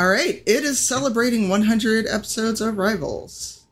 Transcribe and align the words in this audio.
All 0.00 0.08
right, 0.08 0.42
it 0.46 0.64
is 0.64 0.80
celebrating 0.80 1.50
100 1.50 2.06
episodes 2.06 2.62
of 2.62 2.78
Rivals. 2.78 3.64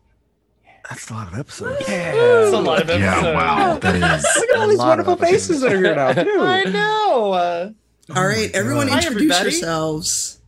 That's 0.90 1.08
a 1.08 1.14
lot 1.14 1.32
of 1.32 1.38
episodes. 1.38 1.78
It's 1.88 2.52
a 2.52 2.60
lot 2.60 2.82
of 2.82 2.90
episodes. 2.90 3.00
Yeah, 3.22 3.34
wow. 3.34 3.78
That 3.78 3.94
is. 4.18 4.26
Look 4.36 4.50
at 4.50 4.58
all 4.58 4.68
these 4.68 4.76
wonderful 4.78 5.16
faces 5.16 5.62
that 5.62 5.72
are 5.72 5.78
here 5.82 5.94
now, 5.94 6.12
too. 6.12 6.36
I 6.38 6.64
know. 6.64 7.32
Uh, 7.32 7.70
All 8.14 8.26
right, 8.26 8.50
everyone, 8.52 8.88
Hi, 8.88 8.96
introduce 8.98 9.22
everybody. 9.32 9.42
yourselves. 9.44 10.40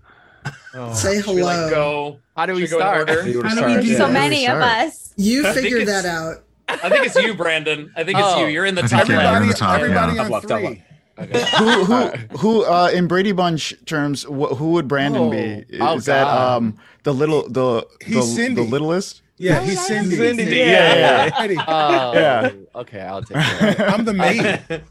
oh, 0.75 0.93
Say 0.93 1.23
should 1.23 1.35
we, 1.35 1.43
like, 1.43 1.57
hello. 1.57 1.71
go. 1.71 2.19
How 2.37 2.45
do 2.45 2.53
we 2.53 2.61
Should 2.67 2.75
we 2.77 2.79
go 2.79 2.79
start? 2.81 3.09
order? 3.11 3.27
You 3.27 3.37
wanna 3.39 3.49
How 3.49 3.55
do 3.55 3.65
we 3.65 3.71
start? 3.73 3.85
do 3.85 3.95
so 3.97 4.07
Yeah, 4.09 4.12
many 4.12 4.47
of 4.49 4.59
us? 4.61 5.15
You 5.17 5.47
I 5.47 5.53
think 5.55 5.65
figured 5.65 5.89
that 5.89 6.05
out. 6.05 6.45
I 6.69 6.91
think 6.91 7.07
it's 7.07 7.17
you, 7.17 7.33
Brandon. 7.33 7.91
I 7.97 8.05
think 8.05 8.19
it's 8.19 8.29
Oh. 8.29 8.41
you. 8.45 8.47
You're 8.53 8.67
in 8.67 8.75
the 8.75 8.85
I 8.85 8.87
top 8.87 9.07
think, 9.07 9.09
yeah, 9.21 9.33
you're 9.33 9.43
in 9.43 9.49
left. 9.49 9.62
everybody 9.62 9.95
yeah. 9.95 10.21
on 10.25 10.31
Top 10.31 10.31
left, 10.31 10.49
top 10.49 10.61
three. 10.61 10.85
Left. 11.27 11.48
who 11.57 11.84
who 11.84 12.39
who 12.39 12.64
uh 12.64 12.91
in 12.93 13.07
Brady 13.09 13.32
Bunch 13.32 13.75
terms 13.87 14.25
wh- 14.25 14.55
who 14.57 14.73
would 14.73 14.89
Brandon 14.89 15.23
Oh. 15.23 15.30
be? 15.30 15.64
Is 15.69 15.80
Oh, 15.80 15.98
that 16.00 16.27
um 16.27 16.77
the 17.02 17.12
little 17.15 17.43
the 17.48 17.87
the, 18.06 18.15
the 18.55 18.65
litalitest? 18.65 19.20
Yeah, 19.41 19.62
he's 19.62 19.87
Cindy. 19.87 20.17
Cindy. 20.17 20.45
Yeah, 20.57 20.95
yeah, 20.95 21.30
Heidi. 21.30 21.57
Oh, 21.67 22.12
Yeah. 22.12 22.51
Okay, 22.75 23.01
I'll 23.01 23.23
take 23.23 23.39
it. 23.39 23.80
I'm 23.80 24.05
the 24.05 24.13
maid. 24.13 24.45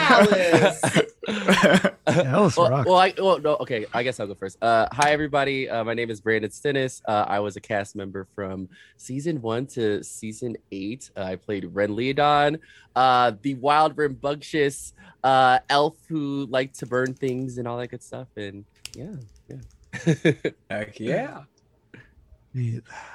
Alice. 0.00 0.80
Alice 2.06 2.56
well, 2.56 2.70
rock. 2.70 2.86
well, 2.86 2.96
I 2.96 3.12
well 3.18 3.40
no 3.40 3.56
okay. 3.56 3.84
I 3.92 4.04
guess 4.04 4.20
I'll 4.20 4.28
go 4.28 4.34
first. 4.34 4.62
Uh, 4.62 4.86
hi 4.92 5.10
everybody. 5.10 5.68
Uh, 5.68 5.82
my 5.82 5.92
name 5.92 6.08
is 6.08 6.20
Brandon 6.20 6.52
Stennis. 6.52 7.02
Uh, 7.06 7.24
I 7.26 7.40
was 7.40 7.56
a 7.56 7.60
cast 7.60 7.96
member 7.96 8.28
from 8.36 8.68
season 8.96 9.42
one 9.42 9.66
to 9.68 10.04
season 10.04 10.56
eight. 10.70 11.10
Uh, 11.16 11.22
I 11.22 11.36
played 11.36 11.64
Ren 11.74 11.90
Leodon, 11.90 12.60
uh, 12.94 13.32
the 13.42 13.54
wild, 13.54 13.98
rambunctious 13.98 14.92
uh, 15.24 15.58
elf 15.68 15.96
who 16.08 16.46
liked 16.48 16.78
to 16.78 16.86
burn 16.86 17.12
things 17.12 17.58
and 17.58 17.66
all 17.66 17.76
that 17.78 17.88
good 17.88 18.04
stuff. 18.04 18.28
And 18.36 18.64
yeah, 18.94 19.16
yeah. 19.48 19.56
Heck 20.70 21.00
yeah. 21.00 21.42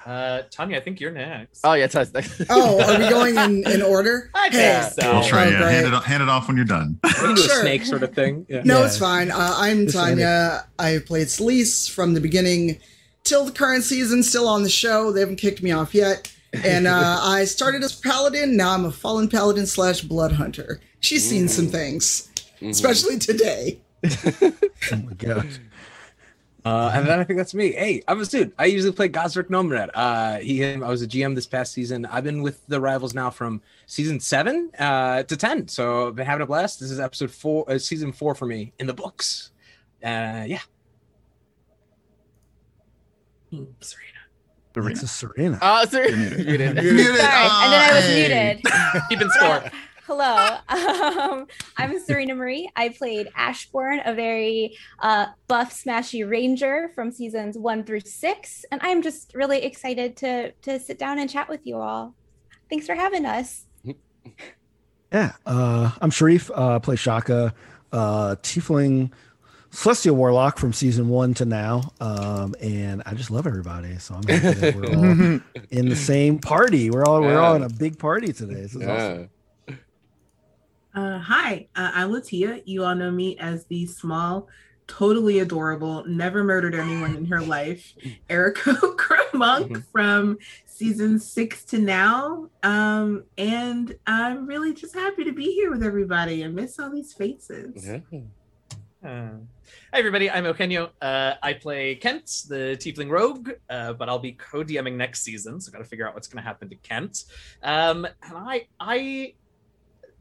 Uh, 0.06 0.42
Tanya, 0.52 0.78
I 0.78 0.80
think 0.82 1.00
you're 1.00 1.12
next. 1.12 1.62
oh 1.64 1.74
yeah, 1.74 1.88
touch. 1.88 2.10
Oh, 2.50 2.82
are 2.84 3.00
we 3.00 3.10
going 3.18 3.38
in, 3.38 3.68
in 3.72 3.82
order? 3.82 4.30
I 4.36 4.50
think 4.50 4.54
Hey. 4.62 4.90
so. 5.02 5.14
We'll 5.14 5.24
try. 5.24 5.46
Oh, 5.46 5.50
Yeah, 5.50 5.58
great. 5.60 5.72
hand 5.74 5.88
it, 5.94 6.04
hand 6.04 6.24
it 6.24 6.30
off 6.30 6.48
when 6.48 6.58
you're 6.58 6.66
done. 6.66 7.00
We 7.04 7.10
can 7.14 7.36
do 7.36 7.42
a 7.42 7.46
Sure. 7.46 7.62
snake 7.62 7.86
sort 7.86 8.04
of 8.04 8.14
thing. 8.14 8.46
Yeah. 8.50 8.62
No, 8.66 8.80
Yeah. 8.80 8.86
it's 8.88 8.98
fine. 8.98 9.32
Uh, 9.32 9.54
I'm 9.58 9.86
Just 9.86 9.96
Tanya. 9.98 10.66
I 10.80 11.00
played 11.06 11.28
Celise 11.28 11.90
from 11.90 12.14
the 12.14 12.22
beginning 12.22 12.80
till 13.24 13.46
the 13.46 13.52
current 13.52 13.84
season, 13.84 14.24
still 14.24 14.48
on 14.48 14.64
the 14.64 14.70
show. 14.70 15.12
They 15.12 15.22
haven't 15.22 15.38
kicked 15.38 15.64
me 15.64 15.72
off 15.72 15.94
yet. 15.96 16.32
And 16.64 16.86
uh, 16.88 17.20
I 17.24 17.46
started 17.46 17.84
as 17.84 17.96
Paladin. 17.96 18.56
Now 18.58 18.72
I'm 18.74 18.86
a 18.86 18.92
Fallen 18.92 19.28
Paladin 19.30 19.66
slash 19.66 20.02
Blood 20.02 20.34
Hunter. 20.34 20.80
She's 21.00 21.28
seen 21.28 21.48
some 21.48 21.68
things, 21.68 22.30
Mhm. 22.62 22.70
especially 22.70 23.18
today. 23.20 23.80
oh 24.06 24.96
my 25.06 25.14
gosh. 25.18 25.60
Uh, 26.66 26.92
and 26.94 27.06
then 27.08 27.20
I 27.20 27.26
think 27.26 27.38
that's 27.38 27.54
me. 27.54 27.74
Hey, 27.74 28.02
I'm 28.08 28.20
Masood. 28.20 28.54
I 28.58 28.66
usually 28.66 28.94
play 28.94 29.10
Gosrick 29.10 29.50
Nomad. 29.50 29.90
Uh, 29.94 30.38
he, 30.38 30.60
him, 30.60 30.82
I 30.82 30.88
was 30.88 31.02
a 31.02 31.08
GM 31.08 31.36
this 31.36 31.46
past 31.46 31.74
season. 31.74 32.06
I've 32.06 32.24
been 32.24 32.42
with 32.42 32.66
the 32.68 32.80
rivals 32.80 33.14
now 33.14 33.30
from 33.30 33.62
season 33.86 34.20
seven 34.22 34.72
uh, 34.80 35.24
to 35.24 35.36
ten. 35.36 35.68
So 35.68 36.08
I've 36.08 36.16
been 36.16 36.26
having 36.26 36.42
a 36.44 36.46
blast. 36.46 36.80
This 36.80 36.90
is 36.90 37.02
episode 37.02 37.32
four, 37.32 37.70
uh, 37.70 37.78
season 37.78 38.14
four 38.14 38.34
for 38.34 38.46
me 38.46 38.72
in 38.80 38.88
the 38.88 38.94
books. 38.94 39.52
Uh, 40.02 40.46
yeah. 40.48 40.60
Serena. 43.52 44.90
It's 44.90 45.04
a 45.04 45.08
Serena. 45.08 45.60
Oh, 45.62 45.86
sorry. 45.86 46.10
You're 46.10 46.18
muted. 46.18 46.76
Muted. 46.76 46.76
Muted. 46.84 47.18
Sorry, 47.18 47.46
and 47.46 47.74
then 47.74 47.92
I 47.92 47.94
was 47.94 48.06
Hey. 48.06 48.60
muted. 48.64 49.04
Keeping 49.10 49.30
score. 49.30 49.64
Hello, 50.06 50.58
um, 50.68 51.48
I'm 51.78 51.98
Serena 51.98 52.36
Marie. 52.36 52.70
I 52.76 52.90
played 52.90 53.30
Ashbourne, 53.38 54.02
a 54.04 54.14
very 54.14 54.78
uh, 55.00 55.28
buff, 55.48 55.74
smashy 55.74 56.30
ranger 56.30 56.92
from 56.94 57.10
seasons 57.10 57.58
one 57.58 57.86
through 57.86 58.02
six, 58.02 58.66
and 58.70 58.82
I'm 58.84 59.02
just 59.02 59.34
really 59.34 59.64
excited 59.64 60.18
to 60.18 60.52
to 60.52 60.78
sit 60.80 61.00
down 61.00 61.20
and 61.20 61.30
chat 61.30 61.48
with 61.48 61.66
you 61.66 61.78
all. 61.78 62.16
Thanks 62.70 62.86
for 62.86 62.96
having 62.96 63.26
us. 63.26 63.66
Yeah, 65.12 65.34
uh, 65.46 65.92
I'm 66.02 66.10
Sharif. 66.10 66.50
Uh, 66.52 66.80
play 66.80 66.96
Shaka, 66.96 67.54
uh, 67.92 68.36
Tiefling, 68.42 69.12
Celestial 69.70 70.16
Warlock 70.16 70.58
from 70.58 70.74
season 70.74 71.08
one 71.08 71.36
to 71.36 71.46
now, 71.46 71.94
um, 72.02 72.56
and 72.60 73.04
I 73.06 73.14
just 73.14 73.30
love 73.30 73.46
everybody. 73.46 74.00
So 74.00 74.16
I'm 74.16 74.24
happy 74.24 74.60
that 74.60 74.76
we're 74.76 74.88
all 74.88 75.40
in 75.70 75.90
the 75.90 75.96
same 75.96 76.40
party. 76.40 76.90
We're 76.90 77.06
all 77.06 77.22
we're 77.22 77.40
all 77.40 77.54
in 77.54 77.62
a 77.62 77.70
big 77.70 78.00
party 78.00 78.34
today. 78.34 78.56
This 78.56 78.74
is 78.74 78.82
awesome. 78.88 79.30
Yeah. 80.96 81.02
Uh, 81.02 81.20
hi, 81.20 81.68
uh, 81.76 81.92
I'm 81.94 82.12
Latia. 82.12 82.62
You 82.66 82.84
all 82.86 82.96
know 82.96 83.12
me 83.12 83.38
as 83.40 83.66
the 83.66 83.86
small, 83.86 84.48
totally 84.88 85.40
adorable, 85.40 86.06
never 86.06 86.44
murdered 86.44 86.76
anyone 86.76 87.16
in 87.16 87.26
her 87.26 87.42
life, 87.42 87.94
Erica 88.30 88.76
Monk 89.34 89.72
Mhm. 89.72 89.84
from 89.92 90.38
season 90.66 91.20
six 91.20 91.64
to 91.66 91.80
now. 91.80 92.50
Um, 92.64 93.24
and 93.38 93.96
I'm 94.06 94.46
really 94.46 94.74
just 94.74 94.94
happy 94.94 95.24
to 95.24 95.32
be 95.32 95.54
here 95.54 95.72
with 95.72 95.84
everybody. 95.84 96.44
I 96.44 96.48
miss 96.50 96.80
all 96.80 96.90
these 96.92 97.14
faces. 97.14 97.88
Yeah. 97.88 98.00
Uh, 99.04 99.32
Hi 99.92 100.00
everybody, 100.00 100.30
I'm 100.30 100.44
Okenyo. 100.46 100.90
Uh, 101.02 101.34
I 101.42 101.54
play 101.54 101.96
Kent, 101.96 102.44
the 102.48 102.78
Tiefling 102.80 103.10
Rogue, 103.10 103.52
uh, 103.70 103.94
but 103.94 104.08
I'll 104.10 104.20
be 104.20 104.32
co-DMing 104.34 104.96
next 104.96 105.24
season, 105.24 105.60
so 105.60 105.70
I 105.70 105.78
got 105.78 105.84
to 105.84 105.90
figure 105.90 106.08
out 106.08 106.14
what's 106.14 106.28
going 106.28 106.42
to 106.42 106.48
happen 106.48 106.70
to 106.70 106.76
Kent. 106.76 107.26
Um, 107.64 108.06
and 108.06 108.38
I, 108.38 108.68
I 108.80 109.34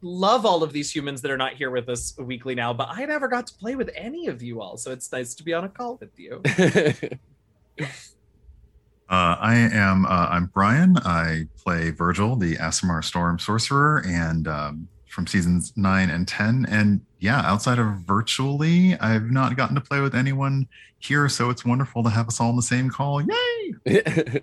love 0.03 0.45
all 0.45 0.63
of 0.63 0.73
these 0.73 0.95
humans 0.95 1.23
that 1.23 1.31
are 1.31 1.37
not 1.37 1.55
here 1.55 1.71
with 1.71 1.89
us 1.89 2.15
weekly 2.19 2.55
now, 2.55 2.73
but 2.73 2.89
I 2.91 3.05
never 3.07 3.29
got 3.29 3.47
to 3.47 3.55
play 3.55 3.77
with 3.77 3.91
any 3.95 4.27
of 4.27 4.43
you 4.43 4.61
all, 4.61 4.77
so 4.77 4.91
it's 4.91 5.11
nice 5.13 5.35
to 5.35 5.45
be 5.45 5.55
on 5.55 5.65
a 5.65 5.69
call 5.69 5.97
with 5.97 6.19
you. 6.19 6.43
Uh, 9.09 9.37
I 9.39 9.57
am. 9.57 10.07
Uh, 10.07 10.29
I'm 10.31 10.47
Brian. 10.47 10.97
I 10.97 11.47
play 11.63 11.91
Virgil, 11.91 12.35
the 12.35 12.57
Aasimar 12.57 13.05
Storm 13.05 13.39
sorcerer, 13.39 14.03
and 14.07 14.49
um, 14.49 14.89
from 15.07 15.27
seasons 15.27 15.75
nine 15.77 16.09
and 16.09 16.27
ten. 16.27 16.65
And 16.71 17.03
yeah, 17.19 17.43
outside 17.45 17.79
of 17.79 17.89
virtually, 18.07 18.99
I've 19.01 19.31
not 19.31 19.55
gotten 19.55 19.75
to 19.75 19.83
play 19.83 20.01
with 20.01 20.15
anyone 20.15 20.67
here, 20.99 21.29
so 21.29 21.51
it's 21.51 21.63
wonderful 21.63 22.03
to 22.05 22.09
have 22.09 22.27
us 22.27 22.41
all 22.41 22.49
in 22.51 22.57
the 22.57 22.63
same 22.63 22.89
call. 22.89 23.21
Yay! 23.21 23.75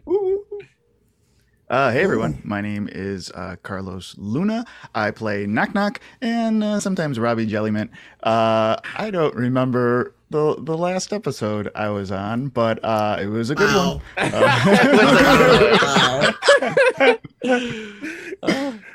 Uh, 1.69 1.91
hey 1.91 2.01
everyone, 2.01 2.41
my 2.43 2.61
name 2.61 2.89
is 2.91 3.29
uh, 3.35 3.55
Carlos 3.61 4.15
Luna. 4.17 4.65
I 4.95 5.11
play 5.11 5.45
Knock 5.45 5.75
Knock 5.75 5.99
and 6.19 6.63
uh, 6.63 6.79
sometimes 6.79 7.19
Robbie 7.19 7.45
Jellymint. 7.45 7.89
Uh, 8.23 8.77
I 8.97 9.11
don't 9.11 9.35
remember 9.35 10.15
the 10.31 10.55
the 10.57 10.75
last 10.75 11.13
episode 11.13 11.69
I 11.75 11.89
was 11.89 12.11
on, 12.11 12.47
but 12.47 12.83
uh, 12.83 13.17
it 13.21 13.27
was 13.27 13.51
a 13.51 13.55
good 13.55 13.67
Wow. 13.67 14.01
one. 14.17 14.33
Uh, 17.43 17.43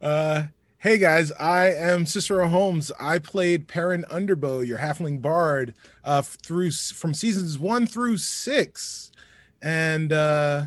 Uh, 0.00 0.44
hey 0.78 0.96
guys, 0.96 1.32
I 1.32 1.72
am 1.72 2.06
Cicero 2.06 2.46
Holmes. 2.46 2.92
I 3.00 3.18
played 3.18 3.66
Perrin 3.66 4.04
Underbow, 4.12 4.64
your 4.64 4.78
halfling 4.78 5.20
bard, 5.20 5.74
uh, 6.04 6.22
through 6.22 6.70
from 6.70 7.14
seasons 7.14 7.58
one 7.58 7.84
through 7.84 8.18
six, 8.18 9.10
and 9.60 10.12
uh, 10.12 10.66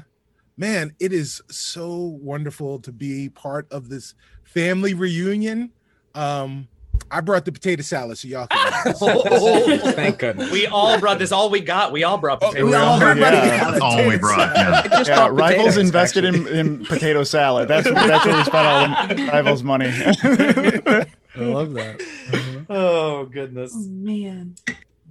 man, 0.57 0.93
it 0.99 1.13
is 1.13 1.41
so 1.49 1.95
wonderful 2.21 2.79
to 2.79 2.91
be 2.91 3.29
part 3.29 3.67
of 3.71 3.89
this 3.89 4.13
family 4.43 4.93
reunion. 4.93 5.71
Um, 6.15 6.67
I 7.09 7.19
brought 7.19 7.45
the 7.45 7.51
potato 7.51 7.81
salad, 7.81 8.17
so 8.17 8.27
y'all 8.27 8.47
can. 8.47 8.93
Thank 9.93 10.19
goodness. 10.19 10.51
we 10.51 10.67
all 10.67 10.99
brought 10.99 11.19
this. 11.19 11.31
All 11.31 11.49
we 11.49 11.59
got. 11.59 11.91
We 11.91 12.03
all 12.03 12.17
brought 12.17 12.39
Oh, 12.41 12.49
potato 12.49 12.65
we 12.65 12.71
salad. 12.71 12.87
all 12.87 12.99
brought 12.99 13.17
Yeah. 13.17 13.31
potato 13.63 13.71
That's 13.71 13.81
all 13.81 14.07
we 14.07 14.17
brought. 14.17 14.55
Yeah. 14.55 14.81
I 14.85 14.87
just 14.87 15.09
yeah, 15.09 15.15
bought 15.17 15.33
rivals 15.33 15.57
potatoes, 15.57 15.77
invested 15.77 16.25
in, 16.25 16.47
in 16.47 16.85
potato 16.85 17.23
salad. 17.23 17.67
That's 17.67 17.89
that's 17.89 18.25
where 18.25 18.37
we 18.37 18.43
spent 18.43 18.67
all 18.67 19.07
the 19.15 19.27
rivals' 19.33 19.63
money. 19.63 19.87
I 19.87 21.05
love 21.39 21.73
that. 21.73 22.65
Oh 22.69 23.25
goodness. 23.25 23.73
Oh, 23.75 23.87
man. 23.89 24.55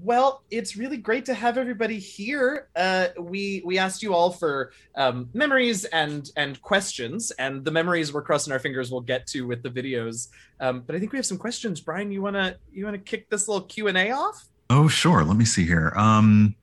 Well, 0.02 0.44
it's 0.50 0.76
really 0.76 0.96
great 0.96 1.26
to 1.26 1.34
have 1.34 1.58
everybody 1.58 1.98
here. 1.98 2.68
Uh, 2.74 3.08
we 3.18 3.62
we 3.66 3.76
asked 3.76 4.02
you 4.02 4.14
all 4.14 4.30
for 4.30 4.72
um, 4.94 5.28
memories 5.34 5.84
and 5.84 6.30
and 6.36 6.60
questions, 6.62 7.32
and 7.32 7.64
the 7.64 7.70
memories 7.70 8.12
we're 8.12 8.22
crossing 8.22 8.52
our 8.52 8.58
fingers 8.58 8.90
we'll 8.90 9.02
get 9.02 9.26
to 9.28 9.46
with 9.46 9.62
the 9.62 9.68
videos. 9.68 10.28
Um, 10.58 10.80
but 10.86 10.96
I 10.96 10.98
think 10.98 11.12
we 11.12 11.18
have 11.18 11.26
some 11.26 11.38
questions. 11.38 11.80
Brian, 11.80 12.10
you 12.10 12.22
wanna 12.22 12.56
you 12.72 12.86
wanna 12.86 12.98
kick 12.98 13.28
this 13.28 13.46
little 13.46 13.66
Q 13.66 13.88
and 13.88 13.98
A 13.98 14.10
off? 14.12 14.46
Oh, 14.70 14.88
sure. 14.88 15.22
Let 15.22 15.36
me 15.36 15.44
see 15.44 15.66
here. 15.66 15.92
Um, 15.96 16.54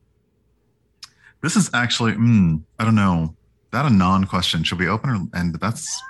this 1.42 1.54
is 1.54 1.70
actually, 1.74 2.12
mm, 2.12 2.62
I 2.78 2.84
don't 2.84 2.94
know. 2.94 3.36
That 3.70 3.84
a 3.84 3.90
non-question? 3.90 4.64
Should 4.64 4.78
we 4.78 4.88
open 4.88 5.10
or 5.10 5.38
and 5.38 5.54
that's 5.60 6.02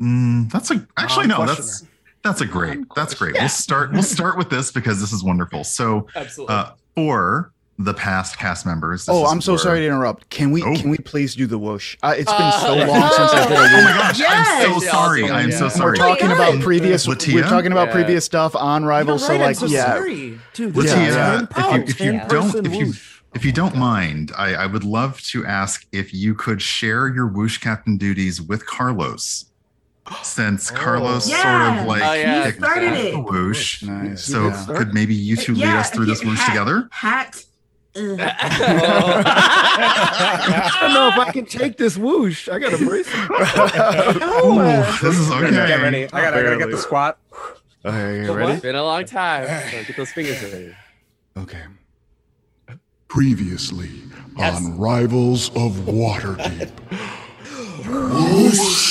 mm, 0.00 0.50
that's 0.50 0.70
a 0.70 0.86
actually 0.98 1.28
no. 1.28 1.46
That's 1.46 1.86
that's 2.22 2.40
a 2.40 2.46
great. 2.46 2.78
That's 2.96 3.14
great. 3.14 3.34
Yeah. 3.34 3.42
We'll 3.42 3.48
start. 3.48 3.92
We'll 3.92 4.02
start 4.18 4.36
with 4.38 4.50
this 4.50 4.70
because 4.72 5.00
this 5.00 5.12
is 5.12 5.22
wonderful. 5.24 5.64
So 5.64 6.06
Absolutely. 6.14 6.54
uh, 6.54 6.70
for 6.94 7.52
the 7.78 7.94
past 7.94 8.36
cast 8.38 8.66
members. 8.66 9.08
Oh, 9.08 9.24
I'm 9.26 9.40
so 9.40 9.54
for- 9.54 9.58
sorry 9.62 9.80
to 9.80 9.86
interrupt. 9.86 10.28
Can 10.28 10.50
we 10.50 10.62
Oh. 10.62 10.74
can 10.76 10.90
we 10.90 10.98
please 10.98 11.34
do 11.34 11.46
the 11.46 11.58
whoosh? 11.58 11.96
Uh, 12.02 12.14
it's 12.14 12.30
been 12.30 12.42
Uh, 12.42 12.50
so 12.60 12.74
yeah. 12.74 12.86
long 12.86 13.10
since 13.10 13.32
I 13.32 13.48
did 13.48 13.52
a 13.52 13.60
Oh 13.60 13.82
my 13.84 13.92
gosh! 13.96 14.20
I'm 14.28 14.72
so 14.74 14.80
sorry. 14.86 15.22
Awesome, 15.22 15.36
I'm 15.36 15.52
so 15.52 15.68
sorry. 15.70 15.92
We're 15.92 15.96
talking 16.08 16.28
my 16.28 16.34
about 16.34 16.60
previous. 16.62 17.06
Latia? 17.06 17.34
We're 17.34 17.42
talking 17.44 17.72
about 17.72 17.88
Yeah. 17.88 17.94
previous 17.94 18.24
stuff 18.26 18.54
on 18.54 18.84
Rivals. 18.84 19.26
Right, 19.26 19.38
so 19.38 19.42
like, 19.44 19.56
so 19.56 19.66
yeah, 19.66 19.84
sorry. 19.94 20.38
Dude, 20.52 20.74
Latia, 20.74 21.48
this 21.48 21.94
if, 21.94 22.00
you, 22.00 22.12
if 22.12 22.22
you 22.22 22.28
don't, 22.28 22.66
if 22.66 22.74
you, 22.74 22.92
if 23.34 23.44
you 23.46 23.52
don't 23.52 23.76
mind, 23.76 24.32
I, 24.36 24.54
I 24.56 24.66
would 24.66 24.84
love 24.84 25.18
to 25.28 25.46
ask 25.46 25.86
if 25.92 26.12
you 26.12 26.34
could 26.34 26.60
share 26.60 27.08
your 27.08 27.28
whoosh 27.28 27.56
captain 27.58 27.96
duties 27.96 28.42
with 28.42 28.66
Carlos, 28.66 29.46
since 30.22 30.70
oh. 30.70 30.74
Carlos 30.74 31.24
sort 31.26 31.38
of 31.46 31.86
like 31.86 32.02
Oh, 32.02 32.12
yeah. 32.14 32.44
kicked 32.44 32.58
Started 32.58 32.92
it. 32.94 33.12
the 33.12 33.20
whoosh. 33.20 33.82
nice. 33.82 34.24
So 34.24 34.48
Yeah. 34.48 34.66
could 34.76 34.92
maybe 34.94 35.14
you 35.14 35.36
two 35.36 35.54
lead 35.54 35.62
Yeah, 35.62 35.80
us 35.80 35.90
through 35.90 36.06
this 36.06 36.20
okay, 36.20 36.28
whoosh 36.30 36.38
hat- 36.38 36.48
together? 36.52 36.88
Hat. 36.92 37.44
Ugh. 37.96 38.20
I 39.52 40.78
don't 40.80 40.94
know 40.94 41.08
if 41.08 41.18
I 41.18 41.32
can 41.32 41.44
take 41.44 41.76
this 41.76 41.96
whoosh. 41.96 42.48
I 42.48 42.58
got 42.60 42.72
a 42.72 42.78
bracelet. 42.78 43.30
Ooh, 44.44 44.62
this 45.02 45.18
is 45.18 45.30
okay. 45.30 45.50
Get 45.50 45.80
ready. 45.82 46.04
I 46.04 46.20
gotta, 46.22 46.38
I 46.38 46.42
gotta 46.44 46.56
get 46.58 46.70
the 46.70 46.78
squat. 46.78 47.18
Okay, 47.84 48.16
you 48.18 48.22
It's 48.22 48.30
ready? 48.30 48.60
been 48.60 48.74
a 48.76 48.82
long 48.84 49.04
time. 49.06 49.46
So 49.70 49.82
get 49.84 49.96
those 49.96 50.12
fingers 50.12 50.40
ready. 50.42 50.74
Okay. 51.36 51.62
Previously 53.08 53.90
on 54.36 54.78
Rivals 54.78 55.48
of 55.56 55.72
Waterdeep. 55.86 56.70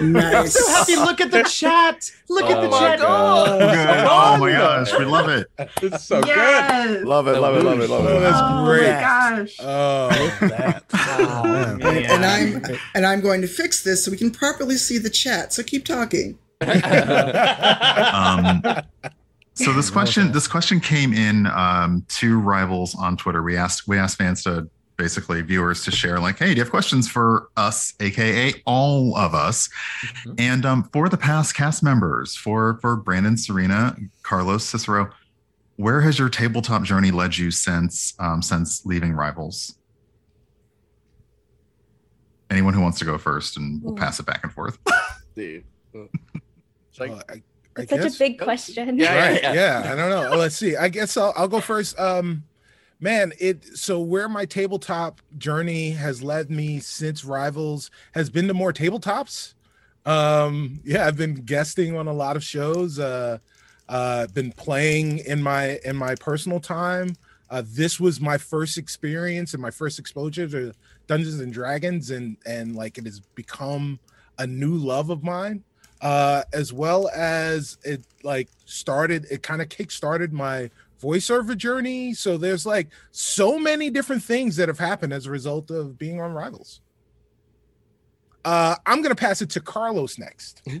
Nice. 0.00 0.54
So 0.54 0.68
happy! 0.68 0.94
Look 0.96 1.20
at 1.20 1.32
the 1.32 1.42
chat. 1.42 2.08
Look 2.28 2.44
at 2.44 2.60
the 2.60 2.68
Oh 2.68 2.78
chat. 2.78 2.98
God. 3.00 3.48
Oh, 3.48 3.58
good. 3.58 4.06
Oh 4.08 4.36
my 4.38 4.52
gosh, 4.52 4.96
we 4.96 5.04
love 5.04 5.28
it. 5.28 5.48
It's 5.82 6.04
so 6.04 6.22
good. 6.22 7.04
Love 7.04 7.26
it, 7.26 7.38
love 7.40 7.56
it, 7.56 7.64
love 7.64 7.80
it, 7.80 7.90
love 7.90 8.06
Oh, 8.06 8.16
it. 8.16 8.20
that's 8.20 8.38
oh 8.40 8.64
great. 8.64 8.92
my 8.94 9.00
gosh. 9.00 9.56
Oh, 9.60 10.08
that. 10.48 10.84
Oh, 11.20 11.42
man. 11.42 11.82
And, 11.82 11.98
and 12.06 12.24
I'm 12.24 12.76
and 12.94 13.04
I'm 13.04 13.20
going 13.20 13.40
to 13.40 13.48
fix 13.48 13.82
this 13.82 14.04
so 14.04 14.10
we 14.12 14.16
can 14.16 14.30
properly 14.30 14.76
see 14.76 14.98
the 14.98 15.10
chat. 15.10 15.52
So 15.52 15.62
keep 15.64 15.84
talking. 15.84 16.38
Um, 18.14 18.62
so 19.54 19.72
this 19.72 19.90
question, 19.90 20.30
this 20.30 20.46
question 20.46 20.78
came 20.78 21.12
in 21.12 21.46
um, 21.48 22.04
to 22.10 22.38
rivals 22.38 22.94
on 22.94 23.16
Twitter. 23.16 23.42
We 23.42 23.56
asked 23.56 23.88
we 23.88 23.98
asked 23.98 24.18
fans 24.18 24.44
to 24.44 24.68
basically 24.98 25.40
viewers 25.40 25.84
to 25.84 25.90
share 25.90 26.18
like, 26.18 26.38
hey, 26.38 26.46
do 26.46 26.54
you 26.54 26.58
have 26.58 26.70
questions 26.70 27.08
for 27.08 27.48
us, 27.56 27.94
aka 28.00 28.52
all 28.66 29.16
of 29.16 29.32
us? 29.34 29.70
Mhm. 30.26 30.34
And 30.40 30.66
um, 30.66 30.90
for 30.92 31.08
the 31.08 31.16
past 31.16 31.54
cast 31.54 31.82
members, 31.82 32.36
for 32.36 32.78
for 32.82 32.96
Brandon, 32.96 33.36
Serena, 33.38 33.96
Carlos, 34.22 34.64
Cicero, 34.64 35.10
where 35.76 36.00
has 36.02 36.18
your 36.18 36.28
tabletop 36.28 36.82
journey 36.82 37.10
led 37.10 37.38
you 37.38 37.50
since 37.50 38.14
um, 38.18 38.42
since 38.42 38.84
leaving 38.84 39.12
Rivals? 39.12 39.76
Anyone 42.50 42.74
who 42.74 42.80
wants 42.80 42.98
to 42.98 43.04
go 43.04 43.16
first, 43.18 43.56
and 43.56 43.82
we'll 43.82 43.92
Ooh. 43.92 43.96
pass 43.96 44.18
it 44.20 44.26
back 44.26 44.40
and 44.42 44.52
forth. 44.52 44.78
Dude. 45.34 45.64
uh, 45.94 46.00
I, 47.00 47.04
I 47.04 47.42
It's 47.78 47.90
such 47.90 48.14
a 48.16 48.18
big 48.18 48.40
question. 48.40 48.98
Yeah, 48.98 49.14
right 49.14 49.42
yeah. 49.42 49.52
yeah. 49.52 49.92
i 49.92 49.94
don't 49.94 50.10
know 50.10 50.36
let's 50.36 50.56
see 50.56 50.74
i 50.74 50.88
guess 50.88 51.16
I'll, 51.16 51.32
I'll 51.36 51.46
go 51.46 51.60
first 51.60 51.96
um 51.96 52.42
man 53.00 53.32
it 53.38 53.64
so 53.76 54.00
where 54.00 54.28
my 54.28 54.44
tabletop 54.44 55.20
journey 55.36 55.90
has 55.90 56.22
led 56.22 56.50
me 56.50 56.80
since 56.80 57.24
rivals 57.24 57.90
has 58.12 58.28
been 58.30 58.48
to 58.48 58.54
more 58.54 58.72
tabletops. 58.72 59.54
Um 60.04 60.80
yeah 60.84 61.06
i've 61.06 61.16
been 61.16 61.34
guesting 61.34 61.96
on 61.96 62.06
a 62.08 62.12
lot 62.12 62.36
of 62.36 62.42
shows. 62.42 62.98
Uh 62.98 63.38
uh 63.88 64.26
been 64.28 64.52
playing 64.52 65.18
in 65.20 65.42
my 65.42 65.78
in 65.84 65.96
my 65.96 66.14
personal 66.16 66.60
time. 66.60 67.14
Uh 67.50 67.62
this 67.64 68.00
was 68.00 68.20
my 68.20 68.36
first 68.36 68.78
experience 68.78 69.54
and 69.54 69.62
my 69.62 69.70
first 69.70 69.98
exposure 69.98 70.48
to 70.48 70.72
dungeons 71.06 71.40
and 71.40 71.52
dragons 71.52 72.10
and 72.10 72.36
and 72.46 72.74
like 72.74 72.98
it 72.98 73.04
has 73.04 73.20
become 73.34 73.98
a 74.38 74.46
new 74.46 74.74
love 74.74 75.10
of 75.10 75.22
mine. 75.22 75.62
Uh 76.00 76.42
as 76.52 76.72
well 76.72 77.08
as 77.14 77.78
it 77.84 78.04
like 78.24 78.48
started 78.64 79.26
it 79.30 79.42
kind 79.42 79.62
of 79.62 79.68
kick 79.68 79.90
started 79.90 80.32
my 80.32 80.68
voiceover 81.00 81.56
journey 81.56 82.12
so 82.12 82.36
there's 82.36 82.66
like 82.66 82.88
so 83.10 83.58
many 83.58 83.90
different 83.90 84.22
things 84.22 84.56
that 84.56 84.68
have 84.68 84.78
happened 84.78 85.12
as 85.12 85.26
a 85.26 85.30
result 85.30 85.70
of 85.70 85.98
being 85.98 86.20
on 86.20 86.32
rivals 86.32 86.80
uh 88.44 88.74
i'm 88.86 89.02
gonna 89.02 89.14
pass 89.14 89.40
it 89.42 89.50
to 89.50 89.60
carlos 89.60 90.18
next 90.18 90.62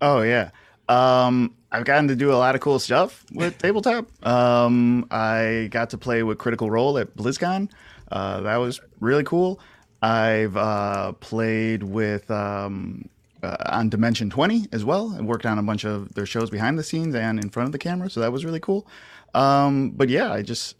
Oh 0.00 0.22
yeah. 0.22 0.50
Um, 0.88 1.54
I've 1.70 1.84
gotten 1.84 2.08
to 2.08 2.16
do 2.16 2.32
a 2.32 2.34
lot 2.34 2.54
of 2.54 2.60
cool 2.60 2.78
stuff 2.78 3.24
with 3.32 3.58
tabletop. 3.62 4.08
Um, 4.26 5.06
I 5.10 5.68
got 5.70 5.90
to 5.90 5.98
play 5.98 6.22
with 6.22 6.38
Critical 6.38 6.70
Role 6.70 6.98
at 6.98 7.14
BlizzCon. 7.16 7.70
Uh, 8.10 8.40
that 8.40 8.56
was 8.56 8.80
really 8.98 9.24
cool. 9.24 9.60
I've 10.02 10.56
uh, 10.56 11.12
played 11.12 11.82
with 11.82 12.28
um, 12.30 13.08
uh, 13.42 13.56
on 13.66 13.88
Dimension 13.88 14.30
20 14.30 14.68
as 14.72 14.84
well, 14.84 15.12
and 15.12 15.28
worked 15.28 15.46
on 15.46 15.58
a 15.58 15.62
bunch 15.62 15.84
of 15.84 16.12
their 16.14 16.26
shows 16.26 16.50
behind 16.50 16.78
the 16.78 16.82
scenes 16.82 17.14
and 17.14 17.38
in 17.42 17.50
front 17.50 17.66
of 17.66 17.72
the 17.72 17.78
camera. 17.78 18.10
So 18.10 18.20
that 18.20 18.32
was 18.32 18.44
really 18.44 18.60
cool. 18.60 18.86
Um, 19.34 19.90
but 19.90 20.08
yeah, 20.08 20.32
I 20.32 20.42
just 20.42 20.76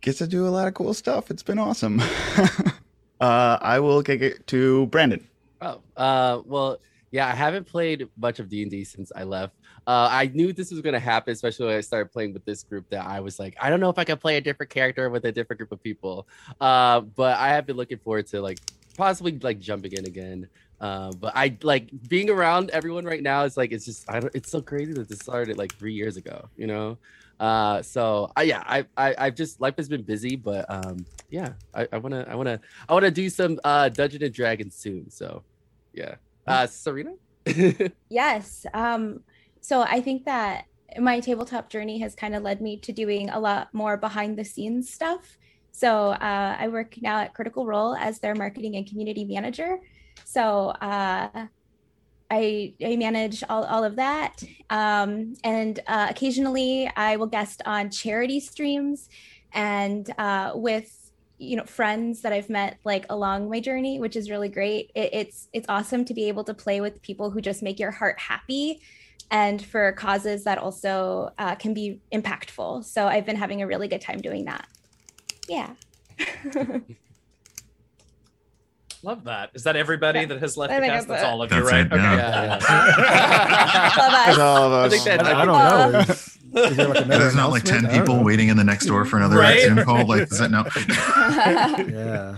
get 0.00 0.16
to 0.18 0.26
do 0.26 0.46
a 0.46 0.50
lot 0.50 0.68
of 0.68 0.74
cool 0.74 0.94
stuff. 0.94 1.30
It's 1.30 1.42
been 1.42 1.58
awesome. 1.58 2.00
uh, 3.20 3.58
I 3.60 3.80
will 3.80 4.02
kick 4.02 4.20
it 4.20 4.46
to 4.48 4.86
Brandon. 4.86 5.26
Oh, 5.60 5.80
uh, 5.96 6.42
well, 6.44 6.78
yeah, 7.10 7.26
I 7.26 7.32
haven't 7.32 7.64
played 7.64 8.08
much 8.16 8.38
of 8.38 8.48
D 8.48 8.62
and 8.62 8.70
D 8.70 8.84
since 8.84 9.12
I 9.14 9.22
left. 9.22 9.54
Uh, 9.86 10.08
I 10.10 10.30
knew 10.34 10.52
this 10.52 10.70
was 10.70 10.80
gonna 10.80 10.98
happen, 10.98 11.32
especially 11.32 11.66
when 11.66 11.76
I 11.76 11.80
started 11.80 12.12
playing 12.12 12.32
with 12.32 12.44
this 12.44 12.62
group. 12.62 12.88
That 12.90 13.06
I 13.06 13.20
was 13.20 13.38
like, 13.38 13.56
I 13.60 13.70
don't 13.70 13.80
know 13.80 13.90
if 13.90 13.98
I 13.98 14.04
can 14.04 14.18
play 14.18 14.36
a 14.36 14.40
different 14.40 14.70
character 14.70 15.08
with 15.10 15.24
a 15.24 15.32
different 15.32 15.58
group 15.58 15.72
of 15.72 15.82
people. 15.82 16.26
Uh, 16.60 17.00
but 17.00 17.38
I 17.38 17.48
have 17.48 17.66
been 17.66 17.76
looking 17.76 17.98
forward 17.98 18.26
to 18.28 18.40
like 18.40 18.58
possibly 18.96 19.38
like 19.38 19.60
jumping 19.60 19.92
in 19.92 20.06
again. 20.06 20.48
Uh, 20.80 21.12
but 21.12 21.32
I 21.34 21.56
like 21.62 21.88
being 22.08 22.30
around 22.30 22.70
everyone 22.70 23.04
right 23.04 23.22
now. 23.22 23.44
Is 23.44 23.56
like 23.56 23.72
it's 23.72 23.84
just 23.84 24.10
I 24.10 24.20
don't. 24.20 24.34
It's 24.34 24.50
so 24.50 24.60
crazy 24.60 24.92
that 24.94 25.08
this 25.08 25.18
started 25.20 25.56
like 25.56 25.74
three 25.74 25.94
years 25.94 26.16
ago. 26.16 26.48
You 26.56 26.66
know. 26.66 26.98
Uh, 27.40 27.82
so 27.82 28.30
I 28.36 28.42
yeah 28.42 28.62
I 28.66 28.84
I 28.96 29.14
I've 29.18 29.34
just 29.34 29.60
life 29.60 29.76
has 29.76 29.88
been 29.88 30.02
busy, 30.02 30.36
but 30.36 30.66
um 30.68 31.04
yeah 31.30 31.54
I 31.74 31.88
I 31.92 31.98
wanna 31.98 32.26
I 32.28 32.34
wanna 32.34 32.60
I 32.88 32.92
wanna 32.94 33.10
do 33.10 33.28
some 33.28 33.58
uh 33.64 33.88
Dungeon 33.88 34.22
and 34.22 34.32
Dragons 34.34 34.74
soon. 34.74 35.10
So 35.10 35.42
yeah. 35.92 36.16
Uh, 36.46 36.66
Serena. 36.66 37.14
Yes. 38.10 38.66
Um, 38.74 39.20
so 39.60 39.82
I 39.82 40.00
think 40.00 40.24
that 40.24 40.66
my 40.98 41.20
tabletop 41.20 41.70
journey 41.70 41.98
has 42.00 42.14
kind 42.14 42.34
of 42.34 42.42
led 42.42 42.60
me 42.60 42.76
to 42.78 42.92
doing 42.92 43.30
a 43.30 43.40
lot 43.40 43.72
more 43.72 43.96
behind 43.96 44.38
the 44.38 44.44
scenes 44.44 44.92
stuff. 44.92 45.38
So 45.72 46.10
uh, 46.10 46.56
I 46.58 46.68
work 46.68 46.96
now 47.00 47.20
at 47.20 47.34
Critical 47.34 47.66
Role 47.66 47.96
as 47.96 48.20
their 48.20 48.34
marketing 48.34 48.76
and 48.76 48.86
community 48.86 49.24
manager. 49.24 49.80
So 50.24 50.68
uh, 50.68 51.46
I, 52.30 52.74
I 52.84 52.96
manage 52.96 53.44
all, 53.48 53.64
all 53.64 53.84
of 53.84 53.96
that. 53.96 54.42
Um, 54.70 55.34
and 55.44 55.80
uh, 55.86 56.08
occasionally 56.10 56.90
I 56.96 57.16
will 57.16 57.26
guest 57.26 57.62
on 57.66 57.90
charity 57.90 58.40
streams 58.40 59.08
and 59.52 60.12
uh, 60.18 60.52
with 60.54 61.00
you 61.38 61.56
know 61.56 61.64
friends 61.64 62.22
that 62.22 62.32
I've 62.32 62.50
met 62.50 62.78
like 62.84 63.06
along 63.10 63.50
my 63.50 63.60
journey, 63.60 63.98
which 63.98 64.16
is 64.16 64.30
really 64.30 64.48
great. 64.48 64.90
It, 64.94 65.10
it's 65.12 65.48
it's 65.52 65.66
awesome 65.68 66.04
to 66.06 66.14
be 66.14 66.28
able 66.28 66.44
to 66.44 66.54
play 66.54 66.80
with 66.80 67.00
people 67.02 67.30
who 67.30 67.40
just 67.40 67.62
make 67.62 67.78
your 67.78 67.90
heart 67.90 68.18
happy, 68.18 68.80
and 69.30 69.64
for 69.64 69.92
causes 69.92 70.44
that 70.44 70.58
also 70.58 71.30
uh, 71.38 71.54
can 71.54 71.74
be 71.74 72.00
impactful. 72.12 72.84
So 72.84 73.06
I've 73.06 73.26
been 73.26 73.36
having 73.36 73.62
a 73.62 73.66
really 73.66 73.88
good 73.88 74.00
time 74.00 74.20
doing 74.20 74.44
that. 74.46 74.66
Yeah. 75.48 75.74
Love 79.04 79.24
that. 79.24 79.50
Is 79.52 79.64
that 79.64 79.76
everybody 79.76 80.24
that 80.24 80.40
has 80.40 80.56
left 80.56 80.72
I 80.72 80.80
the 80.80 80.86
cast? 80.86 81.08
that's 81.08 81.20
That's 81.20 81.22
it. 81.22 81.32
all 81.32 81.42
of 81.42 81.50
you, 81.52 81.56
That's 81.60 81.70
right? 81.70 81.86
it, 81.86 81.92
yeah. 81.92 82.16
Yeah, 82.16 83.94
Love 83.98 84.14
us. 84.28 84.38
All 84.38 84.62
of 84.64 84.72
I 84.72 84.86
us. 84.86 84.92
think 84.92 85.04
that- 85.04 85.26
I, 85.26 85.42
I 85.42 85.44
don't 85.44 85.92
know. 85.92 85.98
Is, 86.00 86.70
is 86.70 86.76
there 86.76 86.88
like 86.88 87.04
There's 87.06 87.34
not 87.36 87.50
like 87.50 87.64
10 87.64 87.78
announcement? 87.80 87.92
I 87.92 87.96
don't 87.98 88.02
people 88.06 88.16
know. 88.16 88.22
waiting 88.22 88.48
in 88.48 88.56
the 88.56 88.64
next 88.64 88.86
door 88.86 89.04
for 89.04 89.18
another 89.18 89.36
Right? 89.36 89.60
Zoom 89.60 89.82
call. 89.84 90.06
Like, 90.06 90.22
is 90.32 90.40
it 90.40 90.50
no? 90.50 90.64
Yeah. 90.78 92.36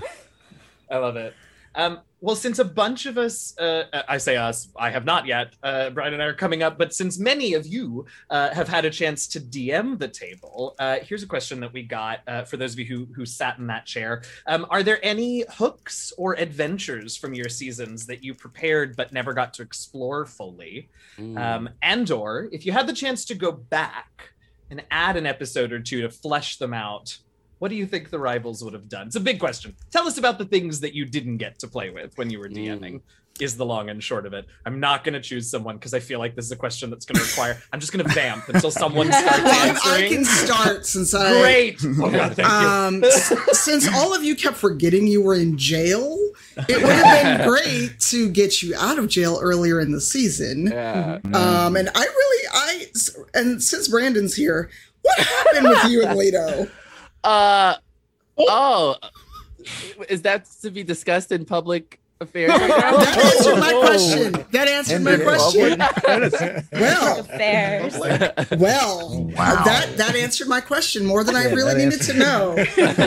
I 0.90 0.96
love 0.98 1.16
it. 1.16 1.34
Um, 1.74 2.00
well, 2.20 2.36
since 2.36 2.58
a 2.58 2.64
bunch 2.64 3.04
of 3.04 3.18
us, 3.18 3.56
uh, 3.58 3.84
I 4.08 4.16
say 4.16 4.36
us, 4.36 4.68
I 4.76 4.88
have 4.90 5.04
not 5.04 5.26
yet, 5.26 5.54
uh, 5.62 5.90
Brian 5.90 6.14
and 6.14 6.22
I 6.22 6.26
are 6.26 6.34
coming 6.34 6.62
up, 6.62 6.78
but 6.78 6.94
since 6.94 7.18
many 7.18 7.52
of 7.52 7.66
you 7.66 8.06
uh, 8.30 8.54
have 8.54 8.68
had 8.68 8.86
a 8.86 8.90
chance 8.90 9.26
to 9.28 9.40
DM 9.40 9.98
the 9.98 10.08
table, 10.08 10.74
uh, 10.78 10.96
here's 11.02 11.22
a 11.22 11.26
question 11.26 11.60
that 11.60 11.72
we 11.74 11.82
got 11.82 12.20
uh, 12.26 12.44
for 12.44 12.56
those 12.56 12.72
of 12.72 12.78
you 12.78 12.86
who, 12.86 13.06
who 13.14 13.26
sat 13.26 13.58
in 13.58 13.66
that 13.66 13.84
chair. 13.84 14.22
Um, 14.46 14.66
are 14.70 14.82
there 14.82 14.98
any 15.04 15.44
hooks 15.50 16.12
or 16.16 16.34
adventures 16.34 17.16
from 17.16 17.34
your 17.34 17.50
seasons 17.50 18.06
that 18.06 18.24
you 18.24 18.34
prepared 18.34 18.96
but 18.96 19.12
never 19.12 19.34
got 19.34 19.52
to 19.54 19.62
explore 19.62 20.24
fully? 20.24 20.88
Mm. 21.18 21.38
Um, 21.38 21.68
and 21.82 22.10
or 22.10 22.48
if 22.50 22.64
you 22.64 22.72
had 22.72 22.86
the 22.86 22.94
chance 22.94 23.26
to 23.26 23.34
go 23.34 23.52
back 23.52 24.30
and 24.70 24.82
add 24.90 25.16
an 25.16 25.26
episode 25.26 25.70
or 25.70 25.80
two 25.80 26.00
to 26.00 26.10
flesh 26.10 26.56
them 26.56 26.72
out, 26.72 27.18
what 27.58 27.68
do 27.68 27.74
you 27.74 27.86
think 27.86 28.10
the 28.10 28.18
rivals 28.18 28.62
would 28.64 28.74
have 28.74 28.88
done? 28.88 29.06
It's 29.06 29.16
a 29.16 29.20
big 29.20 29.38
question. 29.40 29.74
Tell 29.90 30.06
us 30.06 30.18
about 30.18 30.38
the 30.38 30.44
things 30.44 30.80
that 30.80 30.94
you 30.94 31.04
didn't 31.06 31.38
get 31.38 31.58
to 31.60 31.68
play 31.68 31.90
with 31.90 32.16
when 32.16 32.30
you 32.30 32.38
were 32.38 32.48
DMing. 32.48 33.00
is 33.38 33.54
the 33.56 33.66
long 33.66 33.90
and 33.90 34.02
short 34.02 34.24
of 34.24 34.32
it. 34.32 34.46
I'm 34.64 34.80
not 34.80 35.04
going 35.04 35.12
to 35.12 35.20
choose 35.20 35.50
someone 35.50 35.76
because 35.76 35.92
I 35.92 36.00
feel 36.00 36.18
like 36.18 36.34
this 36.34 36.46
is 36.46 36.52
a 36.52 36.56
question 36.56 36.88
that's 36.88 37.04
going 37.04 37.18
to 37.18 37.22
require. 37.30 37.60
I'm 37.72 37.80
just 37.80 37.92
going 37.92 38.04
to 38.06 38.10
vamp 38.14 38.48
until 38.48 38.70
someone 38.70 39.06
starts 39.12 39.42
Well, 39.42 39.94
I 39.94 40.08
can 40.08 40.24
start 40.24 40.86
since 40.86 41.12
I. 41.14 41.40
Great. 41.42 41.78
Oh, 41.98 42.10
God, 42.10 42.34
thank. 42.34 42.48
Um, 42.48 43.04
s- 43.04 43.32
since 43.52 43.88
all 43.94 44.14
of 44.14 44.22
you 44.24 44.36
kept 44.36 44.56
forgetting 44.56 45.06
you 45.06 45.20
were 45.22 45.34
in 45.34 45.58
jail, 45.58 46.18
it 46.68 46.76
would 46.82 46.92
have 46.92 47.38
been 47.38 47.46
great 47.48 48.00
to 48.00 48.30
get 48.30 48.62
you 48.62 48.74
out 48.76 48.98
of 48.98 49.08
jail 49.08 49.38
earlier 49.42 49.80
in 49.80 49.92
the 49.92 50.00
season. 50.00 50.66
Yeah. 50.68 51.18
Um, 51.34 51.76
and 51.76 51.90
I 51.94 52.04
really, 52.04 52.48
I, 52.52 52.86
and 53.34 53.62
since 53.62 53.88
Brandon's 53.88 54.34
here, 54.34 54.70
what 55.02 55.18
happened 55.18 55.68
with 55.68 55.84
you 55.90 56.04
and 56.06 56.18
Leto? 56.18 56.68
Uh 57.26 57.74
oh. 58.38 58.96
Is 60.08 60.22
that 60.22 60.46
to 60.62 60.70
be 60.70 60.84
discussed 60.84 61.32
in 61.32 61.44
public 61.44 61.98
affairs? 62.20 62.50
right 62.50 62.68
now? 62.68 62.96
That 62.98 63.18
answered 63.18 63.58
my 63.58 63.72
question. 63.72 64.32
That 64.52 64.68
answered 64.68 65.02
my 65.02 65.16
question. 65.16 65.80
Well, 66.80 67.20
Affairs. 67.26 67.98
well, 68.58 69.24
Wow. 69.36 69.62
that 69.64 69.96
that 69.96 70.14
answered 70.14 70.46
my 70.48 70.60
question 70.60 71.04
more 71.04 71.24
than 71.24 71.34
I 71.34 71.44
really 71.52 71.74
needed 71.84 72.00
to 72.02 72.14
know. 72.14 72.50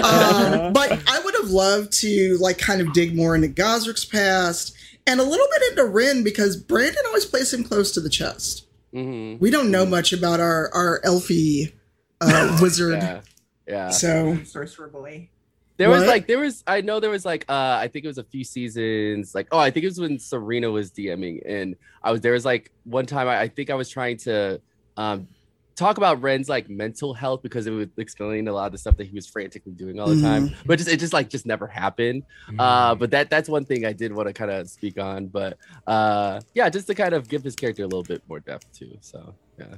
um, 0.04 0.74
but 0.74 0.92
I 1.08 1.22
would 1.24 1.36
have 1.36 1.50
loved 1.50 1.94
to 2.02 2.38
like 2.42 2.58
kind 2.58 2.82
of 2.82 2.92
dig 2.94 3.16
more 3.16 3.36
into 3.36 3.48
Gosrick's 3.48 4.06
past 4.06 4.76
and 5.08 5.20
a 5.20 5.24
little 5.24 5.48
bit 5.54 5.70
into 5.72 5.86
Rin 5.86 6.24
because 6.24 6.58
Brandon 6.58 7.02
always 7.08 7.26
plays 7.26 7.54
him 7.54 7.64
close 7.64 7.92
to 7.94 8.02
the 8.02 8.10
chest. 8.10 8.66
Mhm. 8.94 9.40
We 9.40 9.50
don't 9.50 9.72
know 9.72 9.86
much 9.86 10.12
about 10.14 10.40
our 10.40 10.70
our 10.74 11.00
elfie 11.06 11.74
uh, 12.22 12.58
wizard, 12.62 12.96
Yeah. 13.02 13.22
Yeah. 13.70 13.90
so 13.90 14.38
Sorcerer 14.44 14.88
boy. 14.88 15.30
There 15.78 15.90
was 15.90 16.06
like 16.06 16.28
there 16.28 16.40
was 16.40 16.62
I 16.68 16.82
know 16.82 17.00
there 17.00 17.10
was 17.10 17.24
like 17.24 17.46
uh 17.48 17.78
I 17.80 17.88
think 17.88 18.04
it 18.04 18.10
was 18.10 18.18
a 18.18 18.24
few 18.26 18.44
seasons 18.44 19.34
like 19.34 19.48
oh 19.54 19.60
I 19.60 19.72
think 19.72 19.86
it 19.86 19.88
was 19.88 20.00
when 20.00 20.20
Serena 20.20 20.70
was 20.70 20.92
DMing 20.92 21.42
and 21.46 21.78
I 22.04 22.12
was 22.12 22.20
there 22.20 22.34
was 22.34 22.44
like 22.44 22.74
one 22.84 23.06
time 23.06 23.30
I, 23.30 23.40
I 23.40 23.48
think 23.48 23.70
I 23.70 23.76
was 23.76 23.88
trying 23.88 24.18
to 24.18 24.60
um 24.98 25.30
talk 25.78 25.96
about 25.98 26.22
Ren's 26.22 26.50
like 26.50 26.70
mental 26.70 27.14
health 27.14 27.42
because 27.42 27.66
it 27.66 27.72
was 27.72 27.88
explaining 27.96 28.50
a 28.50 28.52
lot 28.52 28.66
of 28.66 28.74
the 28.74 28.78
stuff 28.78 28.98
that 28.98 29.08
he 29.08 29.16
was 29.16 29.26
frantically 29.28 29.72
doing 29.72 30.02
all 30.02 30.08
the 30.08 30.22
time 30.22 30.54
but 30.66 30.78
just 30.80 30.90
it 30.90 31.00
just 31.00 31.14
like 31.14 31.30
just 31.30 31.46
never 31.46 31.66
happened. 31.68 32.24
Uh 32.58 32.96
but 32.96 33.12
that 33.12 33.30
that's 33.30 33.48
one 33.48 33.64
thing 33.64 33.86
I 33.86 33.94
did 33.94 34.12
want 34.14 34.28
to 34.28 34.34
kind 34.34 34.52
of 34.52 34.70
speak 34.70 35.00
on 35.00 35.28
but 35.28 35.58
uh 35.88 36.42
yeah 36.54 36.68
just 36.68 36.88
to 36.88 36.96
kind 36.96 37.14
of 37.14 37.30
give 37.30 37.42
his 37.42 37.56
character 37.56 37.84
a 37.84 37.88
little 37.88 38.04
bit 38.04 38.22
more 38.28 38.42
depth 38.42 38.66
too 38.78 38.98
so 39.00 39.34
yeah 39.58 39.76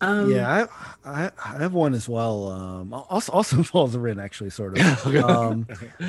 Um, 0.00 0.26
yeah, 0.28 0.68
I, 1.04 1.26
I 1.26 1.30
I 1.44 1.58
have 1.62 1.74
one 1.74 1.94
as 1.94 2.08
well. 2.08 2.50
Um, 2.50 2.92
also 2.94 3.32
also 3.32 3.56
involves 3.58 3.94
a 3.94 4.00
Rin 4.00 4.18
actually, 4.18 4.50
sort 4.50 4.74
of. 4.74 4.84
Um, 5.16 5.68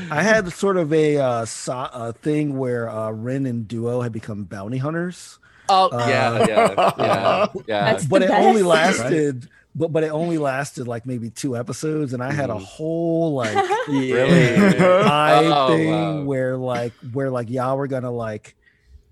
I 0.09 0.23
had 0.23 0.51
sort 0.53 0.77
of 0.77 0.93
a 0.93 1.17
uh, 1.17 1.45
so, 1.45 1.73
a 1.93 2.13
thing 2.13 2.57
where 2.57 2.89
uh, 2.89 3.11
Rin 3.11 3.45
and 3.45 3.67
Duo 3.67 4.01
had 4.01 4.11
become 4.13 4.45
bounty 4.45 4.77
hunters, 4.77 5.39
oh 5.69 5.91
Uh, 5.91 6.39
yeah 6.39 6.39
yeah 6.39 6.75
yeah 6.95 7.41
yeah 7.67 8.01
but 8.01 8.21
the 8.21 8.23
it 8.23 8.31
only 8.35 8.63
best. 8.63 8.63
lasted. 8.63 9.49
But 9.75 9.91
but 9.93 10.03
it 10.03 10.09
only 10.09 10.37
lasted 10.39 10.87
like 10.87 11.05
maybe 11.05 11.29
two 11.31 11.55
episodes, 11.57 12.13
and 12.13 12.23
I 12.23 12.31
had 12.33 12.49
a 12.49 12.57
Mhm. 12.57 12.59
whole 12.59 13.33
like 13.35 13.65
really 13.87 14.91
eye 15.01 15.55
Oh, 15.55 15.65
thing 15.65 16.25
wow. 16.25 16.27
where 16.27 16.57
like 16.57 16.95
where 17.01 17.29
like 17.31 17.49
y'all 17.49 17.77
were 17.77 17.87
gonna 17.87 18.11
like 18.11 18.55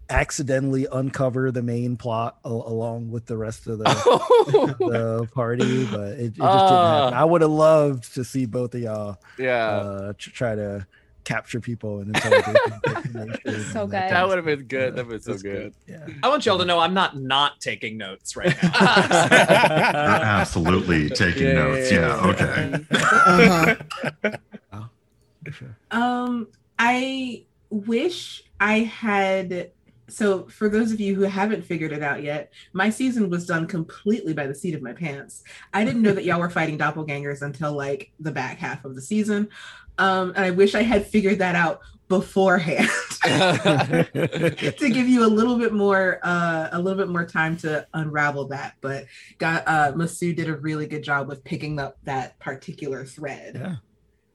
accidentally 0.09 0.87
uncover 0.91 1.51
the 1.51 1.61
main 1.63 1.97
plot 1.97 2.37
a- 2.45 2.49
along 2.49 3.09
with 3.11 3.25
the 3.25 3.35
rest 3.37 3.67
of 3.67 3.79
the 3.79 3.83
the 4.79 5.27
party, 5.33 5.85
but 5.85 6.09
it, 6.13 6.19
it 6.19 6.33
just 6.35 6.35
didn't 6.35 6.39
happen. 6.39 7.13
Ah. 7.13 7.21
I 7.21 7.23
would 7.23 7.41
have 7.41 7.49
loved 7.51 8.13
to 8.15 8.23
see 8.23 8.45
both 8.45 8.75
of 8.75 8.81
y'all 8.81 9.17
yeah 9.39 9.67
uh, 9.67 10.13
tr- 10.17 10.29
try 10.31 10.55
to 10.55 10.85
capture 11.23 11.59
people 11.59 12.01
and 12.01 12.15
interrogate. 12.15 13.41
So 13.73 13.87
good. 13.87 13.93
That 13.93 14.27
would 14.27 14.37
have 14.37 14.45
been 14.45 14.65
good. 14.65 14.95
That 14.95 15.07
would 15.07 15.13
have 15.13 15.21
been 15.21 15.21
so 15.21 15.31
That's 15.31 15.41
good. 15.43 15.73
Yeah. 15.87 16.05
I 16.21 16.29
want 16.29 16.45
y'all 16.45 16.59
to 16.59 16.65
know 16.65 16.77
I'm 16.79 16.93
not 16.93 17.17
not 17.17 17.59
taking 17.59 17.97
notes 17.97 18.35
right 18.35 18.55
now. 18.61 18.71
You're 18.79 20.23
absolutely 20.23 21.09
taking 21.09 21.47
Yeah, 21.47 21.53
notes. 21.53 21.91
yeah, 21.91 21.99
Yeah, 21.99 22.75
yeah. 22.93 23.75
okay. 24.21 24.35
uh-huh. 24.71 25.65
Um, 25.91 26.47
I 26.77 27.43
wish 27.69 28.43
I 28.59 28.79
had. 28.79 29.71
So, 30.07 30.47
for 30.47 30.69
those 30.69 30.91
of 30.91 30.99
you 30.99 31.15
who 31.15 31.23
haven't 31.23 31.63
figured 31.65 31.91
it 31.91 32.03
out 32.03 32.21
yet, 32.21 32.51
my 32.73 32.89
season 32.89 33.29
was 33.29 33.45
done 33.45 33.65
completely 33.67 34.33
by 34.33 34.45
the 34.47 34.53
seat 34.55 34.75
of 34.75 34.81
my 34.81 34.93
pants. 34.93 35.43
I 35.73 35.83
didn't 35.83 36.01
know 36.03 36.13
that 36.13 36.23
y'all 36.25 36.39
were 36.39 36.49
fighting 36.49 36.77
doppelgangers 36.77 37.41
until 37.41 37.73
like 37.73 38.11
the 38.19 38.31
back 38.31 38.57
half 38.59 38.85
of 38.85 38.93
the 38.95 39.01
season. 39.01 39.49
Um, 39.97 40.29
and 40.35 40.39
I 40.45 40.51
wish 40.51 40.75
I 40.75 40.83
had 40.83 41.07
figured 41.07 41.39
that 41.39 41.55
out 41.55 41.79
beforehand 42.07 42.87
to 43.23 44.89
give 44.93 45.07
you 45.07 45.25
a 45.25 45.27
little 45.27 45.57
bit 45.57 45.73
more 45.73 46.19
uh 46.21 46.69
a 46.71 46.79
little 46.79 46.97
bit 46.97 47.09
more 47.09 47.25
time 47.25 47.57
to 47.57 47.83
unravel 47.95 48.47
that 48.47 48.75
but 48.79 49.05
got 49.39 49.63
uh 49.67 49.91
Masood 49.93 50.35
did 50.35 50.47
a 50.47 50.55
really 50.55 50.85
good 50.85 51.01
job 51.03 51.27
with 51.27 51.43
picking 51.43 51.79
up 51.79 51.97
that 52.03 52.37
particular 52.37 53.05
thread 53.05 53.55
Yeah. 53.55 53.75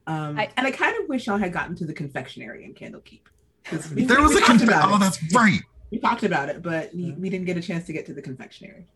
um 0.09 0.37
I- 0.39 0.51
and 0.57 0.67
i 0.67 0.73
kind 0.73 1.01
of 1.01 1.09
wish 1.09 1.29
y'all 1.29 1.39
had 1.39 1.53
gotten 1.53 1.77
to 1.77 1.85
the 1.87 1.93
confectionery 1.95 2.65
in 2.65 2.75
candlekeep 2.75 3.21
'Cause 3.23 3.40
we- 3.95 4.05
There 4.05 4.21
was 4.23 4.35
a 4.37 4.41
talked 4.41 4.61
conf- 4.67 4.71
Oh, 4.85 4.99
that's 4.99 5.19
right. 5.35 5.61
we 5.91 5.99
talked 5.99 6.23
about 6.25 6.49
it 6.49 6.63
but 6.63 6.95
we, 6.95 7.13
we 7.13 7.31
didn't 7.31 7.47
get 7.47 7.57
a 7.57 7.63
chance 7.63 7.87
to 7.87 7.93
get 7.93 8.07
to 8.07 8.15
the 8.15 8.23
confectionery 8.23 8.87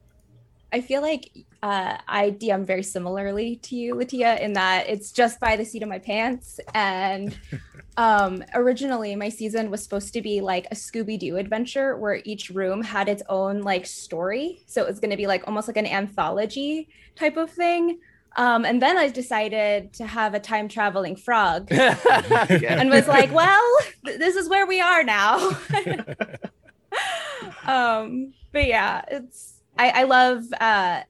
I 0.73 0.81
feel 0.81 1.03
like 1.03 1.31
uh, 1.63 1.99
I 2.09 2.33
DM 2.33 2.65
very 2.65 2.83
similarly 2.83 3.57
to 3.63 3.77
you, 3.77 3.95
Latia, 3.95 4.41
in 4.41 4.55
that 4.55 4.89
it's 4.89 5.13
just 5.13 5.39
by 5.39 5.55
the 5.55 5.65
seat 5.65 5.85
of 5.85 5.89
my 5.89 6.01
pants. 6.01 6.59
And 6.75 7.39
um, 7.97 8.43
originally, 8.55 9.15
my 9.15 9.29
season 9.29 9.71
was 9.71 9.85
supposed 9.85 10.13
to 10.15 10.21
be 10.21 10.41
like 10.41 10.67
a 10.73 10.75
Scooby 10.75 11.17
Doo 11.17 11.37
adventure 11.37 11.97
where 11.97 12.21
each 12.25 12.51
room 12.51 12.83
had 12.83 13.09
its 13.09 13.23
own 13.29 13.63
like 13.63 13.87
story. 13.87 14.65
So 14.67 14.83
it 14.83 14.89
was 14.89 14.99
going 14.99 15.13
to 15.13 15.17
be 15.17 15.29
like 15.29 15.45
almost 15.47 15.69
like 15.69 15.77
an 15.77 15.87
anthology 15.87 16.89
type 17.15 17.37
of 17.37 17.51
thing. 17.53 18.01
Um, 18.37 18.65
and 18.65 18.83
then 18.83 18.97
I 18.99 19.09
decided 19.09 19.93
to 19.95 20.07
have 20.07 20.35
a 20.35 20.41
time 20.41 20.69
traveling 20.69 21.15
frog 21.17 21.69
Yeah. 21.71 22.81
and 22.81 22.91
was 22.91 23.07
like, 23.07 23.33
well, 23.33 23.63
th- 24.05 24.19
this 24.19 24.35
is 24.35 24.49
where 24.49 24.67
we 24.67 24.81
are 24.81 25.05
now. 25.05 25.37
um, 27.67 28.33
but 28.53 28.67
yeah, 28.67 29.03
it's 29.09 29.61
I, 29.79 29.91
I 29.91 30.03
love 30.05 30.45
uh 30.61 31.03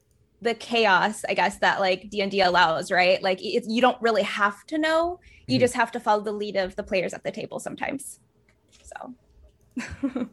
the 0.42 0.54
chaos, 0.54 1.24
I 1.26 1.32
guess, 1.34 1.58
that 1.60 1.80
like 1.80 2.10
D 2.10 2.20
and 2.20 2.30
D 2.30 2.40
allows, 2.42 2.90
right? 2.90 3.22
Like 3.22 3.38
it's 3.42 3.66
you 3.68 3.80
don't 3.80 4.00
really 4.02 4.22
have 4.22 4.64
to 4.66 4.76
know. 4.78 5.18
You 5.46 5.56
Mhm. 5.56 5.60
just 5.60 5.74
have 5.74 5.90
to 5.92 6.00
follow 6.00 6.22
the 6.22 6.32
lead 6.32 6.56
of 6.56 6.76
the 6.76 6.82
players 6.82 7.14
at 7.14 7.24
the 7.24 7.30
table 7.30 7.58
sometimes. 7.58 8.20
So 8.82 9.14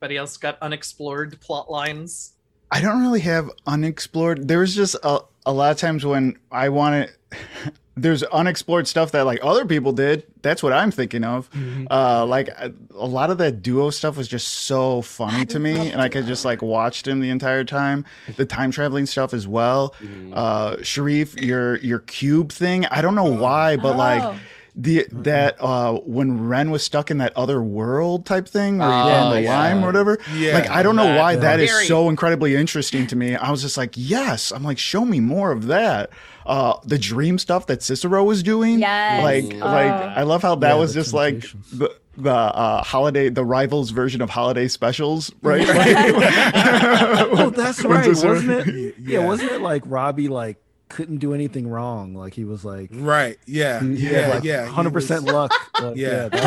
Anybody 0.00 0.16
else 0.18 0.36
got 0.36 0.58
unexplored 0.62 1.40
plot 1.40 1.70
lines? 1.70 2.34
I 2.70 2.80
don't 2.80 3.00
really 3.00 3.20
have 3.20 3.50
unexplored. 3.66 4.48
There 4.48 4.58
was 4.60 4.74
just 4.74 4.96
a, 5.02 5.20
a 5.44 5.52
lot 5.52 5.70
of 5.70 5.78
times 5.78 6.04
when 6.04 6.36
I 6.50 6.68
want 6.68 6.94
wanted. 6.94 7.10
There's 7.98 8.22
unexplored 8.24 8.86
stuff 8.86 9.12
that 9.12 9.24
like 9.24 9.38
other 9.42 9.64
people 9.64 9.90
did. 9.92 10.24
That's 10.42 10.62
what 10.62 10.74
I'm 10.74 10.90
thinking 10.90 11.24
of. 11.24 11.48
Uh, 11.90 12.26
like 12.26 12.48
a, 12.48 12.70
a 12.94 13.06
lot 13.06 13.30
of 13.30 13.38
that 13.38 13.62
duo 13.62 13.88
stuff 13.88 14.18
was 14.18 14.28
just 14.28 14.48
so 14.48 15.00
funny 15.00 15.46
to 15.46 15.58
me, 15.58 15.90
and 15.92 16.02
I 16.02 16.10
could 16.10 16.26
just 16.26 16.44
like 16.44 16.60
watched 16.60 17.08
him 17.08 17.20
the 17.20 17.30
entire 17.30 17.64
time. 17.64 18.04
The 18.36 18.44
time 18.44 18.70
traveling 18.70 19.06
stuff 19.06 19.32
as 19.32 19.48
well. 19.48 19.94
Mhm. 20.02 20.32
Uh, 20.34 20.82
Sharif, 20.82 21.36
your 21.40 21.76
your 21.78 22.00
cube 22.00 22.52
thing. 22.52 22.84
I 22.84 23.00
don't 23.00 23.14
know 23.14 23.24
why, 23.32 23.76
but 23.78 23.94
Oh. 23.94 23.96
like 23.96 24.36
the 24.78 25.06
that 25.10 25.56
uh 25.58 25.94
when 26.04 26.48
Ren 26.48 26.70
was 26.70 26.82
stuck 26.82 27.10
in 27.10 27.16
that 27.18 27.32
other 27.34 27.62
world 27.62 28.26
type 28.26 28.46
thing 28.46 28.76
where 28.78 28.88
he 28.88 28.94
Oh, 28.94 29.06
found 29.06 29.34
the 29.34 29.40
yeah. 29.42 29.58
lime 29.58 29.82
or 29.82 29.86
whatever. 29.86 30.18
Yeah. 30.34 30.52
Like 30.52 30.68
I 30.68 30.82
don't 30.82 30.96
know 30.96 31.04
That- 31.04 31.18
why 31.18 31.36
that 31.36 31.60
is 31.60 31.70
Very- 31.70 31.86
so 31.86 32.10
incredibly 32.10 32.54
interesting 32.56 33.06
to 33.06 33.16
me. 33.16 33.36
I 33.36 33.50
was 33.50 33.62
just 33.62 33.78
like, 33.78 33.92
yes. 33.96 34.52
I'm 34.52 34.62
like, 34.62 34.78
show 34.78 35.04
me 35.06 35.18
more 35.20 35.50
of 35.50 35.66
that. 35.68 36.10
Uh 36.44 36.74
the 36.84 36.98
dream 36.98 37.38
stuff 37.38 37.66
that 37.68 37.82
Cicero 37.82 38.22
was 38.22 38.42
doing. 38.42 38.80
Yes. 38.80 39.22
Like 39.22 39.44
Oh. 39.62 39.66
like 39.66 39.92
I 39.92 40.22
love 40.24 40.42
how 40.42 40.54
that 40.56 40.68
Yeah, 40.68 40.74
was 40.74 40.92
just 40.92 41.14
like 41.14 41.40
the 41.72 41.90
the 42.18 42.30
uh 42.34 42.82
holiday 42.82 43.28
the 43.30 43.44
rivals 43.44 43.90
version 43.90 44.20
of 44.20 44.28
holiday 44.30 44.68
specials, 44.68 45.32
right? 45.42 45.66
oh, 45.68 47.50
that's 47.54 47.82
right, 47.84 48.08
wasn't 48.08 48.50
it? 48.50 48.66
Yeah. 48.66 48.90
Yeah. 49.20 49.26
wasn't 49.26 49.52
it 49.52 49.60
like 49.60 49.82
Robbie 49.86 50.28
like 50.28 50.58
couldn't 50.88 51.18
do 51.18 51.34
anything 51.34 51.68
wrong? 51.68 52.14
Like 52.14 52.34
he 52.34 52.44
was 52.44 52.64
like, 52.64 52.90
Right. 52.92 53.38
Yeah. 53.46 53.80
he 53.80 54.10
Yeah. 54.12 54.28
like 54.28 54.44
yeah. 54.44 54.66
hundred 54.66 54.92
percent 54.92 55.24
luck. 55.24 55.52
Like, 55.80 55.96
Yeah. 55.96 56.28
that 56.28 56.32
was 56.32 56.42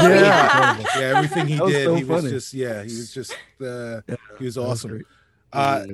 Yeah. 0.96 1.00
Yeah. 1.02 1.18
Everything 1.18 1.48
he 1.48 1.58
did, 1.60 1.86
so 1.86 1.96
he 1.96 2.04
was 2.04 2.24
just 2.30 2.54
yeah. 2.54 2.78
He 2.84 2.96
was 2.96 3.14
just 3.14 3.32
uh, 3.62 4.02
Yeah, 4.08 4.16
he 4.40 4.46
was 4.46 4.56
that 4.56 4.62
was 4.62 4.86
awesome. 4.86 5.04
Uh, 5.52 5.86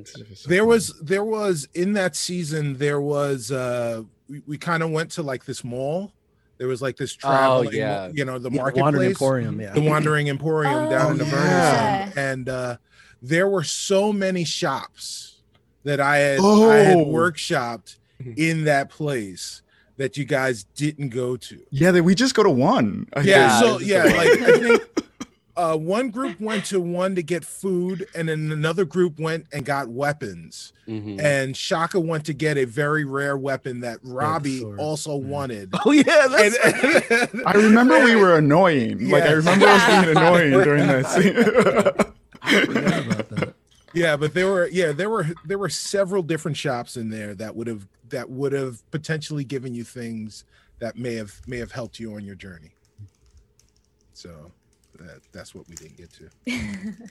there 0.48 0.66
was 0.66 0.94
there 1.02 1.24
was 1.24 1.68
in 1.74 1.94
that 1.94 2.16
season 2.16 2.76
there 2.78 3.00
was 3.00 3.52
uh 3.52 4.04
we, 4.30 4.42
we 4.48 4.58
kind 4.58 4.84
of 4.84 4.92
went 4.92 5.12
to 5.12 5.24
like 5.24 5.46
this 5.46 5.64
mall 5.64 6.12
there 6.58 6.68
was 6.68 6.82
like 6.82 6.98
this 6.98 7.14
traveling 7.14 7.72
yeah. 7.74 8.10
you 8.14 8.26
know 8.26 8.38
the 8.38 8.50
Yeah, 8.52 8.64
Wandering 8.76 9.10
Emporium, 9.12 9.62
yeah. 9.62 9.72
the 9.74 9.80
wandering 9.82 10.28
emporium 10.28 10.90
down 10.90 11.12
in 11.14 11.18
the 11.20 11.24
Oh, 11.24 11.28
Vernon 11.28 12.14
and 12.18 12.50
uh 12.50 12.78
there 13.22 13.48
were 13.48 13.64
so 13.64 14.12
many 14.12 14.44
shops 14.44 15.42
that 15.86 16.02
i 16.02 16.18
had 16.18 16.40
i 16.42 16.76
had 16.80 16.98
Oh. 16.98 17.06
workshopped 17.06 17.96
in 18.36 18.64
that 18.66 18.90
place 18.90 19.62
that 19.98 20.18
you 20.18 20.26
guys 20.26 20.64
didn't 20.76 21.10
go 21.10 21.38
to. 21.38 21.60
Yeah, 21.70 21.92
they, 21.92 22.02
we 22.02 22.16
just 22.16 22.36
go 22.36 22.44
to 22.44 22.50
one. 22.50 23.08
I 23.14 23.22
Yeah, 23.22 23.60
think. 23.60 23.80
so 23.82 23.86
yeah, 23.86 24.04
like 24.04 24.30
I 24.30 24.60
think 24.60 24.82
uh, 25.58 25.78
one 25.78 26.10
group 26.10 26.38
went 26.42 26.66
to 26.66 26.82
one 26.82 27.16
to 27.16 27.24
get 27.24 27.46
food, 27.46 28.06
and 28.14 28.28
then 28.28 28.52
another 28.52 28.84
group 28.84 29.20
went 29.20 29.46
and 29.54 29.64
got 29.64 29.88
weapons. 29.88 30.74
Mhm. 30.86 31.22
And 31.24 31.56
Shaka 31.56 31.98
went 32.00 32.26
to 32.26 32.34
get 32.34 32.58
a 32.58 32.66
very 32.66 33.06
rare 33.06 33.38
weapon 33.38 33.80
that 33.82 34.00
Robbie 34.04 34.60
sword. 34.60 34.80
also 34.80 35.16
wanted. 35.16 35.74
Oh 35.86 35.92
yeah, 35.92 36.28
that's 36.28 37.32
And- 37.32 37.44
I 37.46 37.54
remember 37.54 38.04
we 38.04 38.16
were 38.18 38.38
annoying. 38.38 39.10
Like 39.10 39.24
I 39.24 39.28
Yes. 39.28 39.36
remember 39.38 39.66
us 39.68 39.88
being 40.06 40.18
annoying 40.18 40.52
during 40.52 40.88
that 40.88 41.06
scene. 41.08 42.12
I 42.42 42.66
forgot 42.66 43.06
about 43.06 43.30
that. 43.30 43.54
yeah, 43.94 44.18
but 44.18 44.34
there 44.34 44.48
were 44.48 44.68
yeah 44.68 44.92
there 44.92 45.10
were 45.10 45.26
there 45.46 45.58
were 45.58 45.70
several 45.70 46.22
different 46.22 46.58
shops 46.58 46.98
in 46.98 47.10
there 47.10 47.34
that 47.36 47.56
would 47.56 47.68
have 47.68 47.88
that 48.10 48.30
would 48.30 48.52
have 48.54 48.90
potentially 48.92 49.44
given 49.44 49.74
you 49.74 49.84
things 49.84 50.46
that 50.80 50.98
may 50.98 51.16
have 51.16 51.42
may 51.48 51.58
have 51.58 51.72
helped 51.72 52.00
you 52.00 52.16
on 52.16 52.24
your 52.24 52.36
journey. 52.36 52.76
So 54.14 54.52
that 55.00 55.22
that's 55.32 55.54
what 55.54 55.68
we 55.68 55.76
didn't 55.76 55.98
get 55.98 56.10
to. 56.14 56.30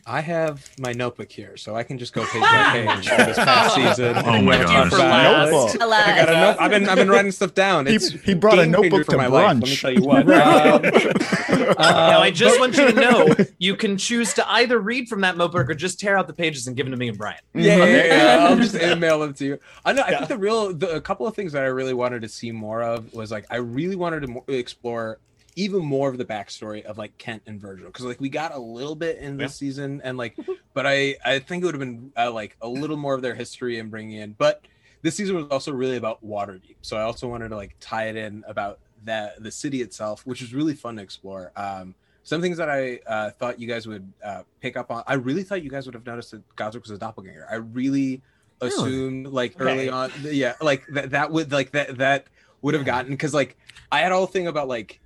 I 0.07 0.21
have 0.21 0.69
my 0.79 0.93
notebook 0.93 1.31
here, 1.31 1.57
so 1.57 1.75
I 1.77 1.83
can 1.83 1.99
just 1.99 2.13
go 2.13 2.25
page 2.33 2.41
by 2.43 2.73
page 2.73 3.09
for 3.11 3.17
this 3.25 3.37
past 3.37 3.75
season. 3.75 4.15
Oh 4.17 4.41
my 4.43 4.59
What 4.59 4.67
gosh. 4.67 4.91
for 4.91 4.97
last. 4.99 5.51
Notebook. 5.53 5.83
Alas. 5.83 6.07
I 6.09 6.17
got 6.17 6.29
a 6.29 6.33
note. 6.33 6.57
I've 6.61 6.71
been 6.71 6.89
I've 6.89 6.97
been 6.97 7.11
writing 7.11 7.33
stuff 7.33 7.55
down. 7.55 7.87
He- 7.87 7.95
It's 7.97 8.11
he 8.11 8.35
brought 8.35 8.59
a 8.59 8.67
notebook 8.67 9.05
for 9.07 9.13
to 9.13 9.17
my 9.19 9.27
life. 9.27 9.47
Let 9.47 9.57
me 9.57 9.63
brunch. 9.63 9.81
tell 9.81 9.93
you 9.93 10.03
what. 10.03 11.35
Um, 11.65 11.77
now, 11.79 12.21
I 12.21 12.31
just 12.31 12.61
want 12.61 12.77
you 12.77 12.87
to 12.89 12.93
know 12.93 13.35
you 13.59 13.75
can 13.77 13.97
choose 13.97 14.35
to 14.35 14.51
either 14.53 14.79
read 14.79 15.09
from 15.09 15.23
that 15.23 15.37
notebook 15.37 15.71
or 15.71 15.75
just 15.75 15.99
tear 15.99 16.17
out 16.19 16.27
the 16.27 16.33
pages 16.35 16.67
and 16.67 16.77
give 16.77 16.85
them 16.85 16.91
to 16.93 16.97
me 16.99 17.09
and 17.09 17.17
Brian. 17.17 17.39
Yeah, 17.55 17.77
yeah, 17.85 18.05
yeah. 18.07 18.47
I'll 18.49 18.57
just 18.57 18.75
email 18.75 19.21
them 19.21 19.33
to 19.35 19.45
you. 19.47 19.59
I 19.85 19.93
know. 19.95 20.03
I 20.03 20.11
Yeah. 20.11 20.17
think 20.19 20.29
the 20.29 20.39
real, 20.39 20.75
the, 20.75 20.91
a 20.97 21.01
couple 21.01 21.27
of 21.27 21.35
things 21.35 21.53
that 21.53 21.63
I 21.63 21.67
really 21.67 21.95
wanted 21.95 22.21
to 22.23 22.29
see 22.29 22.53
more 22.53 22.83
of 22.83 23.13
was 23.15 23.31
like 23.31 23.47
I 23.51 23.57
really 23.57 23.97
wanted 23.97 24.21
to 24.23 24.29
mo- 24.29 24.45
explore 24.49 25.19
even 25.57 25.85
more 25.85 26.09
of 26.09 26.19
the 26.19 26.25
backstory 26.25 26.83
of 26.85 26.99
like 26.99 27.17
Kent 27.19 27.43
and 27.47 27.61
Virgil 27.61 27.87
because 27.87 28.05
like 28.05 28.21
we 28.21 28.29
got 28.29 28.55
a 28.55 28.59
little 28.59 28.95
bit 28.97 29.19
in 29.19 29.37
this 29.37 29.55
season 29.57 30.01
and 30.05 30.19
like, 30.19 30.37
but 30.75 30.87
I 30.87 31.17
I 31.25 31.39
think 31.39 31.63
it 31.63 31.67
would 31.67 31.75
have 31.75 31.81
been 31.81 32.13
uh, 32.17 32.33
like 32.33 32.57
a 32.61 32.69
little 32.69 32.97
more 32.97 33.15
of 33.15 33.23
their 33.23 33.35
history 33.35 33.79
and 33.79 33.91
bringing 33.91 34.19
in, 34.19 34.33
but 34.33 34.63
this 35.03 35.15
season 35.17 35.37
was 35.37 35.47
also 35.51 35.71
really 35.73 35.97
about 35.97 36.25
Waterdeep, 36.25 36.77
so 36.83 36.97
I 36.97 37.03
also 37.03 37.29
wanted 37.29 37.51
to 37.51 37.57
like 37.57 37.77
tie 37.79 38.09
it 38.09 38.17
in 38.17 38.43
about 38.49 38.79
that 39.05 39.43
the 39.43 39.51
city 39.51 39.83
itself, 39.83 40.27
which 40.27 40.41
was 40.41 40.55
really 40.55 40.75
fun 40.75 40.97
to 40.97 41.03
explore. 41.03 41.53
Um, 41.57 41.95
some 42.23 42.41
things 42.41 42.57
that 42.57 42.71
I 42.71 43.01
uh, 43.07 43.31
thought 43.33 43.61
you 43.61 43.69
guys 43.69 43.87
would 43.87 44.11
uh, 44.25 44.45
pick 44.61 44.79
up 44.79 44.91
on. 44.91 45.05
I 45.07 45.15
really 45.15 45.43
thought 45.43 45.63
you 45.63 45.69
guys 45.69 45.85
would 45.85 45.95
have 45.95 46.07
noticed 46.07 46.31
that 46.31 46.57
Gosrick 46.57 46.81
was 46.81 46.91
a 46.91 46.97
doppelganger. 46.99 47.47
I 47.51 47.57
really 47.57 48.23
Really? 48.63 48.73
assumed 48.75 49.27
like 49.27 49.61
Okay. 49.61 49.65
early 49.71 49.89
on, 49.91 50.11
yeah, 50.23 50.55
like 50.63 50.87
that 50.89 51.11
that 51.11 51.31
would 51.31 51.53
like 51.53 51.73
that 51.73 51.99
that 51.99 52.29
would 52.63 52.73
have 52.73 52.87
gotten 52.87 53.11
because 53.11 53.35
like 53.35 53.59
I 53.93 54.01
had 54.01 54.11
all 54.11 54.27
thing 54.27 54.47
about 54.47 54.69
like 54.69 55.01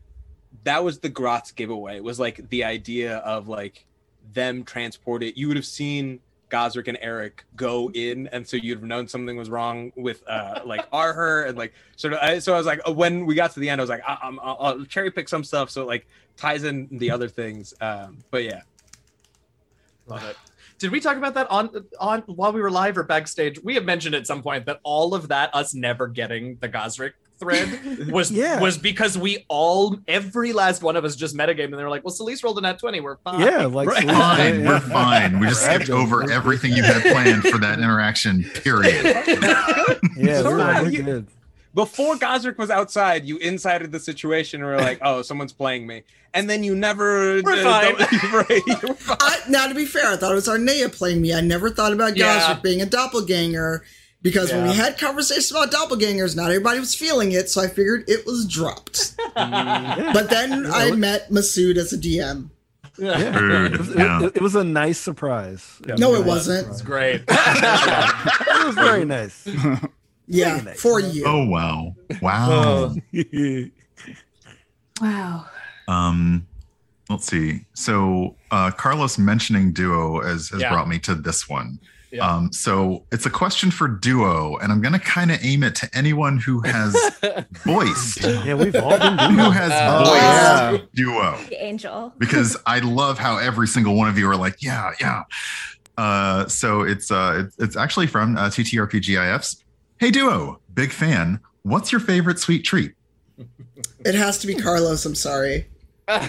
that 0.65 0.85
was 0.85 0.99
the 0.99 1.11
Grotz 1.11 1.55
giveaway 1.55 1.97
It 1.97 2.05
was 2.05 2.19
like 2.19 2.49
the 2.51 2.65
idea 2.65 3.19
of 3.19 3.49
like 3.49 3.87
them 4.33 4.65
transport 4.65 5.23
it. 5.23 5.37
You 5.37 5.49
would 5.49 5.57
have 5.57 5.67
seen 5.67 6.21
Gosrick 6.51 6.89
and 6.89 6.99
Eric 7.01 7.45
go 7.57 7.91
in, 7.91 8.27
and 8.29 8.47
so 8.47 8.57
you'd 8.57 8.79
have 8.79 8.85
known 8.85 9.07
something 9.07 9.37
was 9.37 9.51
wrong 9.51 9.93
with 9.97 10.23
uh 10.27 10.61
like 10.65 10.87
Arher 10.93 11.45
and 11.45 11.59
like 11.59 11.75
sort 11.97 12.15
of. 12.15 12.21
I, 12.21 12.39
so 12.39 12.55
I 12.55 12.57
was 12.57 12.67
like, 12.67 12.81
when 12.89 13.27
we 13.27 13.35
got 13.35 13.53
to 13.53 13.61
the 13.61 13.69
end, 13.69 13.81
I 13.81 13.83
was 13.83 13.91
like, 13.91 14.03
I, 14.07 14.19
I'm, 14.23 14.41
I'll, 14.41 14.57
I'll 14.61 14.85
cherry 14.85 15.11
pick 15.11 15.29
some 15.29 15.45
stuff 15.45 15.71
so 15.71 15.83
it, 15.83 15.87
like 15.87 16.07
ties 16.37 16.65
in 16.65 16.89
the 16.91 17.11
other 17.11 17.29
things. 17.29 17.75
Um, 17.81 18.19
but 18.31 18.45
yeah, 18.45 18.63
Love 20.09 20.25
it. 20.25 20.37
Did 20.79 20.91
we 20.91 21.01
talk 21.01 21.17
about 21.17 21.35
that 21.35 21.51
on 21.51 21.87
on 22.01 22.21
while 22.23 22.53
we 22.53 22.61
were 22.61 22.71
live 22.71 22.97
or 22.97 23.03
backstage? 23.03 23.63
We 23.63 23.75
have 23.75 23.85
mentioned 23.85 24.15
at 24.15 24.27
some 24.27 24.43
point 24.43 24.67
that 24.67 24.81
all 24.83 25.15
of 25.15 25.29
that, 25.29 25.55
us 25.55 25.75
never 25.75 26.07
getting 26.07 26.57
the 26.61 26.69
Gosrick 26.69 27.13
thread, 27.39 28.09
was 28.13 28.31
Yeah. 28.31 28.61
was 28.61 28.77
because 28.79 29.17
we 29.19 29.45
all 29.49 29.97
every 30.09 30.53
last 30.53 30.83
one 30.83 30.97
of 30.97 31.05
us 31.05 31.17
just 31.17 31.37
metagame 31.37 31.65
and 31.67 31.75
they 31.75 31.83
were 31.83 31.91
like, 31.91 32.05
"Well, 32.05 32.13
Celeste 32.13 32.43
rolled 32.45 32.59
a 32.59 32.61
nat 32.61 32.79
twenty. 32.79 33.01
We're 33.01 33.17
fine." 33.17 33.41
Yeah, 33.41 33.67
like 33.67 33.89
Right. 33.89 34.07
Fine, 34.07 34.61
yeah. 34.63 34.69
we're 34.69 34.81
fine. 34.81 35.41
We 35.41 35.47
just 35.49 35.65
skipped 35.65 35.91
over 35.91 36.31
everything 36.31 36.73
you 36.73 36.83
had 36.83 37.03
planned 37.03 37.43
for 37.45 37.59
that 37.59 37.79
interaction. 37.79 38.45
Period. 38.45 39.05
Yeah, 40.17 40.43
So 40.43 40.51
we're, 40.51 40.59
like, 40.59 40.83
we're 40.83 40.89
You- 40.91 41.03
good. 41.03 41.27
before 41.75 42.17
Gosrick 42.17 42.59
was 42.59 42.71
outside, 42.71 43.25
you 43.25 43.37
insided 43.39 43.93
the 43.93 44.01
situation 44.01 44.61
and 44.61 44.69
were 44.69 44.77
like, 44.79 44.99
"Oh, 45.03 45.23
someone's 45.23 45.53
playing 45.53 45.87
me," 45.87 46.03
and 46.35 46.51
then 46.51 46.65
you 46.65 46.75
never. 46.75 47.41
We're 47.43 47.65
uh, 47.67 47.95
fine. 47.95 48.33
right, 48.33 48.63
you 48.67 48.77
were 48.89 48.95
fine. 48.95 49.17
I, 49.21 49.39
now, 49.49 49.67
to 49.69 49.75
be 49.75 49.85
fair, 49.87 50.09
I 50.13 50.17
thought 50.17 50.33
it 50.33 50.35
was 50.35 50.49
Arnea 50.49 50.93
playing 50.93 51.21
me. 51.21 51.33
I 51.33 51.41
never 51.41 51.71
thought 51.71 51.93
about 51.93 52.17
Yeah. 52.17 52.41
Gosrick 52.41 52.63
being 52.63 52.83
a 52.83 52.87
doppelganger 52.87 53.85
because 54.23 54.51
when 54.53 54.67
we 54.67 54.75
had 54.75 54.99
conversations 54.99 55.51
about 55.51 55.71
doppelgangers, 55.71 56.35
not 56.37 56.47
everybody 56.51 56.81
was 56.81 56.95
feeling 56.95 57.33
it, 57.33 57.49
so 57.51 57.61
I 57.63 57.69
figured 57.69 58.05
it 58.09 58.27
was 58.27 58.47
dropped. 58.47 59.15
But 59.35 60.31
then 60.31 60.67
I 60.67 60.91
met 60.93 61.31
Masood 61.31 61.77
as 61.77 61.93
a 61.93 61.99
DM. 61.99 62.51
Yeah. 62.99 63.39
Rude. 63.39 63.75
It, 63.75 63.79
was, 63.79 63.89
it- 63.91 63.99
it- 64.01 64.37
it 64.37 64.43
was 64.43 64.55
a 64.57 64.65
nice 64.65 64.99
surprise. 64.99 65.79
Yeah. 65.87 65.95
No, 65.99 66.15
it 66.15 66.19
nice 66.21 66.27
wasn't. 66.27 66.69
It's 66.69 66.79
surprise. 66.79 67.21
great. 67.21 67.25
It 67.29 68.67
was 68.67 68.75
very 68.75 69.05
nice. 69.05 69.47
Yeah, 70.31 70.61
nice. 70.61 70.79
for 70.79 71.01
you. 71.01 71.25
Oh 71.27 71.47
wow. 71.47 71.95
Wow. 72.21 72.95
Wow. 75.01 75.47
Um, 75.87 76.47
let's 77.09 77.27
see. 77.27 77.65
So 77.75 78.37
uh, 78.51 78.71
Carlos 78.73 79.17
mentioning 79.19 79.73
duo 79.73 80.21
has, 80.23 80.51
has 80.51 80.61
Yeah. 80.61 80.71
brought 80.71 80.89
me 80.89 80.99
to 81.01 81.15
this 81.15 81.49
one. 81.49 81.79
Yeah. 82.11 82.27
Um, 82.27 82.53
so 82.53 83.05
it's 83.13 83.27
a 83.27 83.31
question 83.31 83.71
for 83.71 83.87
duo, 83.87 84.57
and 84.57 84.73
I'm 84.73 84.81
gonna 84.81 84.99
kind 84.99 85.31
of 85.31 85.39
aim 85.45 85.63
it 85.63 85.75
to 85.77 85.91
anyone 85.93 86.39
who 86.39 86.61
has 86.63 86.95
voiced, 87.65 88.23
Yeah, 88.23 88.55
we've 88.55 88.75
all 88.77 88.99
been 88.99 89.17
doing 89.17 89.31
who 89.39 89.51
has 89.51 89.71
Oh, 89.75 90.05
voiced 90.05 90.23
yeah. 90.23 90.79
duo. 90.95 91.39
The 91.51 91.63
angel. 91.63 92.13
because 92.19 92.57
I 92.67 92.79
love 92.79 93.19
how 93.19 93.37
every 93.39 93.69
single 93.69 93.95
one 93.95 94.09
of 94.09 94.17
you 94.19 94.29
are 94.31 94.37
like, 94.37 94.63
yeah, 94.63 94.93
yeah. 95.01 95.25
Uh, 95.99 96.47
so 96.49 96.83
it's 96.83 97.11
uh, 97.11 97.45
it's, 97.45 97.59
it's 97.59 97.77
actually 97.77 98.07
from 98.07 98.37
uh, 98.37 98.47
TTRPGIFs. 98.49 99.63
Hey, 99.99 100.11
duo, 100.11 100.61
big 100.73 100.93
fan. 100.93 101.41
What's 101.63 101.91
your 101.93 102.01
favorite 102.01 102.39
sweet 102.39 102.65
treat? 102.65 102.95
It 104.05 104.15
has 104.15 104.39
to 104.39 104.47
be 104.47 104.55
Carlos, 104.55 105.05
I'm 105.05 105.15
sorry. 105.15 105.67
Yeah, 106.09 106.23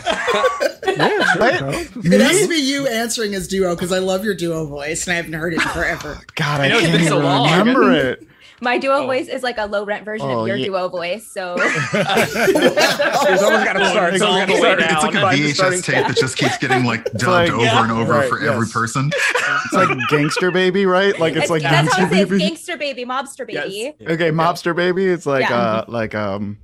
sure, 1.34 1.40
Right? 1.40 1.62
It 2.06 2.22
has 2.22 2.42
to 2.42 2.48
be 2.48 2.56
you 2.58 2.88
answering 2.88 3.34
as 3.36 3.48
duo 3.48 3.76
because 3.76 3.92
I 3.92 4.00
love 4.00 4.24
your 4.26 4.36
duo 4.36 4.66
voice 4.66 5.06
and 5.08 5.14
I 5.14 5.16
haven't 5.16 5.34
heard 5.34 5.54
it 5.54 5.62
in 5.62 5.68
forever. 5.70 6.20
God, 6.36 6.62
I 6.62 6.66
I, 6.66 6.68
know 6.70 6.78
it's 6.80 6.88
can't 6.88 7.00
been 7.00 7.08
so 7.08 7.18
even 7.20 7.26
long. 7.26 7.60
remember 7.60 7.92
it. 8.12 8.28
My 8.62 8.78
duo 8.78 8.96
Oh. 8.96 9.06
voice 9.06 9.30
is 9.30 9.42
like 9.42 9.58
a 9.58 9.66
low 9.66 9.86
rent 9.86 10.04
version 10.04 10.28
Oh, 10.30 10.42
of 10.42 10.48
your 10.50 10.58
yeah. 10.58 10.66
duo 10.66 10.90
voice. 10.90 11.26
So 11.26 11.56
There's 11.58 13.42
always 13.42 13.64
got 13.64 13.74
to 13.74 13.86
start. 13.90 14.14
It's 14.16 14.22
Someone's 14.22 14.48
got 14.48 14.48
to 14.48 14.58
start. 14.58 14.80
It's 14.82 15.04
like 15.04 15.16
a 15.16 15.22
Find 15.22 15.38
the 15.42 15.48
VHS 15.50 15.54
starting- 15.56 15.82
tape 15.82 16.08
that 16.08 16.18
just 16.18 16.38
keeps 16.38 16.58
getting 16.58 16.84
like 16.84 17.06
dubbed 17.14 17.24
like- 17.24 17.52
over 17.52 17.64
Yeah. 17.64 17.84
and 17.84 17.92
over 17.94 18.12
Right, 18.14 18.28
for 18.30 18.40
every 18.46 18.68
person. 18.68 19.12
It's 19.14 19.74
like 19.74 19.98
gangster 20.10 20.52
baby, 20.52 20.86
right? 20.86 21.18
Like 21.18 21.36
it's, 21.38 21.50
like 21.50 21.62
that's 21.62 21.94
how 21.96 22.00
gangster 22.00 22.16
it 22.18 22.20
is. 22.22 22.30
baby. 22.30 22.40
Gangster 22.40 22.78
baby, 22.78 23.06
mobster 23.06 23.46
Yes. 23.50 23.68
baby. 23.70 23.96
Okay, 24.14 24.32
mobster 24.32 24.76
baby. 24.76 25.06
It's 25.08 25.26
like 25.26 25.50
Yeah. 25.50 25.56
uh 25.58 25.86
like 25.88 26.14
um. 26.16 26.58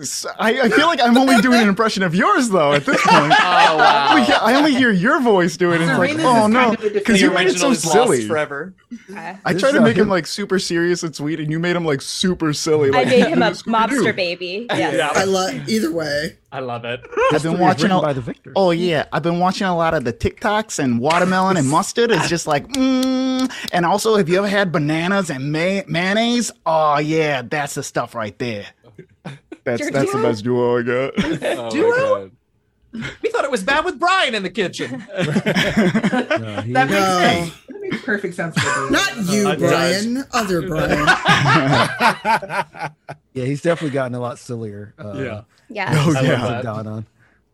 S- 0.00 0.26
I, 0.38 0.60
I 0.62 0.68
feel 0.68 0.86
like 0.86 1.00
I'm 1.00 1.16
only 1.16 1.40
doing 1.40 1.60
an 1.60 1.68
impression 1.68 2.02
of 2.02 2.14
yours 2.14 2.48
though 2.48 2.72
at 2.72 2.84
this 2.86 3.00
point. 3.06 3.32
Oh 3.66 3.76
wow. 3.76 4.14
We 4.14 4.22
I 4.32 4.54
only 4.54 4.74
hear 4.74 4.90
your 4.90 5.20
voice 5.20 5.56
do 5.56 5.72
it. 5.72 5.80
It's 5.80 5.90
like, 5.98 6.12
oh 6.18 6.46
no, 6.46 6.74
kind 6.74 6.74
of 6.78 6.84
a 6.84 6.90
because 6.90 7.20
the 7.20 7.26
you 7.26 7.30
made 7.32 7.48
it 7.48 7.58
so 7.58 7.72
silly. 7.74 8.26
forever. 8.26 8.74
Okay. 9.10 9.36
I 9.44 9.54
tried 9.54 9.72
to 9.72 9.80
make 9.80 9.96
him 9.96 10.04
him- 10.04 10.08
like 10.10 10.26
super 10.26 10.58
serious 10.58 11.02
and 11.02 11.14
sweet, 11.14 11.40
and 11.40 11.50
you 11.50 11.58
made 11.58 11.76
him 11.76 11.84
like 11.84 12.00
super 12.02 12.52
silly. 12.52 12.90
I 12.94 13.04
made 13.04 13.26
him 13.26 13.42
a 13.42 13.50
Scooby-Doo. 13.50 13.70
mobster 14.02 14.16
baby. 14.16 14.66
Yes. 14.70 14.94
Yeah. 14.94 15.10
I 15.20 15.24
love 15.24 15.68
either 15.68 15.92
way. 15.92 16.36
I 16.52 16.60
love 16.60 16.84
it. 16.84 17.00
I've 17.32 17.42
been 17.42 17.58
watching. 17.58 17.90
A, 17.90 18.00
by 18.00 18.12
the 18.12 18.20
victor. 18.20 18.52
oh 18.54 18.70
yeah, 18.70 19.06
I've 19.12 19.22
been 19.24 19.40
watching 19.40 19.66
a 19.66 19.76
lot 19.76 19.94
of 19.94 20.04
the 20.04 20.12
TikToks 20.12 20.78
and 20.78 21.00
watermelon 21.00 21.56
and 21.56 21.68
mustard. 21.68 22.10
It's 22.12 22.28
just 22.28 22.46
like, 22.46 22.68
mm. 22.68 23.50
and 23.72 23.84
also, 23.84 24.16
have 24.16 24.28
you 24.28 24.38
ever 24.38 24.48
had 24.48 24.70
bananas 24.70 25.30
and 25.30 25.50
may- 25.50 25.84
mayonnaise? 25.88 26.52
Oh 26.64 26.98
yeah, 26.98 27.42
that's 27.42 27.74
the 27.74 27.82
stuff 27.82 28.14
right 28.14 28.38
there. 28.38 28.66
That's 29.64 29.80
Your 29.80 29.90
that's 29.90 30.12
the 30.12 30.18
best 30.22 30.44
duo 30.44 30.78
I 30.78 30.82
got. 30.82 31.12
Oh 31.58 31.70
Duo? 31.70 32.30
We 33.22 33.28
thought 33.30 33.44
it 33.44 33.50
was 33.50 33.64
bad 33.64 33.84
with 33.84 33.98
Brian 33.98 34.36
in 34.36 34.44
the 34.44 34.50
kitchen. 34.50 35.04
No, 35.08 35.14
That 35.16 36.64
makes 36.66 36.72
No, 36.72 37.18
sense. 37.18 37.52
That 37.68 37.80
makes 37.80 38.02
perfect 38.04 38.34
sense. 38.36 38.56
Not 38.56 39.16
you, 39.26 39.48
Uh, 39.48 39.52
it 39.52 39.58
Brian. 39.58 40.24
Other 40.32 40.62
Brian. 40.68 41.04
yeah, 43.32 43.44
he's 43.44 43.62
definitely 43.62 43.94
gotten 43.94 44.14
a 44.14 44.20
lot 44.20 44.38
sillier. 44.38 44.94
Uh, 44.98 45.12
Yeah. 45.16 45.40
Yeah. 45.68 45.92
Oh 45.96 46.10
I 46.10 46.12
love 46.14 46.24
yeah. 46.24 46.62
that. 46.62 46.66
On. 46.86 47.06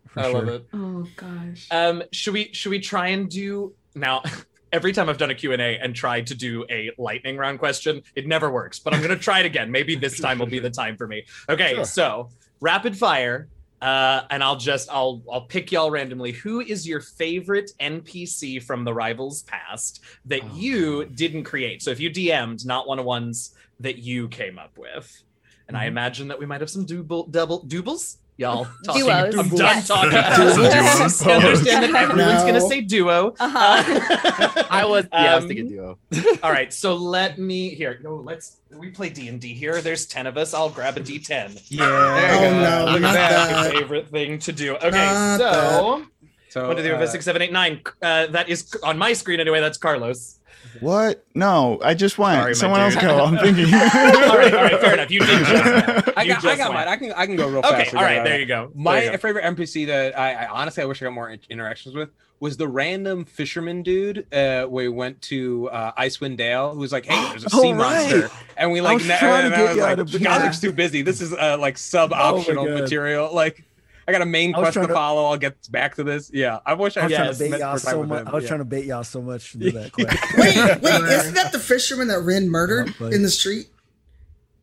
For 0.08 0.20
I 0.20 0.22
love 0.32 0.44
sure. 0.46 0.54
it. 0.56 0.66
Oh 0.74 1.06
gosh. 1.16 1.68
Um, 1.70 2.02
should 2.12 2.34
we 2.34 2.50
should 2.52 2.70
we 2.70 2.80
try 2.80 3.08
and 3.08 3.30
do 3.30 3.72
now? 3.94 4.22
Every 4.72 4.92
time 4.92 5.08
I've 5.08 5.18
done 5.18 5.30
a 5.30 5.34
Q&A 5.34 5.78
and 5.78 5.94
tried 5.94 6.26
to 6.28 6.34
do 6.34 6.64
a 6.70 6.90
lightning 6.96 7.36
round 7.36 7.58
question, 7.58 8.02
it 8.14 8.26
never 8.26 8.50
works. 8.50 8.78
But 8.78 8.94
I'm 8.94 9.00
going 9.00 9.16
to 9.16 9.22
try 9.22 9.40
it 9.40 9.46
again. 9.46 9.70
Maybe 9.70 9.96
this 9.96 10.20
time 10.20 10.38
will 10.38 10.46
be 10.46 10.60
the 10.60 10.70
time 10.70 10.96
for 10.96 11.06
me. 11.08 11.24
Okay, 11.48 11.74
Sure. 11.74 11.84
so 11.84 12.28
rapid 12.60 12.96
fire, 12.96 13.48
uh, 13.82 14.22
and 14.30 14.44
I'll 14.44 14.56
just 14.58 14.88
I'll 14.92 15.22
I'll 15.32 15.40
pick 15.46 15.72
y'all 15.72 15.90
randomly. 15.90 16.32
Who 16.32 16.60
is 16.60 16.86
your 16.86 17.00
favorite 17.00 17.72
NPC 17.80 18.62
from 18.62 18.84
the 18.84 18.92
Rivals 18.94 19.42
past 19.44 20.04
that 20.26 20.42
Oh, 20.44 20.54
you 20.54 21.04
didn't 21.06 21.44
create? 21.44 21.82
So 21.82 21.90
if 21.90 21.98
you 21.98 22.10
DM'd, 22.10 22.64
not 22.66 22.86
one 22.86 22.98
of 22.98 23.04
ones 23.04 23.54
that 23.80 23.98
you 23.98 24.28
came 24.28 24.58
up 24.58 24.76
with. 24.78 25.22
and 25.66 25.76
I 25.76 25.86
imagine 25.86 26.28
that 26.28 26.38
we 26.38 26.46
might 26.46 26.60
have 26.60 26.70
some 26.70 26.84
double 26.84 27.24
double 27.26 27.62
doubles. 27.64 28.18
Y'all 28.40 28.66
talking. 28.84 29.02
Duos, 29.04 29.34
I'm 29.38 29.48
done 29.50 29.58
yes. 29.58 29.86
talking. 29.88 30.10
Duos. 30.12 31.22
I 31.26 31.32
understand 31.34 31.94
that 31.94 32.02
everyone's 32.02 32.40
No. 32.40 32.46
gonna 32.46 32.60
say 32.62 32.80
duo. 32.80 33.34
Uh-huh. 33.38 34.64
I 34.70 34.84
was 34.86 35.06
yeah, 35.12 35.32
I 35.32 35.34
was 35.34 35.44
Um, 35.44 35.48
thinking 35.48 35.68
duo. 35.68 35.98
All 36.42 36.50
right, 36.50 36.72
so 36.72 36.94
let 36.94 37.38
me 37.38 37.68
here. 37.74 38.00
No, 38.02 38.14
let's 38.16 38.56
we 38.74 38.88
play 38.88 39.10
D 39.10 39.28
and 39.28 39.38
D 39.38 39.52
here. 39.52 39.82
There's 39.82 40.06
ten 40.06 40.26
of 40.26 40.38
us. 40.38 40.54
I'll 40.54 40.70
grab 40.70 40.96
a 40.96 41.00
D10. 41.00 41.28
There 41.28 41.48
you 41.68 41.78
Yeah. 41.84 41.84
Oh, 41.84 42.40
go. 42.40 42.50
no, 42.86 42.90
Your 42.92 43.00
not 43.00 43.12
that. 43.12 43.72
favorite 43.72 44.08
thing 44.08 44.38
to 44.38 44.52
do. 44.52 44.74
Okay, 44.76 44.90
Not 44.90 45.38
so 45.38 46.06
So 46.48 46.66
one, 46.66 46.76
two, 46.76 46.82
three, 46.82 46.90
four, 46.92 46.96
uh, 46.96 47.00
five, 47.00 47.10
six, 47.10 47.24
seven, 47.26 47.42
eight, 47.42 47.52
nine. 47.52 47.82
Uh, 48.00 48.26
that 48.28 48.48
is 48.48 48.74
on 48.82 48.96
my 48.96 49.12
screen 49.12 49.38
anyway. 49.38 49.60
That's 49.60 49.76
Carlos. 49.78 50.39
What? 50.80 51.24
No, 51.34 51.80
I 51.82 51.94
just 51.94 52.16
went. 52.18 52.40
Sorry, 52.40 52.54
Someone 52.54 52.80
else 52.80 52.94
dude. 52.94 53.02
go. 53.02 53.24
I'm 53.24 53.36
thinking. 53.38 53.64
all 53.74 53.80
right, 53.80 54.54
all 54.54 54.62
right, 54.62 54.80
fair 54.80 54.94
enough. 54.94 55.10
You 55.10 55.20
did 55.26 55.44
just. 55.46 56.16
I 56.16 56.22
You 56.22 56.32
got, 56.34 56.44
I 56.44 56.56
got 56.56 56.72
went. 56.72 56.74
mine. 56.74 56.88
I 56.88 56.96
can 56.96 57.12
I 57.12 57.26
can 57.26 57.36
go 57.36 57.48
real 57.48 57.58
Okay, 57.58 57.84
fast. 57.84 57.94
all 57.94 58.02
right, 58.02 58.22
there 58.24 58.38
you 58.38 58.46
go. 58.46 58.70
My 58.74 59.02
you 59.02 59.10
go. 59.12 59.16
favorite 59.18 59.44
NPC 59.44 59.86
that 59.88 60.18
I, 60.18 60.32
I 60.44 60.48
honestly 60.48 60.82
I 60.82 60.86
wish 60.86 61.02
I 61.02 61.06
got 61.06 61.12
more 61.14 61.30
interactions 61.50 61.94
with 61.94 62.10
was 62.38 62.56
the 62.56 62.66
random 62.66 63.26
fisherman 63.26 63.82
dude. 63.82 64.32
Uh, 64.32 64.66
we 64.66 64.88
went 64.88 65.20
to 65.20 65.68
uh, 65.68 65.92
Icewind 66.00 66.38
Dale, 66.38 66.72
who 66.72 66.80
was 66.80 66.90
like, 66.90 67.04
"Hey, 67.04 67.28
there's 67.30 67.44
a 67.44 67.48
Oh, 67.52 67.60
sea 67.60 67.72
right. 67.72 67.76
monster," 67.76 68.30
and 68.56 68.72
we 68.72 68.80
I 68.80 68.82
like, 68.82 68.94
was 68.98 69.08
na- 69.08 69.18
trying 69.18 69.42
to 69.42 69.46
and 69.46 69.54
I 69.54 69.58
get 69.58 69.66
was 69.68 69.76
you 69.76 69.82
like, 69.82 69.92
out 69.92 69.98
of- 69.98 70.22
Godric's 70.22 70.60
too 70.62 70.72
busy. 70.72 71.02
This 71.02 71.20
is 71.20 71.34
uh, 71.34 71.58
like 71.60 71.76
sub 71.76 72.12
optional 72.14 72.64
God. 72.64 72.80
material. 72.80 73.34
Like, 73.34 73.62
I 74.10 74.12
got 74.12 74.22
a 74.22 74.26
main 74.26 74.52
quest 74.52 74.74
to 74.74 74.86
to- 74.86 74.92
follow. 74.92 75.24
I'll 75.26 75.36
get 75.38 75.56
back 75.70 75.94
to 75.96 76.04
this. 76.04 76.30
Yeah, 76.34 76.58
I 76.66 76.74
wish 76.74 76.96
I 76.96 77.02
I 77.02 77.04
was 77.04 77.12
had 77.12 77.16
trying 77.18 77.32
to 77.32 77.38
bait 77.38 77.58
y'all 77.60 77.78
so 77.78 78.02
much. 78.04 78.26
I 78.26 78.30
was 78.32 78.42
Yeah. 78.44 78.48
trying 78.48 78.60
to 78.60 78.64
bait 78.64 78.84
y'all 78.84 79.04
so 79.04 79.22
much 79.22 79.52
to 79.52 79.58
do 79.58 79.70
that 79.72 79.92
quick. 79.92 80.08
Wait, 80.36 80.56
wait, 80.82 81.02
isn't 81.12 81.34
that 81.34 81.52
the 81.52 81.58
fisherman 81.58 82.08
that 82.08 82.20
Rin 82.20 82.48
murdered 82.50 82.94
Yeah, 83.00 83.08
in 83.08 83.22
the 83.22 83.30
street? 83.30 83.68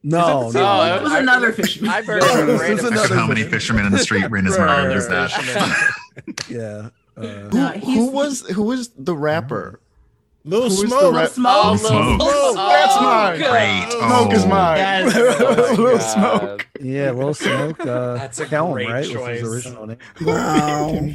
No, 0.03 0.51
the 0.51 0.59
no. 0.59 0.95
It 0.97 1.01
was 1.03 1.13
another 1.13 1.51
fisherman. 1.51 1.91
I've 1.91 2.05
heard 2.05 2.21
Oh, 2.23 2.27
some 2.27 2.47
this 2.47 2.61
random 2.61 2.77
is 2.77 2.83
Look 2.83 2.91
another 2.93 3.13
at 3.13 3.19
how 3.19 3.27
many 3.27 3.43
fishermen 3.43 3.85
in 3.85 3.91
the 3.91 3.99
street 3.99 4.29
Rin 4.29 4.45
is 4.47 4.57
murdered. 4.57 4.87
right, 4.89 4.95
Is 4.97 5.07
that? 5.07 5.93
Yeah. 6.49 6.89
Uh, 7.17 7.49
No, 7.51 7.67
who 7.79 8.11
was 8.11 8.41
who 8.49 8.63
was 8.63 8.89
the 8.97 9.15
rapper? 9.15 9.79
Little 10.47 10.69
Who 10.69 10.69
was 10.69 10.81
the 10.81 10.87
smoke. 10.87 11.15
rap- 11.15 11.29
Smoke. 11.29 11.65
Oh, 11.65 11.75
Smoke. 11.75 12.21
Smoke. 12.21 12.55
That's 12.55 12.93
Oh, 12.97 13.01
mine. 13.03 13.37
Great. 13.37 13.91
Smoke 13.91 14.33
is 14.33 14.43
Oh. 14.45 14.47
mine. 14.47 14.77
Yes. 14.77 15.15
Oh 15.17 15.43
my 15.43 15.69
Little 15.71 15.97
God. 15.97 15.99
smoke. 16.01 16.67
yeah, 16.81 17.11
Little 17.11 17.33
Smoke. 17.33 17.79
Uh, 17.81 18.13
That's 18.15 18.39
a 18.39 18.45
Callum, 18.45 18.73
great 18.73 18.87
right? 18.89 18.99
Was 18.99 19.09
choice. 19.11 19.39
his 19.41 19.53
original 19.53 19.87
name. 19.87 19.97
Wow. 20.21 21.09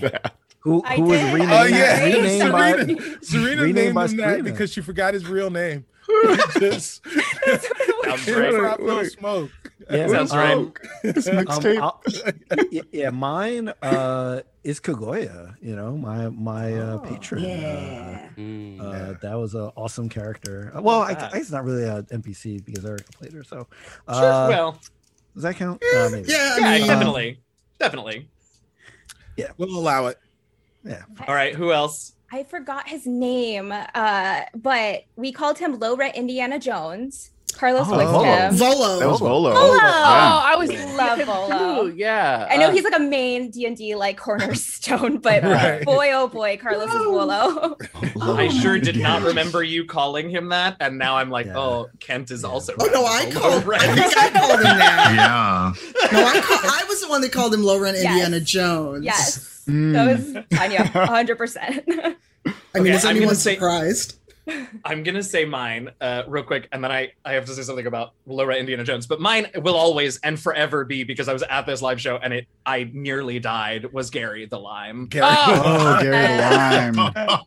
Who, 0.63 0.81
who 0.83 1.03
was 1.03 1.21
renamed, 1.33 1.51
Oh 1.53 1.65
yeah, 1.65 2.05
renamed 2.05 2.53
by 2.53 2.71
Serena. 2.73 3.01
Serena 3.23 3.63
renamed 3.63 3.75
named 3.75 3.95
by 3.95 4.05
him 4.07 4.17
that 4.19 4.29
Serena. 4.29 4.43
because 4.45 4.73
she 4.73 4.81
forgot 4.81 5.15
his 5.15 5.27
real 5.27 5.51
name. 5.51 5.85
Just 6.59 7.05
Sounds 8.05 8.25
great. 8.25 8.51
drop 8.53 8.79
little 8.81 9.05
smoke. 9.07 9.51
Yeah, 9.91 10.07
Sounds 10.09 10.33
um, 10.33 10.39
right. 10.39 10.73
This 11.15 11.27
um, 11.29 11.37
mixtape. 11.37 11.81
I'll- 11.81 12.03
yeah, 12.93 13.11
mine 13.11 13.73
uh, 13.83 14.43
is 14.63 14.79
Kagoya. 14.81 15.57
You 15.61 15.75
know, 15.75 15.97
my 15.97 16.29
my 16.29 16.73
uh, 16.75 16.99
patron. 16.99 17.45
Uh, 17.45 17.49
Yeah. 17.49 18.29
Mm. 18.37 18.81
uh, 18.81 19.19
that 19.21 19.35
was 19.35 19.55
an 19.55 19.71
awesome 19.77 20.09
character. 20.09 20.73
Uh, 20.77 20.83
Well, 20.83 21.01
I. 21.03 21.13
I, 21.13 21.39
it's 21.39 21.51
not 21.51 21.65
really 21.65 21.85
an 21.85 22.05
NPC 22.05 22.65
because 22.65 22.85
Erica 22.85 23.11
played 23.13 23.33
her. 23.33 23.43
So, 23.43 23.67
uh, 24.07 24.21
Sure. 24.21 24.49
Well, 24.49 24.79
does 25.35 25.43
that 25.43 25.57
count? 25.57 25.83
Uh, 25.97 26.09
maybe. 26.13 26.31
Yeah, 26.31 26.57
I 26.57 26.59
yeah, 26.61 26.79
mean, 26.79 26.87
definitely, 26.87 27.41
definitely. 27.81 28.29
We'll 29.57 29.77
allow 29.77 30.07
it. 30.07 30.19
Yeah. 30.85 31.03
All 31.29 31.35
right, 31.35 31.55
who 31.55 31.73
else? 31.73 32.13
I 32.31 32.45
forgot 32.45 32.89
his 32.89 33.07
name, 33.07 33.73
uh, 33.73 34.41
but 34.55 35.05
we 35.17 35.33
called 35.33 35.59
him 35.59 35.79
Low 35.79 35.97
Rent 35.97 36.17
Indiana 36.17 36.59
Jones. 36.59 37.31
Carlos 37.55 37.87
Oh, 37.87 37.95
voiced 37.95 38.07
Volo. 38.11 38.25
him. 38.25 38.55
Volo. 38.55 38.99
That 38.99 39.09
was 39.09 39.21
Volo. 39.21 39.51
Volo. 39.51 39.55
Oh, 39.55 39.75
Yeah. 39.77 40.41
I 40.43 40.57
was 40.57 40.71
Love 40.97 41.21
Volo. 41.27 41.91
too, 41.91 41.95
Yeah. 41.97 42.47
I 42.51 42.57
know 42.57 42.69
Uh, 42.69 42.73
he's 42.73 42.83
like 42.83 42.97
a 42.97 43.03
main 43.03 43.51
D 43.51 43.67
and 43.67 43.77
D 43.77 43.95
like 43.95 44.17
cornerstone, 44.17 45.19
but 45.19 45.43
Right. 45.45 45.85
boy 45.85 46.11
oh 46.15 46.29
boy, 46.29 46.57
Carlos 46.61 46.89
is 46.89 46.95
Volo. 46.95 47.77
I 48.23 48.49
sure 48.49 48.79
did 48.79 48.97
not 48.97 49.21
remember 49.23 49.63
you 49.63 49.85
calling 49.85 50.31
him 50.31 50.49
that, 50.49 50.77
and 50.81 50.97
now 50.99 51.19
I'm 51.19 51.29
like, 51.29 51.47
Yeah. 51.47 51.59
oh, 51.59 51.91
Kent 52.01 52.31
is 52.31 52.43
also. 52.43 52.73
Oh 52.81 52.87
no, 52.87 53.05
I 53.05 53.31
Volo 53.31 53.61
called. 53.61 53.75
I 53.75 53.95
think 53.97 54.17
I 54.17 54.31
called 54.31 54.59
him 54.59 54.63
that. 54.79 55.13
Yeah. 56.13 56.19
No, 56.19 56.27
I, 56.27 56.41
call, 56.41 56.59
I 56.63 56.85
was 56.89 57.03
the 57.03 57.09
one 57.09 57.21
that 57.21 57.33
called 57.33 57.53
him 57.53 57.63
Low 57.63 57.79
Rent 57.79 57.99
Yes. 57.99 58.07
Indiana 58.07 58.41
Jones. 58.41 59.05
yes, 59.05 59.52
Mm. 59.69 59.93
that 59.93 60.07
was 60.35 60.45
Tanya, 60.59 60.85
hundred 61.07 61.37
percent. 61.39 61.85
I 61.89 61.93
mean, 62.45 62.55
Okay, 62.77 62.91
is 62.91 63.05
I'm 63.05 63.11
anyone 63.11 63.29
gonna 63.29 63.35
say- 63.37 63.55
surprised? 63.55 64.19
I'm 64.85 65.05
gonna 65.05 65.23
say 65.23 65.45
mine 65.45 65.91
uh, 66.01 66.25
real 66.27 66.43
quick, 66.43 66.67
and 66.73 66.83
then 66.83 66.91
I, 66.91 67.13
I 67.25 67.35
have 67.35 67.45
to 67.45 67.55
say 67.55 67.63
something 67.63 67.87
about 67.87 68.15
Laura 68.27 68.57
Indiana 68.57 68.83
Jones. 68.83 69.07
But 69.07 69.21
mine 69.21 69.47
will 69.55 69.77
always 69.77 70.17
and 70.19 70.39
forever 70.39 70.85
be 70.85 71.05
because 71.05 71.29
I 71.29 71.33
was 71.33 71.45
at 71.45 71.65
this 71.65 71.81
live 71.81 72.01
show 72.01 72.17
and 72.17 72.33
it 72.33 72.49
I 72.67 72.91
nearly 72.93 73.39
died. 73.39 73.93
Was 73.93 74.11
Gary 74.11 74.47
the 74.47 74.59
Lime? 74.59 75.07
Gary. 75.07 75.27
Oh, 75.31 75.99
Gary 76.03 76.91
the 76.91 77.03
Lime. 77.07 77.43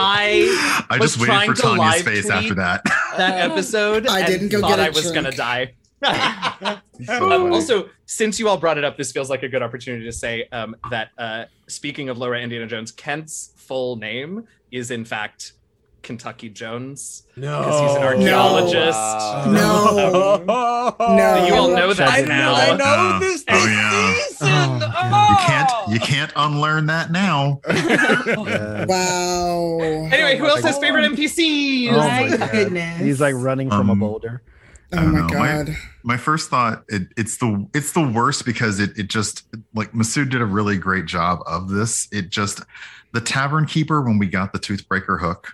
I 0.00 0.86
I 0.90 0.98
was 0.98 1.14
just 1.16 1.28
waited 1.28 1.56
for 1.56 1.62
Tanya's 1.62 2.02
face 2.02 2.28
after 2.28 2.54
that. 2.54 2.82
that 3.16 3.50
episode. 3.50 4.08
I 4.08 4.26
didn't 4.26 4.48
go 4.48 4.60
thought 4.62 4.70
get 4.70 4.78
a 4.80 4.82
I 4.86 4.88
was 4.88 5.02
drink. 5.02 5.14
gonna 5.14 5.30
die. 5.36 5.74
So 6.02 7.32
Um, 7.32 7.52
also, 7.52 7.88
since 8.06 8.38
you 8.38 8.48
all 8.48 8.56
brought 8.58 8.78
it 8.78 8.84
up, 8.84 8.96
this 8.96 9.12
feels 9.12 9.30
like 9.30 9.42
a 9.42 9.48
good 9.48 9.62
opportunity 9.62 10.04
to 10.04 10.12
say 10.12 10.46
um, 10.52 10.76
that 10.90 11.08
uh, 11.18 11.44
speaking 11.68 12.08
of 12.08 12.18
Laura 12.18 12.40
Indiana 12.40 12.66
Jones, 12.66 12.92
Kent's 12.92 13.52
full 13.56 13.96
name 13.96 14.46
is 14.70 14.90
in 14.90 15.04
fact 15.04 15.52
Kentucky 16.02 16.48
Jones 16.48 17.22
No, 17.36 17.58
because 17.60 17.80
he's 17.80 17.96
an 17.96 18.02
archaeologist. 18.02 18.98
Wow. 18.98 19.44
No. 19.46 21.16
No. 21.16 21.46
You 21.46 21.54
all 21.54 21.68
know 21.68 21.92
that 21.92 22.08
I, 22.08 22.20
now. 22.22 22.54
I 22.54 22.76
know 22.76 22.84
Uh, 22.84 23.18
this. 23.20 23.44
oh, 23.48 23.66
yeah. 23.66 24.14
season. 24.14 24.80
You 25.30 25.36
can't 25.46 25.70
you 25.92 26.00
can't 26.00 26.32
unlearn 26.36 26.86
that 26.86 27.10
now. 27.12 27.60
Yeah. 27.72 28.84
Wow. 28.86 29.78
Anyway, 29.80 30.36
who 30.38 30.46
Oh 30.46 30.50
else 30.50 30.62
my 30.62 30.68
has 30.70 30.78
favorite 30.78 31.04
NPCs? 31.12 31.88
Oh 31.92 31.96
my 31.98 32.36
My 32.36 32.46
goodness. 32.48 33.00
He's 33.00 33.20
like 33.20 33.34
running 33.36 33.68
from 33.70 33.88
a 33.88 33.92
Um, 33.92 34.00
boulder. 34.00 34.42
Oh 34.92 34.98
I 34.98 35.02
don't 35.02 35.12
my 35.12 35.20
know. 35.20 35.28
God. 35.28 35.76
My 36.02 36.16
first 36.16 36.50
thought 36.50 36.84
it, 36.88 37.02
it's 37.16 37.36
the 37.38 37.66
it's 37.74 37.92
the 37.92 38.06
worst 38.06 38.44
because 38.44 38.80
it 38.80 38.96
it 38.98 39.08
just 39.08 39.46
like 39.74 39.92
Masood 39.92 40.30
did 40.30 40.40
a 40.40 40.46
really 40.46 40.76
great 40.76 41.06
job 41.06 41.40
of 41.46 41.68
this. 41.70 42.08
It 42.12 42.28
just 42.30 42.60
the 43.12 43.20
tavern 43.20 43.66
keeper 43.66 44.02
when 44.02 44.18
we 44.18 44.26
got 44.26 44.52
the 44.52 44.58
toothbreaker 44.58 45.20
hook 45.20 45.52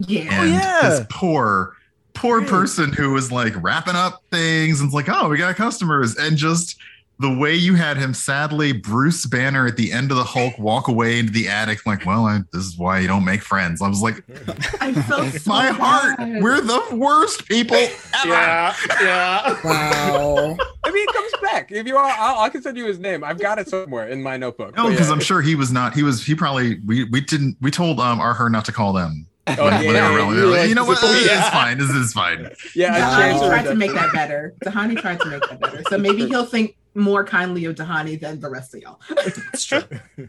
yeah. 0.00 0.28
Oh, 0.30 0.42
and 0.44 0.52
yeah. 0.52 0.80
this 0.82 1.06
poor 1.10 1.74
poor 2.14 2.40
Right. 2.40 2.48
person 2.48 2.92
who 2.92 3.12
was 3.12 3.30
like 3.30 3.52
wrapping 3.62 3.94
up 3.94 4.22
things 4.30 4.80
and 4.80 4.88
it's 4.88 4.94
like 4.94 5.08
oh 5.08 5.28
we 5.28 5.36
got 5.38 5.54
customers 5.56 6.16
and 6.16 6.36
just 6.36 6.76
the 7.20 7.36
way 7.36 7.54
you 7.54 7.74
had 7.74 7.96
him 7.96 8.14
sadly 8.14 8.72
Bruce 8.72 9.26
Banner 9.26 9.66
at 9.66 9.76
the 9.76 9.92
end 9.92 10.10
of 10.10 10.16
the 10.16 10.24
Hulk 10.24 10.56
walk 10.58 10.88
away 10.88 11.18
into 11.18 11.32
the 11.32 11.48
attic 11.48 11.84
like 11.86 12.06
well 12.06 12.26
I, 12.26 12.40
this 12.52 12.64
is 12.64 12.78
why 12.78 13.00
you 13.00 13.08
don't 13.08 13.24
make 13.24 13.42
friends. 13.42 13.82
I 13.82 13.88
was 13.88 14.00
like 14.02 14.22
I 14.80 14.92
felt 14.92 15.32
so 15.32 15.50
my 15.50 15.68
heart 15.68 16.18
we're 16.40 16.60
the 16.60 16.82
worst 16.96 17.46
people 17.46 17.76
ever. 17.76 17.92
Yeah, 18.26 18.74
yeah. 19.00 19.60
Wow. 19.64 20.56
I 20.84 20.90
mean, 20.90 21.06
it 21.06 21.14
comes 21.14 21.32
back. 21.42 21.70
If 21.70 21.86
you 21.86 21.96
are, 21.96 22.10
I'll, 22.18 22.40
I 22.40 22.48
can 22.48 22.62
send 22.62 22.76
you 22.76 22.86
his 22.86 22.98
name. 22.98 23.22
I've 23.22 23.38
got 23.38 23.58
it 23.58 23.68
somewhere 23.68 24.08
in 24.08 24.22
my 24.22 24.36
notebook. 24.36 24.74
No, 24.76 24.88
because 24.88 25.08
yeah. 25.08 25.12
I'm 25.12 25.20
sure 25.20 25.42
he 25.42 25.54
was 25.54 25.70
not. 25.70 25.92
He 25.94 26.02
was. 26.02 26.24
He 26.24 26.34
probably. 26.34 26.78
We 26.86 27.04
we 27.04 27.20
didn't. 27.20 27.56
We 27.60 27.70
told 27.70 28.00
um 28.00 28.20
our 28.20 28.32
her 28.34 28.48
not 28.48 28.64
to 28.66 28.72
call 28.72 28.92
them. 28.94 29.26
Oh, 29.48 29.64
when- 29.64 29.72
when 29.74 29.82
they 29.82 29.92
yeah, 29.92 30.10
were 30.10 30.16
really- 30.16 30.36
you 30.36 30.46
like, 30.46 30.68
you 30.68 30.74
know 30.74 30.84
what? 30.84 30.98
oh, 31.02 31.12
yeah. 31.24 31.40
It's 31.40 31.48
fine. 31.50 31.78
This 31.78 31.90
is 31.90 32.12
fine. 32.12 32.50
Yeah, 32.74 32.94
I 32.94 33.32
Dahani 33.32 33.48
tried 33.48 33.62
to 33.64 33.74
make 33.74 33.92
that 33.92 34.12
better. 34.12 34.54
Dahani 34.64 35.00
tried 35.00 35.20
to 35.20 35.26
make 35.28 35.42
that 35.48 35.60
better. 35.60 35.82
So 35.88 35.98
maybe 35.98 36.26
he'll 36.26 36.46
think 36.46 36.76
more 36.98 37.24
kindly 37.24 37.64
of 37.64 37.76
Dahani 37.76 38.20
than 38.20 38.40
the 38.40 38.50
rest 38.50 38.74
of 38.74 38.82
y'all. 38.82 39.00
That's 39.24 39.64
true. 39.64 39.82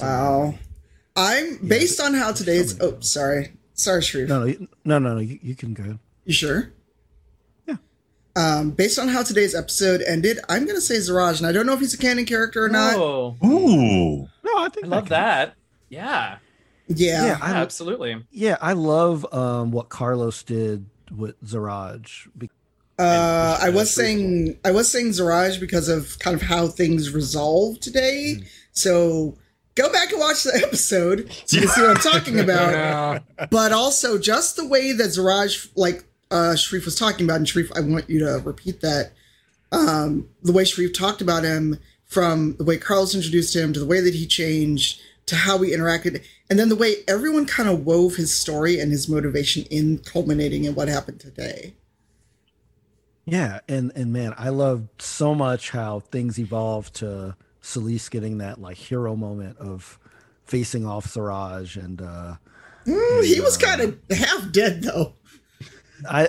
Wow. 0.00 0.54
I'm 1.16 1.58
based 1.58 2.00
on 2.00 2.14
how 2.14 2.32
today's. 2.32 2.80
Oh, 2.80 2.98
sorry. 2.98 3.52
Sorry, 3.74 4.02
Sharif. 4.02 4.28
No, 4.28 4.44
no, 4.44 4.66
no, 4.84 4.98
no, 4.98 5.14
no. 5.14 5.20
You, 5.20 5.38
you 5.40 5.54
can 5.54 5.72
go. 5.72 5.98
You 6.24 6.32
sure? 6.32 6.72
Yeah. 7.68 7.76
Um, 8.34 8.70
based 8.72 8.98
on 8.98 9.06
how 9.08 9.22
today's 9.22 9.54
episode 9.54 10.02
ended, 10.02 10.40
I'm 10.48 10.66
gonna 10.66 10.80
say 10.80 10.96
Zaraj, 10.96 11.38
and 11.38 11.46
I 11.46 11.52
don't 11.52 11.66
know 11.66 11.74
if 11.74 11.80
he's 11.80 11.94
a 11.94 11.98
canon 11.98 12.24
character 12.24 12.64
or 12.64 12.68
not. 12.68 12.96
Oh, 12.96 13.36
Ooh. 13.44 14.26
No, 14.42 14.58
I 14.58 14.68
think 14.68 14.86
I 14.86 14.88
love 14.88 15.08
that. 15.10 15.54
Yeah, 15.88 16.38
Yeah. 16.88 17.26
Yeah, 17.26 17.38
I, 17.40 17.52
absolutely. 17.52 18.24
yeah, 18.32 18.56
I 18.60 18.72
love 18.72 19.32
um, 19.32 19.70
what 19.70 19.90
Carlos 19.90 20.42
did 20.42 20.86
with 21.16 21.40
Zaraj. 21.44 22.26
Uh, 22.98 23.58
I 23.60 23.70
was 23.70 23.90
saying 23.90 24.58
I 24.64 24.70
was 24.70 24.90
saying 24.90 25.08
Zaraj 25.10 25.58
because 25.58 25.88
of 25.88 26.18
kind 26.20 26.34
of 26.34 26.42
how 26.42 26.68
things 26.68 27.12
resolved 27.12 27.82
today. 27.82 28.42
So 28.72 29.36
go 29.74 29.92
back 29.92 30.12
and 30.12 30.20
watch 30.20 30.44
the 30.44 30.54
episode 30.64 31.30
so 31.44 31.56
you 31.56 31.62
can 31.62 31.70
see 31.70 31.80
what 31.80 31.90
I'm 31.90 31.96
talking 31.96 32.38
about. 32.46 32.72
Yeah. 32.72 33.46
But 33.50 33.72
also 33.72 34.18
just 34.18 34.56
the 34.56 34.66
way 34.66 34.92
that 34.92 35.06
Zaraj, 35.06 35.70
like 35.74 36.04
uh, 36.30 36.54
Sharif 36.56 36.84
was 36.84 36.96
talking 36.96 37.26
about, 37.26 37.36
and 37.36 37.48
Sharif, 37.48 37.72
I 37.76 37.80
want 37.80 38.08
you 38.08 38.20
to 38.20 38.40
repeat 38.44 38.80
that. 38.80 39.12
Um, 39.72 40.28
the 40.42 40.52
way 40.52 40.64
Sharif 40.64 40.92
talked 40.92 41.20
about 41.20 41.42
him, 41.42 41.78
from 42.04 42.54
the 42.56 42.64
way 42.64 42.76
Carlos 42.76 43.14
introduced 43.14 43.56
him 43.56 43.72
to 43.72 43.80
the 43.80 43.86
way 43.86 44.00
that 44.00 44.14
he 44.14 44.26
changed 44.26 45.00
to 45.26 45.34
how 45.34 45.56
we 45.56 45.72
interacted, 45.72 46.22
and 46.48 46.58
then 46.58 46.68
the 46.68 46.76
way 46.76 46.96
everyone 47.08 47.46
kind 47.46 47.68
of 47.68 47.84
wove 47.84 48.14
his 48.16 48.32
story 48.32 48.78
and 48.78 48.92
his 48.92 49.08
motivation 49.08 49.64
in 49.64 49.98
culminating 49.98 50.64
in 50.64 50.74
what 50.74 50.86
happened 50.86 51.18
today. 51.18 51.74
Yeah, 53.26 53.60
and 53.68 53.90
and 53.96 54.12
man, 54.12 54.34
I 54.36 54.50
love 54.50 54.88
so 54.98 55.34
much 55.34 55.70
how 55.70 56.00
things 56.00 56.38
evolved 56.38 56.94
to 56.96 57.36
Celise 57.62 58.10
getting 58.10 58.38
that 58.38 58.60
like 58.60 58.76
hero 58.76 59.16
moment 59.16 59.56
of 59.58 59.98
facing 60.44 60.86
off 60.86 61.06
Siraj 61.06 61.76
and 61.76 62.02
uh 62.02 62.34
Mm, 62.86 63.24
he 63.24 63.40
was 63.40 63.56
kind 63.56 63.80
of 63.80 63.98
half 64.10 64.52
dead 64.52 64.82
though. 64.82 65.14
I 66.06 66.28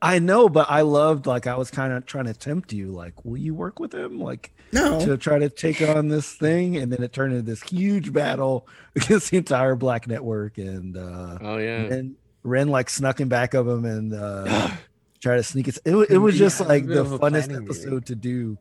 I 0.00 0.18
know, 0.18 0.48
but 0.48 0.70
I 0.70 0.80
loved 0.80 1.26
like 1.26 1.46
I 1.46 1.56
was 1.58 1.70
kind 1.70 1.92
of 1.92 2.06
trying 2.06 2.24
to 2.24 2.32
tempt 2.32 2.72
you, 2.72 2.86
like, 2.86 3.22
will 3.22 3.36
you 3.36 3.52
work 3.54 3.78
with 3.78 3.92
him? 3.94 4.18
Like 4.18 4.50
No. 4.72 4.98
to 5.04 5.18
try 5.18 5.38
to 5.38 5.50
take 5.50 5.82
on 5.82 6.08
this 6.08 6.32
thing, 6.32 6.78
and 6.78 6.90
then 6.90 7.02
it 7.02 7.12
turned 7.12 7.34
into 7.34 7.44
this 7.44 7.62
huge 7.64 8.14
battle 8.14 8.66
against 8.96 9.30
the 9.30 9.36
entire 9.36 9.74
black 9.76 10.06
network 10.08 10.56
and 10.56 10.96
uh 10.96 11.36
Oh 11.42 11.58
yeah. 11.58 11.82
and 11.82 12.16
Ren 12.44 12.68
like 12.68 12.88
snuck 12.88 13.20
in 13.20 13.28
back 13.28 13.52
of 13.52 13.68
him 13.68 13.84
and 13.84 14.14
uh 14.14 14.70
try 15.20 15.36
to 15.36 15.42
sneak 15.42 15.68
it. 15.68 15.78
It, 15.84 15.94
it 16.10 16.18
was 16.18 16.36
just 16.38 16.60
Yeah, 16.60 16.66
like 16.66 16.86
the 16.86 17.00
of 17.02 17.08
funnest 17.08 17.18
planning 17.20 17.48
meeting. 17.48 17.64
episode 17.64 18.06
to 18.06 18.14
do. 18.14 18.58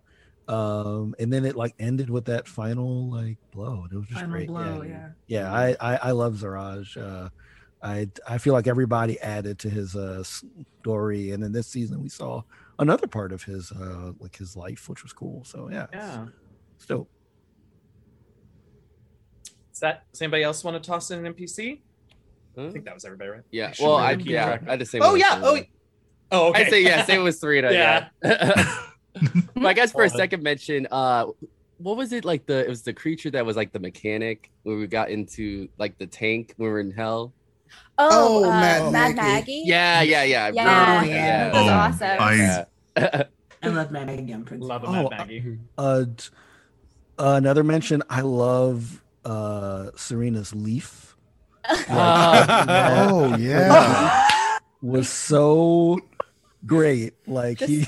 Um, 0.47 1.13
and 1.19 1.31
then 1.31 1.45
it 1.45 1.55
like 1.55 1.75
ended 1.79 2.09
with 2.09 2.25
that 2.25 2.47
final 2.47 3.09
like 3.09 3.37
blow. 3.51 3.83
and 3.83 3.93
It 3.93 3.97
was 3.97 4.07
just 4.07 4.19
Final 4.19 4.35
great. 4.35 4.47
blow, 4.47 4.81
yeah. 4.81 5.09
yeah. 5.27 5.41
Yeah, 5.43 5.53
I, 5.53 5.75
I 5.79 5.95
I 5.97 6.11
love 6.11 6.33
Zaraj. 6.33 6.97
Uh, 6.97 7.29
I 7.83 8.09
I 8.27 8.39
feel 8.39 8.53
like 8.53 8.65
everybody 8.67 9.19
added 9.21 9.59
to 9.59 9.69
his 9.69 9.95
uh 9.95 10.23
story, 10.81 11.31
and 11.31 11.41
then 11.43 11.51
this 11.51 11.67
season 11.67 12.01
we 12.01 12.09
saw 12.09 12.41
another 12.79 13.05
part 13.07 13.31
of 13.31 13.43
his 13.43 13.71
uh 13.71 14.11
like 14.19 14.35
his 14.35 14.55
life, 14.55 14.89
which 14.89 15.03
was 15.03 15.13
cool. 15.13 15.43
So 15.45 15.69
yeah, 15.71 15.85
Yeah. 15.93 16.25
it's 16.75 16.85
dope. 16.87 17.09
Is 19.71 19.79
that 19.81 20.11
does 20.11 20.21
anybody 20.21 20.43
else 20.43 20.63
want 20.63 20.81
to 20.81 20.85
toss 20.85 21.11
in 21.11 21.25
an 21.25 21.33
NPC? 21.33 21.79
I 22.57 22.69
think 22.71 22.83
that 22.85 22.93
was 22.93 23.05
everybody, 23.05 23.29
right? 23.29 23.41
Yeah. 23.51 23.71
Well, 23.79 23.95
I 23.95 24.15
keep 24.17 24.27
yeah. 24.27 24.57
I 24.67 24.71
had 24.71 24.79
to 24.79 24.85
say. 24.85 24.99
Oh 24.99 25.15
yeah. 25.15 25.39
Oh. 25.43 25.59
Oh. 26.31 26.49
Okay. 26.49 26.65
I 26.65 26.69
say 26.69 26.83
yeah. 26.83 27.05
Say 27.05 27.15
it 27.15 27.19
was 27.19 27.39
three. 27.39 27.59
Yeah. 27.63 28.07
Yeah. 28.23 28.75
but 29.55 29.65
I 29.65 29.73
guess 29.73 29.91
for 29.91 30.03
a 30.03 30.09
second 30.09 30.43
mention, 30.43 30.87
uh, 30.91 31.25
what 31.77 31.97
was 31.97 32.13
it 32.13 32.25
like? 32.25 32.45
The 32.45 32.59
it 32.65 32.69
was 32.69 32.83
the 32.83 32.93
creature 32.93 33.31
that 33.31 33.45
was 33.45 33.55
like 33.55 33.71
the 33.71 33.79
mechanic 33.79 34.51
when 34.63 34.77
we 34.79 34.87
got 34.87 35.09
into 35.09 35.67
like 35.77 35.97
the 35.97 36.07
tank 36.07 36.53
when 36.57 36.67
we 36.67 36.73
were 36.73 36.79
in 36.79 36.91
hell. 36.91 37.33
Oh, 37.97 38.43
Oh, 38.43 38.45
uh, 38.45 38.49
Mad 38.49 38.91
Mad, 38.91 39.15
Maggie. 39.15 39.15
Maggie. 39.21 39.63
Yeah, 39.65 40.01
yeah, 40.01 40.23
yeah. 40.23 40.49
Yeah. 40.53 41.01
Oh, 41.01 41.05
yeah. 41.05 41.49
That 41.49 41.53
was 41.53 41.69
Oh, 41.69 42.05
awesome. 42.05 42.17
I- 42.19 42.33
Yeah. 42.97 43.23
I 43.63 43.67
love 43.67 43.91
Mad 43.91 44.07
Maggie 44.07 44.23
Young 44.23 44.43
Prince. 44.45 44.63
Love 44.63 44.83
a 44.83 44.87
Oh, 44.87 44.91
Mad 44.91 45.05
uh, 45.05 45.09
Maggie. 45.17 45.57
Uh, 45.77 46.01
d- 46.03 46.23
another 47.17 47.63
mention. 47.63 48.01
I 48.09 48.21
love 48.21 49.03
uh 49.25 49.91
Serena's 49.95 50.53
leaf. 50.55 51.15
Uh, 51.89 53.05
Oh 53.09 53.35
yeah. 53.37 54.25
was 54.81 55.09
so 55.09 55.99
great. 56.65 57.13
Like 57.27 57.59
he, 57.59 57.85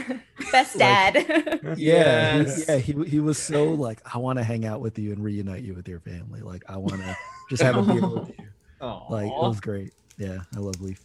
Best 0.52 0.78
dad. 0.78 1.14
yeah, 1.16 1.74
he- 1.74 1.82
Yes. 1.84 2.64
yeah, 2.68 2.76
he 2.76 2.92
he 3.04 3.20
was 3.20 3.38
so 3.38 3.64
like, 3.72 4.00
I 4.14 4.18
want 4.18 4.38
to 4.38 4.44
hang 4.44 4.64
out 4.66 4.80
with 4.80 4.98
you 4.98 5.12
and 5.12 5.22
reunite 5.22 5.62
you 5.62 5.74
with 5.74 5.88
your 5.88 6.00
family. 6.00 6.40
Like 6.40 6.62
I 6.68 6.76
want 6.76 7.00
to 7.02 7.16
just 7.50 7.62
have 7.62 7.76
a 7.76 7.82
beer 7.82 8.06
with 8.08 8.28
you. 8.28 8.46
Oh, 8.80 9.06
Like 9.10 9.26
it 9.26 9.32
was 9.32 9.60
great. 9.60 9.92
Yeah, 10.18 10.38
I 10.54 10.58
love 10.60 10.80
Leaf. 10.80 11.00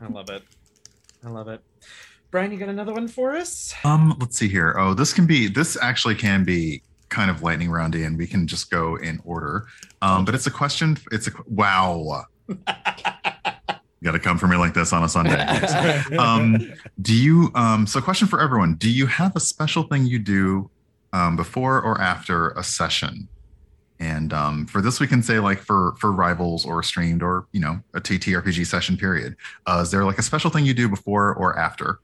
I 0.00 0.06
love 0.06 0.30
it. 0.30 0.42
I 1.24 1.28
love 1.30 1.48
it. 1.48 1.60
Brian, 2.30 2.52
you 2.52 2.58
got 2.58 2.68
another 2.68 2.92
one 2.92 3.08
for 3.08 3.34
us? 3.34 3.74
Um, 3.84 4.14
let's 4.20 4.36
see 4.38 4.48
here. 4.48 4.76
Oh, 4.78 4.94
this 4.94 5.12
can 5.12 5.26
be 5.26 5.48
this 5.48 5.76
actually 5.80 6.14
can 6.14 6.44
be 6.44 6.82
kind 7.08 7.30
of 7.30 7.42
lightning 7.42 7.70
roundy, 7.70 8.04
and 8.04 8.16
we 8.18 8.26
can 8.26 8.46
just 8.46 8.70
go 8.70 8.96
in 8.96 9.18
order. 9.24 9.66
Um, 10.02 10.24
but 10.26 10.34
it's 10.34 10.46
a 10.46 10.50
question. 10.50 10.98
It's 11.10 11.26
a 11.26 11.32
wow. 11.46 12.24
got 14.04 14.12
to 14.12 14.18
come 14.18 14.38
for 14.38 14.46
me 14.46 14.56
like 14.56 14.74
this 14.74 14.92
on 14.92 15.04
a 15.04 15.08
Sunday. 15.08 15.34
um, 16.18 16.72
do 17.00 17.14
you? 17.14 17.50
Um, 17.54 17.86
so, 17.86 18.00
question 18.00 18.28
for 18.28 18.40
everyone: 18.40 18.74
Do 18.74 18.90
you 18.90 19.06
have 19.06 19.34
a 19.36 19.40
special 19.40 19.84
thing 19.84 20.06
you 20.06 20.18
do 20.18 20.70
um, 21.12 21.36
before 21.36 21.80
or 21.82 22.00
after 22.00 22.50
a 22.50 22.62
session? 22.62 23.28
And 24.00 24.32
um, 24.32 24.66
for 24.66 24.80
this, 24.80 25.00
we 25.00 25.06
can 25.06 25.22
say 25.22 25.40
like 25.40 25.58
for 25.58 25.94
for 25.98 26.12
rivals 26.12 26.64
or 26.64 26.82
streamed 26.82 27.22
or 27.22 27.46
you 27.52 27.60
know 27.60 27.80
a 27.94 28.00
TTRPG 28.00 28.66
session 28.66 28.96
period. 28.96 29.36
Uh, 29.66 29.80
is 29.82 29.90
there 29.90 30.04
like 30.04 30.18
a 30.18 30.22
special 30.22 30.50
thing 30.50 30.64
you 30.64 30.74
do 30.74 30.88
before 30.88 31.34
or 31.34 31.58
after? 31.58 32.00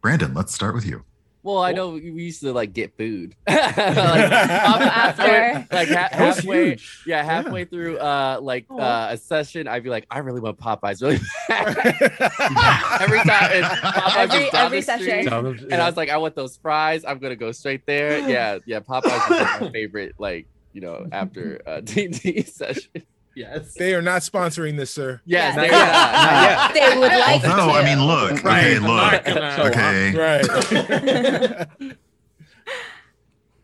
Brandon, 0.00 0.34
let's 0.34 0.54
start 0.54 0.74
with 0.74 0.86
you. 0.86 1.04
Well, 1.48 1.62
I 1.64 1.72
know 1.72 1.90
we 1.92 2.00
used 2.22 2.42
to 2.42 2.52
like 2.52 2.74
get 2.74 2.94
food. 2.98 3.34
like, 3.48 3.56
halfway, 3.56 5.54
like 5.72 5.88
ha- 5.88 6.08
That 6.12 6.20
was 6.20 6.36
halfway, 6.36 6.64
huge. 6.70 7.02
yeah, 7.06 7.22
halfway 7.22 7.64
through 7.64 7.96
uh 7.96 8.38
like 8.42 8.66
Aw. 8.68 8.76
uh, 8.78 9.08
a 9.12 9.16
session, 9.16 9.66
I'd 9.66 9.82
be 9.82 9.88
like, 9.88 10.06
I 10.10 10.18
really 10.18 10.40
want 10.42 10.58
Popeyes 10.58 11.00
really 11.00 11.18
every 11.48 13.18
time 13.20 13.50
and 13.52 13.64
Popeyes 13.64 14.16
Every- 14.16 14.50
down 14.50 14.66
every 14.66 14.80
the 14.80 14.92
street, 14.92 15.24
session. 15.24 15.68
and 15.72 15.80
I 15.82 15.86
was 15.86 15.96
like, 15.96 16.10
I 16.10 16.18
want 16.18 16.34
those 16.34 16.58
fries. 16.58 17.04
I'm 17.06 17.18
gonna 17.18 17.36
go 17.36 17.50
straight 17.52 17.86
there. 17.86 18.18
Yeah, 18.28 18.58
yeah. 18.66 18.80
Popeyes 18.80 19.24
is 19.24 19.30
like 19.30 19.60
my 19.62 19.70
favorite, 19.70 20.14
like 20.18 20.46
you 20.74 20.82
know, 20.82 21.06
after 21.12 21.62
uh 21.66 21.80
D&D 21.80 22.42
session. 22.42 22.90
Yes. 23.38 23.74
They 23.74 23.94
are 23.94 24.02
not 24.02 24.22
sponsoring 24.22 24.76
this, 24.76 24.92
sir. 24.92 25.20
Yes, 25.24 25.54
Yeah. 25.54 25.62
they 25.62 25.68
Not 25.70 26.74
yet. 26.74 26.90
they 26.92 26.98
would 26.98 27.12
like 27.12 27.42
no, 27.44 27.48
to. 27.48 27.72
I 27.72 27.84
mean, 27.84 28.04
look. 28.04 28.32
Okay, 28.44 28.78
Right. 28.78 29.26
look. 29.26 29.66
Okay. 29.66 31.66
Right. 31.76 31.88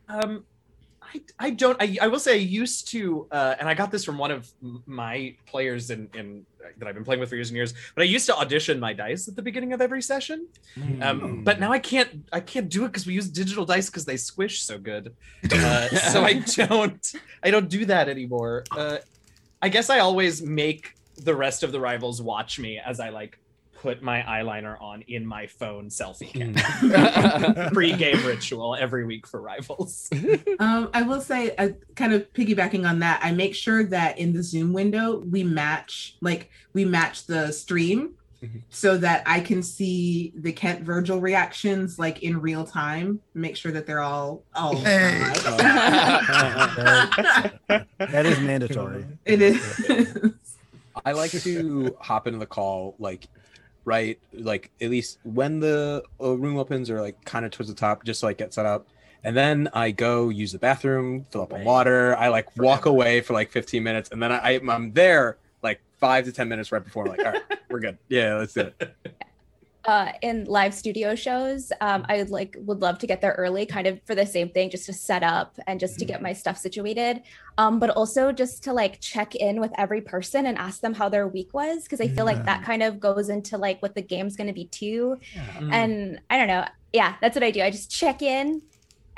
Um, 0.09 0.45
I, 1.03 1.21
I 1.39 1.51
don't. 1.51 1.81
I, 1.81 1.97
I 2.03 2.09
will 2.09 2.19
say 2.19 2.33
I 2.35 2.37
used 2.37 2.89
to, 2.89 3.27
uh, 3.31 3.55
and 3.59 3.69
I 3.69 3.75
got 3.75 3.91
this 3.91 4.05
from 4.05 4.19
one 4.19 4.31
of 4.31 4.51
my 4.87 5.35
players 5.47 5.91
in, 5.91 6.09
in 6.15 6.45
that 6.79 6.89
I've 6.89 6.95
been 6.95 7.05
playing 7.05 7.21
with 7.21 7.29
for 7.31 7.37
years 7.37 7.51
and 7.51 7.57
years. 7.57 7.73
But 7.95 8.03
I 8.03 8.05
used 8.05 8.27
to 8.27 8.37
audition 8.37 8.79
my 8.81 8.93
dice 8.93 9.29
at 9.29 9.37
the 9.37 9.43
beginning 9.43 9.73
of 9.73 9.81
every 9.81 10.03
session. 10.03 10.49
Um, 11.01 11.43
but 11.45 11.61
now 11.61 11.73
I 11.73 11.79
can't. 11.79 12.29
I 12.33 12.41
can't 12.41 12.69
do 12.69 12.85
it 12.85 12.89
because 12.89 13.07
we 13.07 13.15
use 13.15 13.29
digital 13.29 13.65
dice 13.65 13.89
because 13.91 14.05
they 14.05 14.17
squish 14.17 14.63
so 14.63 14.79
good. 14.79 15.15
Uh, 15.51 15.89
so 15.89 16.25
I 16.25 16.35
don't. 16.57 17.13
I 17.43 17.51
don't 17.51 17.69
do 17.69 17.85
that 17.87 18.09
anymore. 18.09 18.65
Uh, 18.71 18.99
I 19.65 19.69
guess 19.71 19.89
I 19.89 20.01
always 20.01 20.43
make 20.43 20.95
the 21.17 21.35
rest 21.35 21.63
of 21.63 21.73
the 21.73 21.81
rivals 21.81 22.21
watch 22.21 22.59
me 22.59 22.79
as 22.79 23.01
I 23.01 23.09
like 23.09 23.39
put 23.81 24.03
my 24.03 24.21
eyeliner 24.21 24.79
on 24.79 25.01
in 25.09 25.25
my 25.25 25.47
phone 25.47 25.89
selfie 25.89 26.31
cam. 26.31 27.71
Pre-game 27.73 28.27
ritual 28.27 28.77
every 28.77 29.07
week 29.07 29.27
for 29.27 29.41
rivals. 29.41 30.11
Um, 30.61 30.91
I 30.95 31.03
will 31.03 31.21
say, 31.21 31.55
uh, 31.57 31.71
kind 31.97 32.13
of 32.13 32.31
piggybacking 32.35 32.89
on 32.89 32.99
that, 33.01 33.21
I 33.23 33.33
make 33.33 33.55
sure 33.55 33.85
that 33.85 34.19
in 34.19 34.35
the 34.35 34.43
Zoom 34.43 34.73
window 34.73 35.19
we 35.19 35.43
match, 35.43 36.17
like 36.21 36.51
we 36.75 36.85
match 36.85 37.27
the 37.27 37.51
stream, 37.51 38.15
Mhm. 38.45 38.63
so 38.71 38.97
that 38.99 39.23
I 39.27 39.41
can 39.41 39.63
see 39.63 40.33
the 40.37 40.53
Kent 40.53 40.83
Virgil 40.83 41.21
reactions 41.21 41.99
like 41.99 42.23
in 42.23 42.41
real 42.41 42.65
time. 42.65 43.21
Make 43.35 43.57
sure 43.57 43.73
that 43.73 43.87
they're 43.87 44.01
all 44.01 44.43
all. 44.55 44.77
Hey. 44.77 45.19
That 47.99 48.27
is 48.27 48.41
mandatory. 48.41 49.07
it 49.25 49.43
is. 49.43 50.33
I 51.05 51.13
like 51.13 51.31
to 51.33 51.97
hop 52.01 52.27
into 52.27 52.39
the 52.39 52.47
call 52.47 52.95
like 52.99 53.29
right 53.85 54.19
like 54.33 54.71
at 54.81 54.91
least 54.91 55.19
when 55.25 55.61
the 55.61 56.03
uh, 56.21 56.31
room 56.37 56.57
opens 56.57 56.89
or 56.91 57.01
like 57.01 57.23
kind 57.25 57.45
of 57.45 57.51
towards 57.51 57.69
the 57.69 57.75
top 57.75 58.05
just 58.05 58.21
so 58.21 58.29
I 58.29 58.33
get 58.33 58.55
set 58.55 58.65
up 58.65 58.87
and 59.23 59.37
then 59.37 59.69
I 59.75 59.91
go 59.91 60.31
use 60.31 60.53
the 60.53 60.59
bathroom 60.59 61.27
fill 61.31 61.43
up 61.43 61.53
on 61.53 61.65
water 61.65 62.17
I 62.17 62.29
like 62.29 62.57
walk 62.57 62.87
away 62.87 63.21
for 63.21 63.35
like 63.35 63.51
15 63.51 63.83
minutes 63.83 64.09
and 64.11 64.23
then 64.23 64.33
I 64.33 64.59
I'm 64.69 64.93
there 64.93 65.37
like 65.37 65.44
five 66.05 66.25
to 66.27 66.33
10 66.33 66.49
minutes 66.49 66.71
right 66.71 66.85
before 66.85 67.05
I'm 67.05 67.11
like 67.17 67.25
all 67.25 67.33
right 67.33 67.43
we're 67.71 67.81
good 67.81 67.97
yeah 68.09 68.35
let's 68.37 68.53
do 68.53 68.61
it 68.61 68.97
uh, 69.87 70.13
in 70.23 70.45
live 70.45 70.73
studio 70.73 71.15
shows, 71.15 71.71
um, 71.83 72.07
I 72.09 72.17
would 72.17 72.31
like 72.31 72.57
would 72.61 72.81
love 72.81 72.99
to 73.01 73.07
get 73.07 73.21
there 73.21 73.33
early, 73.33 73.67
kind 73.67 73.87
of 73.87 74.01
for 74.07 74.15
the 74.15 74.25
same 74.25 74.49
thing, 74.49 74.71
just 74.71 74.87
to 74.87 74.95
set 74.95 75.23
up 75.23 75.59
and 75.67 75.79
just 75.79 75.99
to 75.99 76.07
get 76.07 76.23
my 76.23 76.33
stuff 76.33 76.57
situated. 76.57 77.21
Um, 77.59 77.79
but 77.79 77.91
also 77.91 78.33
just 78.33 78.65
to 78.65 78.73
like 78.73 78.99
check 79.01 79.35
in 79.35 79.61
with 79.61 79.73
every 79.77 80.01
person 80.01 80.47
and 80.47 80.57
ask 80.57 80.81
them 80.81 80.95
how 80.95 81.11
their 81.11 81.29
week 81.29 81.53
was, 81.53 81.83
because 81.83 82.01
I 82.01 82.09
feel 82.09 82.25
like 82.25 82.47
that 82.47 82.65
kind 82.65 82.83
of 82.83 82.99
goes 82.99 83.29
into 83.29 83.59
like 83.59 83.83
what 83.83 83.95
the 83.95 84.01
game's 84.01 84.37
going 84.37 84.47
to 84.47 84.55
be 84.55 84.65
too. 84.69 85.19
And 85.71 86.19
I 86.31 86.39
don't 86.39 86.49
know, 86.49 86.65
yeah, 86.95 87.17
that's 87.21 87.35
what 87.37 87.45
I 87.45 87.51
do. 87.51 87.61
I 87.61 87.71
just 87.71 87.91
check 87.91 88.23
in, 88.23 88.63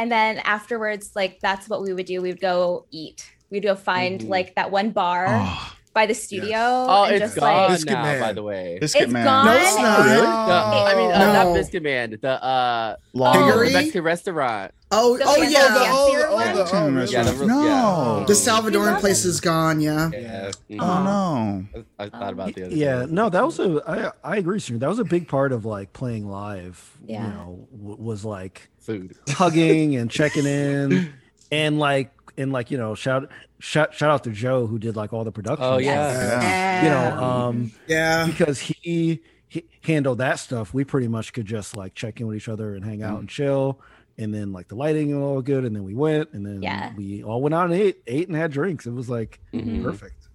and 0.00 0.10
then 0.10 0.38
afterwards, 0.38 1.12
like 1.14 1.38
that's 1.40 1.68
what 1.68 1.82
we 1.82 1.92
would 1.92 2.06
do. 2.06 2.20
We 2.22 2.30
would 2.30 2.40
go 2.40 2.86
eat. 2.90 3.24
We'd 3.50 3.62
go 3.62 3.76
find 3.76 4.20
Mhm. 4.20 4.28
like 4.28 4.56
that 4.56 4.72
one 4.72 4.90
bar 4.90 5.26
Oh, 5.28 5.75
by 5.96 6.04
the 6.04 6.12
studio. 6.14 6.58
Oh, 6.60 7.04
and 7.04 7.14
it's 7.16 7.24
just 7.24 7.36
gone 7.36 7.54
like 7.54 7.70
Biscuit 7.70 7.92
now, 7.94 8.02
Man. 8.02 8.20
by 8.20 8.32
the 8.34 8.42
way. 8.42 8.76
Biscuit 8.78 9.04
It's 9.04 9.12
man. 9.14 9.24
gone? 9.24 9.46
No, 9.46 9.52
it's 9.56 9.76
not. 9.78 9.98
Really? 10.04 10.20
The- 10.20 10.26
I 10.26 10.94
mean, 10.94 11.10
uh, 11.10 11.18
No. 11.18 11.32
not 11.32 11.54
Biscuit 11.54 11.82
Man. 11.82 12.18
The 12.20 12.44
uh, 12.44 12.96
Long. 13.14 13.48
The 13.48 13.70
Mexican 13.72 14.02
restaurant. 14.04 14.72
Oh, 14.90 15.16
The 15.16 15.24
oh 15.26 15.36
yeah. 15.36 15.48
the- 15.48 15.80
oh, 15.88 16.12
fancier 16.12 16.26
oh, 16.28 16.34
one? 16.34 16.54
the, 16.54 16.70
oh, 16.76 16.90
really? 16.90 17.12
Yeah, 17.12 17.22
the- 17.24 17.46
no. 17.46 17.64
yeah. 17.64 18.24
The 18.26 18.34
Salvadoran 18.34 19.00
place 19.00 19.24
is 19.24 19.40
gone. 19.40 19.80
Yeah. 19.80 20.10
Yeah. 20.12 20.50
Oh 20.78 21.02
no. 21.02 21.64
I, 21.98 22.04
I 22.04 22.08
thought 22.10 22.32
about 22.34 22.54
the 22.54 22.66
other. 22.66 22.74
Yeah, 22.76 23.06
day. 23.06 23.12
no, 23.12 23.30
that 23.30 23.44
was 23.44 23.58
a. 23.58 23.82
I 23.88 24.32
I 24.34 24.36
agree, 24.36 24.58
Serena. 24.60 24.80
That 24.80 24.90
was 24.90 24.98
a 24.98 25.04
big 25.04 25.28
part 25.28 25.50
of 25.52 25.64
like 25.64 25.94
playing 25.94 26.28
live. 26.28 26.78
Yeah. 27.06 27.24
You 27.24 27.28
know, 27.32 27.68
w- 27.74 27.96
was 28.02 28.22
like 28.24 28.68
food. 28.78 29.16
hugging 29.30 29.96
and 29.96 30.10
checking 30.10 30.44
in, 30.46 31.10
and 31.50 31.78
like 31.78 32.12
and 32.38 32.52
like 32.52 32.70
you 32.70 32.78
know 32.78 32.94
shout 32.94 33.30
shout 33.58 33.94
shout 33.94 34.10
out 34.10 34.24
to 34.24 34.30
Joe 34.30 34.66
who 34.66 34.78
did 34.78 34.96
like 34.96 35.12
all 35.12 35.24
the 35.24 35.32
production. 35.32 35.64
Oh 35.64 35.78
yeah. 35.78 36.12
Yeah. 36.12 36.82
You 36.82 36.90
know, 36.90 37.24
um, 37.24 37.72
Yeah. 37.86 38.26
because 38.26 38.58
he 38.60 39.20
h- 39.52 39.64
handle 39.82 40.14
that 40.16 40.38
stuff, 40.38 40.74
we 40.74 40.84
pretty 40.84 41.08
much 41.08 41.32
could 41.32 41.46
just 41.46 41.76
like 41.76 41.94
check 41.94 42.20
in 42.20 42.26
with 42.26 42.36
each 42.36 42.48
other 42.48 42.74
and 42.74 42.84
hang 42.84 43.02
out 43.02 43.18
and 43.20 43.28
chill. 43.28 43.80
And 44.18 44.32
then 44.32 44.52
like 44.52 44.68
the 44.68 44.76
lighting 44.76 45.14
was 45.14 45.22
all 45.22 45.42
good, 45.42 45.64
and 45.64 45.76
then 45.76 45.84
we 45.84 45.94
went, 45.94 46.32
and 46.32 46.44
then 46.46 46.62
Yeah. 46.62 46.92
we 46.96 47.22
all 47.22 47.42
went 47.42 47.54
out 47.54 47.66
and 47.70 47.74
ate, 47.74 48.02
ate 48.06 48.28
and 48.28 48.36
had 48.36 48.50
drinks. 48.50 48.86
It 48.86 48.92
was 48.94 49.10
like 49.10 49.40
Mhm. 49.52 49.82
perfect. 49.84 50.28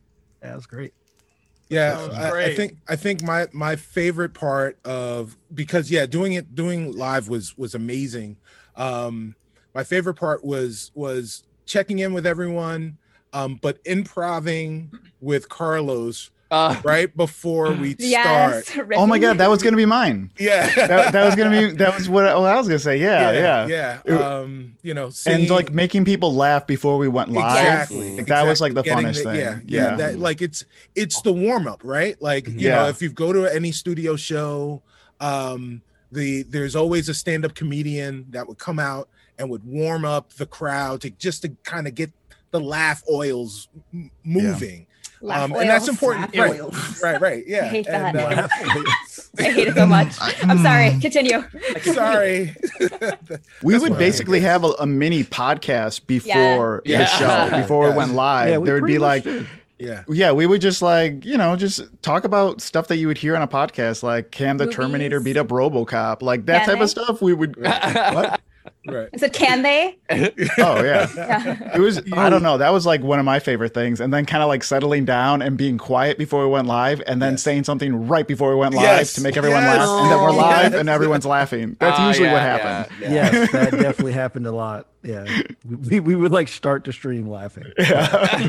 Yeah, 0.44 0.54
it 0.54 0.56
was 0.56 0.66
great. 0.68 0.94
Yeah, 1.70 2.10
I, 2.14 2.44
I 2.48 2.54
think 2.56 2.78
I 2.90 2.96
think 2.98 3.24
my 3.24 3.48
my 3.54 3.76
favorite 3.78 4.34
part 4.34 4.78
of 4.86 5.38
because 5.54 5.90
yeah, 5.90 6.06
doing 6.06 6.34
it 6.34 6.54
doing 6.54 6.92
live 6.92 7.30
was 7.30 7.58
was 7.58 7.74
amazing. 7.74 8.38
Um, 8.76 9.36
my 9.74 9.84
favorite 9.86 10.16
part 10.16 10.44
was 10.44 10.92
was 10.94 11.44
checking 11.66 12.00
in 12.00 12.14
with 12.14 12.26
everyone, 12.26 12.98
um, 13.34 13.60
but 13.62 13.80
improving 13.86 14.92
with 15.22 15.50
Carlos 15.50 16.32
Uh, 16.52 16.76
right 16.84 17.16
before 17.16 17.72
we 17.72 17.96
Yes. 18.00 18.68
start. 18.68 18.90
Oh 18.98 19.08
my 19.08 19.18
god, 19.20 19.38
that 19.38 19.50
was 19.50 19.64
gonna 19.64 19.78
be 19.78 19.86
mine. 19.86 20.32
Yeah, 20.38 20.68
That, 20.76 21.14
that 21.14 21.26
was 21.26 21.36
gonna 21.36 21.50
be 21.50 21.76
that 21.78 21.96
was 21.98 22.10
what, 22.10 22.26
what 22.38 22.52
I 22.52 22.58
was 22.58 22.68
gonna 22.68 22.78
say. 22.80 22.98
Yeah, 22.98 23.32
yeah. 23.32 23.68
yeah. 23.68 24.00
It- 24.04 24.22
Um, 24.22 24.76
you 24.82 24.94
know, 24.94 25.12
And 25.26 25.50
like 25.50 25.72
making 25.72 26.04
people 26.04 26.36
laugh 26.36 26.68
before 26.68 26.98
we 26.98 27.08
went 27.08 27.30
live. 27.32 27.58
Exactly. 27.58 28.18
Like, 28.18 28.28
that 28.28 28.46
was 28.46 28.60
like 28.60 28.74
the 28.74 28.82
Getting 28.84 29.06
funnest 29.08 29.24
thing. 29.24 29.36
Yeah, 29.38 29.60
yeah, 29.66 29.96
That 29.96 30.20
like 30.20 30.42
it's 30.42 30.66
it's 30.94 31.22
the 31.22 31.32
warm 31.32 31.68
up, 31.68 31.80
right? 31.86 32.22
Like 32.22 32.48
you 32.50 32.56
Yeah. 32.68 32.76
know, 32.84 32.88
if 32.90 33.02
you 33.02 33.10
go 33.10 33.32
to 33.32 33.46
any 33.46 33.72
studio 33.72 34.18
show, 34.18 34.82
um, 35.22 35.82
the 36.12 36.44
there's 36.44 36.76
always 36.76 37.08
a 37.08 37.14
stand 37.14 37.46
up 37.46 37.56
comedian 37.56 38.26
that 38.32 38.46
would 38.48 38.58
come 38.58 38.78
out 38.80 39.08
and 39.42 39.50
would 39.50 39.66
warm 39.66 40.06
up 40.06 40.34
the 40.34 40.46
crowd 40.46 41.02
to 41.02 41.10
just 41.10 41.42
to 41.42 41.50
kind 41.64 41.88
of 41.88 41.96
get 41.96 42.12
the 42.52 42.60
laugh 42.60 43.04
oils 43.10 43.68
m- 43.94 44.12
moving. 44.24 44.86
Laugh 45.24 45.44
Um, 45.52 45.54
and 45.56 45.70
that's 45.70 45.88
important, 45.88 46.36
Laugh 46.36 46.50
right? 46.52 46.62
oils. 46.62 47.00
Right, 47.04 47.20
right, 47.22 47.44
yeah. 47.48 47.66
I 47.66 47.68
hate 47.68 47.88
And, 47.88 48.16
that. 48.18 48.38
uh, 48.40 48.48
I 49.40 49.44
hate 49.44 49.68
it 49.70 49.76
so 49.76 49.86
much. 49.88 50.14
I'm 50.44 50.60
sorry. 50.60 50.98
Continue. 51.02 51.44
sorry. 51.82 52.56
We 53.64 53.78
would 53.80 53.98
basically 53.98 54.40
have 54.42 54.64
a, 54.64 54.70
a 54.80 54.86
mini 54.86 55.24
podcast 55.24 56.06
before 56.08 56.82
Yeah. 56.86 57.00
the 57.00 57.06
show, 57.08 57.62
before 57.62 57.88
Yeah. 57.88 57.94
it 57.94 57.98
went 57.98 58.14
live. 58.14 58.50
Yeah, 58.50 58.60
there 58.60 58.76
would 58.76 58.86
be 58.86 58.98
like, 58.98 59.24
did. 59.24 59.48
yeah. 59.80 60.04
yeah, 60.10 60.32
we 60.32 60.46
would 60.48 60.62
just 60.62 60.82
like, 60.82 61.24
you 61.26 61.38
know, 61.38 61.56
just 61.56 61.82
talk 62.02 62.24
about 62.24 62.60
stuff 62.62 62.88
that 62.90 62.98
you 62.98 63.08
would 63.08 63.18
hear 63.18 63.36
on 63.36 63.42
a 63.44 63.48
podcast, 63.48 64.04
like 64.04 64.32
can 64.32 64.58
the 64.58 64.68
Terminator 64.68 65.20
beat 65.20 65.38
up 65.38 65.48
Robocop, 65.48 66.22
like 66.22 66.46
that 66.48 66.60
Can 66.66 66.70
type 66.70 66.78
they? 66.80 66.84
of 66.84 66.90
stuff. 66.90 67.22
We 67.22 67.34
would, 67.34 67.56
what? 67.62 68.42
Right. 68.88 69.10
I 69.14 69.18
said, 69.18 69.32
can 69.32 69.62
they? 69.62 69.98
Oh, 70.58 70.84
yeah. 70.84 71.08
Yeah. 71.16 71.76
It 71.76 71.80
was, 71.80 72.02
I 72.14 72.32
don't 72.32 72.42
know, 72.42 72.58
that 72.58 72.72
was 72.74 72.84
like 72.86 73.02
one 73.04 73.20
of 73.20 73.26
my 73.26 73.38
favorite 73.40 73.76
things. 73.76 74.02
And 74.02 74.12
then 74.12 74.26
kind 74.26 74.42
of 74.42 74.48
like 74.50 74.64
settling 74.64 75.06
down 75.06 75.44
and 75.44 75.56
being 75.56 75.78
quiet 75.78 76.18
before 76.18 76.44
we 76.46 76.52
went 76.52 76.68
live, 76.68 77.00
and 77.06 77.22
then 77.22 77.34
Yes. 77.34 77.44
saying 77.44 77.66
something 77.66 78.08
right 78.08 78.28
before 78.28 78.50
we 78.50 78.56
went 78.56 78.74
live 78.74 78.84
Yes. 78.84 79.14
to 79.14 79.22
make 79.22 79.38
everyone 79.38 79.62
Yes. 79.62 79.88
laugh. 79.88 80.02
And 80.02 80.12
then 80.12 80.20
we're 80.22 80.30
Oh. 80.32 80.36
live 80.36 80.72
Yes. 80.72 80.80
and 80.80 80.90
everyone's 80.90 81.26
laughing. 81.28 81.76
That's 81.80 82.00
Ah, 82.00 82.08
usually 82.08 82.28
yeah, 82.30 82.34
what 82.34 82.42
yeah, 82.42 82.58
happened. 82.58 82.96
yeah. 83.02 83.10
Yes, 83.14 83.52
that 83.52 83.72
definitely 83.72 84.14
happened 84.14 84.48
a 84.48 84.52
lot. 84.52 84.88
Yeah, 85.04 85.26
we, 85.90 86.00
we 86.00 86.16
would 86.16 86.32
like 86.32 86.48
start 86.48 86.84
the 86.84 86.94
stream 86.94 87.28
laughing. 87.30 87.66
Yeah. 87.78 88.40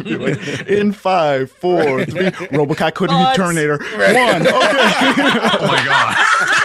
In 0.66 0.92
five, 0.92 1.50
four, 1.50 2.04
three. 2.04 2.26
Robocop 2.52 2.94
couldn't 2.94 3.16
hit 3.16 3.22
Nuts. 3.22 3.36
Terminator. 3.36 3.78
One. 3.78 4.46
Okay. 4.46 4.50
Oh 4.52 5.66
my 5.66 5.82
god. 5.84 6.16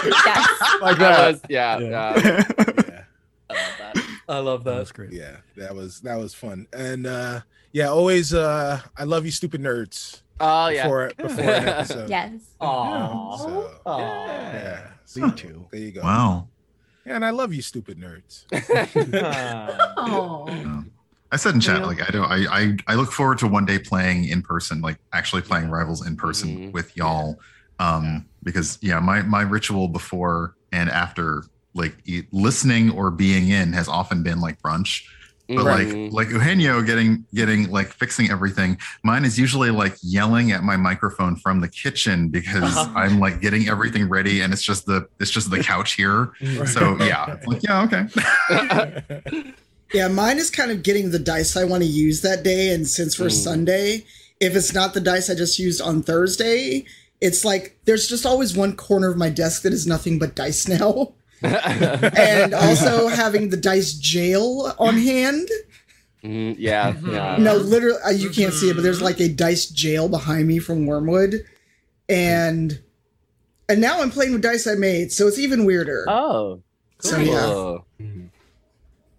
Yes. 0.05 0.81
like 0.81 0.97
That 0.97 1.17
that. 1.17 1.31
was, 1.33 1.41
yeah, 1.49 1.79
Yeah. 1.79 1.89
yeah. 1.89 2.43
Yeah. 2.57 3.03
I 3.49 3.53
love 3.53 3.93
that. 3.93 4.03
I 4.29 4.39
love 4.39 4.63
That 4.65 4.71
that. 4.73 4.79
was 4.79 4.91
great. 4.91 5.11
Yeah, 5.13 5.37
that 5.55 5.73
was 5.75 6.01
that 6.01 6.17
was 6.17 6.33
fun. 6.33 6.67
And 6.73 7.07
uh 7.07 7.41
yeah, 7.71 7.87
always 7.87 8.33
uh 8.33 8.81
I 8.97 9.03
love 9.05 9.25
you 9.25 9.31
stupid 9.31 9.61
nerds 9.61 10.21
Oh 10.39 10.67
yeah. 10.67 10.83
before 10.83 11.11
before 11.17 11.43
an 11.43 11.67
episode. 11.67 12.09
Yes. 12.09 12.41
Aww. 12.61 13.37
So, 13.39 13.71
Aw. 13.85 14.27
yeah. 14.27 14.87
So, 15.05 15.21
Me 15.21 15.31
too. 15.31 15.67
there 15.71 15.79
you 15.81 15.91
go. 15.91 16.01
Wow. 16.01 16.47
Yeah, 17.05 17.15
and 17.15 17.25
I 17.25 17.29
love 17.29 17.53
you 17.53 17.61
stupid 17.61 17.97
nerds. 17.97 18.43
Oh. 19.97 20.83
I 21.31 21.35
said 21.35 21.55
in 21.55 21.59
chat, 21.59 21.79
Yeah. 21.81 21.85
like 21.85 22.01
I 22.07 22.11
don't 22.11 22.29
I, 22.31 22.45
I 22.61 22.77
I 22.87 22.95
look 22.95 23.11
forward 23.11 23.37
to 23.39 23.47
one 23.47 23.65
day 23.65 23.79
playing 23.79 24.25
in 24.25 24.41
person, 24.41 24.81
like 24.81 24.97
actually 25.11 25.41
playing 25.41 25.69
rivals 25.69 26.05
in 26.05 26.15
person 26.15 26.49
Mhm. 26.57 26.71
with 26.73 26.95
y'all. 26.95 27.37
Um 27.79 28.25
because 28.43 28.77
yeah, 28.81 28.99
my 28.99 29.21
my 29.23 29.41
ritual 29.41 29.87
before 29.89 30.55
and 30.71 30.89
after 30.89 31.43
like 31.77 31.95
listening 32.31 32.91
or 32.91 33.11
being 33.11 33.49
in 33.49 33.71
has 33.73 33.87
often 33.87 34.23
been 34.23 34.41
like 34.41 34.61
brunch. 34.61 35.03
But 35.49 35.59
Mhm. 35.65 36.11
like 36.11 36.13
like 36.13 36.29
Eugenio 36.33 36.81
getting 36.81 37.23
getting 37.33 37.69
like 37.71 37.93
fixing 37.93 38.29
everything. 38.29 38.77
Mine 39.03 39.23
is 39.23 39.39
usually 39.39 39.69
like 39.71 39.95
yelling 40.03 40.51
at 40.51 40.61
my 40.61 40.75
microphone 40.75 41.37
from 41.37 41.61
the 41.61 41.69
kitchen 41.69 42.27
because 42.27 42.75
I'm 42.95 43.21
like 43.21 43.39
getting 43.39 43.69
everything 43.69 44.09
ready 44.09 44.41
and 44.41 44.51
it's 44.51 44.61
just 44.61 44.85
the 44.87 45.07
it's 45.21 45.31
just 45.31 45.49
the 45.49 45.63
couch 45.63 45.93
here. 45.93 46.31
So 46.65 46.97
yeah, 46.99 47.31
it's 47.35 47.47
like 47.47 47.63
yeah, 47.63 47.83
okay. 47.83 49.53
Yeah, 49.93 50.09
mine 50.09 50.37
is 50.37 50.49
kind 50.49 50.69
of 50.69 50.83
getting 50.83 51.11
the 51.11 51.19
dice 51.19 51.55
I 51.55 51.63
want 51.63 51.81
to 51.81 51.87
use 51.87 52.19
that 52.19 52.43
day. 52.43 52.73
And 52.73 52.85
since 52.85 53.15
for 53.15 53.27
Mm. 53.27 53.31
Sunday, 53.31 54.05
if 54.41 54.53
it's 54.53 54.73
not 54.73 54.93
the 54.93 54.99
dice 54.99 55.29
I 55.29 55.33
just 55.35 55.57
used 55.59 55.79
on 55.81 56.03
Thursday, 56.03 56.83
it's 57.21 57.45
like 57.45 57.77
there's 57.85 58.05
just 58.09 58.25
always 58.25 58.53
one 58.53 58.75
corner 58.75 59.09
of 59.09 59.15
my 59.15 59.29
desk 59.29 59.61
that 59.61 59.71
is 59.71 59.87
nothing 59.87 60.19
but 60.19 60.35
dice 60.35 60.67
now. 60.67 61.13
and 61.43 62.53
also 62.53 63.07
having 63.07 63.49
the 63.49 63.57
dice 63.57 63.93
jail 63.93 64.73
on 64.79 64.97
hand. 64.97 65.47
Mhm, 66.23 66.55
yeah, 66.57 66.95
yeah. 67.05 67.37
No, 67.37 67.55
literally, 67.57 67.99
uh, 68.05 68.09
you 68.09 68.29
can't 68.29 68.53
see 68.53 68.69
it, 68.69 68.73
but 68.73 68.81
there's 68.81 69.01
like 69.01 69.19
a 69.19 69.29
dice 69.29 69.67
jail 69.67 70.09
behind 70.09 70.47
me 70.47 70.59
from 70.59 70.85
Wormwood, 70.87 71.45
and 72.09 72.81
and 73.69 73.79
now 73.81 74.01
I'm 74.01 74.09
playing 74.11 74.33
with 74.33 74.41
dice 74.41 74.65
I 74.67 74.73
made, 74.75 75.11
so 75.11 75.27
it's 75.27 75.37
even 75.37 75.65
weirder. 75.65 76.05
Oh. 76.07 76.61
so 76.99 77.17
yeah, 77.19 77.39
cool. 77.41 77.85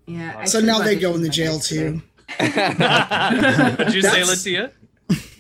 Yeah. 0.07 0.35
I 0.39 0.45
so 0.47 0.61
now 0.61 0.81
they 0.81 0.97
go 0.97 1.15
in 1.15 1.23
the 1.23 1.29
jail 1.29 1.61
too. 1.61 2.03
What'd 2.39 3.95
you 3.95 4.03
say, 4.03 4.21
That's- 4.23 4.29
Latia? 4.45 4.73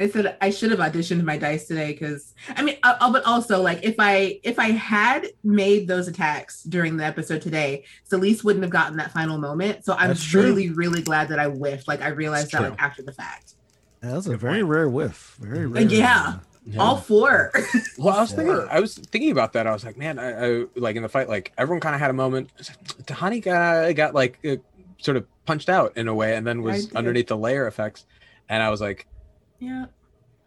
I 0.00 0.09
said 0.09 0.37
I 0.40 0.50
should 0.50 0.70
have 0.70 0.81
auditioned 0.81 1.22
my 1.24 1.37
dice 1.37 1.66
today 1.66 1.92
because 1.92 2.35
I 2.57 2.62
mean, 2.62 2.76
uh, 2.83 2.94
uh, 3.00 3.12
but 3.12 3.24
also 3.24 3.61
like 3.61 3.81
if 3.83 3.96
I 3.98 4.40
if 4.42 4.59
I 4.59 4.70
had 4.70 5.28
made 5.44 5.88
those 5.88 6.09
attacks 6.09 6.62
during 6.62 6.96
the 6.96 7.04
episode 7.04 7.42
today, 7.42 7.85
Celeste 8.04 8.44
wouldn't 8.44 8.62
have 8.62 8.70
gotten 8.70 8.96
that 8.98 9.12
final 9.12 9.38
moment. 9.38 9.85
So 9.85 9.94
I'm 9.94 10.09
That's 10.09 10.24
true. 10.24 10.42
really 10.42 10.70
really 10.70 11.02
glad 11.02 11.28
that 11.28 11.38
I 11.38 11.46
whiffed. 11.46 11.88
Like 11.88 12.00
I 12.00 12.09
realized 12.09 12.44
It's 12.44 12.52
that 12.52 12.62
like 12.62 12.83
after 12.83 13.02
the 13.02 13.12
fact. 13.12 13.54
That 14.00 14.14
was 14.14 14.26
a 14.28 14.37
very 14.37 14.62
rare 14.62 14.88
whiff. 14.88 15.37
Very 15.40 15.66
rare. 15.66 15.83
Yeah. 15.83 16.38
All 16.78 16.96
four. 16.96 17.52
Well, 17.98 18.16
I 18.16 18.20
was 18.20 18.33
thinking, 18.33 18.66
I 18.70 18.78
was 18.78 18.94
thinking 18.94 19.33
about 19.33 19.54
that. 19.54 19.66
I 19.66 19.72
was 19.72 19.85
like, 19.85 19.96
man, 19.96 20.20
I, 20.20 20.61
I 20.61 20.64
like 20.76 20.94
in 20.94 21.02
the 21.02 21.09
fight, 21.09 21.28
like 21.28 21.52
everyone 21.59 21.81
kind 21.81 21.96
of 21.96 22.00
had 22.00 22.11
a 22.11 22.14
moment. 22.14 22.52
Tahani 23.04 23.42
got 23.42 23.92
got 23.96 24.14
like 24.14 24.38
uh, 24.48 24.57
sort 24.98 25.16
of 25.16 25.26
punched 25.46 25.68
out 25.68 25.96
in 25.96 26.07
a 26.07 26.14
way, 26.14 26.37
and 26.37 26.46
then 26.46 26.62
was 26.62 26.92
underneath 26.94 27.26
the 27.26 27.37
layer 27.37 27.66
effects, 27.66 28.07
and 28.48 28.62
I 28.62 28.70
was 28.70 28.81
like, 28.81 29.09
yeah. 29.59 29.87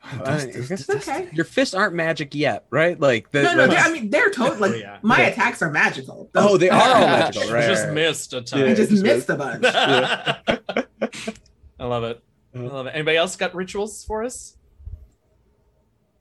I 0.04 0.18
guess 0.18 0.46
It's 0.72 0.90
okay. 0.90 1.30
your 1.32 1.46
fists 1.46 1.76
aren't 1.76 1.94
magic 1.94 2.34
yet, 2.34 2.66
right? 2.72 3.00
Like 3.00 3.30
the, 3.32 3.44
No, 3.44 3.54
no, 3.56 3.68
the- 3.68 3.74
they're, 3.74 3.80
I 3.84 3.92
mean 3.92 4.10
they're 4.10 4.32
totally 4.32 4.60
like 4.60 4.72
Oh, 4.72 4.76
yeah. 4.76 4.98
my 5.04 5.20
Yeah. 5.20 5.28
attacks 5.28 5.62
are 5.62 5.70
magical. 5.70 6.28
oh, 6.34 6.58
they 6.58 6.72
are 6.72 6.82
all 6.82 7.02
magical, 7.08 7.54
right? 7.54 7.68
just 7.68 7.86
right, 7.86 7.94
missed 7.94 8.34
a 8.34 8.42
ton. 8.42 8.60
Yeah. 8.62 8.74
just 8.74 8.90
just 8.90 9.04
missed 9.04 9.30
a 9.30 9.36
bunch. 9.36 9.64
I 11.80 11.86
love 11.86 12.04
it. 12.04 12.24
I 12.56 12.60
love 12.60 12.88
it. 12.88 12.92
Anybody 12.96 13.18
else 13.18 13.36
got 13.36 13.56
rituals 13.56 14.04
for 14.04 14.24
us? 14.24 14.58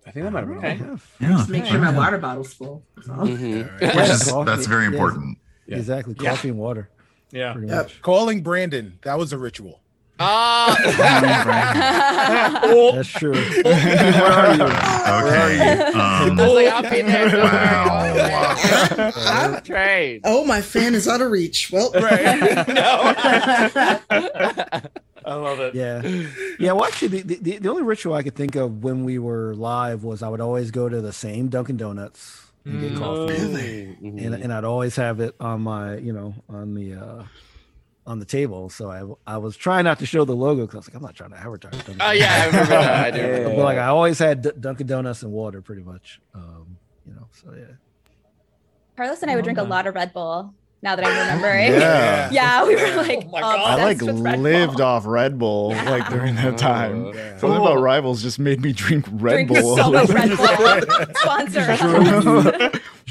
I 0.06 0.12
think 0.12 0.24
that 0.24 0.30
might 0.32 0.40
have 0.40 0.48
been 0.48 0.58
Okay. 0.58 0.80
all. 0.90 0.98
Yeah. 1.20 1.28
Just 1.36 1.48
make 1.50 1.66
sure 1.66 1.78
my 1.78 1.92
water 1.94 2.18
bottle's 2.18 2.52
full. 2.52 2.84
That's 2.96 3.08
all. 3.08 3.18
Mhm. 3.26 3.72
Which 3.80 3.94
Yeah, 3.94 4.02
is 4.12 4.24
coffee. 4.30 4.50
that's 4.50 4.66
very 4.66 4.86
important. 4.86 5.38
Yeah. 5.66 5.76
Exactly. 5.76 6.16
Yeah. 6.20 6.30
Coffee 6.30 6.48
and 6.48 6.58
water. 6.58 6.90
Yeah. 7.30 7.52
Pretty 7.52 7.68
Yep. 7.68 7.90
Calling 8.02 8.42
Brandon, 8.42 8.98
that 9.02 9.18
was 9.18 9.32
a 9.32 9.38
ritual. 9.38 9.79
Ah. 10.22 10.76
That's 12.94 13.08
true. 13.08 13.32
Where 13.64 14.32
are 14.32 14.54
you? 14.54 14.62
Okay. 14.64 15.82
Um, 15.92 16.38
I 16.38 16.42
was 16.46 16.52
like, 16.54 16.66
I'll 16.68 16.82
be 16.82 17.02
there. 17.02 17.42
Wow. 17.42 19.14
I'm 19.16 19.62
trained. 19.62 20.20
Oh, 20.24 20.44
my 20.44 20.60
fan 20.60 20.94
is 20.94 21.08
out 21.08 21.20
of 21.22 21.30
reach. 21.30 21.70
Well, 21.72 21.90
right. 21.94 22.38
no. 22.68 23.14
I 25.24 25.34
love 25.34 25.60
it. 25.60 25.74
Yeah. 25.74 26.02
Yeah. 26.58 26.72
Well, 26.72 26.84
actually, 26.84 27.20
the, 27.22 27.36
the, 27.36 27.58
the 27.58 27.68
only 27.68 27.82
ritual 27.82 28.14
I 28.14 28.22
could 28.22 28.34
think 28.34 28.56
of 28.56 28.82
when 28.84 29.04
we 29.04 29.18
were 29.18 29.54
live 29.54 30.02
was 30.04 30.22
I 30.22 30.28
would 30.28 30.40
always 30.40 30.70
go 30.70 30.88
to 30.88 31.00
the 31.00 31.12
same 31.12 31.48
Dunkin' 31.48 31.76
Donuts 31.76 32.46
and 32.64 32.80
get 32.80 32.92
Mm. 32.92 32.98
coffee. 32.98 33.96
Mhm. 34.02 34.26
and, 34.26 34.34
and 34.34 34.52
I'd 34.52 34.64
always 34.64 34.96
have 34.96 35.20
it 35.20 35.34
on 35.40 35.62
my, 35.62 35.96
you 35.96 36.12
know, 36.12 36.34
on 36.48 36.74
the 36.74 36.94
uh 36.94 37.22
on 38.06 38.18
the 38.18 38.24
table. 38.24 38.70
So 38.70 38.90
I 38.90 39.32
I 39.34 39.38
was 39.38 39.56
trying 39.56 39.84
not 39.84 39.98
to 40.00 40.06
show 40.06 40.24
the 40.24 40.34
logo 40.34 40.62
because 40.66 40.74
I 40.74 40.78
was 40.78 40.88
like, 40.88 40.96
I'm 40.96 41.02
not 41.02 41.14
trying 41.14 41.30
to 41.30 41.36
advertise. 41.38 41.72
Dunkin' 41.72 41.96
Oh 42.00 42.10
yeah, 42.10 42.42
I 42.42 42.46
remember 42.46 42.70
that. 42.70 43.04
I 43.04 43.10
do. 43.10 43.18
Yeah. 43.22 43.44
But 43.56 43.58
like 43.64 43.78
I 43.78 43.86
always 43.86 44.18
had 44.18 44.42
D- 44.42 44.50
Dunkin' 44.58 44.86
Donuts 44.86 45.22
and 45.22 45.32
water, 45.32 45.60
pretty 45.62 45.82
much. 45.82 46.20
Um, 46.34 46.76
you 47.06 47.12
know, 47.14 47.26
so 47.32 47.52
yeah. 47.56 47.64
Carlos 48.96 49.22
and 49.22 49.30
I 49.30 49.36
would 49.36 49.44
drink 49.44 49.58
a 49.58 49.62
lot 49.62 49.86
of 49.86 49.94
Red 49.94 50.12
Bull 50.12 50.52
Now 50.82 50.96
that 50.96 51.06
I'm 51.06 51.16
remembering. 51.18 51.72
Yeah. 51.72 52.30
Yeah, 52.32 52.66
we 52.66 52.74
were 52.76 52.96
like, 52.96 53.24
Oh 53.26 53.30
my 53.30 53.40
God. 53.40 53.80
I 53.80 53.84
like 53.84 54.00
lived 54.02 54.76
Bull. 54.76 54.82
off 54.82 55.06
Red 55.06 55.38
Bull 55.38 55.70
Yeah. 55.72 55.90
like 55.90 56.08
during 56.10 56.34
that 56.36 56.58
time. 56.58 57.06
Oh, 57.06 57.12
yeah. 57.14 57.36
Something 57.38 57.60
about 57.60 57.80
rivals 57.80 58.22
just 58.22 58.38
made 58.38 58.60
me 58.60 58.72
drink 58.72 59.06
Red 59.12 59.46
Drink 59.46 59.48
Bull. 59.48 59.76
so 59.76 59.90
much 59.92 60.08
Red 60.10 60.36
Bull. 60.36 60.46
Sponsor. 61.16 61.76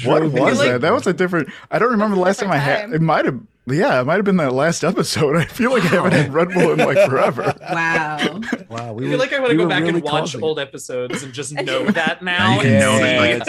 what 0.04 0.22
was 0.32 0.58
you. 0.58 0.64
that? 0.72 0.80
That 0.80 0.92
was 0.92 1.06
a 1.06 1.12
different. 1.12 1.48
I 1.70 1.78
don't 1.78 1.90
remember 1.90 2.16
the 2.16 2.22
last 2.22 2.40
time 2.40 2.50
I 2.50 2.58
had. 2.58 2.92
It 2.92 3.00
might 3.02 3.24
have. 3.24 3.40
Yeah, 3.66 4.00
it 4.00 4.04
might 4.04 4.16
have 4.16 4.24
been 4.24 4.38
that 4.38 4.52
last 4.52 4.82
episode. 4.84 5.36
I 5.38 5.44
feel 5.44 5.70
like 5.70 5.84
I 5.84 5.88
haven't 5.88 6.12
had 6.12 6.32
Red 6.32 6.48
Bull 6.48 6.72
in 6.72 6.78
like 6.78 7.08
forever. 7.08 7.54
Wow. 7.60 8.40
Wow, 8.68 8.92
we 8.94 9.04
I 9.04 9.06
were- 9.06 9.10
feel 9.10 9.18
like 9.18 9.32
I 9.32 9.38
want 9.38 9.50
to 9.52 9.56
we 9.56 9.62
go 9.62 9.68
back 9.68 9.82
really 9.82 9.94
and 9.96 10.02
watch 10.02 10.12
causing 10.22 10.42
old 10.42 10.58
episodes 10.58 11.22
and 11.22 11.32
just 11.32 11.52
know 11.54 11.84
that 11.90 12.22
Now 12.22 12.38
now. 12.38 12.54
you 12.56 12.60
can 12.62 12.80
know 12.80 12.98
that, 12.98 13.18
like, 13.18 13.30
it's 13.40 13.48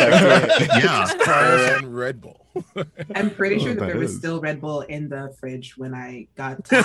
okay. 0.61 0.79
yeah. 0.83 1.05
Fire 1.05 1.75
and 1.77 1.95
Red 1.95 2.21
Bull. 2.21 2.45
I'm 3.15 3.29
pretty 3.31 3.55
oh, 3.55 3.59
sure 3.59 3.69
Oh, 3.71 3.73
that 3.75 3.79
that 3.79 3.87
there 3.87 3.97
was 3.97 4.15
still 4.15 4.41
Red 4.41 4.59
Bull 4.61 4.81
in 4.81 5.07
the 5.09 5.33
fridge 5.39 5.77
when 5.77 5.93
I 5.95 6.27
got 6.35 6.65
to 6.65 6.75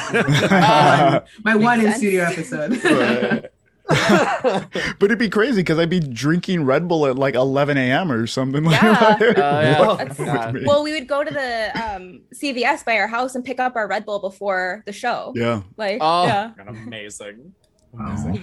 my 0.51 1.11
one, 1.11 1.23
my 1.45 1.57
one 1.57 1.81
in 1.85 1.93
studio 1.95 2.23
episode. 2.25 2.83
Right. 2.85 3.47
but 3.89 5.03
it'd 5.03 5.19
be 5.19 5.29
crazy 5.31 5.61
because 5.61 5.79
I'd 5.79 5.91
be 5.91 6.01
drinking 6.01 6.65
Red 6.65 6.89
Bull 6.89 7.07
at 7.07 7.17
like 7.17 7.35
11 7.35 7.77
a.m. 7.79 8.11
or 8.11 8.27
something. 8.27 8.65
Like 8.65 8.83
Yeah. 8.83 9.17
that. 9.19 9.23
Oh, 9.23 9.33
yeah. 9.61 9.87
What's 9.87 9.99
That's- 10.17 10.19
wrong 10.21 10.53
with 10.55 10.63
me? 10.63 10.67
Well, 10.69 10.83
we 10.83 10.93
would 10.93 11.07
go 11.07 11.23
to 11.23 11.31
the 11.33 11.71
um, 11.95 12.21
CVS 12.35 12.85
by 12.85 12.99
our 12.99 13.07
house 13.07 13.35
and 13.35 13.45
pick 13.45 13.61
up 13.61 13.77
our 13.77 13.87
Red 13.89 14.05
Bull 14.05 14.19
before 14.19 14.83
the 14.87 14.93
show. 14.93 15.33
yeah. 15.37 15.63
Like, 15.77 15.99
Oh. 16.01 16.27
yeah. 16.27 16.51
Amazing. 16.67 17.55
Wow. 17.93 18.35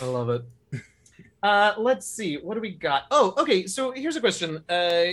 I 0.00 0.04
love 0.04 0.28
it. 0.30 0.42
Uh, 1.42 1.74
let's 1.78 2.06
see. 2.06 2.36
What 2.36 2.54
do 2.54 2.60
we 2.60 2.70
got? 2.70 3.04
Oh, 3.10 3.34
okay. 3.38 3.66
So 3.66 3.92
here's 3.92 4.16
a 4.16 4.20
question. 4.20 4.62
Uh, 4.68 5.04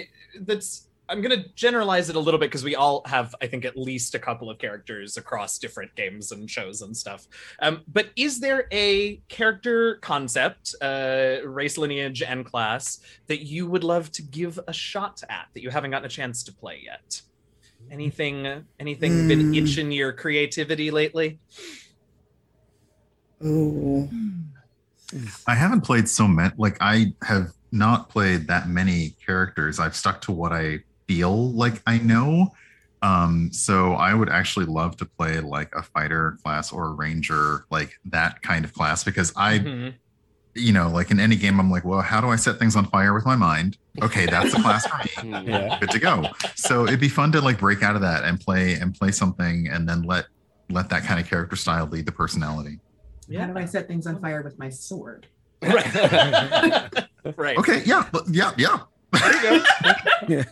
that's 0.42 0.88
I'm 1.10 1.22
gonna 1.22 1.46
generalize 1.56 2.10
it 2.10 2.16
a 2.16 2.20
little 2.20 2.40
bit 2.40 2.50
because 2.50 2.64
we 2.64 2.76
all 2.76 3.02
have, 3.06 3.36
I 3.42 3.48
think, 3.48 3.66
at 3.66 3.78
least 3.78 4.16
a 4.16 4.20
couple 4.20 4.50
of 4.50 4.58
characters 4.58 5.18
across 5.18 5.60
different 5.60 5.94
games 5.96 6.32
and 6.32 6.50
shows 6.50 6.82
and 6.82 6.96
stuff. 6.96 7.28
Um, 7.62 7.82
but 7.92 8.10
is 8.16 8.40
there 8.40 8.68
a 8.72 9.18
character 9.28 9.96
concept, 9.98 10.76
uh, 10.82 11.38
race, 11.46 11.78
lineage, 11.78 12.22
and 12.22 12.46
class 12.46 13.00
that 13.28 13.46
you 13.46 13.68
would 13.68 13.84
love 13.84 14.12
to 14.14 14.22
give 14.22 14.60
a 14.68 14.74
shot 14.74 15.22
at 15.30 15.48
that 15.54 15.62
you 15.62 15.70
haven't 15.70 15.92
gotten 15.92 16.06
a 16.06 16.10
chance 16.10 16.42
to 16.44 16.54
play 16.54 16.82
yet? 16.86 17.22
Anything? 17.92 18.64
Anything 18.80 19.28
been 19.28 19.52
Mm. 19.52 19.58
itching 19.62 19.92
your 19.92 20.14
creativity 20.14 20.90
lately? 20.90 21.38
Ooh. 23.46 24.10
I 25.46 25.54
haven't 25.56 25.82
played 25.82 26.08
so 26.08 26.28
many. 26.28 26.54
Like 26.58 26.78
I 26.80 27.14
have 27.24 27.52
not 27.72 28.10
played 28.10 28.48
that 28.48 28.70
many 28.70 29.16
characters. 29.26 29.80
I've 29.80 29.96
stuck 29.96 30.22
to 30.22 30.32
what 30.32 30.54
I 30.54 30.80
feel 31.08 31.52
like 31.52 31.82
I 31.88 31.98
know. 32.00 32.50
Um, 33.02 33.52
so 33.52 33.94
I 33.94 34.14
would 34.14 34.30
actually 34.30 34.66
love 34.66 34.96
to 34.98 35.06
play 35.06 35.40
like 35.42 35.74
a 35.76 35.84
fighter 35.84 36.38
class 36.44 36.72
or 36.72 36.88
a 36.88 36.92
ranger, 36.92 37.66
like 37.70 37.92
that 38.06 38.42
kind 38.42 38.64
of 38.64 38.74
class, 38.74 39.04
because 39.04 39.34
I, 39.36 39.60
Mhm. 39.60 39.94
you 40.56 40.72
know, 40.72 40.90
like 40.90 41.12
in 41.12 41.20
any 41.20 41.36
game, 41.36 41.60
I'm 41.60 41.70
like, 41.70 41.84
well, 41.84 42.02
how 42.02 42.22
do 42.22 42.30
I 42.30 42.38
set 42.38 42.60
things 42.60 42.76
on 42.78 42.86
fire 42.86 43.14
with 43.14 43.26
my 43.26 43.36
mind? 43.36 43.78
Okay, 44.02 44.26
that's 44.28 44.54
the 44.54 44.62
class 44.62 44.88
for 44.88 45.26
me. 45.26 45.44
Yeah. 45.52 45.78
Good 45.80 45.92
to 45.92 46.00
go. 46.00 46.30
So 46.56 46.86
it'd 46.88 47.00
be 47.02 47.10
fun 47.10 47.32
to 47.34 47.42
like 47.42 47.60
break 47.60 47.84
out 47.84 47.96
of 47.96 48.02
that 48.02 48.24
and 48.24 48.40
play 48.40 48.76
and 48.76 48.94
play 48.96 49.12
something, 49.12 49.68
and 49.68 49.88
then 49.88 50.04
let 50.04 50.26
let 50.70 50.90
that 50.90 51.04
kind 51.04 51.20
of 51.20 51.28
character 51.28 51.56
style 51.58 51.86
lead 51.88 52.06
the 52.06 52.12
personality. 52.14 52.80
How 53.38 53.48
do 53.48 53.58
I 53.58 53.66
set 53.66 53.88
things 53.88 54.08
on 54.08 54.22
fire 54.22 54.42
with 54.44 54.58
my 54.58 54.70
sword? 54.70 55.28
Right. 55.62 55.86
right. 57.38 57.58
Okay, 57.58 57.84
yeah, 57.86 58.10
Yeah. 58.30 58.52
yeah, 58.58 58.80
yeah. 60.28 60.44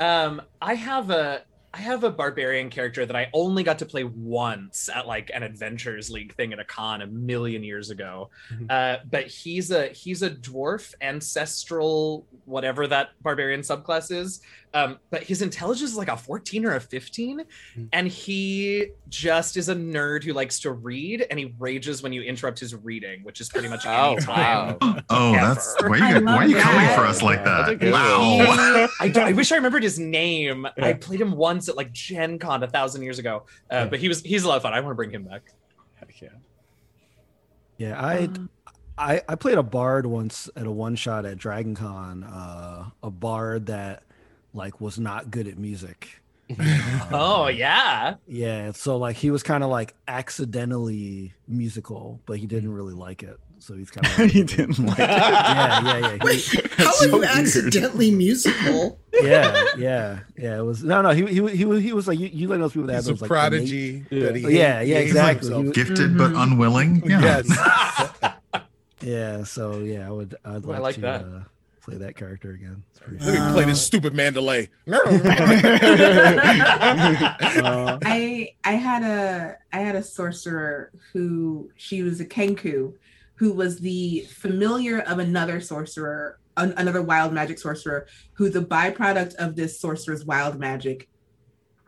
Um, 0.00 0.42
I 0.60 0.74
have 0.74 1.10
a 1.10 1.42
I 1.74 1.78
have 1.78 2.04
a 2.04 2.10
barbarian 2.10 2.68
character 2.68 3.06
that 3.06 3.16
I 3.16 3.30
only 3.32 3.62
got 3.62 3.78
to 3.78 3.86
play 3.86 4.04
once 4.04 4.90
at 4.94 5.06
like 5.06 5.30
an 5.32 5.42
Adventures 5.42 6.10
League 6.10 6.34
thing 6.34 6.52
at 6.52 6.58
a 6.58 6.64
con 6.64 7.00
a 7.00 7.06
million 7.06 7.64
years 7.64 7.88
ago. 7.88 8.28
Mhm. 8.52 8.70
Uh, 8.70 8.98
but 9.10 9.26
he's 9.26 9.70
a 9.70 9.86
he's 9.88 10.22
a 10.22 10.30
dwarf 10.30 10.92
ancestral 11.00 12.26
whatever 12.44 12.86
that 12.88 13.10
barbarian 13.22 13.60
subclass 13.60 14.10
is. 14.10 14.42
Um, 14.74 14.98
but 15.10 15.22
his 15.22 15.42
intelligence 15.42 15.90
is 15.90 15.96
like 15.98 16.08
a 16.08 16.16
14 16.16 16.64
or 16.64 16.74
a 16.76 16.80
15, 16.80 17.42
Mhm. 17.76 17.88
and 17.92 18.08
he 18.08 18.86
just 19.10 19.58
is 19.58 19.68
a 19.68 19.74
nerd 19.74 20.24
who 20.24 20.32
likes 20.32 20.60
to 20.60 20.72
read, 20.72 21.26
and 21.30 21.38
he 21.38 21.54
rages 21.58 22.02
when 22.02 22.14
you 22.14 22.22
interrupt 22.22 22.58
his 22.58 22.74
reading, 22.74 23.22
which 23.22 23.40
is 23.42 23.50
pretty 23.50 23.68
much 23.68 23.84
any 23.84 23.94
Oh, 23.94 24.16
time. 24.18 24.78
wow. 24.80 24.98
Oh, 25.10 25.34
Ever. 25.34 25.46
that's 25.54 25.76
why 25.82 25.98
I 26.00 26.18
you 26.18 26.24
why 26.24 26.36
are 26.36 26.46
you 26.48 26.56
coming 26.56 26.88
for 26.94 27.02
us 27.04 27.20
like 27.20 27.44
that? 27.44 27.78
good 27.80 27.92
Wow. 27.92 28.88
I, 29.00 29.08
d- 29.08 29.20
I 29.20 29.32
wish 29.32 29.52
I 29.52 29.56
remembered 29.56 29.82
his 29.82 29.98
name. 29.98 30.66
I 30.78 30.94
played 30.94 31.20
him 31.20 31.32
once 31.32 31.68
at 31.68 31.76
like 31.76 31.92
Gen 31.92 32.38
Con 32.38 32.62
a 32.62 32.66
thousand 32.68 33.02
years 33.02 33.18
ago, 33.18 33.44
uh, 33.70 33.74
Yeah. 33.74 33.84
but 33.88 33.98
he 34.00 34.08
was 34.08 34.22
he's 34.22 34.44
a 34.44 34.48
lot 34.48 34.56
of 34.56 34.62
fun. 34.62 34.72
I 34.72 34.80
want 34.80 34.92
to 34.92 34.96
bring 34.96 35.10
him 35.10 35.24
back. 35.24 35.42
Heck 35.96 36.18
yeah. 36.22 36.28
Yeah, 37.76 38.00
I, 38.00 38.28
I 38.96 39.22
I 39.28 39.34
played 39.34 39.58
a 39.58 39.62
bard 39.62 40.06
once 40.06 40.48
at 40.56 40.66
a 40.66 40.70
one 40.70 40.94
shot 40.96 41.26
at 41.26 41.36
Dragon 41.36 41.74
Con. 41.74 42.24
Uh, 42.24 42.90
a 43.02 43.10
bard 43.10 43.66
that 43.66 44.04
like 44.54 44.80
was 44.80 44.98
not 44.98 45.30
good 45.30 45.48
at 45.48 45.58
music. 45.58 46.20
Oh 47.10 47.48
yeah, 47.48 48.16
Yeah, 48.26 48.72
so 48.72 48.96
like 48.98 49.16
he 49.16 49.30
was 49.30 49.42
kind 49.42 49.64
of 49.64 49.70
like 49.70 49.94
accidentally 50.08 51.32
musical, 51.48 52.20
but 52.26 52.38
he 52.38 52.46
didn't 52.46 52.72
really 52.72 52.94
like 52.94 53.22
it. 53.22 53.38
So 53.58 53.74
he's 53.74 53.90
kind 53.90 54.06
of 54.06 54.30
he 54.32 54.42
didn't 54.42 54.78
like 54.80 54.98
it. 54.98 55.08
yeah, 55.08 55.82
yeah, 55.82 55.98
yeah. 55.98 56.18
Wait, 56.24 56.44
how 56.44 56.84
That's 56.84 56.88
are 56.88 56.92
so 56.92 57.06
you 57.06 57.12
weird. 57.18 57.30
accidentally 57.30 58.10
musical? 58.10 58.98
yeah, 59.22 59.64
yeah, 59.78 60.18
yeah. 60.36 60.58
It 60.58 60.62
was 60.62 60.82
no, 60.82 61.00
no. 61.00 61.10
He 61.10 61.24
he 61.26 61.56
he 61.56 61.80
he 61.80 61.92
was 61.92 62.08
like 62.08 62.18
you, 62.18 62.26
you 62.26 62.48
like 62.48 62.58
those 62.58 62.72
people 62.72 62.88
that 62.88 62.94
have 62.94 63.04
He's 63.04 63.08
a 63.08 63.12
those 63.12 63.22
like 63.22 63.28
prodigy. 63.28 64.04
Yeah. 64.10 64.24
that 64.26 64.36
he 64.36 64.58
Yeah, 64.58 64.80
yeah, 64.80 64.98
exactly. 64.98 65.48
himself. 65.54 65.62
He 65.62 65.68
was- 65.68 65.76
Gifted 65.76 66.18
but 66.18 66.32
Mhm. 66.32 66.42
unwilling. 66.42 67.02
Yeah. 67.08 67.20
Yes. 67.46 68.32
Yeah, 69.00 69.44
so 69.44 69.78
yeah, 69.80 70.06
I 70.06 70.10
would 70.10 70.34
I'd 70.44 70.64
Ooh, 70.64 70.72
I 70.72 70.78
like, 70.78 70.80
like 70.80 70.94
to 70.96 71.00
that. 71.02 71.20
Uh, 71.24 71.40
play 71.82 71.96
that 71.96 72.16
character 72.16 72.52
again. 72.52 72.82
It's 72.90 73.00
pretty 73.00 73.24
Let 73.24 73.34
me 73.46 73.52
play 73.52 73.64
this 73.64 73.84
stupid 73.84 74.14
Mandalay. 74.14 74.68
Uh, 77.62 77.98
I 78.04 78.50
I 78.64 78.72
had 78.72 79.02
a 79.02 79.56
I 79.72 79.78
had 79.80 79.94
a 79.94 80.02
sorcerer 80.02 80.90
who 81.12 81.70
she 81.76 82.02
was 82.02 82.20
a 82.20 82.24
Kenku, 82.24 82.94
who 83.34 83.52
was 83.52 83.78
the 83.80 84.20
familiar 84.30 85.00
of 85.00 85.18
another 85.18 85.60
sorcerer, 85.60 86.38
an, 86.56 86.72
another 86.76 87.02
wild 87.02 87.32
magic 87.32 87.58
sorcerer, 87.58 88.06
who 88.34 88.48
the 88.48 88.62
byproduct 88.62 89.34
of 89.34 89.56
this 89.56 89.80
sorcerer's 89.80 90.24
wild 90.24 90.58
magic, 90.58 91.08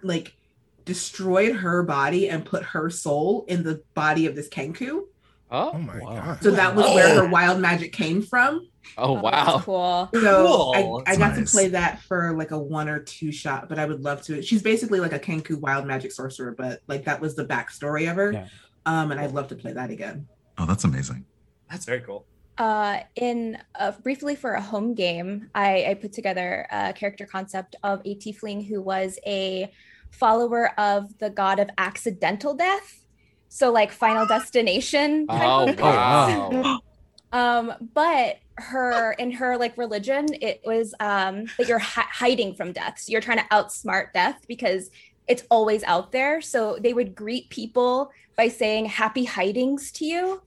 like 0.02 0.36
destroyed 0.84 1.56
her 1.56 1.82
body 1.82 2.28
and 2.28 2.44
put 2.44 2.62
her 2.62 2.90
soul 2.90 3.44
in 3.48 3.62
the 3.62 3.82
body 3.94 4.26
of 4.26 4.34
this 4.36 4.48
Kenku. 4.48 5.02
oh 5.50 5.70
Oh, 5.74 5.78
my 5.78 5.98
Wow. 5.98 6.14
god. 6.16 6.42
So 6.42 6.50
that 6.50 6.74
was 6.74 6.84
where 6.94 7.14
her 7.14 7.28
wild 7.28 7.60
magic 7.60 7.92
came 7.92 8.20
from. 8.22 8.68
Oh 8.98 9.14
that's 9.14 9.24
wow. 9.24 9.62
cool. 9.64 10.08
So 10.14 10.46
Cool. 10.46 11.02
I, 11.06 11.12
I 11.12 11.16
got 11.16 11.36
nice. 11.36 11.50
to 11.50 11.56
play 11.56 11.68
that 11.68 12.00
for 12.02 12.36
like 12.36 12.50
a 12.50 12.58
one 12.58 12.88
or 12.88 13.00
two 13.00 13.32
shot, 13.32 13.68
but 13.68 13.78
I 13.78 13.86
would 13.86 14.02
love 14.02 14.22
to. 14.22 14.42
She's 14.42 14.62
basically 14.62 15.00
like 15.00 15.12
a 15.12 15.18
Kenku 15.18 15.58
wild 15.60 15.86
magic 15.86 16.12
sorcerer, 16.12 16.52
but 16.52 16.80
like 16.86 17.04
that 17.04 17.20
was 17.20 17.34
the 17.34 17.44
backstory 17.44 18.10
of 18.10 18.16
her. 18.16 18.32
Yeah. 18.32 18.46
Um, 18.86 19.10
and 19.10 19.20
I'd 19.20 19.32
love 19.32 19.48
to 19.48 19.56
play 19.56 19.72
that 19.72 19.90
again. 19.90 20.28
Oh, 20.58 20.66
that's 20.66 20.84
amazing. 20.84 21.24
that's 21.70 21.84
very 21.84 22.00
cool. 22.00 22.26
Uh, 22.56 23.00
in 23.16 23.58
uh, 23.80 23.90
briefly 24.02 24.36
for 24.36 24.52
a 24.52 24.60
home 24.62 24.94
game, 24.94 25.50
I, 25.56 25.86
I 25.86 25.94
put 25.94 26.12
together 26.12 26.66
a 26.70 26.92
character 26.92 27.26
concept 27.26 27.74
of 27.82 28.00
a 28.04 28.14
tiefling 28.16 28.64
who 28.68 28.80
was 28.80 29.18
a 29.26 29.72
follower 30.12 30.78
of 30.78 31.18
the 31.18 31.30
god 31.30 31.58
of 31.58 31.68
accidental 31.78 32.54
death. 32.54 33.00
So 33.48 33.72
like 33.72 33.90
Final 33.90 34.26
Destination. 34.26 35.26
type 35.26 35.40
Oh 35.42 35.68
of 35.68 35.80
wow. 35.80 36.80
um 37.32 37.72
but 37.94 38.36
her 38.56 39.12
in 39.12 39.32
her 39.32 39.56
like 39.56 39.76
religion 39.76 40.26
it 40.40 40.60
was 40.64 40.94
um 41.00 41.44
that 41.58 41.66
you're 41.66 41.78
hi- 41.78 42.06
hiding 42.10 42.54
from 42.54 42.72
death 42.72 42.98
so 43.00 43.10
you're 43.10 43.20
trying 43.20 43.38
to 43.38 43.44
outsmart 43.46 44.12
death 44.12 44.44
because 44.46 44.90
it's 45.26 45.42
always 45.50 45.82
out 45.84 46.12
there 46.12 46.40
so 46.40 46.78
they 46.80 46.92
would 46.92 47.14
greet 47.16 47.48
people 47.50 48.10
by 48.36 48.46
saying 48.46 48.86
happy 48.86 49.24
hidings 49.24 49.90
to 49.90 50.04
you 50.04 50.40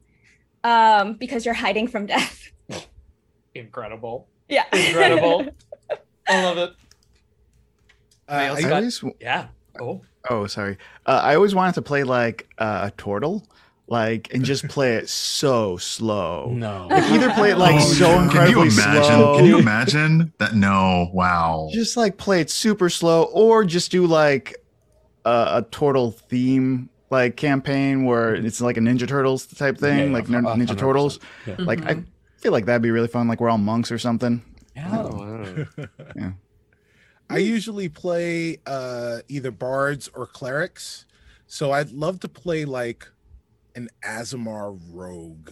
um 0.63 1.13
because 1.15 1.43
you're 1.45 1.53
hiding 1.53 1.87
from 1.87 2.05
death 2.05 2.49
Incredible, 3.55 4.27
yeah 4.49 4.65
incredible. 4.71 5.47
I 6.29 6.43
love 6.43 6.57
it. 6.59 6.69
Uh, 8.29 8.31
I 8.31 8.47
also 8.49 8.61
I 8.63 8.65
I- 8.65 8.69
got- 8.69 8.75
always, 8.77 9.03
Yeah. 9.19 9.47
Oh, 9.79 10.01
oh, 10.29 10.45
sorry. 10.47 10.77
Uh, 11.05 11.21
I 11.23 11.33
always 11.35 11.55
wanted 11.55 11.73
to 11.75 11.81
play 11.81 12.03
like 12.03 12.47
uh, 12.59 12.89
a 12.89 12.91
turtle, 13.01 13.47
like, 13.87 14.33
and 14.33 14.43
just 14.43 14.67
play 14.69 14.95
it 14.95 15.09
so 15.09 15.77
slow. 15.77 16.51
No. 16.53 16.87
Like 16.89 17.03
either 17.11 17.29
play 17.31 17.51
it 17.51 17.57
like 17.57 17.75
Oh, 17.75 17.79
so 17.79 18.29
can 18.29 18.49
you 18.51 18.61
imagine? 18.61 19.03
slow. 19.03 19.35
Can 19.37 19.45
you 19.45 19.57
imagine 19.59 20.33
that? 20.39 20.53
No. 20.55 21.09
Wow. 21.13 21.69
just 21.71 21.95
like 21.97 22.17
play 22.17 22.41
it 22.41 22.49
super 22.49 22.89
slow, 22.89 23.23
or 23.33 23.63
just 23.65 23.91
do 23.91 24.05
like 24.05 24.55
a, 25.25 25.29
a 25.59 25.65
turtle 25.71 26.11
theme 26.11 26.89
like 27.09 27.37
campaign 27.37 28.03
where 28.03 28.35
it's 28.35 28.59
like 28.59 28.75
a 28.75 28.81
Ninja 28.81 29.07
Turtles 29.07 29.45
type 29.47 29.77
thing, 29.77 29.97
Yeah, 29.97 30.05
yeah, 30.07 30.11
like 30.11 30.25
Ninja 30.27 30.67
100%. 30.67 30.77
Turtles. 30.77 31.19
Yeah. 31.45 31.55
Like 31.59 31.85
I 31.85 31.93
Mhm. 31.95 32.05
feel 32.37 32.51
like 32.51 32.65
that'd 32.65 32.81
be 32.81 32.91
really 32.91 33.07
fun. 33.07 33.27
Like 33.29 33.39
we're 33.39 33.49
all 33.49 33.57
monks 33.57 33.91
or 33.91 33.97
something. 33.97 34.41
Oh, 34.77 35.65
wow. 36.15 36.33
I 37.29 37.37
usually 37.39 37.89
play 37.89 38.59
uh, 38.65 39.19
either 39.27 39.51
bards 39.51 40.09
or 40.13 40.25
clerics. 40.27 41.05
So 41.45 41.71
I'd 41.71 41.91
love 41.91 42.19
to 42.21 42.29
play 42.29 42.63
like 42.65 43.07
an 43.77 43.89
Aasimar 44.03 44.77
rogue. 44.91 45.51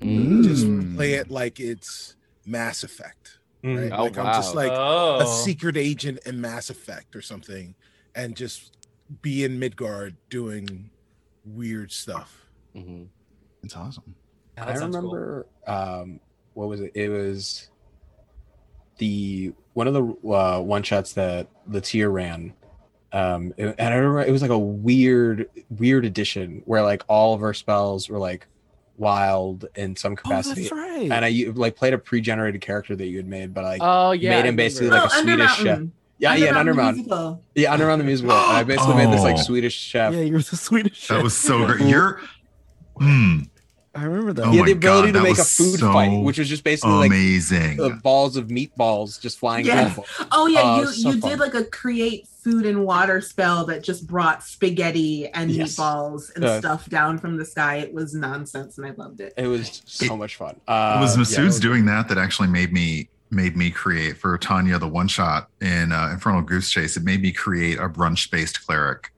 Just 0.00 0.66
play 0.94 1.14
it 1.14 1.30
like 1.30 1.58
it's 1.58 2.14
Mass 2.46 2.84
Effect. 2.84 3.38
Right? 3.64 3.90
Oh, 3.92 4.04
like 4.04 4.16
I'm 4.18 4.26
just 4.26 4.54
like 4.54 4.70
Oh. 4.72 5.18
a 5.20 5.26
secret 5.26 5.76
agent 5.76 6.20
in 6.24 6.40
Mass 6.40 6.70
Effect 6.70 7.16
or 7.16 7.20
something, 7.22 7.74
and 8.14 8.36
just 8.36 8.76
be 9.22 9.42
in 9.44 9.58
Midgard 9.58 10.16
doing 10.30 10.90
weird 11.44 11.90
stuff. 11.90 12.46
Mhm. 12.76 13.08
It's 13.64 13.74
awesome. 13.76 14.14
Yeah, 14.56 14.64
I 14.64 14.66
that 14.66 14.78
sounds 14.78 14.94
cool. 14.96 15.10
remember 15.10 15.46
um 15.66 16.20
what 16.54 16.68
was 16.68 16.80
it? 16.80 16.92
It 16.94 17.08
was 17.08 17.68
the 18.98 19.52
one 19.74 19.88
of 19.88 19.94
the 19.94 20.28
uh, 20.30 20.60
one 20.60 20.82
shots 20.82 21.12
that 21.14 21.48
Latia 21.68 22.10
ran. 22.12 22.54
Um 23.12 23.52
it- 23.56 23.74
and 23.78 23.94
I 23.94 23.96
remember 23.96 24.20
it 24.22 24.30
was 24.32 24.42
like 24.42 24.50
a 24.50 24.58
weird, 24.58 25.48
weird 25.70 26.04
edition 26.04 26.62
where 26.64 26.82
like 26.82 27.02
all 27.08 27.34
of 27.34 27.42
our 27.42 27.54
spells 27.54 28.08
were 28.08 28.18
like 28.18 28.46
wild 28.98 29.66
in 29.74 29.94
some 29.96 30.12
Oh, 30.12 30.16
capacity. 30.16 30.62
that's 30.62 30.72
right. 30.72 31.10
And 31.12 31.24
I 31.24 31.28
u- 31.28 31.52
like 31.52 31.76
played 31.76 31.92
a 31.94 31.98
pre-generated 31.98 32.60
character 32.60 32.96
that 32.96 33.06
you 33.06 33.18
had 33.18 33.26
made, 33.28 33.52
but 33.54 33.64
like 33.64 33.80
Oh 33.82 34.12
yeah. 34.12 34.30
made 34.30 34.46
him 34.46 34.56
basically 34.56 34.88
remember. 34.88 35.08
like 35.08 35.14
a 35.14 35.18
oh, 35.18 35.22
Swedish 35.22 35.56
chef. 35.56 35.78
Undermountain. 35.78 35.90
Yeah, 36.18 36.34
yeah, 36.34 36.46
an 36.58 36.66
the 36.66 36.72
Undermount. 36.72 36.94
musical. 36.94 37.42
Yeah, 37.54 37.72
Underground 37.74 38.00
the 38.00 38.04
musical. 38.06 38.32
And 38.32 38.56
I 38.56 38.62
basically 38.64 38.94
made 38.94 39.12
this 39.12 39.20
like 39.22 39.36
Oh. 39.36 39.42
Swedish 39.42 39.74
chef. 39.74 40.14
yeah, 40.14 40.20
you're 40.20 40.38
the 40.40 40.56
Swedish. 40.56 40.96
Chef. 40.98 41.16
That 41.18 41.22
was 41.22 41.36
so 41.36 41.66
great. 41.66 41.82
You're 41.82 42.20
hmm, 42.96 43.40
I 43.96 44.04
remember 44.04 44.32
that. 44.34 44.44
Oh 44.46 44.50
he 44.50 44.58
had 44.58 44.66
the 44.68 44.72
ability 44.72 45.12
God, 45.12 45.18
to 45.18 45.24
make 45.24 45.38
a 45.38 45.44
food 45.44 45.80
so 45.80 45.92
fight, 45.92 46.22
which 46.22 46.38
was 46.38 46.48
just 46.48 46.62
basically 46.64 46.92
like 46.94 47.10
amazing. 47.10 47.80
uh, 47.80 47.88
balls 48.02 48.36
of 48.36 48.48
meatballs 48.48 49.20
just 49.20 49.38
flying 49.38 49.64
Yes. 49.66 49.98
Oh 50.32 50.46
yeah, 50.46 50.60
Oh, 50.62 50.80
you 50.80 50.86
so 50.88 51.10
you 51.10 51.20
fun. 51.20 51.30
did 51.30 51.38
like 51.40 51.54
a 51.54 51.64
create 51.64 52.26
food 52.28 52.66
and 52.66 52.84
water 52.84 53.20
spell 53.20 53.64
that 53.66 53.82
just 53.82 54.06
brought 54.06 54.42
spaghetti 54.42 55.26
and 55.28 55.50
Yes. 55.50 55.74
meatballs 55.76 56.34
and 56.36 56.44
Uh, 56.44 56.58
stuff 56.60 56.88
down 56.88 57.18
from 57.18 57.36
the 57.36 57.44
sky. 57.44 57.76
It 57.76 57.92
was 57.94 58.14
nonsense, 58.14 58.78
and 58.78 58.86
I 58.86 58.90
loved 58.96 59.20
it. 59.20 59.32
It 59.36 59.46
was 59.46 59.82
so 59.86 60.16
much 60.16 60.36
fun. 60.36 60.50
it 60.56 60.62
Uh, 60.70 60.98
was 61.00 61.16
yeah, 61.16 61.22
Masood's 61.22 61.58
it 61.58 61.62
doing 61.62 61.86
that 61.86 62.08
that 62.08 62.18
actually 62.18 62.48
made 62.48 62.72
me 62.72 63.08
made 63.32 63.56
me 63.56 63.70
create 63.70 64.16
for 64.16 64.38
Tanya 64.38 64.78
the 64.78 64.86
one 64.86 65.08
shot 65.08 65.48
in 65.60 65.90
uh, 65.90 66.10
Infernal 66.12 66.42
Goose 66.42 66.70
Chase. 66.70 66.96
It 66.96 67.02
made 67.02 67.20
me 67.22 67.32
create 67.32 67.76
a 67.78 67.88
brunch 67.88 68.30
based 68.30 68.64
cleric. 68.64 69.10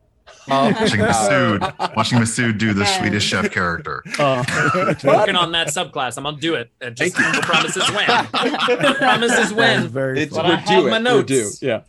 Oh, 0.50 0.70
Watching 0.72 1.00
Masood, 1.00 1.96
watching 1.96 2.18
Masood 2.18 2.58
do 2.58 2.72
the 2.72 2.84
Swedish 2.86 3.24
chef 3.24 3.50
character. 3.50 4.02
Working 4.18 5.36
on 5.36 5.52
that 5.52 5.68
subclass. 5.68 6.16
I'm 6.16 6.24
gonna 6.24 6.38
do 6.38 6.54
it. 6.54 6.70
And 6.80 6.96
just 6.96 7.16
the 7.16 7.22
promises 7.42 7.88
win. 7.90 8.06
the 8.06 8.94
promises 8.98 9.50
That 9.50 9.56
was 9.56 9.82
win. 9.82 9.88
very 9.88 10.20
It's 10.22 10.34
But 10.34 10.42
fun. 10.42 10.50
I 10.52 10.56
have 10.56 10.68
due 10.68 10.90
my 10.90 10.96
it. 10.98 11.02
We're 11.14 11.22
due. 11.22 11.42
notes. 11.44 11.62
Yeah. 11.62 11.82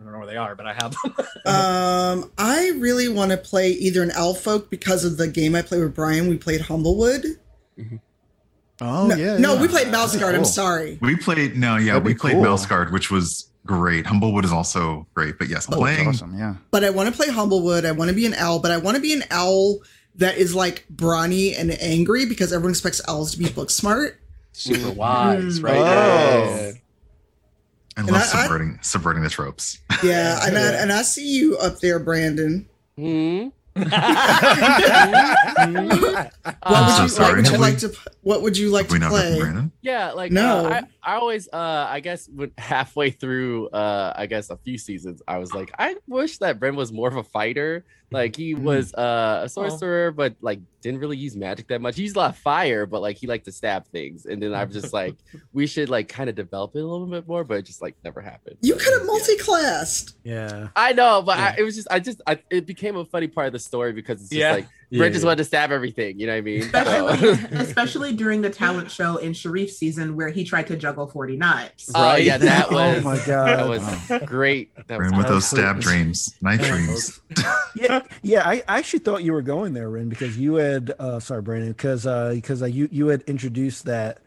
I 0.00 0.02
don't 0.04 0.12
know 0.12 0.18
where 0.18 0.26
they 0.26 0.36
are, 0.36 0.54
but 0.54 0.66
I 0.66 0.72
have 0.74 0.94
them. 1.02 1.14
Um, 1.46 2.30
I 2.38 2.72
really 2.78 3.08
want 3.08 3.30
to 3.32 3.36
play 3.36 3.70
either 3.70 4.02
an 4.02 4.10
elf 4.12 4.40
folk 4.42 4.70
because 4.70 5.04
of 5.04 5.16
the 5.16 5.26
game 5.28 5.54
I 5.54 5.62
played 5.62 5.82
with 5.82 5.94
Brian. 5.94 6.28
We 6.28 6.36
played 6.36 6.60
Humblewood. 6.60 7.24
Oh 8.82 9.06
no, 9.08 9.14
yeah. 9.14 9.36
no, 9.38 9.54
yeah. 9.54 9.60
we 9.60 9.68
played 9.68 9.88
Mouse 9.90 10.16
Guard. 10.16 10.34
I'm 10.34 10.44
sorry. 10.44 10.98
We 11.02 11.16
played 11.16 11.56
no, 11.56 11.76
yeah, 11.76 11.94
That'd 11.94 12.04
we 12.04 12.14
played 12.14 12.34
cool. 12.34 12.42
Mouse 12.44 12.66
Guard, 12.66 12.92
which 12.92 13.10
was 13.10 13.49
great. 13.66 14.06
Humblewood 14.06 14.44
is 14.44 14.52
also 14.52 15.06
great, 15.14 15.38
but 15.38 15.48
yes, 15.48 15.66
it's 15.66 15.76
playing 15.76 16.08
awesome. 16.08 16.36
Yeah. 16.38 16.54
But 16.70 16.84
I 16.84 16.90
want 16.90 17.08
to 17.08 17.14
play 17.14 17.28
Humblewood. 17.32 17.84
I 17.84 17.92
want 17.92 18.08
to 18.10 18.14
be 18.14 18.26
an 18.26 18.34
owl, 18.34 18.58
but 18.58 18.70
I 18.70 18.76
want 18.78 18.96
to 18.96 19.00
be 19.02 19.12
an 19.12 19.22
owl 19.30 19.78
that 20.16 20.36
is 20.38 20.54
like 20.54 20.86
brawny 20.90 21.54
and 21.54 21.70
angry 21.80 22.26
because 22.26 22.52
everyone 22.52 22.72
expects 22.72 23.00
owls 23.08 23.32
to 23.32 23.38
be 23.38 23.48
book 23.48 23.70
smart. 23.70 24.20
Super 24.52 24.90
wise, 24.90 25.60
Mm. 25.60 25.64
right? 25.64 25.76
Oh. 25.78 26.72
I 27.96 28.00
And 28.00 28.06
love 28.10 28.16
I- 28.16 28.24
I- 28.24 28.42
subverting 28.42 28.78
subverting 28.82 29.22
the 29.22 29.28
tropes. 29.30 29.78
Yeah, 30.02 30.40
and 30.46 30.56
I, 30.58 30.62
and 30.82 30.92
I 30.92 31.02
see 31.02 31.28
you 31.36 31.56
up 31.58 31.80
there, 31.80 31.98
Brandon. 31.98 32.66
Hmm? 32.96 33.48
What 33.74 33.86
I'm 36.62 36.86
would 36.86 36.96
so 36.96 37.02
you, 37.02 37.08
sorry. 37.08 37.28
What 37.28 37.36
would 37.36 37.46
you 37.46 37.52
Have 37.52 37.60
like 37.60 37.74
we- 37.74 37.80
to? 37.80 37.96
What 38.22 38.42
would 38.42 38.56
you 38.58 38.70
like 38.70 38.86
Have 38.86 38.92
we 38.92 38.98
to 38.98 39.04
not 39.04 39.12
met 39.12 39.38
play? 39.52 39.70
Yeah, 39.82 40.12
like 40.12 40.32
No. 40.32 40.66
uh, 40.66 40.80
I, 41.02 41.12
I 41.12 41.16
always 41.16 41.48
uh 41.52 41.86
I 41.88 42.00
guess 42.00 42.28
when 42.28 42.52
halfway 42.58 43.10
through 43.10 43.68
uh 43.68 44.12
I 44.16 44.26
guess 44.26 44.50
a 44.50 44.56
few 44.56 44.78
seasons 44.78 45.22
I 45.26 45.38
was 45.38 45.52
like 45.54 45.72
I 45.78 45.96
wish 46.06 46.38
that 46.38 46.58
Bren 46.60 46.74
was 46.76 46.92
more 46.92 47.08
of 47.08 47.16
a 47.16 47.22
fighter. 47.24 47.84
Like 48.12 48.34
he 48.36 48.54
Mm-hmm. 48.54 48.64
was 48.64 48.92
uh, 48.94 49.40
a 49.40 49.44
Oh. 49.44 49.46
sorcerer, 49.46 50.10
but 50.10 50.34
like 50.40 50.58
didn't 50.82 51.00
really 51.00 51.16
use 51.16 51.36
magic 51.36 51.68
that 51.68 51.80
much. 51.80 51.96
He 51.96 52.02
used 52.02 52.16
a 52.16 52.18
lot 52.20 52.30
of 52.30 52.38
fire, 52.38 52.86
but 52.86 53.00
like 53.02 53.16
he 53.16 53.26
liked 53.26 53.44
to 53.44 53.52
stab 53.52 53.86
things. 53.88 54.26
And 54.26 54.42
then 54.42 54.52
I'm 54.54 54.70
just 54.72 54.92
like, 54.92 55.14
we 55.52 55.66
should 55.66 55.88
like 55.88 56.08
kind 56.08 56.28
of 56.28 56.34
develop 56.34 56.74
it 56.74 56.80
a 56.80 56.86
little 56.86 57.06
bit 57.06 57.28
more, 57.28 57.44
but 57.44 57.58
it 57.58 57.66
just 57.66 57.80
like 57.82 57.94
never 58.02 58.20
happened. 58.20 58.56
You 58.62 58.74
could 58.74 58.92
have 58.92 59.02
yeah. 59.02 59.06
multi-classed. 59.06 60.16
Yeah. 60.24 60.68
I 60.74 60.92
know, 60.92 61.22
but 61.22 61.38
Yeah. 61.38 61.54
I, 61.56 61.60
it 61.60 61.62
was 61.62 61.76
just 61.76 61.88
I 61.90 62.00
just 62.00 62.20
I, 62.26 62.38
it 62.50 62.66
became 62.66 62.96
a 62.96 63.04
funny 63.04 63.28
part 63.28 63.46
of 63.48 63.52
the 63.52 63.58
story 63.58 63.92
because 63.92 64.20
it's 64.20 64.30
just 64.30 64.38
Yeah. 64.40 64.52
like 64.52 64.68
Yeah, 64.90 65.08
just 65.08 65.22
yeah. 65.22 65.26
wanted 65.26 65.36
to 65.38 65.44
stab 65.44 65.70
everything. 65.70 66.18
You 66.18 66.26
know 66.26 66.32
what 66.32 66.38
I 66.38 66.40
mean? 66.40 66.60
Especially, 66.62 67.34
So- 67.36 67.46
especially 67.52 68.12
during 68.14 68.42
the 68.42 68.50
talent 68.50 68.90
show 68.90 69.16
in 69.18 69.32
Sharif 69.32 69.70
season 69.70 70.16
where 70.16 70.30
he 70.30 70.44
tried 70.44 70.66
to 70.66 70.76
juggle 70.76 71.06
40 71.06 71.36
knives. 71.36 71.90
Oh 71.94 72.16
yeah, 72.16 72.38
that 72.38 72.70
was. 72.70 72.80
Oh 72.90 72.94
was 72.96 73.04
my 73.04 73.16
that 73.26 73.68
was 73.68 74.22
great. 74.26 74.74
That 74.88 74.98
was 74.98 75.12
with 75.12 75.28
those 75.28 75.46
stab 75.46 75.76
so- 75.82 75.90
dreams, 75.90 76.34
knife 76.42 76.66
dreams. 76.66 77.20
yeah, 77.76 78.02
yeah. 78.22 78.42
I, 78.48 78.62
I 78.66 78.78
actually 78.78 79.00
thought 79.00 79.22
you 79.22 79.32
were 79.32 79.42
going 79.42 79.74
there, 79.74 79.88
Ren, 79.88 80.08
because 80.08 80.36
you 80.36 80.54
had 80.54 80.92
uh 80.98 81.20
sorry, 81.20 81.42
Brandon, 81.42 81.70
because 81.72 82.06
uh 82.06 82.32
because 82.34 82.62
uh, 82.62 82.66
you 82.66 82.88
you 82.90 83.08
had 83.08 83.22
introduced 83.22 83.84
that 83.84 84.18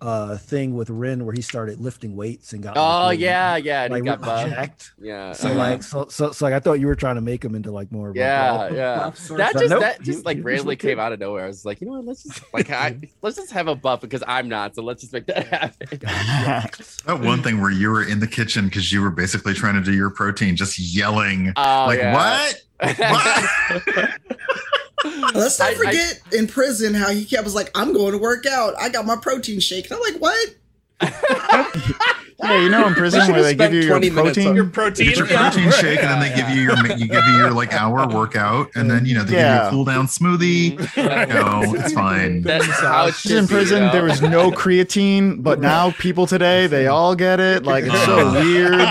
uh 0.00 0.36
thing 0.36 0.74
with 0.74 0.90
Ren 0.90 1.24
where 1.24 1.34
he 1.34 1.42
started 1.42 1.80
lifting 1.80 2.16
weights 2.16 2.52
and 2.52 2.62
got 2.62 2.76
like, 2.76 2.84
Oh 2.84 3.10
really, 3.10 3.24
yeah, 3.24 3.56
yeah, 3.56 3.84
and 3.84 3.94
he 3.94 4.00
got 4.02 4.20
really 4.20 4.50
jacked. 4.50 4.92
Yeah. 5.00 5.32
So 5.32 5.48
uh-huh. 5.48 5.58
like 5.58 5.82
so, 5.82 6.06
so 6.08 6.32
so 6.32 6.44
like 6.44 6.54
I 6.54 6.60
thought 6.60 6.74
you 6.74 6.86
were 6.86 6.94
trying 6.94 7.16
to 7.16 7.20
make 7.20 7.44
him 7.44 7.54
into 7.54 7.70
like 7.70 7.90
more 7.90 8.12
yeah, 8.14 8.70
yeah. 8.72 9.10
That 9.30 9.52
just 9.54 9.70
Nope, 9.70 9.80
that 9.80 10.02
just 10.02 10.24
like 10.24 10.38
randomly 10.42 10.76
came 10.76 10.98
out 10.98 11.12
of 11.12 11.20
nowhere. 11.20 11.44
I 11.44 11.48
was 11.48 11.64
like, 11.64 11.80
you 11.80 11.86
know 11.86 11.94
what? 11.94 12.04
Let's 12.04 12.22
just 12.22 12.42
like 12.52 12.70
I 12.70 12.98
let's 13.22 13.36
just 13.36 13.52
have 13.52 13.68
a 13.68 13.74
buff 13.74 14.00
because 14.00 14.22
I'm 14.26 14.48
not. 14.48 14.74
So 14.74 14.82
let's 14.82 15.02
just 15.02 15.12
make 15.12 15.26
that 15.26 15.46
happen. 15.46 15.98
That 17.06 17.20
one 17.20 17.42
thing 17.42 17.60
where 17.60 17.70
you 17.70 17.90
were 17.90 18.02
in 18.02 18.20
the 18.20 18.26
kitchen 18.26 18.66
because 18.66 18.92
you 18.92 19.00
were 19.00 19.10
basically 19.10 19.54
trying 19.54 19.74
to 19.74 19.80
do 19.80 19.94
your 19.94 20.10
protein, 20.10 20.56
just 20.56 20.78
yelling, 20.78 21.52
Oh, 21.56 21.86
like, 21.86 21.98
yeah. 21.98 22.14
what? 22.14 22.62
What? 22.98 24.20
Let's 25.34 25.58
not 25.58 25.68
I- 25.68 25.72
I- 25.72 25.74
forget 25.74 26.20
in 26.32 26.46
prison 26.46 26.94
how 26.94 27.10
he 27.10 27.24
kept 27.24 27.44
was 27.44 27.54
like, 27.54 27.70
"I'm 27.74 27.92
going 27.92 28.12
to 28.12 28.18
work 28.18 28.46
out. 28.46 28.74
I 28.78 28.88
got 28.88 29.06
my 29.06 29.16
protein 29.16 29.60
shake." 29.60 29.90
And 29.90 29.94
I'm 29.94 30.00
like, 30.00 30.20
"What?" 30.20 30.54
Yeah, 32.40 32.60
you 32.60 32.68
know 32.68 32.86
in 32.86 32.94
prison 32.94 33.32
where 33.32 33.42
they 33.42 33.56
give 33.56 33.72
you 33.72 33.80
your 33.80 33.98
20 33.98 34.10
minutes 34.10 34.36
protein. 34.36 34.54
Your 34.54 34.66
protein. 34.66 35.10
your 35.10 35.26
yeah. 35.26 35.50
protein 35.50 35.72
shake, 35.72 35.98
and 35.98 36.08
then 36.08 36.20
they 36.20 36.32
give 36.36 36.48
you 36.50 36.62
your 36.62 36.76
you 36.96 37.08
give 37.08 37.24
you 37.26 37.36
your 37.36 37.50
like 37.50 37.74
hour 37.74 38.06
workout, 38.06 38.70
and 38.76 38.88
then 38.88 39.06
you 39.06 39.14
know 39.14 39.24
they 39.24 39.32
give 39.32 39.40
you 39.40 39.46
a 39.46 39.70
cool 39.70 39.84
down 39.84 40.06
smoothie. 40.06 40.76
Mm-hmm. 40.76 41.32
No, 41.38 41.74
it's 41.74 41.92
fine. 41.92 42.42
That's 42.42 42.66
how 42.80 43.08
it 43.08 43.26
in 43.26 43.48
prison, 43.48 43.78
you 43.78 43.84
know? 43.86 43.92
there 43.92 44.04
was 44.04 44.22
no 44.22 44.50
creatine, 44.50 45.42
but 45.42 45.60
now 45.60 45.90
people 45.92 46.26
today 46.26 46.66
they 46.66 46.86
all 46.86 47.14
get 47.14 47.40
it. 47.40 47.64
Like 47.64 47.84
it's 47.84 48.04
so 48.04 48.28
uh. 48.28 48.32
weird. 48.32 48.72
Like 48.72 48.90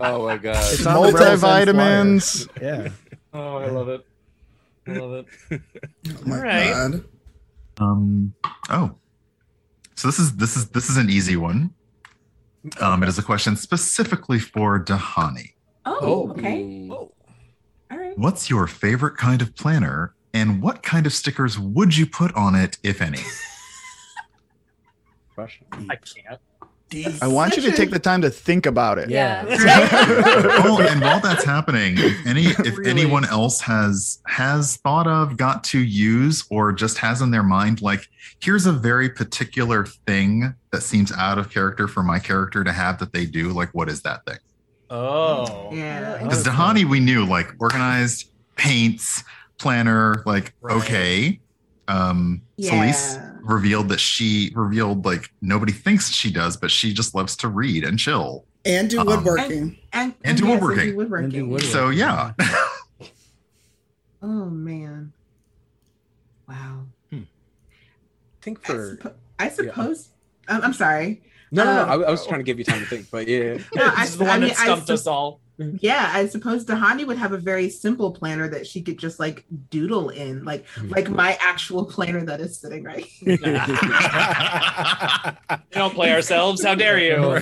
Oh 0.00 0.24
my 0.24 0.36
god. 0.36 0.72
It's 0.72 0.86
on 0.86 1.06
the 1.06 1.12
Rel's 1.12 1.42
End 1.42 1.68
multivitamins. 1.68 2.48
Yeah. 2.60 2.88
Oh, 3.32 3.56
I 3.56 3.66
love 3.66 3.88
it. 3.88 4.05
I 4.86 4.92
love 4.92 5.26
it. 5.50 5.60
Oh 6.08 6.12
my 6.24 6.36
All 6.36 6.42
right. 6.42 6.70
god! 6.70 7.04
Um. 7.78 8.32
Oh, 8.70 8.96
so 9.96 10.08
this 10.08 10.18
is 10.18 10.36
this 10.36 10.56
is 10.56 10.68
this 10.70 10.88
is 10.88 10.96
an 10.96 11.10
easy 11.10 11.36
one. 11.36 11.74
Um, 12.80 13.02
it 13.02 13.08
is 13.08 13.18
a 13.18 13.22
question 13.22 13.56
specifically 13.56 14.38
for 14.38 14.82
Dahani. 14.82 15.52
Oh, 15.84 16.30
okay. 16.30 16.62
Mm. 16.62 16.90
All 16.90 17.12
right. 17.90 18.18
What's 18.18 18.48
your 18.50 18.66
favorite 18.66 19.16
kind 19.16 19.42
of 19.42 19.54
planner, 19.56 20.14
and 20.32 20.62
what 20.62 20.82
kind 20.82 21.06
of 21.06 21.12
stickers 21.12 21.58
would 21.58 21.96
you 21.96 22.06
put 22.06 22.34
on 22.34 22.54
it, 22.54 22.78
if 22.82 23.02
any? 23.02 23.20
Question. 25.34 25.66
I 25.90 25.96
can't. 25.96 26.40
I 27.20 27.26
want 27.26 27.56
you 27.56 27.62
to 27.62 27.72
take 27.72 27.90
the 27.90 27.98
time 27.98 28.22
to 28.22 28.30
think 28.30 28.64
about 28.64 28.98
it. 28.98 29.10
Yeah. 29.10 29.44
oh, 30.64 30.78
and 30.88 31.00
while 31.00 31.18
that's 31.20 31.44
happening, 31.44 31.94
if 31.98 32.26
any 32.26 32.44
if 32.44 32.78
Really? 32.78 32.90
anyone 32.90 33.24
else 33.24 33.60
has 33.62 34.20
has 34.26 34.76
thought 34.78 35.06
of, 35.08 35.36
got 35.36 35.64
to 35.64 35.80
use, 35.80 36.44
or 36.48 36.72
just 36.72 36.98
has 36.98 37.20
in 37.22 37.32
their 37.32 37.42
mind, 37.42 37.82
like, 37.82 38.08
here's 38.40 38.66
a 38.66 38.72
very 38.72 39.08
particular 39.10 39.84
thing 40.06 40.54
that 40.70 40.82
seems 40.82 41.10
out 41.12 41.38
of 41.38 41.50
character 41.50 41.88
for 41.88 42.02
my 42.04 42.18
character 42.20 42.62
to 42.62 42.72
have 42.72 42.98
that 43.00 43.12
they 43.12 43.26
do, 43.26 43.50
like, 43.52 43.70
what 43.74 43.88
is 43.88 44.02
that 44.02 44.24
thing? 44.24 44.38
Oh. 44.88 45.70
Yeah. 45.72 46.22
Because 46.22 46.44
Dahani, 46.44 46.84
we 46.84 47.00
knew 47.00 47.24
like 47.26 47.52
organized, 47.58 48.30
paints, 48.54 49.24
planner, 49.58 50.22
like 50.24 50.54
Right. 50.60 50.76
okay. 50.76 51.40
Um 51.88 52.42
Celise 52.58 53.16
Yeah. 53.16 53.32
revealed 53.42 53.88
that 53.90 54.00
she 54.00 54.52
revealed 54.54 55.04
like 55.04 55.30
nobody 55.40 55.72
thinks 55.72 56.10
she 56.10 56.30
does, 56.32 56.56
but 56.56 56.70
she 56.70 56.92
just 56.92 57.14
loves 57.14 57.36
to 57.38 57.48
read 57.48 57.84
and 57.84 57.98
chill. 57.98 58.44
And 58.64 58.90
do 58.90 58.98
Um, 59.00 59.06
woodworking. 59.06 59.78
And, 59.92 60.14
And 60.24 60.36
do 60.38 60.44
yes, 60.46 60.52
woodworking. 60.60 60.90
do 60.90 60.96
woodworking. 60.96 61.24
And 61.24 61.32
do 61.32 61.44
woodworking. 61.48 61.70
So 61.70 61.90
yeah. 61.90 62.32
Oh 64.22 64.46
man. 64.46 65.12
Wow. 66.48 66.86
I 67.12 67.22
think 68.40 68.58
I, 68.68 68.72
for 68.72 68.96
suppo- 68.96 69.12
I 69.38 69.48
suppose 69.48 70.08
I'm, 70.48 70.62
I'm 70.62 70.72
sorry. 70.72 71.22
No, 71.52 71.64
no, 71.64 71.74
no. 71.74 71.82
Um, 71.82 71.88
I, 72.04 72.06
I 72.06 72.10
was 72.10 72.26
trying 72.26 72.40
to 72.40 72.44
give 72.44 72.58
you 72.58 72.64
time 72.64 72.80
to 72.80 72.86
think, 72.86 73.08
but 73.10 73.26
yeah. 73.28 73.58
No, 73.74 73.84
I- 73.84 74.02
this 74.02 74.10
is 74.10 74.18
the 74.18 74.24
one 74.24 74.32
I 74.32 74.38
mean, 74.38 74.48
that 74.50 74.58
I 74.60 74.64
stumped 74.64 74.86
sup- 74.88 74.94
us 74.94 75.06
all. 75.06 75.40
Yeah, 75.58 76.10
I 76.12 76.26
suppose 76.26 76.66
Dahani 76.66 77.06
would 77.06 77.16
have 77.16 77.32
a 77.32 77.38
very 77.38 77.70
simple 77.70 78.12
planner 78.12 78.46
that 78.48 78.66
she 78.66 78.82
could 78.82 78.98
just 78.98 79.18
like 79.18 79.46
doodle 79.70 80.10
in, 80.10 80.44
like 80.44 80.66
like 80.88 81.08
my 81.08 81.38
actual 81.40 81.86
planner 81.86 82.22
that 82.26 82.40
is 82.40 82.58
sitting 82.58 82.84
right. 82.84 83.04
here. 83.04 83.38
We 83.40 83.52
don't 85.70 85.94
play 85.94 86.12
ourselves. 86.14 86.62
How 86.62 86.74
dare 86.74 86.98
you? 86.98 87.16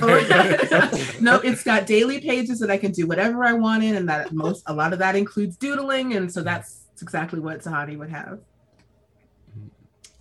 no, 1.21 1.41
it's 1.41 1.63
got 1.63 1.85
daily 1.85 2.21
pages 2.21 2.59
that 2.59 2.71
I 2.71 2.77
can 2.77 2.93
do 2.93 3.05
whatever 3.05 3.43
I 3.43 3.51
want 3.51 3.83
in, 3.83 3.95
and 3.95 4.07
that 4.07 4.31
most 4.31 4.63
a 4.67 4.73
lot 4.73 4.93
of 4.93 4.99
that 4.99 5.17
includes 5.17 5.57
doodling, 5.57 6.15
and 6.15 6.31
so 6.31 6.41
that's 6.41 6.85
exactly 7.01 7.41
what 7.41 7.59
Tahani 7.59 7.97
would 7.97 8.09
have. 8.09 8.39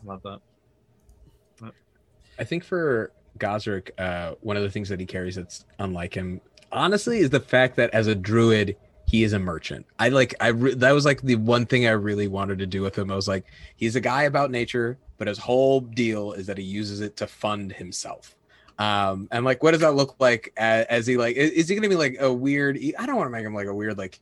Love 0.05 0.21
that. 0.25 0.41
I 2.39 2.45
think 2.45 2.65
for 2.65 3.13
Gosrick, 3.39 3.91
uh, 3.99 4.35
one 4.41 4.57
of 4.57 4.65
the 4.65 4.71
things 4.71 4.89
that 4.89 4.99
he 5.01 5.07
carries 5.07 5.37
that's 5.37 5.65
unlike 5.79 6.15
him, 6.15 6.41
honestly, 6.75 7.19
is 7.19 7.31
the 7.31 7.41
fact 7.41 7.77
that 7.77 7.91
as 7.95 8.07
a 8.07 8.15
druid, 8.15 8.77
he 9.07 9.25
is 9.25 9.33
a 9.33 9.39
merchant. 9.39 9.87
I 9.99 10.09
like, 10.09 10.35
I 10.41 10.49
re- 10.49 10.75
that 10.75 10.93
was 10.93 11.05
like 11.05 11.23
the 11.23 11.37
one 11.37 11.67
thing 11.67 11.87
I 11.87 11.91
really 11.91 12.29
wanted 12.29 12.59
to 12.59 12.67
do 12.67 12.83
with 12.83 12.97
him. 12.97 13.11
I 13.11 13.17
was 13.17 13.29
like, 13.29 13.45
he's 13.77 13.97
a 13.97 14.01
guy 14.01 14.25
about 14.25 14.51
nature, 14.51 14.99
but 15.19 15.29
his 15.29 15.39
whole 15.39 15.81
deal 15.81 16.33
is 16.33 16.47
that 16.47 16.59
he 16.59 16.65
uses 16.65 17.01
it 17.01 17.17
to 17.19 17.27
fund 17.27 17.73
himself. 17.73 18.35
Um, 18.79 19.29
and 19.31 19.45
like, 19.45 19.63
what 19.63 19.71
does 19.71 19.81
that 19.81 19.95
look 19.95 20.17
like 20.19 20.53
as, 20.57 20.87
as 20.87 21.07
he 21.07 21.17
like? 21.17 21.37
Is, 21.37 21.51
is 21.53 21.69
he 21.69 21.75
gonna 21.77 21.89
be 21.89 21.97
like 21.97 22.17
a 22.19 22.33
weird? 22.33 22.79
I 22.99 23.07
don't 23.07 23.17
want 23.17 23.27
to 23.27 23.31
make 23.31 23.45
him 23.45 23.55
like 23.55 23.69
a 23.69 23.75
weird 23.75 23.97
like 23.97 24.19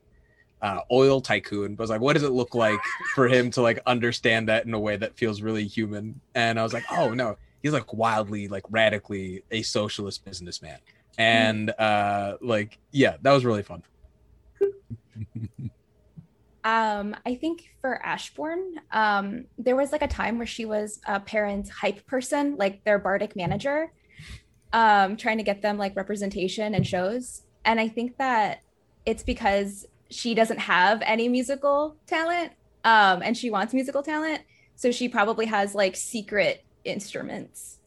uh, 0.61 0.80
oil 0.90 1.20
tycoon, 1.20 1.74
but 1.74 1.84
was 1.84 1.90
like, 1.90 2.00
what 2.00 2.12
does 2.14 2.22
it 2.22 2.32
look 2.32 2.55
like 2.55 2.80
for 3.14 3.28
him 3.28 3.50
to 3.53 3.62
like 3.62 3.80
understand 3.86 4.48
that 4.48 4.66
in 4.66 4.74
a 4.74 4.78
way 4.78 4.96
that 4.96 5.16
feels 5.16 5.40
really 5.40 5.66
human? 5.66 6.20
And 6.34 6.61
I 6.61 6.62
was 6.62 6.74
like, 6.74 6.84
oh 6.90 7.14
no, 7.14 7.36
he's 7.62 7.72
like 7.72 7.92
wildly, 7.94 8.48
like 8.48 8.64
radically 8.68 9.42
a 9.50 9.62
socialist 9.62 10.24
businessman. 10.24 10.78
And 11.18 11.70
uh 11.70 12.36
like, 12.40 12.78
yeah, 12.90 13.16
that 13.22 13.32
was 13.32 13.44
really 13.44 13.62
fun. 13.62 13.82
Um, 16.64 17.16
I 17.26 17.34
think 17.34 17.70
for 17.80 18.00
Ashbourne, 18.04 18.80
um, 18.92 19.46
there 19.58 19.74
was 19.74 19.90
like 19.90 20.02
a 20.02 20.08
time 20.08 20.38
where 20.38 20.46
she 20.46 20.64
was 20.64 21.00
a 21.06 21.18
parent 21.18 21.68
hype 21.68 22.06
person, 22.06 22.56
like 22.56 22.84
their 22.84 22.98
bardic 22.98 23.34
manager, 23.34 23.92
um, 24.72 25.16
trying 25.16 25.38
to 25.38 25.42
get 25.42 25.62
them 25.62 25.76
like 25.76 25.96
representation 25.96 26.74
and 26.74 26.86
shows. 26.86 27.42
And 27.64 27.80
I 27.80 27.88
think 27.88 28.16
that 28.18 28.62
it's 29.04 29.24
because 29.24 29.86
she 30.08 30.34
doesn't 30.34 30.60
have 30.60 31.02
any 31.04 31.28
musical 31.28 31.96
talent, 32.06 32.52
um, 32.84 33.22
and 33.22 33.36
she 33.36 33.50
wants 33.50 33.74
musical 33.74 34.02
talent. 34.02 34.42
So 34.76 34.92
she 34.92 35.08
probably 35.08 35.46
has 35.46 35.74
like 35.74 35.96
secret 35.96 36.64
instruments. 36.84 37.78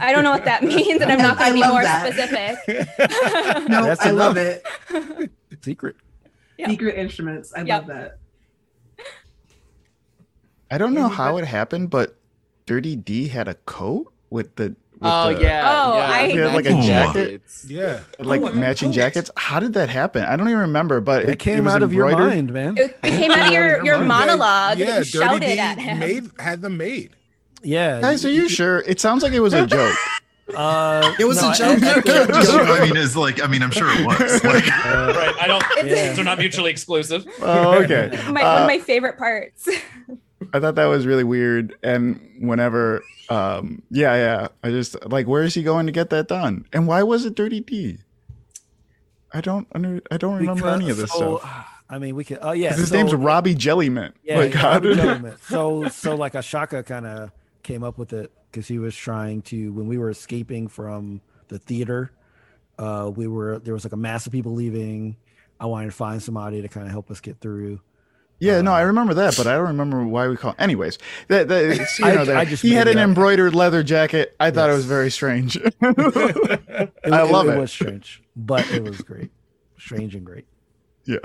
I 0.00 0.12
don't 0.12 0.22
know 0.24 0.30
what 0.30 0.44
that 0.44 0.62
means, 0.62 1.00
and 1.02 1.10
I'm 1.10 1.18
not 1.18 1.36
going 1.38 1.50
to 1.50 1.54
be 1.54 1.66
more 1.66 1.82
that. 1.82 2.06
specific. 2.06 3.68
No, 3.68 3.84
That's 3.84 4.00
I 4.04 4.10
love 4.10 4.36
it. 4.36 4.64
Secret. 5.62 5.96
Yeah. 6.58 6.68
Secret 6.68 6.96
instruments. 6.96 7.52
I 7.54 7.62
Yep. 7.62 7.68
love 7.68 7.86
that. 7.88 8.18
I 10.70 10.78
don't 10.78 10.94
know 10.94 11.08
how 11.08 11.36
it 11.38 11.44
happened, 11.44 11.90
but 11.90 12.16
Dirty 12.66 12.94
D 12.96 13.28
had 13.28 13.48
a 13.48 13.54
coat 13.54 14.12
with 14.30 14.54
the. 14.56 14.76
With 14.92 15.10
Oh 15.10 15.32
the, 15.34 15.40
yeah. 15.40 15.62
Oh, 15.66 15.96
yeah. 15.96 16.10
I- 16.10 16.28
had 16.28 16.54
like 16.54 16.66
a 16.66 16.82
jacket, 16.82 17.42
Yeah. 17.66 18.00
like 18.18 18.42
Oh, 18.42 18.52
matching 18.52 18.92
jackets. 18.92 19.30
How 19.36 19.58
did 19.58 19.72
that 19.72 19.88
happen? 19.88 20.22
I 20.24 20.36
don't 20.36 20.46
even 20.48 20.60
remember, 20.60 21.00
but 21.00 21.22
It 21.22 21.30
it, 21.30 21.38
came 21.38 21.64
was 21.64 21.74
out 21.74 21.82
of 21.82 21.92
your 21.94 22.10
mind, 22.12 22.52
man. 22.52 22.76
It 22.76 23.00
came 23.02 23.30
out 23.30 23.46
of 23.48 23.52
your, 23.52 23.82
your 23.84 23.96
Yeah, 23.96 24.04
monologue. 24.04 24.78
Yeah, 24.78 24.86
that 24.86 25.12
you 25.12 25.20
Dirty 25.20 25.26
shouted 25.26 25.40
D 25.40 25.58
at 25.58 25.78
him. 25.78 25.98
made 25.98 26.30
had 26.38 26.60
them 26.60 26.76
made. 26.76 27.16
Yeah. 27.62 28.00
Guys, 28.00 28.24
are 28.24 28.30
you 28.30 28.48
sure? 28.48 28.80
It 28.80 29.00
sounds 29.00 29.22
like 29.22 29.32
it 29.32 29.40
was 29.40 29.52
a 29.52 29.66
joke. 29.76 29.96
Uh, 30.54 31.14
It 31.18 31.24
was 31.24 31.40
no, 31.40 31.48
a 31.48 31.50
I- 31.50 31.54
joke. 31.54 31.82
I- 31.82 31.94
You 31.96 32.02
can't 32.02 32.34
So, 32.44 32.58
joke. 32.58 32.68
I 32.80 32.84
mean, 32.86 32.96
it's 32.96 33.14
like 33.16 33.42
I 33.42 33.46
mean, 33.46 33.62
I'm 33.62 33.70
sure 33.70 33.88
it 33.90 34.04
was. 34.06 34.42
Like, 34.44 34.66
uh, 34.86 35.12
Right. 35.16 35.34
I 35.40 35.46
don't. 35.46 35.62
Yeah. 35.86 36.12
They're 36.12 36.24
not 36.24 36.38
mutually 36.38 36.70
exclusive. 36.70 37.24
Oh, 37.42 37.74
okay. 37.82 38.10
my, 38.30 38.42
one 38.42 38.44
Uh, 38.44 38.60
of 38.62 38.66
my 38.66 38.78
favorite 38.78 39.16
parts. 39.18 39.68
I 40.52 40.58
thought 40.58 40.74
that 40.74 40.86
was 40.86 41.06
really 41.06 41.22
weird. 41.22 41.76
And 41.82 42.18
whenever, 42.40 43.04
um, 43.28 43.82
yeah, 43.90 44.14
yeah, 44.16 44.48
I 44.64 44.70
just 44.70 44.96
like, 45.06 45.28
where 45.28 45.44
is 45.44 45.54
he 45.54 45.62
going 45.62 45.86
to 45.86 45.92
get 45.92 46.10
that 46.10 46.26
done? 46.26 46.64
And 46.72 46.88
why 46.88 47.02
was 47.04 47.24
it 47.26 47.34
Dirty 47.36 47.60
D? 47.60 47.98
I 49.32 49.40
don't 49.40 49.68
under, 49.72 50.00
I 50.10 50.16
don't 50.16 50.34
remember 50.38 50.62
because- 50.62 50.80
any 50.80 50.90
of 50.90 50.96
this 50.96 51.12
so, 51.12 51.38
stuff. 51.38 51.66
I 51.88 51.98
mean, 51.98 52.14
we 52.16 52.24
could. 52.24 52.38
Oh 52.42 52.52
yeah, 52.52 52.72
His 52.72 52.88
so- 52.88 52.96
name's 52.96 53.14
Robbie 53.14 53.54
Jellymint. 53.54 54.12
Yeah, 54.24 54.38
like, 54.38 54.54
yeah, 54.54 54.62
Robbie 54.66 54.88
did- 54.94 54.98
Jellymint. 54.98 55.38
so 55.48 55.88
so 55.88 56.14
like 56.16 56.32
Ashaka 56.34 56.84
kind 56.86 57.04
of 57.06 57.30
came 57.70 57.82
up 57.84 57.98
with 57.98 58.12
it 58.12 58.32
because 58.50 58.66
he 58.66 58.78
was 58.78 58.96
trying 58.96 59.42
to 59.42 59.72
when 59.72 59.86
we 59.86 59.96
were 59.98 60.10
escaping 60.10 60.68
from 60.68 61.20
the 61.48 61.58
theater. 61.58 62.10
Uh, 62.78 63.10
we 63.14 63.26
were 63.26 63.58
there 63.58 63.74
was 63.74 63.84
like 63.84 63.92
a 63.92 63.96
mass 63.96 64.26
of 64.26 64.32
people 64.32 64.52
leaving. 64.54 65.16
I 65.58 65.66
wanted 65.66 65.86
to 65.86 65.92
find 65.92 66.22
somebody 66.22 66.62
to 66.62 66.68
kind 66.68 66.86
of 66.86 66.92
help 66.92 67.10
us 67.10 67.20
get 67.20 67.38
through. 67.40 67.80
Yeah, 68.38 68.62
no, 68.62 68.72
I 68.72 68.80
Um, 68.80 68.86
remember 68.88 69.12
that, 69.14 69.36
but 69.36 69.46
I 69.46 69.52
don't 69.52 69.66
remember 69.68 70.02
why 70.06 70.26
we 70.26 70.34
call. 70.36 70.54
Anyways, 70.58 70.96
that, 71.28 71.48
that 71.48 71.64
it's, 71.80 71.98
you 71.98 72.06
I- 72.06 72.14
know, 72.14 72.24
that- 72.24 72.36
I 72.38 72.46
just 72.46 72.62
he 72.62 72.72
had 72.72 72.88
an 72.88 72.96
up. 72.98 73.04
embroidered 73.08 73.54
leather 73.54 73.82
jacket. 73.82 74.34
I 74.40 74.50
thought 74.50 74.70
it 74.70 74.72
was 74.74 74.86
very 74.86 75.10
strange. 75.10 75.56
It, 77.02 77.12
I 77.12 77.22
love 77.22 77.46
it. 77.48 77.56
it. 77.56 77.60
was 77.60 77.70
strange, 77.70 78.22
but 78.36 78.70
it 78.70 78.82
was 78.82 79.00
great, 79.02 79.30
strange 79.78 80.14
and 80.14 80.24
great. 80.24 80.46
yeah. 81.04 81.18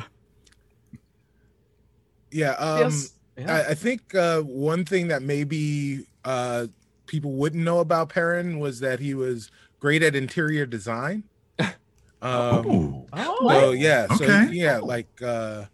Yeah. 2.32 2.52
Um, 2.52 2.80
Yes. 2.82 3.12
Yeah. 3.38 3.54
I, 3.56 3.70
I 3.72 3.74
think 3.74 4.14
uh, 4.16 4.42
one 4.42 4.86
thing 4.86 5.10
that 5.10 5.22
maybe 5.22 6.06
uh, 6.26 6.68
people 7.08 7.32
wouldn't 7.34 7.64
know 7.64 7.80
about 7.80 8.10
Perrin 8.10 8.60
was 8.60 8.80
that 8.82 9.00
he 9.00 9.14
was 9.14 9.50
great 9.80 10.04
at 10.04 10.16
interior 10.16 10.66
design. 10.66 11.24
Um, 12.22 13.06
Oh. 13.14 13.48
so 13.50 13.72
yeah, 13.72 14.08
so 14.08 14.24
Okay. 14.26 14.48
yeah, 14.52 14.78
like 14.80 15.08
uh, 15.22 15.66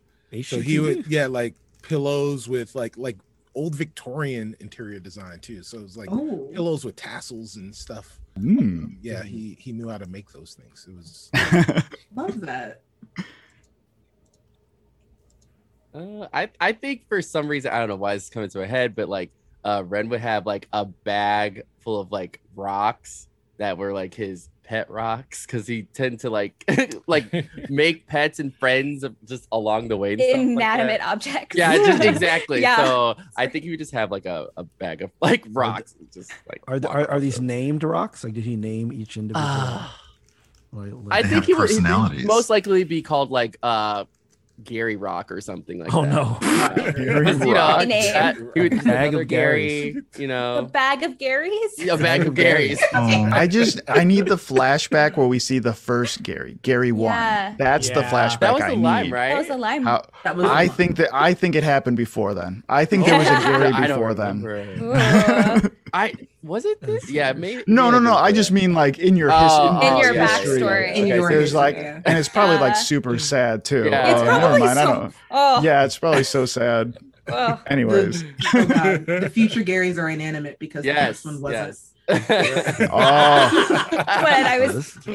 so 0.43 0.59
he 0.59 0.79
would 0.79 1.07
yeah, 1.07 1.27
like 1.27 1.55
pillows 1.81 2.49
with 2.49 2.75
like 2.75 2.97
like 2.97 3.17
old 3.55 3.73
Victorian 3.75 4.55
interior 4.59 4.99
design 4.99 5.39
too. 5.39 5.63
So 5.63 5.77
it 5.77 5.83
was 5.83 5.95
like 5.95 6.09
Oh, 6.11 6.49
pillows 6.53 6.83
with 6.83 6.97
tassels 6.97 7.55
and 7.55 7.73
stuff. 7.73 8.19
Mm. 8.37 8.97
Yeah, 9.01 9.23
he 9.23 9.55
he 9.61 9.71
knew 9.71 9.87
how 9.87 9.97
to 9.99 10.07
make 10.07 10.29
those 10.31 10.53
things. 10.59 10.85
It 10.89 10.95
was 10.95 11.29
love 12.15 12.41
that. 12.41 12.81
Uh, 15.93 16.27
I 16.33 16.49
I 16.59 16.71
think 16.73 17.07
for 17.07 17.21
some 17.21 17.47
reason 17.47 17.71
I 17.71 17.79
don't 17.79 17.89
know 17.89 17.95
why 17.95 18.15
this 18.15 18.23
is 18.23 18.29
coming 18.29 18.49
to 18.49 18.57
my 18.59 18.65
head, 18.65 18.95
but 18.95 19.07
like 19.07 19.31
uh 19.63 19.83
Ren 19.85 20.09
would 20.09 20.21
have 20.21 20.45
like 20.45 20.67
a 20.73 20.85
bag 20.85 21.63
full 21.79 21.99
of 21.99 22.11
like 22.11 22.39
rocks 22.55 23.27
that 23.57 23.77
were 23.77 23.93
like 23.93 24.13
his 24.13 24.49
pet 24.63 24.89
rocks 24.89 25.45
because 25.45 25.67
he 25.67 25.83
tend 25.93 26.19
to 26.21 26.29
like 26.29 26.63
like 27.07 27.25
make 27.69 28.07
pets 28.07 28.39
and 28.39 28.55
friends 28.55 29.03
of- 29.03 29.15
just 29.27 29.47
along 29.51 29.89
the 29.89 29.97
way. 29.97 30.13
And 30.13 30.21
stuff 30.21 30.31
like. 30.37 30.41
Inanimate 30.47 31.01
objects. 31.05 31.57
yeah, 31.57 31.75
just 31.75 32.03
exactly. 32.05 32.61
Yeah. 32.61 32.77
So 32.77 33.15
I 33.35 33.47
think 33.47 33.65
he 33.65 33.69
would 33.71 33.79
just 33.79 33.91
have 33.91 34.11
like 34.11 34.25
a, 34.25 34.47
a 34.55 34.63
bag 34.63 35.01
of 35.01 35.11
like 35.21 35.45
rocks, 35.49 35.93
and 35.99 36.11
just 36.11 36.31
like. 36.49 36.61
Are, 36.67 36.79
the, 36.79 36.87
are, 36.87 37.09
are 37.11 37.19
these 37.19 37.41
named 37.41 37.83
rocks? 37.83 38.23
Like, 38.23 38.33
did 38.33 38.45
he 38.45 38.55
name 38.55 38.93
each 38.93 39.17
individual? 39.17 39.45
Ah. 39.45 39.99
like, 40.71 40.89
I 40.89 40.93
like- 40.93 41.23
They 41.23 41.29
think 41.29 41.45
he 41.45 41.53
would 41.53 41.69
he'd 41.69 42.25
most 42.25 42.49
likely 42.49 42.83
be 42.85 43.01
called 43.01 43.29
like 43.29 43.57
uh 43.61 44.05
Gary 44.63 44.95
Rock 44.95 45.31
or 45.31 45.41
something 45.41 45.79
like 45.79 45.89
that. 45.89 45.97
oh 45.97 46.37
that. 46.41 46.77
no, 46.77 46.91
Gary 46.93 47.31
you 47.39 47.45
know, 47.45 47.53
Rock. 47.53 47.87
Name. 47.87 48.13
that- 48.13 48.35
he 48.53 48.61
would 48.61 48.83
Bag 48.83 49.13
of 49.13 49.27
Gary, 49.27 49.95
Garys. 49.95 50.19
you 50.19 50.25
A 50.25 50.27
know, 50.27 50.69
bag 50.71 51.03
of 51.03 51.17
Garys. 51.17 51.89
a 51.89 51.97
bag 51.97 52.21
of 52.27 52.33
Garys. 52.33 52.79
Oh, 52.93 53.29
I 53.33 53.47
just 53.47 53.81
I 53.87 54.03
need 54.03 54.25
the 54.27 54.35
flashback 54.35 55.17
where 55.17 55.27
we 55.27 55.39
see 55.39 55.59
the 55.59 55.73
first 55.73 56.23
Gary, 56.23 56.57
Gary 56.61 56.91
one. 56.91 57.11
Yeah. 57.13 57.55
That's 57.57 57.89
the 57.89 58.01
Yeah. 58.01 58.09
flashback 58.11 58.39
That 58.39 58.53
was 58.53 58.61
I 58.63 58.69
the 58.71 58.75
need. 58.75 58.81
lime, 58.83 59.13
right? 59.13 59.29
That 59.29 59.37
was 59.39 59.49
a 59.49 59.55
lime. 59.57 59.83
How, 59.83 60.03
That 60.23 60.35
was 60.35 60.45
I 60.49 60.67
think 60.67 60.97
that 60.97 61.09
I 61.13 61.33
think 61.33 61.55
it 61.55 61.63
happened 61.63 61.97
before 61.97 62.33
then. 62.33 62.63
I 62.69 62.85
think 62.85 63.05
there 63.05 63.17
was 63.17 63.27
a 63.27 63.31
Gary 63.41 63.87
before 63.87 64.13
then. 64.13 65.71
Remember. 65.93 66.23
Ooh. 66.23 66.27
I 66.27 66.27
was 66.43 66.65
it 66.65 66.81
this? 66.81 67.09
Yeah, 67.09 67.33
maybe. 67.33 67.63
No, 67.67 67.85
yeah, 67.85 67.91
no, 67.91 67.99
no. 67.99 68.15
I 68.15 68.31
just 68.31 68.51
mean 68.51 68.73
like 68.73 68.99
in 68.99 69.15
your 69.15 69.29
Oh, 69.31 69.37
his, 69.37 69.51
In 69.87 69.93
oh, 69.93 70.01
your 70.01 70.13
yeah, 70.13 70.27
history. 70.37 70.61
backstory. 70.61 70.87
In 70.95 71.03
Okay, 71.03 71.07
your 71.15 71.29
so 71.31 71.35
There's 71.37 71.53
like, 71.53 71.75
Yeah. 71.75 72.01
and 72.05 72.17
it's 72.17 72.29
probably 72.29 72.57
like 72.57 72.73
Uh, 72.73 72.75
super 72.75 73.19
sad 73.19 73.63
too. 73.65 73.85
Yeah. 73.89 74.11
It's 74.11 74.21
Oh, 74.21 74.25
never 74.25 74.39
probably 74.39 74.59
mind, 74.61 74.79
I 74.79 74.83
so- 74.85 74.93
don't- 74.93 75.13
Oh, 75.31 75.61
Yeah, 75.61 75.83
it's 75.85 75.97
probably 75.97 76.23
so 76.23 76.45
sad. 76.45 76.97
oh. 77.27 77.61
Anyways, 77.67 78.23
oh 78.53 78.65
God, 78.65 79.05
the 79.05 79.29
future 79.31 79.61
Garys 79.61 79.97
are 79.97 80.09
inanimate 80.09 80.57
because 80.59 80.81
the 80.83 80.87
Yes, 80.87 81.07
first 81.21 81.25
one 81.25 81.41
wasn't. 81.41 81.77
yes. 81.77 81.87
oh, 82.91 83.87
When 83.91 84.45
I 84.45 84.57
Oh, 84.59 84.65
was 84.67 84.93
this- 84.95 85.05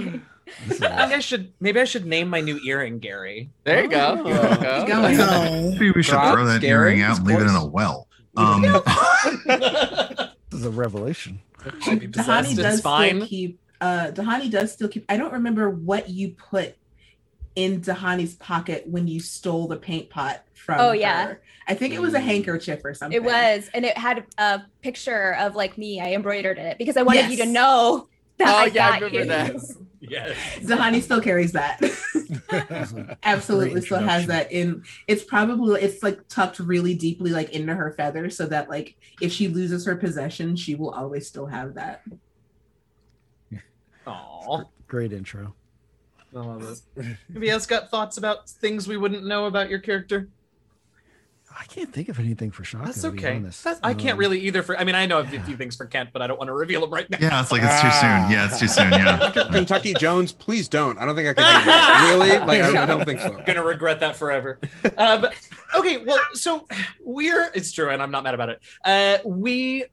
this 0.69 0.79
Maybe 0.81 0.87
I 1.15 1.19
should. 1.19 1.53
Maybe 1.61 1.81
I 1.81 1.85
should 1.85 2.07
name 2.07 2.29
my 2.29 2.41
new 2.41 2.61
earring 2.65 3.01
Gary. 3.01 3.51
there 3.65 3.83
you 3.83 3.89
go. 3.89 4.23
There 4.23 4.33
you 4.53 4.57
go. 4.63 4.79
Keep 4.79 4.89
going. 4.89 5.17
No. 5.17 5.71
maybe 5.73 5.91
we 5.91 6.05
should 6.05 6.15
Rock, 6.15 6.35
throw 6.35 6.47
that 6.47 6.59
scary, 6.61 6.93
earring 6.93 7.03
out 7.03 7.19
and 7.19 7.27
leave 7.27 7.39
it 7.41 7.49
in 7.49 7.55
a 7.57 7.67
well. 7.67 8.07
Um, 8.37 8.63
this 8.63 10.26
is 10.59 10.65
a 10.67 10.71
revelation. 10.71 11.41
Might. 11.87 12.11
Dahani 12.13 12.57
does 12.57 12.81
fine. 12.81 13.17
still 13.17 13.27
keep. 13.27 13.61
Uh, 13.81 14.11
Dahani 14.13 14.51
does 14.51 14.73
still 14.73 14.89
keep. 14.89 15.05
I 15.09 15.17
don't 15.17 15.33
remember 15.33 15.69
what 15.71 16.09
you 16.09 16.31
put 16.31 16.77
in 17.55 17.81
Dahani's 17.81 18.35
pocket 18.35 18.85
when 18.87 19.09
you 19.09 19.19
stole 19.19 19.67
the 19.67 19.77
paint 19.77 20.11
pot 20.11 20.45
from 20.55 20.79
Oh, 20.81 20.93
yeah. 20.93 21.27
her. 21.29 21.43
I 21.67 21.75
think 21.75 21.95
it 21.95 22.01
was 22.01 22.15
a 22.15 22.21
handkerchief 22.21 22.85
or 22.85 22.95
something. 22.95 23.17
It 23.17 23.25
was, 23.25 23.69
and 23.75 23.85
it 23.85 23.97
had 23.99 24.25
a 24.39 24.63
picture 24.83 25.35
of 25.35 25.57
like 25.57 25.77
me. 25.77 26.01
I 26.01 26.13
embroidered 26.13 26.59
it 26.59 26.79
because 26.79 26.97
I 26.97 27.03
wanted 27.03 27.31
you 27.31 27.39
to 27.39 27.47
know 27.47 27.99
that 27.99 28.16
Oh, 28.41 28.45
I 28.45 28.67
yeah, 28.67 28.89
I 28.89 29.01
got 29.01 29.13
remember 29.13 29.19
you. 29.19 29.25
that. 29.27 29.57
Yes. 30.09 30.37
Dahani 30.61 31.03
still 31.03 31.21
carries 31.21 31.51
that. 31.53 31.81
Absolutely 33.25 33.81
still 33.81 33.99
has 33.99 34.27
that 34.29 34.53
in 34.53 34.85
it's 35.09 35.25
probably 35.25 35.81
it's 35.81 36.01
like 36.01 36.21
tucked 36.29 36.61
really 36.61 36.95
deeply 36.95 37.33
like 37.33 37.51
into 37.51 37.75
her 37.75 37.93
feathers 37.93 38.37
so 38.37 38.47
that 38.47 38.69
like 38.69 38.95
if 39.21 39.33
she 39.33 39.49
loses 39.49 39.85
her 39.85 39.97
possession, 39.97 40.55
she 40.55 40.77
will 40.77 40.91
always 40.91 41.27
still 41.27 41.47
have 41.47 41.75
that. 41.75 42.03
Aw. 44.07 44.63
Great 44.87 45.13
intro. 45.13 45.55
I 46.35 46.39
love 46.39 46.81
it. 46.97 47.17
Anybody 47.31 47.51
else 47.51 47.67
got 47.67 47.91
thoughts 47.91 48.17
about 48.17 48.49
things 48.49 48.87
we 48.87 48.97
wouldn't 48.97 49.27
know 49.27 49.47
about 49.47 49.71
your 49.71 49.81
character? 49.81 50.29
I 51.59 51.65
can't 51.65 51.93
think 51.93 52.09
of 52.09 52.19
anything 52.19 52.51
for 52.51 52.65
Shaka. 52.65 52.85
That's 52.87 53.01
to 53.03 53.11
be 53.11 53.19
okay. 53.19 53.37
honest. 53.37 53.65
That's, 53.65 53.81
I 53.83 53.95
can't 53.95 54.13
Um, 54.15 54.19
really 54.19 54.41
either. 54.41 54.63
For 54.63 54.79
I 54.79 54.85
mean, 54.85 54.95
I 54.95 55.07
know 55.07 55.21
a 55.21 55.27
few 55.27 55.57
things 55.57 55.75
for 55.77 55.87
Kent, 55.87 56.11
but 56.13 56.21
I 56.23 56.27
don't 56.27 56.39
want 56.39 56.49
to 56.49 56.53
reveal 56.53 56.83
them 56.83 56.91
right 56.91 57.09
now. 57.09 57.19
Yeah, 57.21 57.41
it's 57.41 57.51
like 57.51 57.63
it's 57.65 57.81
too 57.81 57.91
soon. 57.91 58.31
Yeah, 58.31 58.47
it's 58.47 58.59
too 58.61 58.69
soon. 58.69 58.93
Yeah. 58.93 59.31
Kentucky 59.53 59.95
Jones, 59.95 60.33
please 60.33 60.69
don't. 60.69 60.99
I 60.99 61.05
don't 61.07 61.17
think 61.17 61.29
I 61.29 61.35
can. 61.43 62.11
really? 62.19 62.39
Like, 62.39 62.61
I, 62.63 62.83
I 62.83 62.87
don't 62.87 63.05
think 63.05 63.21
so. 63.21 63.37
I'm 63.39 63.45
gonna 63.45 63.65
regret 63.65 64.01
that 64.01 64.17
forever. 64.17 64.59
Uh, 64.97 65.19
but 65.19 65.35
okay, 65.75 65.99
well, 65.99 66.21
so 66.35 66.67
we're 67.05 67.51
it's 67.55 67.73
true, 67.73 67.91
and 67.91 68.03
I'm 68.03 68.11
not 68.11 68.23
mad 68.25 68.35
about 68.35 68.51
it. 68.51 68.61
Uh, 68.85 69.19
we 69.25 69.85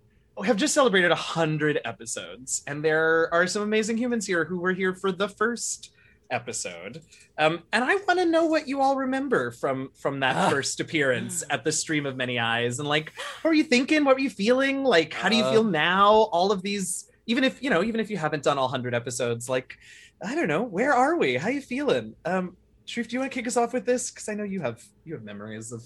have 0.43 0.57
just 0.57 0.73
celebrated 0.73 1.11
a 1.11 1.15
hundred 1.15 1.79
episodes, 1.85 2.63
and 2.67 2.83
there 2.83 3.33
are 3.33 3.47
some 3.47 3.61
amazing 3.61 3.97
humans 3.97 4.25
here 4.27 4.45
who 4.45 4.57
were 4.59 4.73
here 4.73 4.93
for 4.93 5.11
the 5.11 5.29
first 5.29 5.91
episode. 6.33 7.01
Um, 7.37 7.61
and 7.71 7.83
I 7.83 7.95
want 7.95 8.19
to 8.19 8.25
know 8.25 8.45
what 8.45 8.67
you 8.67 8.81
all 8.81 8.95
remember 8.97 9.51
from 9.51 9.89
from 9.95 10.19
that 10.21 10.35
Ah. 10.35 10.49
first 10.49 10.79
appearance 10.79 11.43
at 11.49 11.63
the 11.63 11.71
Stream 11.71 12.05
of 12.05 12.15
Many 12.17 12.39
Eyes, 12.39 12.79
and 12.79 12.87
like, 12.87 13.13
what 13.41 13.49
were 13.51 13.53
you 13.55 13.63
thinking? 13.63 14.03
What 14.03 14.15
were 14.15 14.21
you 14.21 14.29
feeling? 14.29 14.83
Like, 14.83 15.13
how 15.13 15.29
do 15.29 15.35
you 15.35 15.43
Uh. 15.45 15.51
feel 15.51 15.63
now? 15.63 16.09
All 16.33 16.51
of 16.51 16.61
these, 16.61 17.09
even 17.27 17.43
if 17.43 17.61
you 17.63 17.69
know, 17.69 17.83
even 17.83 17.99
if 18.01 18.09
you 18.09 18.17
haven't 18.17 18.43
done 18.43 18.57
all 18.57 18.67
hundred 18.67 18.93
episodes, 18.93 19.47
like, 19.47 19.77
I 20.25 20.35
don't 20.35 20.47
know, 20.47 20.63
where 20.63 20.93
are 20.93 21.17
we? 21.17 21.35
How 21.37 21.47
are 21.47 21.51
you 21.51 21.61
feeling? 21.61 22.15
Um, 22.25 22.57
Sharif, 22.85 23.07
do 23.07 23.13
you 23.15 23.19
want 23.21 23.31
to 23.31 23.35
kick 23.39 23.47
us 23.47 23.55
off 23.55 23.71
with 23.73 23.85
this? 23.85 24.11
Because 24.11 24.27
I 24.27 24.33
know 24.33 24.43
you 24.43 24.59
have 24.61 24.83
you 25.05 25.13
have 25.13 25.23
memories 25.23 25.71
of, 25.71 25.81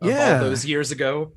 of 0.00 0.08
Yeah. 0.10 0.34
all 0.34 0.40
those 0.40 0.66
years 0.66 0.90
ago. 0.90 1.32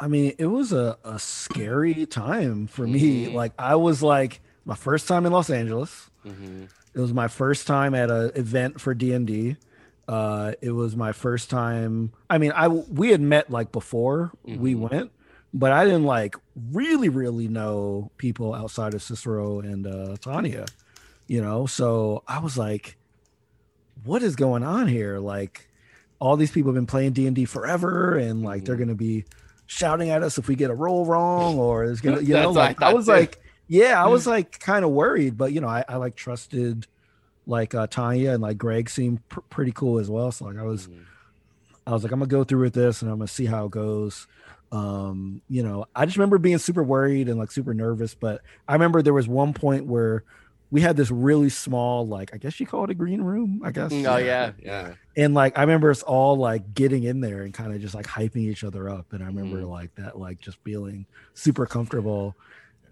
I 0.00 0.08
mean, 0.08 0.34
it 0.38 0.46
was 0.46 0.72
a, 0.72 0.98
a 1.04 1.18
scary 1.18 2.06
time 2.06 2.66
for 2.66 2.86
me. 2.86 3.26
Mhm. 3.26 3.34
Like 3.34 3.52
I 3.58 3.76
was 3.76 4.02
like 4.02 4.40
my 4.64 4.74
first 4.74 5.06
time 5.08 5.26
in 5.26 5.32
Los 5.32 5.48
Angeles. 5.50 6.10
Mhm. 6.24 6.68
It 6.94 7.00
was 7.00 7.12
my 7.14 7.28
first 7.28 7.66
time 7.66 7.94
at 7.94 8.10
an 8.10 8.32
event 8.34 8.80
for 8.80 8.94
D 8.94 9.12
and 9.12 9.26
D. 9.26 9.56
Uh, 10.08 10.52
it 10.60 10.72
was 10.72 10.94
my 10.96 11.12
first 11.12 11.48
time. 11.48 12.12
I 12.28 12.38
mean, 12.38 12.52
I 12.54 12.68
we 12.68 13.10
had 13.10 13.20
met 13.20 13.50
like 13.50 13.72
before 13.72 14.32
we 14.44 14.74
Mhm. 14.74 14.90
went, 14.90 15.12
but 15.54 15.72
I 15.72 15.84
didn't 15.84 16.04
like 16.04 16.36
really, 16.70 17.08
really 17.08 17.48
know 17.48 18.10
people 18.18 18.52
outside 18.54 18.94
of 18.94 19.02
Cicero 19.02 19.60
and 19.60 19.86
uh, 19.86 20.16
Tanya. 20.20 20.66
You 21.28 21.40
know, 21.40 21.66
so 21.66 22.24
I 22.28 22.40
was 22.40 22.58
like, 22.58 22.96
"What 24.04 24.22
is 24.22 24.36
going 24.36 24.64
on 24.64 24.88
here?" 24.88 25.18
Like, 25.18 25.68
all 26.18 26.36
these 26.36 26.50
people 26.50 26.70
have 26.70 26.74
been 26.74 26.86
playing 26.86 27.12
D 27.12 27.26
and 27.26 27.34
D 27.36 27.44
forever, 27.46 28.16
and 28.16 28.42
like 28.42 28.64
they're 28.64 28.74
Mhm. 28.76 28.80
gonna 28.80 28.94
be 28.94 29.24
shouting 29.66 30.10
at 30.10 30.22
us 30.22 30.36
if 30.36 30.48
we 30.48 30.56
get 30.56 30.70
a 30.70 30.74
roll 30.74 31.06
wrong, 31.06 31.58
or 31.58 31.84
it's 31.84 32.00
gonna, 32.02 32.20
you 32.20 32.34
know, 32.34 32.52
That's 32.52 32.56
I 32.56 32.60
like 32.68 32.82
I, 32.82 32.92
was 32.92 33.06
too. 33.06 33.12
like, 33.12 33.41
yeah, 33.68 34.02
I 34.02 34.08
was 34.08 34.26
like 34.26 34.58
kind 34.60 34.84
of 34.84 34.90
worried, 34.90 35.36
but 35.38 35.52
you 35.52 35.60
know, 35.60 35.68
I, 35.68 35.84
I 35.88 35.96
like 35.96 36.14
trusted 36.14 36.86
like 37.46 37.74
uh 37.74 37.86
Tanya 37.88 38.32
and 38.32 38.42
like 38.42 38.58
Greg 38.58 38.88
seemed 38.88 39.26
pr- 39.28 39.40
pretty 39.50 39.72
cool 39.72 39.98
as 39.98 40.08
well. 40.10 40.30
So 40.32 40.44
like 40.44 40.56
I 40.58 40.62
was, 40.62 40.86
Mhm. 40.88 41.04
I 41.86 41.92
was 41.92 42.02
like, 42.04 42.12
I'm 42.12 42.20
gonna 42.20 42.28
go 42.28 42.44
through 42.44 42.60
with 42.62 42.74
this 42.74 43.02
and 43.02 43.10
I'm 43.10 43.18
gonna 43.18 43.28
see 43.28 43.46
how 43.46 43.66
it 43.66 43.70
goes. 43.72 44.26
Um, 44.70 45.42
you 45.48 45.62
know, 45.62 45.86
I 45.94 46.06
just 46.06 46.16
remember 46.16 46.38
being 46.38 46.58
super 46.58 46.82
worried 46.82 47.28
and 47.28 47.38
like 47.38 47.50
super 47.50 47.74
nervous, 47.74 48.14
but 48.14 48.40
I 48.68 48.72
remember 48.74 49.02
there 49.02 49.12
was 49.12 49.28
one 49.28 49.52
point 49.52 49.86
where 49.86 50.24
we 50.70 50.80
had 50.80 50.96
this 50.96 51.10
really 51.10 51.50
small, 51.50 52.06
like 52.06 52.32
I 52.32 52.38
guess 52.38 52.58
you 52.58 52.64
call 52.66 52.84
it 52.84 52.90
a 52.90 52.94
green 52.94 53.20
room, 53.20 53.60
I 53.62 53.70
guess. 53.72 53.92
Oh 53.92 54.16
yeah, 54.16 54.52
yeah. 54.62 54.94
And 55.16 55.34
like 55.34 55.58
I 55.58 55.62
remember 55.62 55.90
us 55.90 56.02
all 56.02 56.36
like 56.36 56.72
getting 56.72 57.02
in 57.02 57.20
there 57.20 57.42
and 57.42 57.52
kind 57.52 57.74
of 57.74 57.80
just 57.82 57.94
like 57.94 58.06
hyping 58.06 58.36
each 58.48 58.64
other 58.64 58.88
up. 58.88 59.12
And 59.12 59.22
I 59.22 59.26
remember 59.26 59.58
Mhm. 59.60 59.68
like 59.68 59.94
that, 59.96 60.18
like 60.18 60.40
just 60.40 60.56
feeling 60.64 61.04
super 61.34 61.66
comfortable. 61.66 62.34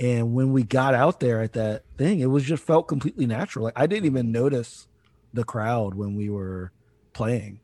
And 0.01 0.33
when 0.33 0.53
we 0.53 0.63
got 0.63 0.95
out 0.95 1.21
there 1.21 1.43
at 1.43 1.53
that 1.53 1.83
thing, 1.99 2.21
it 2.21 2.27
was 2.27 2.43
just 2.43 2.63
felt 2.63 2.89
completely 2.89 3.27
natural. 3.27 3.67
Like 3.67 3.79
I 3.79 3.87
didn't 3.87 4.07
even 4.07 4.33
notice 4.33 4.89
the 5.35 5.45
crowd 5.45 5.95
when 5.95 6.17
we 6.17 6.31
were 6.31 6.73
playing, 7.13 7.61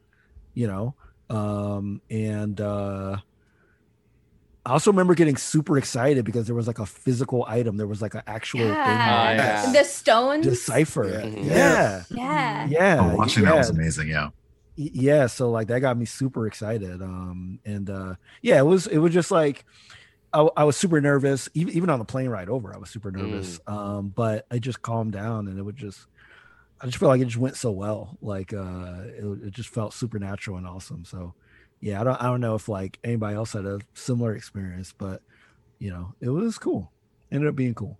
you 0.52 0.66
know. 0.66 0.94
Um, 1.30 2.02
and 2.10 2.60
uh 2.60 3.16
I 4.66 4.70
also 4.72 4.90
remember 4.90 5.14
getting 5.14 5.36
super 5.36 5.78
excited 5.78 6.24
because 6.24 6.46
there 6.46 6.54
was 6.54 6.66
like 6.66 6.80
a 6.80 6.86
physical 6.86 7.44
item. 7.48 7.76
There 7.76 7.86
was 7.86 8.02
like 8.02 8.14
an 8.14 8.22
actual 8.26 8.60
Yeah. 8.60 8.74
Oh, 8.74 9.34
yeah. 9.34 9.72
The 9.72 9.84
stones. 9.84 10.44
decipher. 10.44 11.08
Yeah. 11.08 11.24
Yeah. 11.26 12.04
yeah. 12.10 12.66
Yeah. 12.68 12.98
Oh, 13.00 13.16
watching 13.16 13.44
yeah. 13.44 13.50
that 13.50 13.58
was 13.58 13.70
amazing. 13.70 14.08
Yeah. 14.08 14.30
Yeah 14.74 15.26
so 15.28 15.50
like 15.50 15.68
that 15.68 15.80
got 15.80 15.96
me 15.96 16.04
super 16.04 16.46
excited 16.46 17.00
um 17.00 17.60
and 17.64 17.88
uh 17.88 18.16
yeah 18.42 18.58
it 18.58 18.66
was 18.66 18.86
it 18.86 18.98
was 18.98 19.14
just 19.14 19.30
like 19.30 19.64
i, 20.36 20.48
I 20.60 20.64
was 20.64 20.76
super 20.76 21.00
nervous. 21.00 21.48
Even, 21.54 21.74
even 21.74 21.90
on 21.90 21.98
the 21.98 22.04
plane 22.04 22.28
ride 22.28 22.48
over 22.48 22.74
i 22.74 22.78
was 22.78 22.90
super 22.90 23.10
nervous 23.10 23.58
um 23.66 24.08
but 24.08 24.46
i 24.50 24.58
just 24.58 24.82
calmed 24.82 25.12
down 25.12 25.48
and 25.48 25.58
it 25.58 25.62
would 25.62 25.76
just 25.76 26.06
i 26.80 26.86
just 26.86 26.98
feel 26.98 27.08
like 27.08 27.20
it 27.20 27.26
just 27.26 27.36
went 27.38 27.56
so 27.56 27.70
well. 27.70 28.18
Like 28.20 28.52
uh 28.52 29.02
it, 29.06 29.24
it 29.46 29.50
just 29.52 29.68
felt 29.70 29.94
supernatural 29.94 30.58
and 30.58 30.66
awesome. 30.66 31.04
So 31.04 31.34
yeah 31.80 32.00
i 32.00 32.04
don't 32.04 32.20
i 32.22 32.24
don't 32.24 32.40
know 32.40 32.54
if 32.54 32.68
like 32.68 32.98
anybody 33.04 33.36
else 33.36 33.52
had 33.52 33.66
a 33.66 33.78
similar 33.92 34.34
experience 34.34 34.94
but 34.96 35.20
you 35.78 35.90
know 35.90 36.14
it 36.20 36.30
was 36.30 36.58
cool. 36.58 36.90
Ended 37.32 37.48
up 37.48 37.56
being 37.56 37.74
cool 37.74 37.98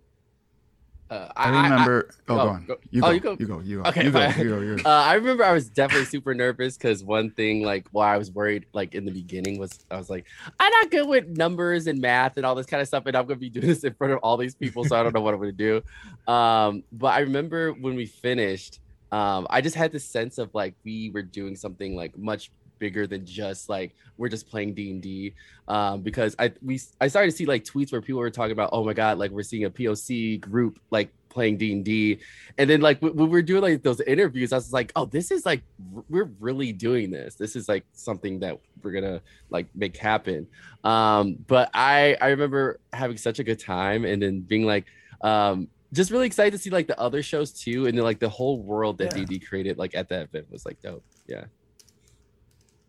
Uh, 1.09 1.29
I 1.37 1.49
remember. 1.63 2.09
oh, 2.27 2.33
oh, 2.33 2.35
go 2.35 2.49
on. 2.49 2.65
go- 2.65 2.77
You 2.91 3.01
oh, 3.03 3.07
go. 3.07 3.11
you 3.13 3.19
go. 3.19 3.35
You 3.39 3.45
go. 3.47 3.59
You 3.59 3.83
go. 3.83 3.89
Okay, 3.89 4.03
You 4.05 4.11
go. 4.11 4.19
You 4.27 4.49
go. 4.49 4.59
You 4.59 4.75
go. 4.77 4.83
Uh, 4.89 5.03
I 5.03 5.13
remember 5.13 5.43
I 5.45 5.53
was 5.53 5.69
definitely 5.69 6.05
super 6.05 6.33
nervous 6.33 6.77
because 6.77 7.03
one 7.03 7.29
thing, 7.31 7.63
like, 7.63 7.87
why 7.91 8.13
I 8.13 8.17
was 8.17 8.31
worried, 8.31 8.65
like, 8.73 8.93
in 8.93 9.05
the 9.05 9.11
beginning 9.11 9.57
was 9.57 9.79
I 9.89 9.97
was 9.97 10.09
like, 10.09 10.25
I'm 10.59 10.71
not 10.71 10.91
good 10.91 11.07
with 11.07 11.27
numbers 11.27 11.87
and 11.87 12.01
math 12.01 12.35
and 12.37 12.45
all 12.45 12.55
this 12.55 12.65
kind 12.65 12.81
of 12.81 12.87
stuff, 12.87 13.05
and 13.05 13.15
I'm 13.15 13.25
gonna 13.25 13.39
be 13.39 13.49
doing 13.49 13.67
this 13.73 13.83
in 13.83 13.93
front 13.93 14.13
of 14.13 14.19
all 14.19 14.35
these 14.37 14.55
people, 14.55 14.83
so 14.83 14.95
I 14.99 15.03
don't 15.03 15.13
know 15.15 15.21
what 15.21 15.33
I'm 15.33 15.39
gonna 15.39 15.51
do. 15.53 15.81
Um, 16.27 16.83
but 16.91 17.07
I 17.07 17.19
remember 17.19 17.71
when 17.71 17.95
we 17.95 18.05
finished, 18.05 18.79
um, 19.11 19.47
I 19.49 19.61
just 19.61 19.75
had 19.75 19.93
this 19.93 20.03
sense 20.03 20.37
of 20.37 20.53
like 20.53 20.73
we 20.83 21.09
were 21.11 21.21
doing 21.21 21.55
something 21.55 21.95
like 21.95 22.17
much 22.17 22.51
bigger 22.79 23.07
than 23.07 23.25
just 23.25 23.69
like 23.69 23.95
we're 24.17 24.29
just 24.29 24.49
playing 24.49 24.73
D 24.73 24.91
and 24.91 25.01
D. 25.01 25.33
Um, 25.67 26.01
because 26.01 26.35
I 26.39 26.53
we 26.61 26.79
I 27.01 27.07
started 27.07 27.31
to 27.31 27.37
see 27.37 27.45
like 27.45 27.63
tweets 27.63 27.91
where 27.91 28.01
people 28.01 28.19
were 28.19 28.29
talking 28.31 28.51
about, 28.53 28.69
oh 28.73 28.83
my 28.83 28.93
god, 28.93 29.17
like 29.17 29.31
we're 29.31 29.43
seeing 29.43 29.65
a 29.65 29.69
POC 29.69 30.39
group 30.39 30.79
like 30.91 31.09
playing 31.29 31.57
D 31.57 31.71
and 31.73 31.85
D, 31.85 32.19
and 32.57 32.69
then 32.69 32.81
like 32.81 33.01
when 33.01 33.15
we 33.15 33.25
were 33.27 33.41
doing 33.41 33.61
like 33.61 33.83
those 33.83 34.01
interviews, 34.01 34.51
I 34.53 34.55
was 34.57 34.73
like, 34.73 34.91
oh, 34.95 35.05
this 35.05 35.29
is 35.31 35.45
like 35.45 35.61
we're 36.09 36.29
really 36.39 36.71
doing 36.71 37.11
this. 37.11 37.35
This 37.35 37.55
is 37.55 37.67
like 37.69 37.85
something 37.93 38.39
that 38.39 38.59
we're 38.81 38.91
gonna 38.91 39.21
like 39.49 39.67
make 39.75 39.97
happen. 39.97 40.47
Um, 40.83 41.35
but 41.47 41.69
I 41.73 42.17
I 42.21 42.29
remember 42.29 42.79
having 42.93 43.17
such 43.17 43.39
a 43.39 43.43
good 43.43 43.59
time, 43.59 44.05
and 44.05 44.21
then 44.21 44.39
being 44.39 44.65
like, 44.65 44.85
um, 45.21 45.67
just 45.93 46.11
really 46.11 46.25
excited 46.25 46.51
to 46.51 46.57
see 46.57 46.69
like 46.69 46.87
the 46.87 46.99
other 46.99 47.21
shows 47.21 47.51
too, 47.51 47.85
and 47.87 47.97
then 47.97 48.03
like 48.03 48.19
the 48.19 48.29
whole 48.29 48.61
world 48.61 48.97
that 48.99 49.15
Yeah. 49.15 49.23
DD 49.23 49.45
created 49.47 49.77
like 49.77 49.95
at 49.95 50.09
that 50.09 50.23
event 50.23 50.47
was 50.51 50.65
like 50.65 50.81
dope. 50.81 51.03
Yeah. 51.27 51.45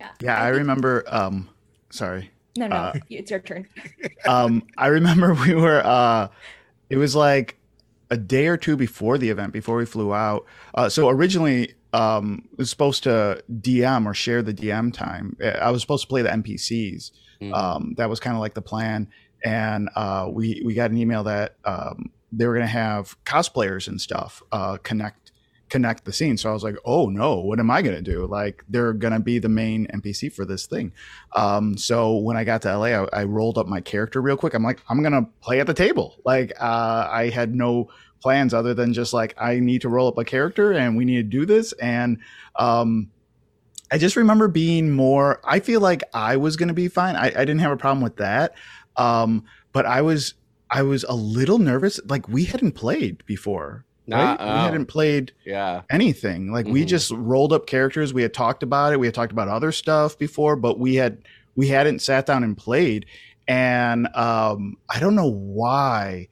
Yeah, 0.01 0.11
Yeah, 0.21 0.41
I 0.43 0.49
remember. 0.49 1.05
Um, 1.09 1.49
sorry. 1.91 2.31
No, 2.57 2.67
no, 2.69 2.77
Uh, 2.77 2.93
it's 3.11 3.31
your 3.31 3.41
turn. 3.41 3.67
um, 4.27 4.63
I 4.77 4.89
remember 4.89 5.35
we 5.35 5.55
were. 5.55 5.85
Uh, 5.85 6.29
it 6.91 6.97
was 6.97 7.15
like 7.15 7.57
a 8.11 8.17
day 8.17 8.47
or 8.47 8.57
two 8.57 8.77
before 8.77 9.19
the 9.19 9.29
event, 9.31 9.53
before 9.53 9.77
we 9.77 9.85
flew 9.87 10.15
out. 10.15 10.47
Uh, 10.75 10.89
so 10.89 11.09
originally, 11.09 11.75
um, 11.93 12.49
it 12.53 12.59
was 12.59 12.71
supposed 12.71 13.03
to 13.05 13.43
DM 13.61 14.07
or 14.07 14.15
share 14.15 14.43
the 14.43 14.55
DM 14.55 14.93
time. 14.93 15.37
Uh, 15.43 15.49
I 15.49 15.71
was 15.71 15.83
supposed 15.83 16.03
to 16.05 16.09
play 16.09 16.23
the 16.23 16.31
NPCs. 16.31 17.11
Mhm. 17.43 17.55
Um, 17.55 17.95
that 17.99 18.09
was 18.11 18.19
kind 18.19 18.35
of 18.35 18.41
like 18.41 18.55
the 18.55 18.63
plan, 18.63 19.09
and 19.45 19.89
uh, 19.95 20.29
we 20.31 20.63
we 20.65 20.75
got 20.75 20.91
an 20.91 20.97
email 20.99 21.23
that 21.25 21.55
um, 21.65 22.11
they 22.33 22.47
were 22.47 22.55
gonna 22.55 22.67
have 22.67 23.17
cosplayers 23.25 23.87
and 23.89 24.01
stuff 24.01 24.43
uh, 24.51 24.77
connect 24.83 25.28
connect 25.69 26.05
the 26.05 26.13
scene. 26.13 26.37
So 26.37 26.51
I 26.51 26.53
was 26.53 26.63
like, 26.63 26.77
oh 26.85 27.09
no, 27.09 27.37
what 27.37 27.61
am 27.61 27.71
I 27.71 27.83
gonna 27.83 28.03
do? 28.03 28.27
Like 28.27 28.65
they're 28.69 28.93
gonna 28.93 29.21
be 29.21 29.39
the 29.39 29.49
main 29.49 29.87
NPC 29.89 30.33
for 30.33 30.45
this 30.45 30.67
thing. 30.67 30.93
Um, 31.35 31.77
so 31.77 32.17
when 32.17 32.37
I 32.37 32.45
got 32.45 32.63
to 32.63 32.77
LA, 32.77 32.87
I, 32.87 33.09
I 33.13 33.25
rolled 33.25 33.59
up 33.59 33.67
my 33.67 33.81
character 33.81 34.21
real 34.21 34.37
quick. 34.37 34.55
I'm 34.55 34.63
like, 34.63 34.81
I'm 34.89 35.03
gonna 35.03 35.27
play 35.41 35.61
at 35.61 35.67
the 35.67 35.75
table. 35.75 36.17
Like 36.25 36.53
uh, 36.61 37.09
I 37.11 37.29
had 37.29 37.55
no 37.55 37.89
plans 38.21 38.53
other 38.53 38.75
than 38.75 38.93
just 38.93 39.13
like 39.13 39.35
I 39.39 39.61
need 39.61 39.83
to 39.83 39.89
roll 39.89 40.09
up 40.09 40.19
a 40.19 40.25
character 40.25 40.73
and 40.73 40.97
we 40.97 41.05
need 41.05 41.17
to 41.17 41.23
do 41.23 41.47
this. 41.47 41.73
And 41.75 42.19
um, 42.57 43.11
I 43.91 43.99
just 43.99 44.17
remember 44.17 44.49
being 44.49 44.91
more. 44.91 45.41
I 45.45 45.61
feel 45.61 45.81
like 45.81 46.03
I 46.13 46.37
was 46.37 46.57
gonna 46.57 46.75
be 46.75 46.89
fine. 46.89 47.17
I, 47.17 47.27
I 47.27 47.45
didn't 47.45 47.61
have 47.61 47.73
a 47.73 47.77
problem 47.77 48.03
with 48.03 48.17
that. 48.17 48.55
Um, 48.97 49.45
but 49.73 49.87
I 49.87 50.03
was 50.03 50.35
I 50.71 50.83
was 50.83 51.05
a 51.05 51.15
little 51.15 51.59
nervous. 51.59 52.01
Like 52.07 52.29
we 52.29 52.45
hadn't 52.45 52.73
played 52.73 53.25
before 53.27 53.85
Right? 54.17 54.39
we 54.41 54.47
oh. 54.47 54.57
hadn't 54.57 54.87
played 54.87 55.33
Yeah. 55.45 55.83
anything. 55.91 56.51
Like 56.51 56.67
we 56.67 56.83
Mhm. 56.85 56.89
just 56.89 57.11
rolled 57.11 57.53
up 57.53 57.67
characters. 57.67 58.15
We 58.15 58.23
had 58.23 58.33
talked 58.33 58.63
about 58.63 58.93
it. 58.93 59.01
We 59.01 59.07
had 59.07 59.15
talked 59.15 59.33
about 59.33 59.49
other 59.49 59.71
stuff 59.73 60.19
before, 60.19 60.57
but 60.57 60.79
we 60.79 60.95
had 60.95 61.19
we 61.57 61.69
hadn't 61.69 62.01
sat 62.01 62.25
down 62.27 62.45
and 62.45 62.57
played. 62.57 63.05
And 63.49 64.09
um, 64.15 64.77
I 64.89 65.01
don't 65.01 65.15
know 65.15 65.31
why. 65.31 66.29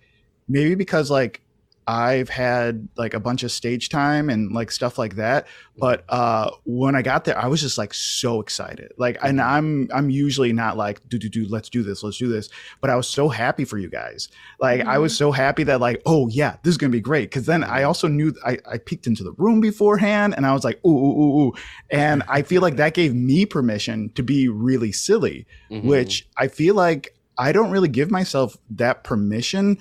Maybe 0.48 0.74
because 0.74 1.10
like 1.10 1.40
I've 1.88 2.28
had 2.28 2.88
like 2.96 3.14
a 3.14 3.20
bunch 3.20 3.44
of 3.44 3.52
stage 3.52 3.88
time 3.90 4.28
and 4.28 4.50
like 4.52 4.70
stuff 4.72 4.98
like 4.98 5.16
that. 5.16 5.46
But 5.78 6.04
uh, 6.08 6.50
when 6.64 6.96
I 6.96 7.02
got 7.02 7.24
there, 7.26 7.38
I 7.38 7.46
was 7.46 7.60
just 7.60 7.78
like 7.78 7.94
so 7.94 8.40
excited. 8.40 8.92
Like, 8.98 9.18
and 9.22 9.40
I'm 9.40 9.88
I'm 9.94 10.10
usually 10.10 10.52
not 10.52 10.76
like 10.76 11.06
do 11.08 11.18
do 11.18 11.28
do 11.28 11.46
let's 11.48 11.68
do 11.68 11.82
this 11.82 12.02
let's 12.02 12.16
do 12.16 12.28
this. 12.28 12.48
But 12.80 12.90
I 12.90 12.96
was 12.96 13.06
so 13.06 13.28
happy 13.28 13.64
for 13.64 13.78
you 13.78 13.88
guys. 13.88 14.28
Like 14.58 14.80
I 14.86 14.98
was 14.98 15.16
so 15.16 15.30
happy 15.32 15.62
that 15.64 15.80
like 15.80 16.02
oh 16.06 16.28
yeah 16.28 16.56
this 16.62 16.72
is 16.72 16.78
gonna 16.78 16.90
be 16.90 17.00
great. 17.00 17.30
Because 17.30 17.46
then 17.46 17.62
I 17.62 17.84
also 17.84 18.08
knew 18.08 18.34
I 18.44 18.58
I 18.70 18.78
peeked 18.78 19.06
into 19.06 19.22
the 19.22 19.32
room 19.32 19.60
beforehand 19.60 20.34
and 20.36 20.46
I 20.46 20.52
was 20.54 20.64
like 20.64 20.84
ooh 20.84 20.88
ooh 20.88 21.20
ooh 21.22 21.40
ooh. 21.48 21.52
And 21.90 22.22
I 22.28 22.42
feel 22.42 22.62
like 22.62 22.76
that 22.76 22.94
gave 22.94 23.14
me 23.14 23.46
permission 23.46 24.10
to 24.14 24.22
be 24.22 24.48
really 24.48 24.92
silly, 24.92 25.46
Mhm. 25.70 25.84
which 25.84 26.26
I 26.36 26.48
feel 26.48 26.74
like 26.74 27.12
I 27.38 27.52
don't 27.52 27.70
really 27.70 27.88
give 27.88 28.10
myself 28.10 28.56
that 28.70 29.04
permission 29.04 29.76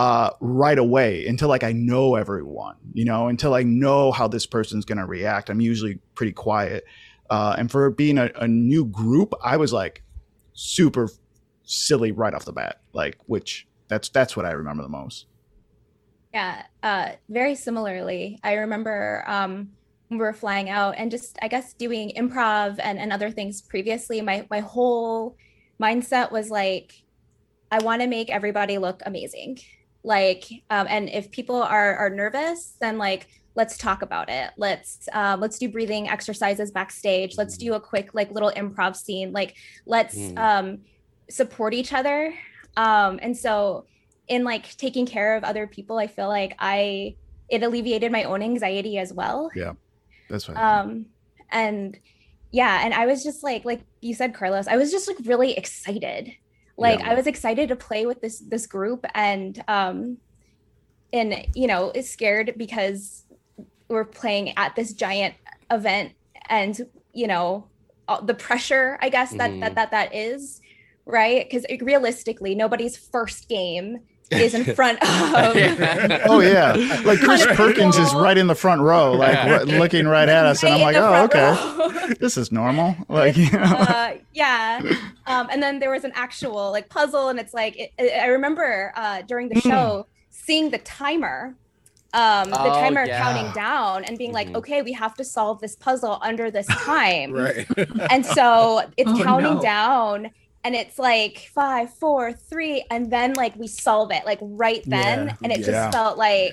uh, 0.00 0.30
right 0.40 0.78
away 0.78 1.26
until 1.26 1.50
like 1.50 1.62
I 1.62 1.72
know 1.72 2.14
everyone, 2.14 2.76
you 2.94 3.04
know, 3.04 3.28
until 3.28 3.52
I 3.52 3.64
know 3.64 4.12
how 4.12 4.28
this 4.28 4.46
person's 4.46 4.86
gonna 4.86 5.04
react. 5.04 5.50
I'm 5.50 5.60
usually 5.60 5.98
pretty 6.14 6.32
quiet. 6.32 6.84
Uh, 7.28 7.54
and 7.58 7.70
for 7.70 7.90
being 7.90 8.16
a, 8.16 8.30
a 8.36 8.48
new 8.48 8.86
group, 8.86 9.34
I 9.44 9.58
was 9.58 9.74
like 9.74 10.02
super 10.54 11.10
silly 11.64 12.12
right 12.12 12.32
off 12.32 12.46
the 12.46 12.52
bat. 12.54 12.80
Like, 12.94 13.18
which 13.26 13.68
that's 13.88 14.08
that's 14.08 14.34
what 14.34 14.46
I 14.46 14.52
remember 14.52 14.82
the 14.82 14.88
most. 14.88 15.26
Yeah, 16.32 16.62
uh, 16.82 17.10
very 17.28 17.54
similarly. 17.54 18.40
I 18.42 18.54
remember 18.54 19.22
um, 19.26 19.68
when 20.08 20.18
we 20.18 20.24
were 20.24 20.32
flying 20.32 20.70
out 20.70 20.94
and 20.96 21.10
just, 21.10 21.38
I 21.42 21.48
guess, 21.48 21.74
doing 21.74 22.14
improv 22.16 22.80
and, 22.82 22.98
and 22.98 23.12
other 23.12 23.30
things 23.30 23.60
previously. 23.60 24.22
My 24.22 24.46
my 24.48 24.60
whole 24.60 25.36
mindset 25.78 26.32
was 26.32 26.48
like, 26.48 27.04
I 27.70 27.80
want 27.80 28.00
to 28.00 28.08
make 28.08 28.30
everybody 28.30 28.78
look 28.78 29.02
amazing. 29.04 29.58
Like, 30.02 30.44
um, 30.70 30.86
and 30.88 31.08
if 31.08 31.30
people 31.30 31.62
are 31.62 31.94
are 31.96 32.10
nervous, 32.10 32.74
then 32.80 32.98
like 32.98 33.28
let's 33.54 33.76
talk 33.76 34.02
about 34.02 34.28
it. 34.30 34.50
Let's 34.56 35.08
um, 35.12 35.40
let's 35.40 35.58
do 35.58 35.68
breathing 35.68 36.08
exercises 36.08 36.70
backstage. 36.70 37.36
Let's 37.36 37.56
do 37.56 37.74
a 37.74 37.80
quick 37.80 38.14
like 38.14 38.30
little 38.32 38.50
improv 38.56 38.96
scene. 38.96 39.32
Like, 39.32 39.56
let's 39.86 40.16
Mm. 40.16 40.38
um, 40.38 40.78
support 41.28 41.74
each 41.74 41.92
other. 41.92 42.32
Um, 42.76 43.18
and 43.22 43.36
so 43.36 43.86
in 44.28 44.44
like 44.44 44.76
taking 44.76 45.06
care 45.06 45.34
of 45.36 45.42
other 45.42 45.66
people 45.66 45.98
i 45.98 46.06
feel 46.06 46.28
like 46.28 46.54
i 46.60 47.16
it 47.48 47.64
alleviated 47.64 48.12
my 48.12 48.22
own 48.22 48.42
anxiety 48.42 48.96
as 48.96 49.12
well 49.12 49.50
Yeah, 49.56 49.72
that's 50.28 50.46
what. 50.46 50.56
um 50.56 51.06
and 51.50 51.98
yeah 52.52 52.82
and 52.84 52.94
i 52.94 53.06
was 53.06 53.24
just 53.24 53.42
like 53.42 53.64
like 53.64 53.80
you 54.00 54.14
said 54.14 54.32
carlos 54.32 54.68
i 54.68 54.76
was 54.76 54.92
just 54.92 55.08
like 55.08 55.16
really 55.24 55.56
excited 55.56 56.30
like 56.80 56.98
Yeah. 57.00 57.10
i 57.10 57.14
was 57.14 57.26
excited 57.26 57.68
to 57.68 57.76
play 57.76 58.06
with 58.06 58.20
this 58.20 58.40
this 58.40 58.66
group 58.66 59.04
and 59.14 59.62
um 59.68 60.18
and 61.12 61.46
you 61.54 61.66
know 61.66 61.90
is 61.94 62.10
scared 62.10 62.54
because 62.56 63.24
we're 63.88 64.04
playing 64.04 64.56
at 64.56 64.74
this 64.76 64.92
giant 64.92 65.34
event 65.70 66.12
and 66.48 66.80
you 67.12 67.26
know 67.26 67.66
all- 68.08 68.22
the 68.22 68.34
pressure 68.34 68.98
i 69.02 69.08
guess 69.08 69.30
that 69.32 69.38
that 69.38 69.50
Mhm. 69.72 69.74
that 69.74 69.90
that 69.90 70.14
is 70.14 70.60
right 71.04 71.44
because 71.48 71.64
realistically 71.82 72.54
nobody's 72.54 72.96
first 72.96 73.48
game 73.48 73.98
is 74.30 74.54
in 74.54 74.64
front 74.74 74.98
of 75.02 75.08
Oh 76.26 76.40
yeah, 76.40 76.72
like 77.04 77.18
Chris 77.20 77.44
Perkins 77.46 77.96
is 77.98 78.12
right 78.14 78.36
in 78.38 78.46
the 78.46 78.54
front 78.54 78.80
row, 78.82 79.12
like 79.12 79.34
Yeah. 79.34 79.52
r- 79.58 79.64
looking 79.64 80.06
right 80.06 80.28
at 80.28 80.46
us, 80.46 80.62
and 80.62 80.74
I'm 80.74 80.80
like, 80.80 80.96
oh 80.96 81.24
okay, 81.24 81.50
row. 81.50 82.14
this 82.20 82.36
is 82.36 82.52
normal. 82.52 82.96
Like, 83.08 83.36
you 83.36 83.50
know. 83.50 83.58
uh, 83.62 84.14
yeah. 84.32 84.80
Um, 85.26 85.48
and 85.50 85.62
then 85.62 85.78
there 85.78 85.90
was 85.90 86.04
an 86.04 86.12
actual 86.14 86.70
like 86.70 86.88
puzzle, 86.88 87.28
and 87.28 87.38
it's 87.40 87.54
like 87.54 87.76
it, 87.78 87.92
it- 87.98 88.20
I 88.22 88.26
remember 88.26 88.92
uh, 88.96 89.22
during 89.22 89.48
the 89.48 89.60
show 89.60 90.06
seeing 90.30 90.70
the 90.70 90.78
timer, 90.78 91.54
um, 92.14 92.50
the 92.50 92.60
Oh, 92.60 92.80
timer 92.80 93.04
yeah. 93.04 93.20
counting 93.22 93.52
down, 93.52 94.04
and 94.04 94.16
being 94.18 94.32
like, 94.32 94.48
Mhm. 94.48 94.56
okay, 94.56 94.82
we 94.82 94.92
have 94.92 95.14
to 95.16 95.24
solve 95.24 95.60
this 95.60 95.76
puzzle 95.76 96.18
under 96.22 96.50
this 96.50 96.66
time. 96.66 97.32
Right. 97.32 97.66
And 98.10 98.24
so 98.24 98.82
it's 98.96 99.10
Oh, 99.10 99.22
counting 99.22 99.54
no. 99.56 99.60
down. 99.62 100.30
And 100.62 100.74
it's 100.74 100.98
like 100.98 101.50
five, 101.54 101.94
four, 101.94 102.32
three, 102.32 102.84
and 102.90 103.10
then 103.10 103.34
like 103.34 103.56
we 103.56 103.66
solve 103.66 104.12
it 104.12 104.24
like 104.26 104.38
right 104.42 104.86
then, 104.90 105.28
Yeah, 105.28 105.36
and 105.42 105.52
it 105.52 105.60
yeah. 105.60 105.64
just 105.64 105.90
felt 105.90 106.18
like 106.18 106.52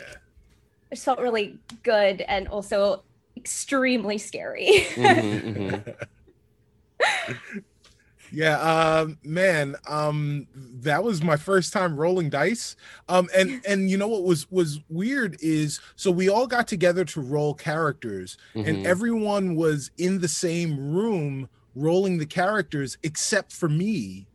it 0.92 0.96
just 0.96 1.06
felt 1.06 1.20
really 1.20 1.60
good 1.84 2.22
and 2.22 2.48
also 2.48 3.06
extremely 3.38 4.18
scary. 4.18 4.86
Mhm, 4.96 5.44
mhm. 5.56 5.84
Yeah, 8.30 8.60
um, 8.60 9.20
man, 9.24 9.78
um, 9.88 10.48
that 10.54 11.02
was 11.02 11.24
my 11.24 11.38
first 11.38 11.72
time 11.72 11.96
rolling 11.96 12.30
dice. 12.30 12.76
Um, 13.08 13.30
and 13.34 13.62
and 13.66 13.90
you 13.90 13.98
know 13.98 14.10
what 14.10 14.24
was 14.24 14.52
was 14.52 14.82
weird 14.90 15.38
is 15.40 15.80
so 15.96 16.12
we 16.12 16.28
all 16.28 16.46
got 16.46 16.68
together 16.68 17.06
to 17.06 17.22
roll 17.22 17.54
characters, 17.54 18.38
and 18.66 18.80
Mhm. 18.80 18.86
everyone 18.86 19.56
was 19.56 19.92
in 19.98 20.20
the 20.20 20.28
same 20.28 20.78
room 20.94 21.48
rolling 21.78 22.18
the 22.18 22.26
characters 22.26 22.98
except 23.04 23.52
for 23.54 23.70
me. 23.70 24.28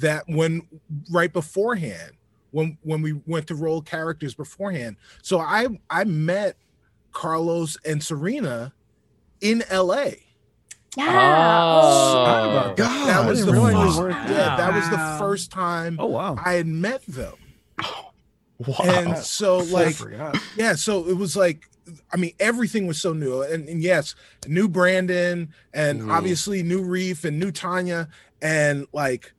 That 0.00 0.24
when 0.26 0.62
right 1.10 1.32
beforehand, 1.32 2.12
when 2.50 2.78
when 2.82 3.02
we 3.02 3.20
went 3.26 3.46
to 3.48 3.54
roll 3.54 3.82
characters 3.82 4.34
beforehand, 4.34 4.96
so 5.22 5.38
I 5.38 5.66
I 5.90 6.04
met 6.04 6.56
Carlos 7.12 7.76
and 7.84 8.02
Serena 8.02 8.72
in 9.42 9.62
L.A. 9.68 10.22
yeah. 10.96 11.06
Ah. 11.10 12.70
Oh. 12.70 12.74
God, 12.74 13.08
That 13.08 13.28
was 13.28 13.44
the 13.44 13.52
didn't 13.52 13.72
first, 13.72 13.96
you 13.96 14.02
were- 14.02 14.10
yeah, 14.10 14.56
that 14.56 14.74
was 14.74 14.88
the 14.88 15.16
first 15.18 15.50
time 15.50 15.96
Oh 16.00 16.06
wow. 16.06 16.36
I 16.42 16.54
had 16.54 16.66
met 16.66 17.04
them. 17.06 17.34
Wow. 18.58 18.76
And 18.84 19.18
so 19.18 19.58
like 19.58 19.96
yeah, 20.56 20.74
so 20.76 21.08
it 21.08 21.16
was 21.16 21.36
like 21.36 21.68
I 22.12 22.16
mean 22.16 22.32
everything 22.38 22.86
was 22.86 23.00
so 23.00 23.12
new. 23.12 23.42
And, 23.42 23.68
and 23.68 23.82
yes, 23.82 24.14
new 24.46 24.68
Brandon 24.68 25.52
and 25.74 26.02
Mhm. 26.02 26.12
obviously 26.12 26.62
new 26.62 26.82
Reef 26.82 27.24
and 27.24 27.38
new 27.38 27.50
Tanya 27.50 28.08
and 28.40 28.86
like 28.92 29.32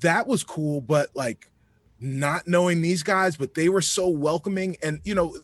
that 0.00 0.26
was 0.26 0.44
cool, 0.44 0.80
but 0.80 1.10
like 1.14 1.50
not 2.00 2.46
knowing 2.46 2.82
these 2.82 3.02
guys, 3.02 3.36
but 3.36 3.54
they 3.54 3.68
were 3.68 3.82
so 3.82 4.08
welcoming 4.08 4.76
and 4.82 5.00
you 5.04 5.14
know 5.14 5.36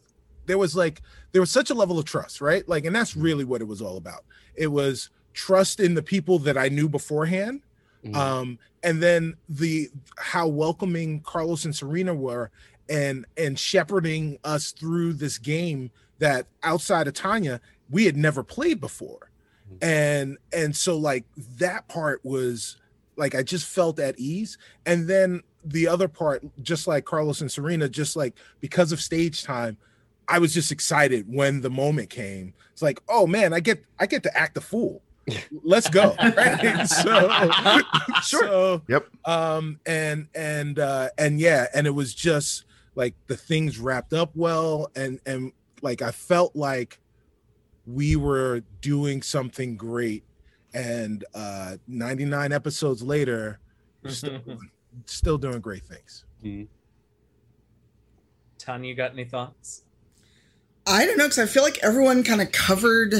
there 0.46 0.58
was 0.58 0.76
like 0.76 1.02
there 1.32 1.40
was 1.42 1.50
such 1.50 1.70
a 1.70 1.74
level 1.74 1.98
of 1.98 2.04
trust, 2.04 2.40
right? 2.40 2.68
Like 2.68 2.84
and 2.84 2.94
that's 2.94 3.16
really 3.16 3.44
what 3.44 3.60
it 3.60 3.66
was 3.68 3.82
all 3.82 3.96
about. 3.96 4.24
It 4.54 4.68
was 4.68 5.10
trust 5.34 5.80
in 5.80 5.94
the 5.94 6.02
people 6.02 6.38
that 6.40 6.56
I 6.56 6.68
knew 6.68 6.88
beforehand 6.88 7.62
Mhm. 8.04 8.14
um 8.16 8.58
and 8.82 9.02
then 9.02 9.34
the 9.48 9.90
how 10.18 10.46
welcoming 10.46 11.20
carlos 11.20 11.64
and 11.64 11.74
serena 11.74 12.14
were 12.14 12.50
and 12.88 13.26
and 13.36 13.58
shepherding 13.58 14.38
us 14.44 14.70
through 14.72 15.12
this 15.14 15.38
game 15.38 15.90
that 16.18 16.46
outside 16.62 17.06
of 17.08 17.14
tanya 17.14 17.60
we 17.90 18.04
had 18.04 18.16
never 18.16 18.42
played 18.42 18.80
before. 18.80 19.30
And 19.82 20.38
and 20.52 20.74
so 20.74 20.96
like 20.96 21.24
that 21.58 21.88
part 21.88 22.24
was 22.24 22.76
like 23.16 23.34
i 23.34 23.42
just 23.42 23.66
felt 23.66 23.98
at 23.98 24.18
ease. 24.18 24.58
And 24.86 25.08
then 25.08 25.42
the 25.64 25.88
other 25.88 26.08
part 26.08 26.42
just 26.62 26.86
like 26.86 27.04
carlos 27.04 27.40
and 27.40 27.50
serena 27.50 27.88
just 27.88 28.14
like 28.16 28.34
because 28.60 28.92
of 28.92 29.00
stage 29.00 29.42
time 29.42 29.76
i 30.28 30.38
was 30.38 30.54
just 30.54 30.70
excited 30.70 31.26
when 31.32 31.60
the 31.60 31.70
moment 31.70 32.10
came. 32.10 32.54
It's 32.72 32.82
like 32.82 33.00
oh 33.08 33.26
man 33.26 33.52
i 33.52 33.60
get 33.60 33.84
i 33.98 34.06
get 34.06 34.22
to 34.24 34.36
act 34.36 34.54
the 34.54 34.60
fool. 34.60 35.02
Let's 35.64 35.88
go. 35.90 36.14
Right? 36.20 36.86
So 36.86 37.82
so 38.22 38.82
Yep. 38.88 39.06
um 39.24 39.80
and 39.86 40.28
and 40.34 40.78
uh 40.78 41.08
and 41.18 41.40
yeah 41.40 41.66
and 41.74 41.86
it 41.86 41.90
was 41.90 42.14
just 42.14 42.64
like 42.94 43.14
the 43.26 43.36
things 43.36 43.78
wrapped 43.78 44.12
up 44.12 44.30
well. 44.34 44.90
And 44.94 45.20
and 45.26 45.52
like 45.82 46.02
i 46.02 46.10
felt 46.10 46.54
like 46.56 46.98
we 47.86 48.16
were 48.16 48.62
doing 48.80 49.22
something 49.22 49.76
great. 49.76 50.24
And 50.74 51.24
uh 51.34 51.76
99 51.86 52.52
episodes 52.52 53.00
later 53.02 53.60
we're 54.02 54.10
still, 54.10 54.40
still 55.06 55.38
doing 55.38 55.60
great 55.60 55.84
things. 55.84 56.24
Tanya, 58.58 58.88
you 58.88 58.94
got 58.94 59.12
any 59.12 59.24
thoughts? 59.24 59.84
I 60.86 61.06
don't 61.06 61.16
know 61.16 61.24
because 61.24 61.38
I 61.38 61.46
feel 61.46 61.62
like 61.62 61.78
everyone 61.82 62.22
kind 62.24 62.40
of 62.42 62.50
covered 62.52 63.12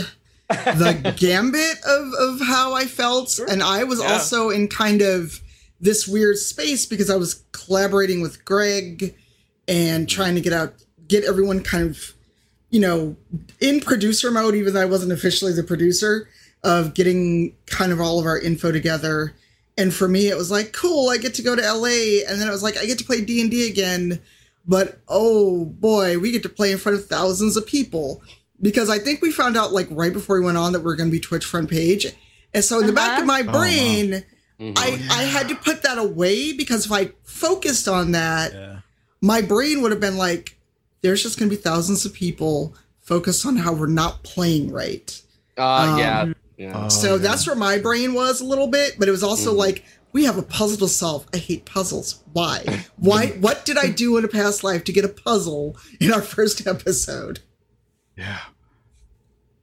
the 0.48 1.14
gambit 1.16 1.78
of 1.86 2.12
of 2.14 2.40
how 2.46 2.74
I 2.74 2.84
felt, 2.86 3.38
and 3.38 3.62
I 3.62 3.84
was 3.84 4.00
Yeah. 4.00 4.12
also 4.12 4.50
in 4.50 4.68
kind 4.68 5.02
of 5.02 5.40
this 5.80 6.08
weird 6.08 6.38
space 6.38 6.86
because 6.86 7.10
I 7.10 7.16
was 7.16 7.44
collaborating 7.52 8.20
with 8.20 8.44
Greg 8.44 9.14
and 9.68 10.08
trying 10.08 10.34
to 10.36 10.40
get 10.40 10.52
out, 10.52 10.74
get 11.08 11.24
everyone 11.24 11.62
kind 11.62 11.90
of, 11.90 12.14
you 12.70 12.80
know, 12.80 13.16
in 13.60 13.80
producer 13.80 14.30
mode, 14.30 14.54
even 14.54 14.74
though 14.74 14.82
I 14.82 14.86
wasn't 14.86 15.12
officially 15.12 15.52
the 15.52 15.62
producer 15.62 16.28
of 16.64 16.94
getting 16.94 17.54
kind 17.66 17.92
of 17.92 18.00
all 18.00 18.18
of 18.18 18.26
our 18.26 18.38
info 18.38 18.72
together. 18.72 19.34
And 19.78 19.92
for 19.94 20.08
me, 20.08 20.28
it 20.28 20.36
was 20.36 20.50
like, 20.50 20.72
cool, 20.72 21.10
I 21.10 21.18
get 21.18 21.34
to 21.34 21.42
go 21.42 21.54
to 21.54 21.62
LA, 21.62 22.24
and 22.28 22.40
then 22.40 22.48
it 22.48 22.50
was 22.50 22.62
like, 22.62 22.76
I 22.78 22.86
get 22.86 22.98
to 22.98 23.04
play 23.04 23.20
D 23.20 23.40
and 23.40 23.50
D 23.50 23.68
again. 23.68 24.20
but 24.68 24.98
oh 25.06 25.64
boy, 25.66 26.18
we 26.18 26.32
get 26.32 26.42
to 26.42 26.48
play 26.48 26.72
in 26.72 26.78
front 26.78 26.98
of 26.98 27.06
thousands 27.06 27.56
of 27.56 27.64
people 27.66 28.20
because 28.60 28.90
I 28.90 28.98
think 28.98 29.22
we 29.22 29.30
found 29.30 29.56
out 29.56 29.72
like 29.72 29.86
right 29.90 30.12
before 30.12 30.40
we 30.40 30.44
went 30.46 30.56
on 30.58 30.72
that 30.72 30.80
we 30.80 30.90
are 30.90 30.96
going 30.96 31.08
to 31.08 31.12
be 31.12 31.20
Twitch 31.20 31.44
front 31.44 31.70
page, 31.70 32.06
and 32.52 32.64
so 32.64 32.80
in 32.80 32.86
the 32.86 32.92
back 32.92 33.20
of 33.20 33.26
my 33.26 33.42
wow. 33.42 33.52
brain, 33.52 34.24
Mhm. 34.58 34.72
I 34.76 34.98
I 35.10 35.22
had 35.24 35.48
to 35.50 35.54
put 35.54 35.82
that 35.82 35.98
away 35.98 36.52
because 36.52 36.86
if 36.86 36.90
I 36.92 37.12
focused 37.22 37.86
on 37.86 38.12
that, 38.12 38.52
Yeah. 38.54 38.78
my 39.20 39.40
brain 39.42 39.82
would 39.82 39.92
have 39.92 40.00
been 40.00 40.16
like, 40.16 40.55
"There's 41.06 41.22
just 41.22 41.38
going 41.38 41.48
to 41.50 41.56
be 41.56 41.62
thousands 41.62 42.04
of 42.04 42.12
people 42.12 42.74
focused 43.02 43.46
on 43.46 43.56
how 43.56 43.72
we're 43.72 43.86
not 43.86 44.22
playing 44.24 44.72
right." 44.72 45.08
Uh, 45.56 45.62
Um, 45.64 45.98
yeah. 45.98 46.32
Yeah. 46.58 46.84
Oh, 46.86 46.88
so 46.88 47.12
yeah. 47.12 47.18
that's 47.18 47.46
where 47.46 47.54
my 47.56 47.78
brain 47.78 48.14
was 48.14 48.40
a 48.40 48.44
little 48.44 48.66
bit, 48.66 48.96
but 48.98 49.06
it 49.08 49.10
was 49.12 49.22
also 49.22 49.52
Mhm. 49.52 49.58
like 49.58 49.84
we 50.12 50.24
have 50.24 50.38
a 50.38 50.42
puzzle 50.42 50.78
to 50.78 50.88
solve. 50.88 51.26
I 51.34 51.36
hate 51.36 51.64
puzzles. 51.66 52.22
Why? 52.32 52.86
Why? 52.96 53.28
What 53.40 53.64
did 53.66 53.76
I 53.78 53.88
do 53.88 54.16
in 54.16 54.24
a 54.24 54.28
past 54.28 54.64
life 54.64 54.82
to 54.84 54.92
get 54.92 55.04
a 55.04 55.08
puzzle 55.08 55.76
in 56.00 56.12
our 56.12 56.22
first 56.36 56.66
episode? 56.66 57.40
Yeah. 58.16 58.38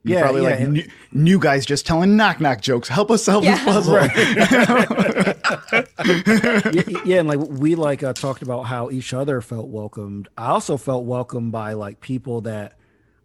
You're 0.06 0.18
Yeah, 0.18 0.22
probably 0.24 0.42
yeah, 0.42 0.48
like 0.50 0.60
and- 0.60 0.72
new, 0.74 0.84
new 1.12 1.38
guys 1.38 1.64
just 1.64 1.86
telling 1.86 2.14
knock 2.16 2.38
knock 2.38 2.60
jokes. 2.60 2.88
Help 2.88 3.10
us 3.10 3.24
solve 3.24 3.42
Yeah. 3.44 3.56
this 3.56 3.64
puzzle. 3.64 3.94
Y- 6.04 7.02
yeah, 7.04 7.18
and 7.20 7.28
like 7.28 7.38
we 7.40 7.74
like 7.74 8.02
uh, 8.02 8.12
talked 8.12 8.42
about 8.42 8.62
how 8.64 8.90
each 8.90 9.12
other 9.14 9.40
felt 9.40 9.68
welcomed. 9.68 10.28
I 10.36 10.46
also 10.48 10.76
felt 10.76 11.04
welcomed 11.04 11.52
by 11.52 11.72
like 11.74 12.00
people 12.00 12.42
that 12.42 12.76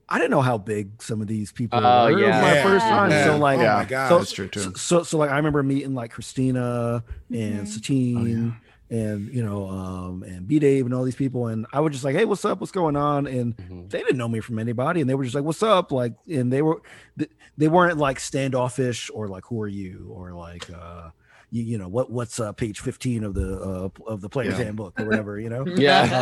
I 0.08 0.18
didn't 0.18 0.32
know 0.32 0.42
how 0.42 0.58
big 0.58 1.02
some 1.02 1.22
of 1.22 1.28
these 1.28 1.52
people 1.52 1.80
Oh, 1.84 2.06
were. 2.06 2.12
It 2.12 2.16
was 2.16 2.22
yeah. 2.24 2.42
my 2.42 2.54
Yeah. 2.56 2.64
first 2.64 2.86
time. 2.86 3.12
Yeah. 3.12 3.24
So 3.26 3.38
like, 3.38 3.60
oh 3.60 3.64
my 3.64 3.86
god, 3.86 4.10
so, 4.10 4.18
That's 4.20 4.32
true, 4.32 4.48
too. 4.48 4.60
So, 4.62 4.72
so, 4.74 5.04
so, 5.04 5.18
like 5.18 5.30
I 5.32 5.38
remember 5.38 5.62
meeting 5.64 5.94
like 5.94 6.12
Christina 6.12 7.04
and 7.30 7.66
Mhm. 7.66 7.68
Satine 7.68 8.56
and 8.90 9.34
you 9.34 9.44
know 9.44 9.68
um 9.70 10.24
and 10.24 10.48
B 10.48 10.60
Dave 10.60 10.86
and 10.86 10.94
all 10.94 11.04
these 11.04 11.16
people 11.16 11.48
and 11.48 11.66
I 11.74 11.80
was 11.80 11.94
just 11.94 12.04
like, 12.04 12.16
hey, 12.16 12.26
what's 12.26 12.46
up? 12.46 12.60
What's 12.60 12.72
going 12.72 12.96
on? 12.96 13.28
And 13.28 13.56
Mhm. 13.58 13.90
they 13.90 14.00
didn't 14.00 14.18
know 14.18 14.28
me 14.28 14.40
from 14.40 14.60
anybody 14.60 15.02
and 15.02 15.10
they 15.10 15.16
were 15.16 15.24
just 15.24 15.36
like, 15.36 15.44
what's 15.44 15.64
up? 15.64 15.92
Like, 15.92 16.14
and 16.28 16.52
they 16.52 16.62
were 16.62 16.82
they 17.58 17.68
weren't 17.68 17.98
like 17.98 18.20
standoffish 18.20 19.10
or 19.14 19.28
like, 19.28 19.44
who 19.48 19.62
are 19.62 19.68
you? 19.68 20.10
Or 20.12 20.34
like, 20.34 20.70
uh, 20.70 21.10
you, 21.52 21.64
you 21.64 21.78
know 21.80 21.88
what 21.88 22.12
what's 22.12 22.40
uh 22.40 22.52
page 22.54 22.80
15 22.80 23.24
of 23.24 23.34
the 23.34 23.60
uh 23.60 23.90
of 24.08 24.22
the 24.22 24.30
player's 24.30 24.58
Yeah. 24.60 24.66
handbook 24.66 25.00
or 25.00 25.06
whatever 25.06 25.40
you 25.40 25.50
know 25.50 25.66
Yeah. 25.76 26.04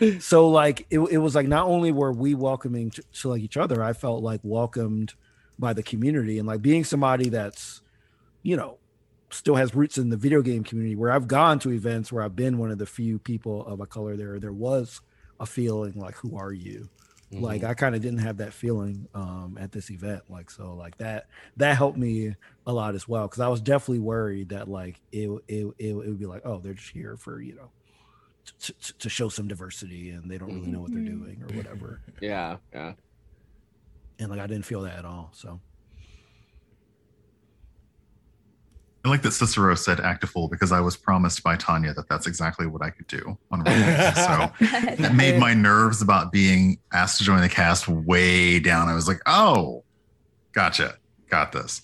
um 0.00 0.20
so 0.20 0.48
like 0.48 0.84
it, 0.90 0.98
it 0.98 1.18
was 1.18 1.36
like 1.36 1.46
not 1.46 1.66
only 1.68 1.92
were 1.92 2.12
we 2.12 2.34
welcoming 2.34 2.90
to, 2.90 3.04
to 3.20 3.28
like 3.28 3.40
each 3.42 3.56
other 3.56 3.84
i 3.84 3.92
felt 3.92 4.24
like 4.24 4.40
welcomed 4.42 5.14
by 5.60 5.72
the 5.74 5.82
community 5.84 6.40
and 6.40 6.48
like 6.48 6.60
being 6.60 6.82
somebody 6.82 7.28
that's 7.28 7.82
you 8.42 8.56
know 8.56 8.78
still 9.34 9.56
has 9.56 9.74
roots 9.74 9.98
in 9.98 10.08
the 10.10 10.16
video 10.16 10.40
game 10.42 10.64
community 10.64 10.94
where 10.96 11.10
i've 11.10 11.28
gone 11.28 11.58
to 11.58 11.70
events 11.72 12.12
where 12.12 12.22
i've 12.22 12.36
been 12.36 12.58
one 12.58 12.70
of 12.70 12.78
the 12.78 12.86
few 12.86 13.18
people 13.18 13.66
of 13.66 13.80
a 13.80 13.86
color 13.86 14.16
there 14.16 14.38
there 14.38 14.52
was 14.52 15.00
a 15.40 15.46
feeling 15.46 15.92
like 15.96 16.14
who 16.16 16.36
are 16.36 16.52
you 16.52 16.88
like 17.32 17.62
Mhm. 17.62 17.68
i 17.68 17.74
kind 17.74 17.94
of 17.96 18.02
didn't 18.02 18.20
have 18.20 18.36
that 18.36 18.52
feeling 18.52 19.08
um 19.14 19.58
at 19.60 19.72
this 19.72 19.90
event 19.90 20.22
like 20.30 20.50
so 20.50 20.74
like 20.74 20.96
that 20.98 21.26
that 21.56 21.76
helped 21.76 21.98
me 21.98 22.36
a 22.66 22.72
lot 22.72 22.94
as 22.94 23.08
well 23.08 23.26
because 23.26 23.40
i 23.40 23.48
was 23.48 23.60
definitely 23.60 23.98
worried 23.98 24.50
that 24.50 24.68
like 24.68 25.00
it, 25.10 25.28
it 25.48 25.66
it 25.78 25.88
it 25.88 25.94
would 25.94 26.18
be 26.18 26.26
like 26.26 26.42
oh 26.44 26.58
they're 26.60 26.74
just 26.74 26.90
here 26.92 27.16
for 27.16 27.40
you 27.40 27.54
know 27.56 27.70
to, 28.60 28.92
to, 28.98 29.08
show 29.08 29.30
some 29.30 29.48
diversity 29.48 30.10
and 30.10 30.30
they 30.30 30.36
don't 30.36 30.54
really 30.54 30.68
know 30.68 30.80
what 30.80 30.92
they're 30.92 31.02
doing 31.02 31.42
or 31.42 31.56
whatever 31.56 32.00
yeah. 32.20 32.58
Yeah. 32.74 32.92
and 34.18 34.30
like 34.30 34.38
i 34.38 34.46
didn't 34.46 34.66
feel 34.66 34.82
that 34.82 34.98
at 34.98 35.04
all 35.04 35.30
so 35.32 35.60
I 39.04 39.10
like 39.10 39.20
that 39.22 39.32
Cicero 39.32 39.74
said 39.74 40.00
act 40.00 40.24
a 40.24 40.26
fool 40.26 40.48
because 40.48 40.72
I 40.72 40.80
was 40.80 40.96
promised 40.96 41.42
by 41.42 41.56
Tanya 41.56 41.92
that 41.92 42.08
that's 42.08 42.26
exactly 42.26 42.66
what 42.66 42.82
I 42.82 42.88
could 42.88 43.06
do 43.06 43.36
on 43.50 43.62
Roll20. 43.64 44.14
so 44.14 44.96
that 45.02 45.14
made 45.14 45.38
my 45.38 45.52
nerves 45.52 46.00
about 46.00 46.32
being 46.32 46.78
asked 46.92 47.18
to 47.18 47.24
join 47.24 47.42
the 47.42 47.48
cast 47.50 47.86
way 47.86 48.58
down. 48.58 48.88
I 48.88 48.94
was 48.94 49.06
like, 49.06 49.20
oh, 49.26 49.84
gotcha, 50.52 50.96
got 51.28 51.52
this. 51.52 51.82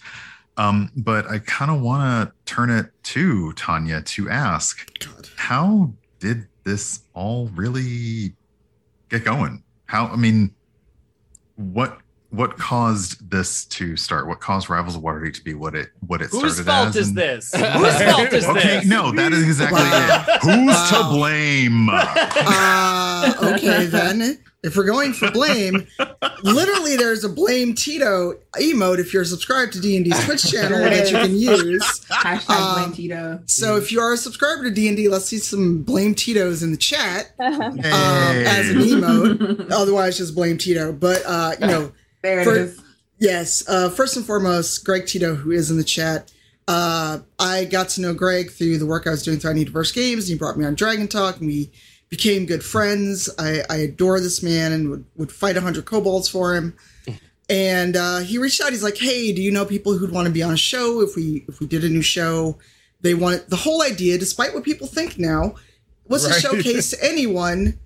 Um, 0.57 0.91
but 0.97 1.27
I 1.27 1.41
kind 1.41 1.71
of 1.71 1.83
want 1.83 2.31
to 2.31 2.53
turn 2.53 2.71
it 2.71 2.91
to 3.05 3.53
Tanya 3.53 4.01
to 4.03 4.31
ask, 4.31 4.99
God. 4.99 5.29
how 5.37 5.93
did 6.21 6.47
this 6.65 7.01
all 7.13 7.49
really 7.49 8.35
get 9.11 9.25
going? 9.25 9.63
How, 9.87 10.07
I 10.07 10.17
mean, 10.17 10.55
what 11.57 11.99
what 12.31 12.57
caused 12.59 13.29
this 13.31 13.65
to 13.67 13.97
start? 13.97 14.27
What 14.29 14.41
caused 14.41 14.71
Rivals 14.71 14.95
of 14.97 15.03
Waterdeep 15.03 15.35
to 15.35 15.45
be 15.45 15.55
what 15.55 15.75
it 15.75 15.91
what 16.07 16.23
it 16.23 16.31
Whose 16.31 16.57
started 16.59 16.67
fault 16.67 16.89
as? 16.91 16.97
is 16.97 17.09
and- 17.09 17.17
this? 17.19 17.53
Whose 17.55 18.03
fault 18.03 18.33
is 18.33 18.47
this? 18.47 18.49
Okay, 18.49 18.77
this? 18.81 18.87
no, 18.87 19.13
that 19.13 19.33
is 19.33 19.43
exactly 19.45 19.81
Wow. 19.81 20.25
it. 20.29 20.41
Who's 20.43 20.67
Wow. 20.75 21.09
to 21.09 21.17
blame? 21.17 21.89
Uh, 21.91 23.35
okay 23.55 23.87
then. 23.87 24.39
If 24.63 24.77
we're 24.77 24.85
going 24.85 25.15
for 25.15 25.31
blame, 25.31 25.87
literally 26.43 26.95
there's 26.95 27.25
a 27.25 27.31
blame 27.31 27.75
Tito 27.75 28.35
emote 28.57 28.99
if 28.99 29.15
you're 29.15 29.25
subscribed 29.25 29.73
to 29.73 29.81
D 29.81 29.97
and 29.97 30.05
D's 30.05 30.23
Twitch 30.27 30.51
channel 30.51 30.81
that 30.81 31.11
you 31.11 31.17
can 31.17 31.35
use. 31.35 31.83
Hashtag 32.11 32.51
Um, 32.51 32.75
blame 32.83 32.93
Tito. 32.95 33.41
So 33.47 33.77
if 33.79 33.91
you 33.91 34.01
are 34.01 34.13
a 34.13 34.19
subscriber 34.19 34.65
to 34.65 34.71
D 34.71 34.87
and 34.89 34.99
D, 34.99 35.09
let's 35.09 35.25
see 35.25 35.39
some 35.39 35.83
blame 35.83 36.15
Tito's 36.15 36.63
in 36.63 36.73
the 36.73 36.77
chat 36.77 37.31
um, 37.39 37.79
as 37.81 38.69
an 38.69 38.81
Hey. 38.81 38.89
emote. 38.91 39.71
Otherwise, 39.73 40.19
just 40.19 40.35
blame 40.35 40.59
Tito. 40.59 40.93
But 40.93 41.23
uh, 41.25 41.53
you 41.59 41.67
know, 41.67 41.93
there 42.23 42.41
it 42.41 42.45
for- 42.45 42.57
is. 42.57 42.81
Yes. 43.19 43.63
Uh, 43.69 43.91
first 43.91 44.17
and 44.17 44.25
foremost, 44.25 44.85
Greg 44.85 45.07
Tito, 45.07 45.35
who 45.35 45.51
is 45.51 45.71
in 45.71 45.77
the 45.77 45.85
chat. 45.85 46.33
Uh, 46.67 47.19
I 47.39 47.65
got 47.67 47.89
to 47.91 48.01
know 48.01 48.15
Greg 48.15 48.51
through 48.51 48.79
the 48.79 48.87
work 48.87 49.07
I 49.07 49.11
was 49.11 49.23
doing 49.23 49.39
through 49.39 49.51
I 49.51 49.55
Need 49.55 49.67
Diverse 49.67 49.93
Games. 49.93 50.27
He 50.29 50.37
brought 50.37 50.57
me 50.57 50.65
on 50.65 50.75
Dragon 50.75 51.07
Talk, 51.09 51.37
and 51.39 51.47
we 51.47 51.71
became 52.09 52.47
good 52.47 52.65
friends. 52.65 53.29
I, 53.39 53.63
I 53.69 53.77
adore 53.77 54.21
this 54.21 54.43
man 54.43 54.73
and 54.73 54.89
would, 54.91 55.05
would 55.17 55.33
fight 55.33 55.55
100 55.57 55.85
kobolds 55.85 56.29
for 56.29 56.55
him. 56.55 56.75
And 57.49 57.97
uh, 57.97 58.19
he 58.19 58.39
reached 58.39 58.61
out. 58.63 58.71
He's 58.71 58.85
like, 58.85 58.97
"Hey, 58.97 59.33
do 59.33 59.43
you 59.43 59.51
know 59.51 59.65
people 59.65 59.99
who'd 59.99 60.13
want 60.13 60.27
to 60.29 60.33
be 60.33 60.41
on 60.41 60.53
a 60.53 60.57
show 60.57 61.01
if 61.01 61.17
we 61.17 61.45
if 61.49 61.59
we 61.59 61.67
did 61.67 61.83
a 61.83 61.89
new 61.89 62.01
show? 62.01 62.57
They 63.01 63.13
want 63.15 63.51
the 63.51 63.57
whole 63.57 63.83
idea, 63.83 64.19
despite 64.19 64.55
what 64.55 64.63
people 64.63 64.87
think 64.87 65.19
now, 65.19 65.57
was 66.07 66.25
Right. 66.25 66.35
to 66.37 66.41
showcase 66.41 66.91
to 66.91 66.99
anyone 67.05 67.81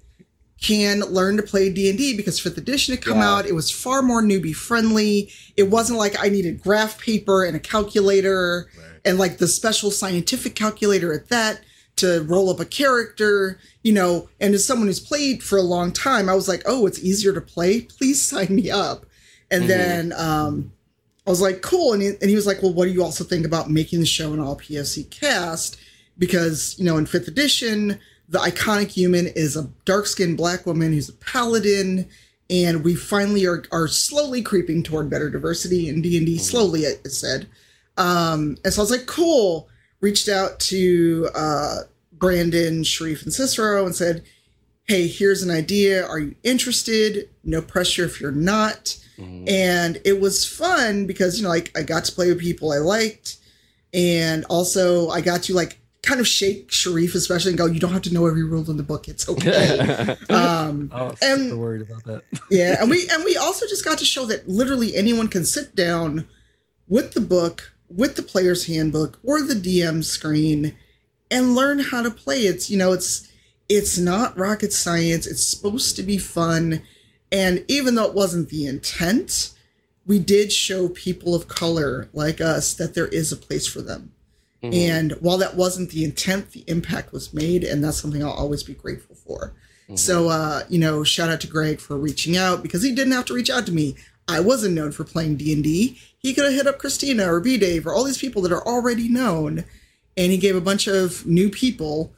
can 0.61 1.01
learn 1.01 1.37
to 1.37 1.43
play 1.43 1.71
D&D 1.71 2.17
because 2.17 2.39
fifth 2.41 2.57
edition 2.59 2.95
had 2.95 3.05
come 3.05 3.19
Yeah. 3.19 3.33
out. 3.35 3.47
It 3.47 3.55
was 3.55 3.71
far 3.71 4.03
more 4.03 4.23
newbie 4.23 4.55
friendly. 4.55 5.31
It 5.57 5.65
wasn't 5.71 5.99
like 5.99 6.17
I 6.19 6.29
needed 6.29 6.63
graph 6.63 6.99
paper 6.99 7.45
and 7.45 7.55
a 7.57 7.61
calculator 7.61 8.69
and 9.05 9.19
like 9.19 9.39
the 9.39 9.49
special 9.49 9.91
scientific 9.91 10.55
calculator 10.55 11.13
at 11.13 11.29
that 11.29 11.61
to 11.97 12.23
roll 12.23 12.51
up 12.51 12.59
a 12.61 12.65
character, 12.65 13.59
you 13.83 13.93
know, 13.93 14.29
and 14.41 14.55
as 14.55 14.65
someone 14.65 14.89
who's 14.89 15.01
played 15.01 15.43
for 15.43 15.59
a 15.59 15.63
long 15.63 15.93
time, 15.93 16.29
I 16.29 16.35
was 16.35 16.49
like, 16.49 16.63
"Oh, 16.67 16.87
it's 16.87 16.99
easier 16.99 17.33
to 17.35 17.41
play. 17.41 17.83
Please 17.83 18.21
sign 18.31 18.55
me 18.55 18.71
up." 18.71 19.07
And 19.51 19.65
Mhm. 19.65 19.69
then 19.69 20.13
um 20.17 20.73
I 21.27 21.31
was 21.31 21.41
like, 21.41 21.63
"Cool." 21.63 21.93
And 21.93 22.03
he, 22.03 22.09
and 22.21 22.29
he 22.31 22.35
was 22.37 22.47
like, 22.47 22.63
"Well, 22.63 22.73
what 22.73 22.87
do 22.87 22.91
you 22.93 23.03
also 23.05 23.23
think 23.25 23.45
about 23.47 23.71
making 23.71 24.01
the 24.01 24.07
show 24.07 24.33
an 24.33 24.41
all 24.41 24.57
POC 24.57 25.05
cast 25.11 25.77
because, 26.19 26.75
you 26.79 26.85
know, 26.85 26.97
in 26.97 27.07
5th 27.07 27.29
edition, 27.29 27.99
the 28.35 28.41
iconic 28.41 28.89
human 28.91 29.27
is 29.29 29.57
a 29.57 29.71
dark-skinned 29.85 30.37
black 30.37 30.67
woman 30.67 30.93
who's 30.93 31.09
a 31.09 31.13
paladin 31.15 32.09
and 32.51 32.85
we 32.85 32.95
finally 32.95 33.47
are, 33.47 33.65
are 33.73 33.89
slowly 33.89 34.43
creeping 34.43 34.83
toward 34.83 35.09
better 35.09 35.31
diversity 35.31 35.89
in 35.89 36.03
d&d 36.03 36.37
slowly 36.39 36.81
it 36.83 37.07
said. 37.11 37.47
Um, 37.97 38.57
and 38.65 38.73
so 38.75 38.81
i 38.81 38.85
was 38.85 38.91
like 38.91 39.07
cool. 39.07 39.69
Reached 40.01 40.29
out 40.29 40.59
to 40.71 41.29
uh, 41.35 41.77
brandon 42.13 42.85
sharif 42.85 43.23
and 43.23 43.33
cicero 43.33 43.87
and 43.87 43.95
said 43.95 44.23
hey 44.87 45.07
here's 45.07 45.43
an 45.43 45.51
idea. 45.51 46.05
Are 46.07 46.19
you 46.19 46.35
interested? 46.43 47.31
No 47.45 47.63
pressure 47.63 48.05
if 48.05 48.21
you're 48.21 48.31
not. 48.33 48.97
Mhm. 49.19 49.49
and 49.49 50.01
it 50.05 50.21
was 50.21 50.45
fun 50.45 51.07
because 51.07 51.37
you 51.37 51.45
know 51.45 51.49
like 51.49 51.71
i 51.79 51.83
got 51.85 52.03
to 52.07 52.11
play 52.13 52.27
with 52.31 52.41
people 52.41 52.73
i 52.73 52.79
liked 52.79 53.37
and 53.95 54.45
also 54.47 55.09
i 55.11 55.21
got 55.21 55.45
to 55.45 55.55
like 55.55 55.79
kind 56.05 56.21
of 56.21 56.27
shake 56.29 56.71
sharif 56.71 57.15
especially 57.15 57.51
and 57.51 57.59
go 57.59 57.67
you 57.67 57.81
don't 57.81 57.93
have 57.93 58.03
to 58.03 58.13
know 58.15 58.27
every 58.27 58.45
rule 58.45 58.69
in 58.71 58.77
the 58.77 58.83
book. 58.83 59.09
It's 59.09 59.29
okay. 59.29 60.17
Um 60.31 60.91
i 60.93 61.03
was 61.03 61.19
And- 61.23 61.45
super 61.51 61.57
worried 61.57 61.83
about 61.83 62.05
that. 62.05 62.23
Yeah 62.51 62.77
and 62.81 62.91
we 62.91 63.09
and 63.13 63.25
we 63.25 63.37
also 63.37 63.67
just 63.67 63.85
got 63.85 63.99
to 63.99 64.05
show 64.05 64.25
that 64.27 64.49
literally 64.49 64.95
anyone 64.97 65.29
can 65.29 65.45
sit 65.45 65.75
down 65.75 66.27
with 66.89 67.13
the 67.15 67.21
book 67.21 67.73
with 67.89 68.17
the 68.17 68.23
player's 68.23 68.67
handbook 68.67 69.19
or 69.23 69.43
the 69.43 69.55
dm 69.55 70.03
screen 70.05 70.75
and 71.31 71.55
learn 71.55 71.79
how 71.81 72.03
to 72.03 72.11
play. 72.11 72.43
It's 72.43 72.69
you 72.71 72.77
know 72.79 72.93
it's 72.93 73.29
it's 73.69 73.97
not 73.99 74.37
rocket 74.39 74.73
science. 74.73 75.27
It's 75.27 75.47
supposed 75.47 75.97
to 75.97 76.03
be 76.03 76.19
fun. 76.19 76.83
And 77.33 77.65
even 77.67 77.95
though 77.95 78.05
it 78.05 78.15
wasn't 78.15 78.51
the 78.51 78.67
intent 78.67 79.51
we 80.07 80.19
did 80.19 80.53
show 80.53 80.89
people 80.91 81.35
of 81.35 81.49
color 81.49 82.09
like 82.13 82.39
us 82.41 82.75
that 82.75 82.95
there 82.95 83.07
is 83.09 83.33
a 83.33 83.37
place 83.37 83.67
for 83.67 83.81
them 83.81 84.13
Mhm. 84.65 84.75
and 84.75 85.13
while 85.21 85.39
that 85.39 85.57
wasn't 85.57 85.91
the 85.91 86.05
intent 86.05 86.51
the 86.53 86.65
impact 86.67 87.13
was 87.13 87.33
made 87.35 87.63
and 87.65 87.83
that's 87.85 87.99
something 88.01 88.23
i'll 88.25 88.31
always 88.31 88.63
be 88.63 88.75
grateful 88.75 89.15
for 89.17 89.53
so, 89.97 90.31
uh, 90.31 90.63
you 90.71 90.79
know, 90.79 91.05
shout 91.05 91.29
out 91.29 91.43
to 91.43 91.47
Greg 91.47 91.79
for 91.79 91.99
reaching 91.99 92.39
out 92.39 92.63
because 92.63 92.83
he 92.83 92.95
didn't 92.95 93.13
have 93.13 93.27
to 93.27 93.35
reach 93.35 93.51
out 93.51 93.67
to 93.67 93.73
me. 93.73 93.97
I 94.27 94.41
wasn't 94.41 94.75
known 94.75 94.93
for 94.93 95.05
playing 95.05 95.37
D 95.37 95.53
and 95.53 95.63
D. 95.63 95.99
He 96.17 96.33
could 96.33 96.45
have 96.47 96.55
hit 96.55 96.67
up 96.67 96.79
Christina 96.79 97.31
or 97.31 97.39
B 97.39 97.59
Dave 97.59 97.87
or 97.87 97.93
all 97.93 98.03
these 98.03 98.17
people 98.17 98.41
that 98.43 98.51
are 98.53 98.67
already 98.67 99.11
known, 99.11 99.63
and 100.17 100.33
he 100.33 100.39
gave 100.39 100.57
a 100.57 100.61
bunch 100.63 100.87
of 100.87 101.27
new 101.27 101.51
people 101.51 102.15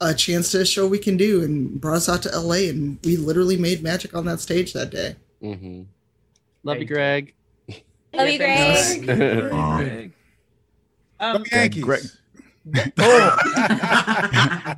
a 0.00 0.14
chance 0.14 0.50
to 0.52 0.64
show 0.64 0.84
what 0.84 0.90
we 0.92 0.98
can 0.98 1.18
do 1.18 1.42
and 1.42 1.78
brought 1.82 1.96
us 1.98 2.08
out 2.08 2.22
to 2.22 2.30
LA 2.30 2.70
and 2.70 2.98
we 3.04 3.18
literally 3.18 3.58
made 3.58 3.82
magic 3.82 4.16
on 4.16 4.24
that 4.24 4.40
stage 4.40 4.72
that 4.72 4.88
day. 4.88 5.14
Mm-hmm. 5.42 5.82
Love 6.62 6.78
you, 6.80 6.88
Thank 6.88 6.88
you. 6.88 6.96
Greg. 6.96 7.34
Love 8.14 8.28
you, 8.30 8.38
Greg. 8.38 10.12
Um, 11.22 11.44
Yankees. 11.52 11.84
Greg- 11.84 12.02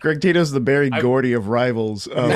Greg 0.00 0.20
Tito's 0.22 0.50
the 0.50 0.60
Berry 0.60 0.88
I- 0.90 1.00
Gordy 1.00 1.34
of 1.34 1.48
rivals. 1.48 2.06
Of 2.06 2.16
no, 2.28 2.28
no, 2.28 2.32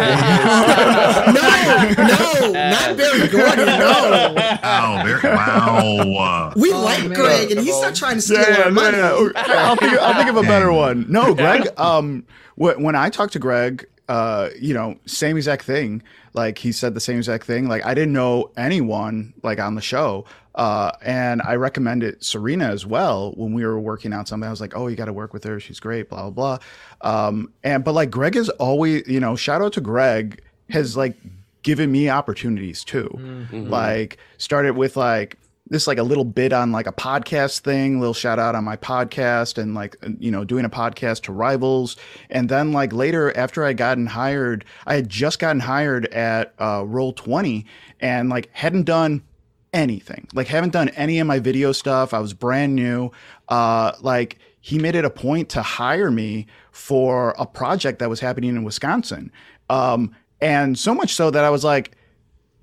not 2.52 2.96
Berry 2.96 3.28
Gordy. 3.28 3.64
No, 3.64 4.34
wow, 4.36 5.02
very, 5.04 5.22
wow. 5.34 6.52
we 6.56 6.72
Oh, 6.72 6.80
like 6.82 7.04
man. 7.04 7.12
Greg, 7.14 7.50
and 7.52 7.60
he's 7.60 7.80
not 7.80 7.94
trying 7.94 8.16
to 8.16 8.20
steal 8.20 8.40
yeah, 8.40 8.64
our 8.64 8.66
no, 8.66 8.70
money. 8.72 8.98
no, 8.98 9.30
I'll 9.36 9.76
think, 9.76 9.92
I'll 9.94 10.14
think 10.14 10.28
of 10.28 10.36
a 10.36 10.42
better 10.42 10.70
one. 10.72 11.06
No, 11.08 11.34
Greg. 11.34 11.66
Um, 11.78 12.26
when 12.56 12.94
I 12.94 13.08
talk 13.08 13.30
to 13.32 13.38
Greg, 13.38 13.86
uh, 14.08 14.50
you 14.60 14.74
know, 14.74 14.96
same 15.06 15.36
exact 15.38 15.64
thing. 15.64 16.02
Like 16.34 16.58
he 16.58 16.72
said 16.72 16.94
the 16.94 17.00
same 17.00 17.18
exact 17.18 17.44
thing. 17.44 17.68
Like 17.68 17.86
I 17.86 17.94
didn't 17.94 18.12
know 18.12 18.50
anyone 18.56 19.32
like 19.42 19.58
on 19.60 19.76
the 19.76 19.80
show. 19.80 20.26
Uh, 20.54 20.92
and 21.02 21.42
I 21.42 21.56
recommended 21.56 22.22
Serena 22.22 22.66
as 22.66 22.86
well 22.86 23.32
when 23.32 23.54
we 23.54 23.64
were 23.64 23.78
working 23.80 24.12
out 24.12 24.28
something. 24.28 24.46
I 24.46 24.50
was 24.50 24.60
like, 24.60 24.76
oh, 24.76 24.86
you 24.86 24.94
got 24.94 25.06
to 25.06 25.12
work 25.12 25.32
with 25.32 25.42
her. 25.44 25.58
She's 25.58 25.80
great, 25.80 26.08
blah, 26.08 26.30
blah, 26.30 26.58
blah. 27.00 27.26
Um, 27.26 27.52
and, 27.64 27.82
but 27.82 27.92
like 27.92 28.10
Greg 28.10 28.36
is 28.36 28.48
always, 28.50 29.06
you 29.08 29.18
know, 29.18 29.34
shout 29.34 29.62
out 29.62 29.72
to 29.72 29.80
Greg 29.80 30.40
has 30.70 30.96
like 30.96 31.16
given 31.62 31.90
me 31.90 32.08
opportunities 32.08 32.84
too. 32.84 33.08
Mhm. 33.16 33.68
Like 33.68 34.18
started 34.38 34.76
with 34.76 34.96
like, 34.96 35.38
this 35.66 35.86
like 35.86 35.98
a 35.98 36.02
little 36.02 36.24
bit 36.24 36.52
on 36.52 36.72
like 36.72 36.86
a 36.86 36.92
podcast 36.92 37.60
thing, 37.60 37.98
little 37.98 38.14
shout 38.14 38.38
out 38.38 38.54
on 38.54 38.64
my 38.64 38.76
podcast 38.76 39.56
and 39.56 39.74
like 39.74 39.96
you 40.18 40.30
know 40.30 40.44
doing 40.44 40.64
a 40.64 40.70
podcast 40.70 41.22
to 41.22 41.32
rivals, 41.32 41.96
and 42.28 42.48
then 42.48 42.72
like 42.72 42.92
later 42.92 43.34
after 43.36 43.64
I 43.64 43.72
gotten 43.72 44.06
hired, 44.06 44.64
I 44.86 44.94
had 44.94 45.08
just 45.08 45.38
gotten 45.38 45.60
hired 45.60 46.06
at 46.06 46.54
uh, 46.58 46.82
Roll20 46.82 47.64
and 48.00 48.28
like 48.28 48.50
hadn't 48.52 48.84
done 48.84 49.22
anything, 49.72 50.28
like 50.34 50.48
haven't 50.48 50.72
done 50.74 50.90
any 50.90 51.18
of 51.18 51.26
my 51.26 51.38
video 51.38 51.72
stuff. 51.72 52.12
I 52.12 52.18
was 52.18 52.34
brand 52.34 52.74
new. 52.74 53.10
Uh, 53.48 53.92
like 54.00 54.38
he 54.60 54.78
made 54.78 54.94
it 54.94 55.04
a 55.06 55.10
point 55.10 55.48
to 55.50 55.62
hire 55.62 56.10
me 56.10 56.46
for 56.72 57.34
a 57.38 57.46
project 57.46 58.00
that 58.00 58.10
was 58.10 58.20
happening 58.20 58.50
in 58.50 58.64
Wisconsin, 58.64 59.32
um, 59.70 60.14
and 60.42 60.78
so 60.78 60.94
much 60.94 61.14
so 61.14 61.30
that 61.30 61.42
I 61.42 61.48
was 61.48 61.64
like 61.64 61.96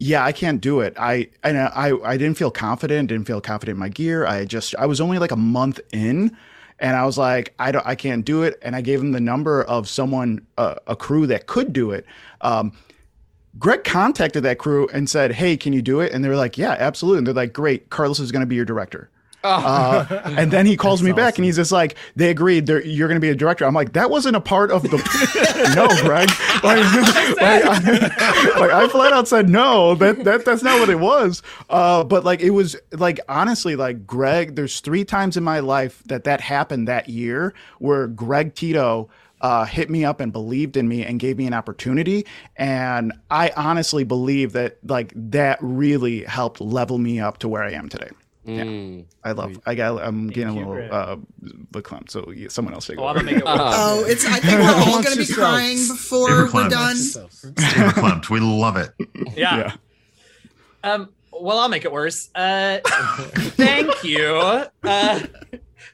yeah, 0.01 0.25
I 0.25 0.31
can't 0.31 0.59
do 0.59 0.79
it. 0.79 0.95
I 0.97 1.29
and 1.43 1.59
I 1.59 1.91
I 2.03 2.17
didn't 2.17 2.35
feel 2.35 2.49
confident. 2.49 3.09
Didn't 3.09 3.27
feel 3.27 3.39
confident 3.39 3.75
in 3.75 3.79
my 3.79 3.89
gear. 3.89 4.25
I 4.25 4.45
just 4.45 4.73
I 4.79 4.87
was 4.87 4.99
only 4.99 5.19
like 5.19 5.31
a 5.31 5.35
month 5.35 5.79
in, 5.93 6.35
and 6.79 6.97
I 6.97 7.05
was 7.05 7.19
like 7.19 7.53
I 7.59 7.71
don't 7.71 7.85
I 7.85 7.93
can't 7.93 8.25
do 8.25 8.41
it. 8.41 8.57
And 8.63 8.75
I 8.75 8.81
gave 8.81 8.99
him 8.99 9.11
the 9.11 9.19
number 9.19 9.63
of 9.63 9.87
someone 9.87 10.41
uh, 10.57 10.73
a 10.87 10.95
crew 10.95 11.27
that 11.27 11.45
could 11.45 11.71
do 11.71 11.91
it. 11.91 12.07
Um, 12.41 12.71
Greg 13.59 13.83
contacted 13.83 14.41
that 14.41 14.57
crew 14.57 14.89
and 14.91 15.07
said, 15.07 15.33
"Hey, 15.33 15.55
can 15.55 15.71
you 15.71 15.83
do 15.83 15.99
it?" 15.99 16.11
And 16.11 16.23
they 16.23 16.29
were 16.29 16.35
like, 16.35 16.57
"Yeah, 16.57 16.75
absolutely." 16.79 17.19
And 17.19 17.27
they're 17.27 17.35
like, 17.35 17.53
"Great, 17.53 17.91
Carlos 17.91 18.19
is 18.19 18.31
going 18.31 18.39
to 18.39 18.47
be 18.47 18.55
your 18.55 18.65
director." 18.65 19.11
Uh, 19.43 20.05
and 20.37 20.51
then 20.51 20.65
he 20.65 20.77
calls 20.77 21.01
me 21.01 21.11
back 21.11 21.37
and 21.37 21.45
he's 21.45 21.55
just 21.55 21.71
like, 21.71 21.95
they 22.15 22.29
agreed 22.29 22.67
you're 22.69 23.07
going 23.07 23.15
to 23.15 23.21
be 23.21 23.29
a 23.29 23.35
director. 23.35 23.65
I'm 23.65 23.73
like, 23.73 23.93
that 23.93 24.09
wasn't 24.09 24.35
a 24.35 24.41
part 24.41 24.71
of 24.71 24.83
the. 24.83 24.97
no, 25.75 25.87
Greg. 26.03 26.29
Like, 26.63 26.83
like, 27.41 27.63
I, 27.65 28.59
like, 28.59 28.71
I 28.71 28.87
flat 28.87 29.13
out 29.13 29.27
said 29.27 29.49
no. 29.49 29.95
That 29.95 30.23
that 30.23 30.45
that's 30.45 30.63
not 30.63 30.79
what 30.79 30.89
it 30.89 30.99
was. 30.99 31.41
Uh, 31.69 32.03
but 32.03 32.23
like 32.23 32.41
it 32.41 32.51
was 32.51 32.75
like 32.91 33.19
honestly, 33.27 33.75
like 33.75 34.05
Greg. 34.05 34.55
There's 34.55 34.79
three 34.79 35.05
times 35.05 35.37
in 35.37 35.43
my 35.43 35.59
life 35.59 36.03
that 36.05 36.23
that 36.25 36.41
happened 36.41 36.87
that 36.87 37.09
year 37.09 37.53
where 37.79 38.07
Greg 38.07 38.55
Tito. 38.55 39.09
Uh, 39.43 39.65
hit 39.65 39.89
me 39.89 40.05
up 40.05 40.19
and 40.19 40.31
believed 40.31 40.77
in 40.77 40.87
me 40.87 41.03
and 41.03 41.19
gave 41.19 41.35
me 41.35 41.47
an 41.47 41.53
opportunity 41.55 42.27
and 42.57 43.11
i 43.31 43.51
honestly 43.57 44.03
believe 44.03 44.51
that 44.51 44.77
like 44.83 45.11
that 45.15 45.57
really 45.61 46.23
helped 46.25 46.61
level 46.61 46.99
me 46.99 47.19
up 47.19 47.39
to 47.39 47.49
where 47.49 47.63
i 47.63 47.71
am 47.71 47.89
today 47.89 48.11
Mm. 48.47 49.05
I 49.23 49.33
love. 49.33 49.59
I 49.67 49.75
got. 49.75 50.01
I'm 50.01 50.27
getting 50.27 50.49
a 50.49 50.55
little 50.57 50.73
Greg. 50.73 50.91
uh, 50.91 51.17
verklempt. 51.71 52.09
So 52.09 52.31
yeah, 52.31 52.47
someone 52.49 52.73
else 52.73 52.87
take 52.87 52.97
Oh, 52.97 53.05
I'm 53.05 53.11
over. 53.17 53.19
gonna 53.19 53.31
make 53.33 53.37
it. 53.37 53.43
Oh, 53.45 54.03
it's. 54.07 54.25
I 54.25 54.39
think 54.39 54.59
we're 54.59 54.69
all 54.73 55.03
going 55.03 55.15
to 55.15 55.27
be 55.27 55.31
crying 55.31 55.77
before 55.87 56.27
Favorite 56.27 56.43
we're 56.45 56.49
climate. 56.49 56.71
done. 56.71 56.95
Stay 56.97 57.89
clumped. 57.91 58.29
We 58.31 58.39
love 58.39 58.77
it. 58.77 58.91
yeah. 59.37 59.57
yeah. 59.57 59.73
Um, 60.83 61.09
well, 61.31 61.59
I'll 61.59 61.69
make 61.69 61.85
it 61.85 61.91
worse. 61.91 62.29
Uh, 62.33 62.79
thank 62.85 64.03
you. 64.03 64.25
Uh, 64.83 65.19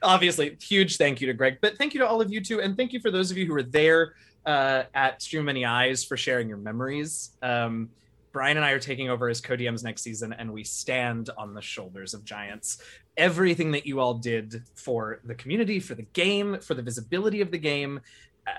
obviously, 0.02 0.56
huge 0.60 0.96
thank 0.96 1.20
you 1.20 1.26
to 1.26 1.34
Greg, 1.34 1.58
but 1.60 1.76
thank 1.76 1.92
you 1.94 2.00
to 2.00 2.06
all 2.08 2.20
of 2.22 2.32
you 2.32 2.40
too, 2.40 2.60
and 2.62 2.76
thank 2.76 2.92
you 2.92 3.00
for 3.00 3.10
those 3.10 3.30
of 3.30 3.36
you 3.36 3.46
who 3.46 3.52
were 3.52 3.62
there 3.62 4.14
uh, 4.46 4.84
at 4.94 5.20
Stream 5.22 5.44
Many 5.44 5.64
Eyes 5.66 6.04
for 6.04 6.16
sharing 6.16 6.48
your 6.48 6.56
memories. 6.58 7.30
Um, 7.42 7.90
Brian 8.32 8.56
and 8.56 8.64
I 8.64 8.72
are 8.72 8.78
taking 8.78 9.08
over 9.08 9.28
as 9.28 9.40
co-DMs 9.40 9.82
next 9.82 10.02
season, 10.02 10.32
and 10.32 10.52
we 10.52 10.64
stand 10.64 11.30
on 11.36 11.54
the 11.54 11.62
shoulders 11.62 12.14
of 12.14 12.24
giants. 12.24 12.78
Everything 13.16 13.72
that 13.72 13.86
you 13.86 14.00
all 14.00 14.14
did 14.14 14.62
for 14.74 15.20
the 15.24 15.34
community, 15.34 15.80
for 15.80 15.94
the 15.94 16.02
game, 16.02 16.60
for 16.60 16.74
the 16.74 16.82
visibility 16.82 17.40
of 17.40 17.50
the 17.50 17.58
game, 17.58 18.00
uh, 18.46 18.50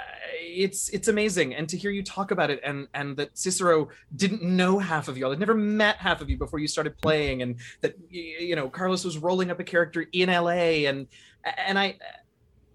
it's 0.41 0.89
it's 0.89 1.07
amazing. 1.07 1.55
And 1.55 1.67
to 1.69 1.77
hear 1.77 1.91
you 1.91 2.03
talk 2.03 2.31
about 2.31 2.49
it, 2.49 2.59
and 2.63 2.87
and 2.93 3.17
that 3.17 3.37
Cicero 3.37 3.89
didn't 4.15 4.43
know 4.43 4.79
half 4.79 5.07
of 5.07 5.17
you 5.17 5.25
all, 5.25 5.31
had 5.31 5.39
never 5.39 5.55
met 5.55 5.97
half 5.97 6.21
of 6.21 6.29
you 6.29 6.37
before 6.37 6.59
you 6.59 6.67
started 6.67 6.97
playing, 6.97 7.41
and 7.41 7.55
that 7.81 7.95
you 8.09 8.55
know 8.55 8.69
Carlos 8.69 9.03
was 9.03 9.17
rolling 9.17 9.51
up 9.51 9.59
a 9.59 9.63
character 9.63 10.05
in 10.11 10.29
LA, 10.29 10.87
and 10.87 11.07
and 11.43 11.79
I 11.79 11.97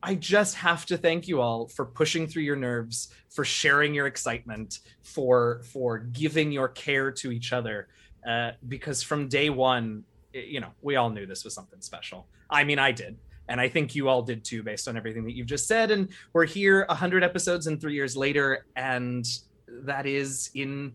I 0.06 0.14
just 0.16 0.54
have 0.56 0.84
to 0.86 0.98
thank 0.98 1.26
you 1.28 1.40
all 1.40 1.66
for 1.68 1.84
pushing 1.86 2.26
through 2.26 2.42
your 2.42 2.56
nerves, 2.56 3.08
for 3.30 3.44
sharing 3.44 3.94
your 3.94 4.06
excitement, 4.06 4.80
for 5.02 5.62
for 5.72 5.98
giving 5.98 6.52
your 6.52 6.68
care 6.68 7.10
to 7.20 7.32
each 7.32 7.52
other. 7.52 7.88
Uh, 8.28 8.50
because 8.68 9.02
from 9.02 9.28
day 9.28 9.48
one, 9.50 10.04
i- 10.34 10.38
you 10.38 10.60
know, 10.60 10.72
we 10.82 10.96
all 10.96 11.10
knew 11.10 11.26
this 11.26 11.42
was 11.44 11.54
something 11.54 11.80
special. 11.80 12.28
I 12.50 12.64
mean, 12.64 12.78
I 12.78 12.92
did, 12.92 13.16
and 13.48 13.60
I 13.60 13.68
think 13.68 13.94
you 13.94 14.08
all 14.10 14.22
did 14.22 14.44
too, 14.44 14.62
based 14.62 14.88
on 14.88 14.96
everything 14.96 15.24
that 15.24 15.32
you've 15.36 15.46
just 15.56 15.66
said. 15.66 15.90
And 15.90 16.08
we're 16.34 16.46
here 16.46 16.86
hundred 16.90 17.22
episodes 17.24 17.66
and 17.66 17.80
three 17.80 17.94
years 17.94 18.14
later, 18.16 18.66
and 18.76 19.24
that 19.68 20.06
is 20.06 20.50
in 20.54 20.92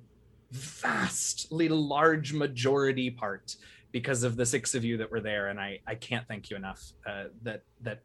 vastly 0.52 1.70
large 1.70 2.34
majority 2.34 3.10
part 3.10 3.56
because 3.92 4.24
of 4.24 4.36
the 4.36 4.46
six 4.46 4.76
of 4.76 4.84
you 4.84 4.98
that 4.98 5.10
were 5.12 5.20
there 5.22 5.50
and 5.50 5.60
i 5.60 5.80
i 5.86 5.94
can't 5.96 6.28
thank 6.28 6.50
you 6.50 6.56
enough 6.56 6.82
uh, 7.08 7.26
that 7.44 7.62
that 7.82 8.00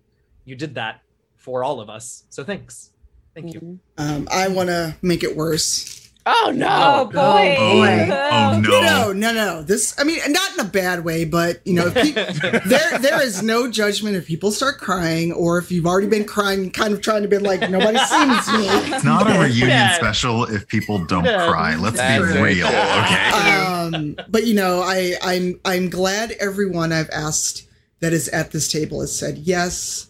you 0.44 0.54
did 0.56 0.74
that 0.74 1.00
for 1.36 1.62
all 1.64 1.80
of 1.80 1.88
us 1.90 2.24
so 2.30 2.42
thanks 2.44 2.90
thank 3.34 3.52
you 3.54 3.78
Um, 3.98 4.28
I 4.30 4.48
want 4.48 4.68
to 4.68 4.96
make 5.02 5.22
it 5.22 5.36
worse. 5.36 6.00
Oh 6.26 6.50
no! 6.56 6.66
Oh 6.70 7.04
boy. 7.04 7.54
boy. 7.58 8.08
Oh 8.10 8.58
No, 8.64 8.80
no. 8.80 9.12
no, 9.12 9.32
no. 9.34 9.62
This, 9.62 9.94
I 9.98 10.04
mean, 10.04 10.20
not 10.28 10.54
in 10.54 10.60
a 10.60 10.64
bad 10.68 11.04
way, 11.04 11.26
but 11.26 11.60
you 11.66 11.74
know, 11.74 11.88
if 11.88 11.94
pe- 11.94 12.12
there, 12.66 12.98
there 12.98 13.22
is 13.22 13.42
no 13.42 13.70
judgment 13.70 14.16
if 14.16 14.26
people 14.26 14.50
start 14.50 14.78
crying 14.78 15.32
or 15.34 15.58
if 15.58 15.70
you've 15.70 15.84
already 15.84 16.06
been 16.06 16.24
crying, 16.24 16.70
kind 16.70 16.94
of 16.94 17.02
trying 17.02 17.20
to 17.24 17.28
be 17.28 17.36
like, 17.36 17.68
nobody 17.68 17.98
sees 17.98 18.48
me. 18.54 18.66
It's 18.94 19.04
not 19.04 19.26
a 19.30 19.38
reunion 19.38 19.68
Yeah. 19.68 19.96
special 19.96 20.44
if 20.44 20.66
people 20.66 21.04
don't 21.04 21.26
Yeah. 21.26 21.46
cry. 21.46 21.76
Let's 21.76 21.98
That's 21.98 22.32
be 22.32 22.40
real, 22.40 22.68
okay? 22.68 23.30
um, 23.66 24.16
but 24.30 24.46
you 24.46 24.54
know, 24.54 24.80
I, 24.80 25.16
I'm 25.20 25.60
I'm 25.66 25.90
glad 25.90 26.30
everyone 26.40 26.90
I've 26.90 27.10
asked 27.10 27.68
that 28.00 28.14
is 28.14 28.30
at 28.30 28.50
this 28.50 28.72
table 28.72 29.02
has 29.02 29.14
said 29.14 29.36
yes, 29.36 30.08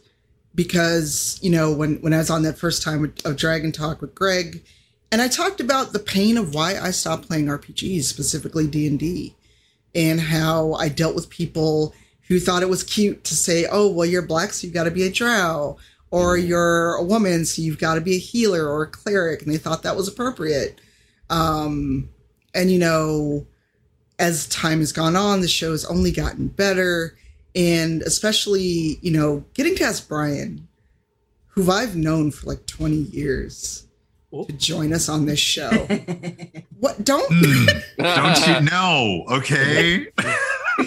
because 0.54 1.38
you 1.42 1.50
know 1.50 1.72
when 1.72 1.96
when 1.96 2.12
I 2.12 2.18
was 2.18 2.30
on 2.30 2.42
that 2.42 2.58
first 2.58 2.82
time 2.82 3.00
with, 3.00 3.24
of 3.26 3.36
Dragon 3.36 3.72
Talk 3.72 4.00
with 4.00 4.14
Greg, 4.14 4.64
and 5.10 5.20
I 5.20 5.28
talked 5.28 5.60
about 5.60 5.92
the 5.92 5.98
pain 5.98 6.36
of 6.36 6.54
why 6.54 6.78
I 6.78 6.90
stopped 6.90 7.28
playing 7.28 7.46
RPGs, 7.46 8.04
specifically 8.04 8.66
D 8.66 8.86
and 8.86 8.98
D, 8.98 9.34
and 9.94 10.20
how 10.20 10.74
I 10.74 10.88
dealt 10.88 11.14
with 11.14 11.30
people 11.30 11.94
who 12.28 12.40
thought 12.40 12.62
it 12.62 12.68
was 12.68 12.82
cute 12.82 13.24
to 13.24 13.34
say, 13.34 13.66
"Oh, 13.70 13.88
well, 13.88 14.06
you're 14.06 14.22
black, 14.22 14.52
so 14.52 14.66
you've 14.66 14.74
got 14.74 14.84
to 14.84 14.90
be 14.90 15.04
a 15.04 15.12
drow." 15.12 15.76
Or 16.10 16.36
you're 16.36 16.94
a 16.94 17.02
woman, 17.02 17.44
so 17.44 17.60
you've 17.60 17.80
got 17.80 17.96
to 17.96 18.00
be 18.00 18.14
a 18.14 18.20
healer 18.20 18.68
or 18.68 18.84
a 18.84 18.86
cleric, 18.86 19.42
and 19.42 19.52
they 19.52 19.58
thought 19.58 19.82
that 19.82 19.96
was 19.96 20.06
appropriate. 20.06 20.80
Um, 21.28 22.08
and 22.54 22.70
you 22.70 22.78
know 22.78 23.46
as 24.18 24.46
time 24.48 24.78
has 24.78 24.92
gone 24.92 25.16
on 25.16 25.40
the 25.40 25.48
show 25.48 25.72
has 25.72 25.84
only 25.86 26.12
gotten 26.12 26.48
better 26.48 27.16
and 27.54 28.02
especially 28.02 28.98
you 29.02 29.10
know 29.12 29.44
getting 29.54 29.74
to 29.76 29.84
ask 29.84 30.08
brian 30.08 30.66
who 31.48 31.70
i've 31.70 31.94
known 31.96 32.30
for 32.30 32.46
like 32.46 32.66
20 32.66 32.94
years 32.96 33.86
to 34.48 34.52
join 34.54 34.92
us 34.92 35.08
on 35.08 35.26
this 35.26 35.38
show. 35.38 35.70
What 36.80 37.04
don't 37.04 37.24
Hmm, 37.32 37.66
don't 37.98 38.46
you 38.48 38.60
know, 38.68 39.24
okay? 39.30 40.08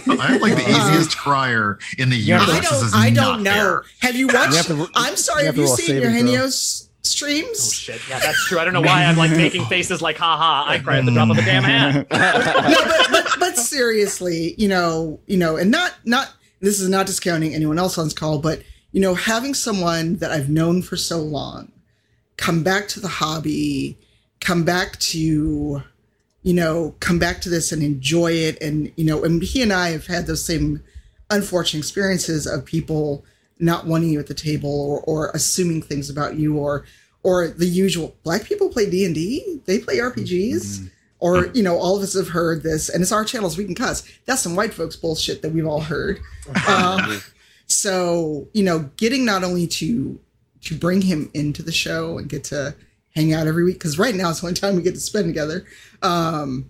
I'm 0.05 0.41
like 0.41 0.55
the 0.55 0.65
easiest 0.67 1.17
crier 1.17 1.79
in 1.97 2.09
the 2.09 2.17
Yeah, 2.17 2.39
i 2.39 2.41
universe. 2.41 2.69
Don't 2.69 2.85
is 2.87 2.91
i 2.93 3.09
don't 3.09 3.41
know. 3.43 3.51
fair. 3.51 3.83
have 4.01 4.15
you 4.17 4.27
watched 4.27 4.55
have 4.55 4.65
to- 4.67 4.89
i'm 4.95 5.15
sorry 5.15 5.43
you 5.43 5.45
have 5.47 5.55
have 5.55 5.61
you 5.63 5.67
seen 5.69 5.85
saving 5.87 6.01
throw. 6.03 6.11
eugenio's 6.11 6.83
oh 6.83 6.93
streams? 7.03 7.73
Shit. 7.73 8.01
Yeah 8.09 8.19
that's 8.19 8.45
true. 8.47 8.59
I 8.59 8.65
don't 8.65 8.73
know 8.73 8.81
why 8.81 9.05
i'm 9.05 9.15
like 9.15 9.31
making 9.31 9.63
faces 9.65 10.01
like 10.01 10.17
haha 10.17 10.69
i 10.69 10.77
cry 10.79 10.97
at 10.99 11.05
the 11.05 11.11
drop 11.13 11.29
of 11.29 11.37
a 11.37 11.41
damn 11.41 11.63
hat. 11.63 11.95
No, 12.11 12.85
but, 12.85 13.07
but 13.11 13.35
but 13.39 13.57
seriously, 13.57 14.55
you 14.57 14.67
know, 14.67 15.19
you 15.25 15.37
know, 15.37 15.55
and 15.55 15.71
not 15.71 15.93
not 16.03 16.33
this 16.59 16.79
is 16.79 16.89
not 16.89 17.05
discounting 17.05 17.53
anyone 17.53 17.79
else 17.79 17.97
on 17.97 18.05
this 18.05 18.13
call, 18.13 18.39
but 18.39 18.61
you 18.91 19.01
know, 19.01 19.13
having 19.15 19.53
someone 19.53 20.17
that 20.17 20.31
I've 20.31 20.49
known 20.49 20.81
for 20.81 20.97
so 20.97 21.19
long 21.19 21.71
come 22.37 22.63
back 22.63 22.87
to 22.89 22.99
the 22.99 23.07
hobby, 23.07 23.97
come 24.39 24.63
back 24.63 24.97
to, 24.99 25.83
you 26.43 26.53
know, 26.53 26.95
come 26.99 27.19
back 27.19 27.41
to 27.41 27.49
this 27.49 27.71
and 27.71 27.83
enjoy 27.83 28.31
it. 28.31 28.61
And, 28.61 28.91
you 28.95 29.03
know, 29.05 29.23
and 29.23 29.41
he 29.41 29.61
and 29.61 29.73
I 29.73 29.89
have 29.89 30.07
had 30.07 30.27
those 30.27 30.45
same 30.45 30.83
unfortunate 31.29 31.79
experiences 31.79 32.47
of 32.47 32.63
people 32.63 33.25
not 33.59 33.85
wanting 33.85 34.09
you 34.09 34.19
at 34.19 34.27
the 34.27 34.33
table 34.33 34.69
or, 34.69 35.01
or 35.01 35.31
assuming 35.33 35.81
things 35.81 36.09
about 36.09 36.35
you 36.35 36.57
or, 36.57 36.85
or 37.23 37.47
the 37.47 37.65
usual 37.65 38.15
black 38.23 38.45
people 38.45 38.69
play 38.69 38.89
D&D, 38.89 39.61
they 39.65 39.79
play 39.79 39.97
RPGs. 39.97 40.53
Mm-hmm. 40.53 40.87
Or, 41.19 41.47
you 41.47 41.63
know, 41.63 41.77
all 41.79 41.97
of 41.97 42.03
us 42.03 42.13
have 42.13 42.27
heard 42.29 42.61
this, 42.61 42.89
and 42.89 43.01
it's 43.01 43.11
our 43.11 43.25
channels, 43.25 43.57
we 43.57 43.65
can 43.65 43.73
cuss. 43.73 44.03
That's 44.25 44.41
some 44.41 44.55
white 44.55 44.71
folks 44.73 44.95
bullshit 44.95 45.41
that 45.41 45.51
we've 45.51 45.65
all 45.67 45.81
heard. 45.81 46.19
Um, 46.67 47.21
so, 47.65 48.47
you 48.53 48.63
know, 48.63 48.89
getting 48.95 49.25
not 49.25 49.43
only 49.43 49.67
to 49.67 50.17
to 50.61 50.75
bring 50.75 51.01
him 51.01 51.29
into 51.33 51.61
the 51.61 51.71
show 51.73 52.17
and 52.17 52.29
get 52.29 52.45
to 52.45 52.73
hang 53.15 53.33
out 53.33 53.47
every 53.47 53.65
week, 53.65 53.75
because 53.75 53.99
right 53.99 54.15
now 54.15 54.29
it's 54.29 54.41
one 54.41 54.53
time 54.53 54.75
we 54.77 54.81
get 54.81 54.93
to 54.93 54.99
spend 55.01 55.25
together. 55.25 55.65
Um, 56.01 56.69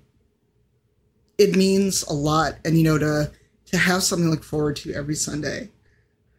it 1.37 1.55
means 1.55 2.01
a 2.03 2.13
lot, 2.13 2.55
and 2.65 2.75
you 2.77 2.83
know, 2.83 2.97
to 2.97 3.31
to 3.67 3.77
have 3.77 4.01
something 4.01 4.25
to 4.25 4.31
look 4.31 4.43
forward 4.43 4.77
to 4.77 4.93
every 4.93 5.13
Sunday. 5.15 5.69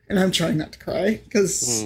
And 0.09 0.19
I'm 0.19 0.33
trying 0.33 0.57
not 0.57 0.73
to 0.73 0.79
cry 0.79 1.21
because, 1.25 1.85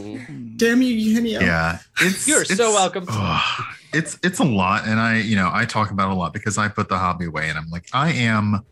damn 0.57 0.81
you, 0.81 0.95
Eugenio. 0.95 1.41
Yeah, 1.41 1.81
it's 2.01 2.27
You're 2.27 2.45
so 2.45 2.71
welcome. 2.71 3.05
ugh, 3.09 3.65
it's 3.93 4.19
it's 4.23 4.39
a 4.39 4.45
lot, 4.45 4.87
and 4.87 4.99
I 4.99 5.19
you 5.19 5.37
know 5.37 5.51
I 5.53 5.65
talk 5.65 5.91
about 5.91 6.11
it 6.11 6.13
a 6.13 6.17
lot 6.17 6.33
because 6.33 6.59
I 6.59 6.69
put 6.69 6.89
the 6.89 6.99
hobby 6.99 7.27
away, 7.27 7.49
and 7.49 7.59
I'm 7.59 7.69
like 7.71 7.89
I 7.93 8.13
am. 8.13 8.65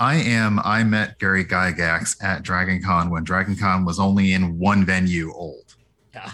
I 0.00 0.14
am. 0.14 0.60
I 0.60 0.84
met 0.84 1.18
Gary 1.18 1.44
Gygax 1.44 2.22
at 2.22 2.42
Dragon 2.42 2.80
Con 2.80 3.10
when 3.10 3.24
Dragon 3.24 3.56
Con 3.56 3.84
was 3.84 3.98
only 3.98 4.32
in 4.32 4.56
one 4.56 4.84
venue 4.84 5.32
old. 5.34 5.74
Yeah. 6.14 6.30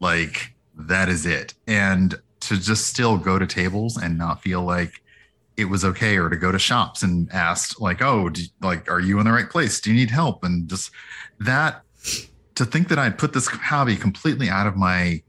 Like 0.00 0.54
that 0.76 1.08
is 1.08 1.24
it. 1.24 1.54
And 1.68 2.16
to 2.40 2.60
just 2.60 2.88
still 2.88 3.16
go 3.16 3.38
to 3.38 3.46
tables 3.46 3.96
and 3.96 4.18
not 4.18 4.42
feel 4.42 4.62
like 4.62 5.02
it 5.56 5.66
was 5.66 5.84
okay, 5.84 6.18
or 6.18 6.28
to 6.28 6.36
go 6.36 6.52
to 6.52 6.58
shops 6.58 7.02
and 7.02 7.32
ask 7.32 7.80
like, 7.80 8.02
"Oh, 8.02 8.28
do, 8.28 8.42
like, 8.60 8.90
are 8.90 9.00
you 9.00 9.18
in 9.20 9.24
the 9.24 9.32
right 9.32 9.48
place? 9.48 9.80
Do 9.80 9.90
you 9.90 9.96
need 9.96 10.10
help?" 10.10 10.44
And 10.44 10.68
just 10.68 10.90
that 11.40 11.82
to 12.56 12.64
think 12.64 12.88
that 12.88 12.98
I'd 12.98 13.18
put 13.18 13.32
this 13.32 13.46
hobby 13.46 13.96
completely 13.96 14.48
out 14.48 14.66
of 14.66 14.76
my 14.76 15.22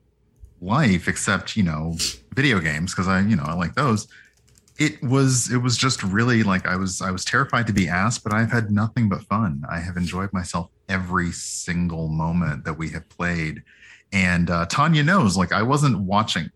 life, 0.62 1.08
except 1.08 1.56
you 1.56 1.64
know, 1.64 1.96
video 2.36 2.60
games 2.60 2.94
because 2.94 3.08
I 3.08 3.22
you 3.22 3.36
know 3.36 3.44
I 3.46 3.54
like 3.54 3.76
those. 3.76 4.08
It 4.78 5.02
was 5.04 5.52
it 5.52 5.58
was 5.58 5.78
just 5.78 6.04
really 6.04 6.44
like 6.44 6.68
I 6.68 6.76
was 6.76 7.02
I 7.02 7.12
was 7.12 7.26
terrified 7.26 7.68
to 7.68 7.74
be 7.74 7.88
asked, 7.88 8.24
but 8.24 8.34
I've 8.34 8.52
had 8.52 8.72
nothing 8.72 9.10
but 9.10 9.24
fun. 9.24 9.64
I 9.70 9.80
have 9.80 9.98
enjoyed 9.98 10.32
myself 10.34 10.70
every 10.88 11.32
single 11.32 12.08
moment 12.10 12.64
that 12.66 12.74
we 12.74 12.90
have 12.90 13.08
played. 13.10 13.64
And 14.14 14.50
uh, 14.50 14.66
Tanya 14.68 15.04
knows, 15.04 15.36
like 15.36 15.52
I 15.52 15.64
wasn't 15.64 16.00
watching. 16.00 16.50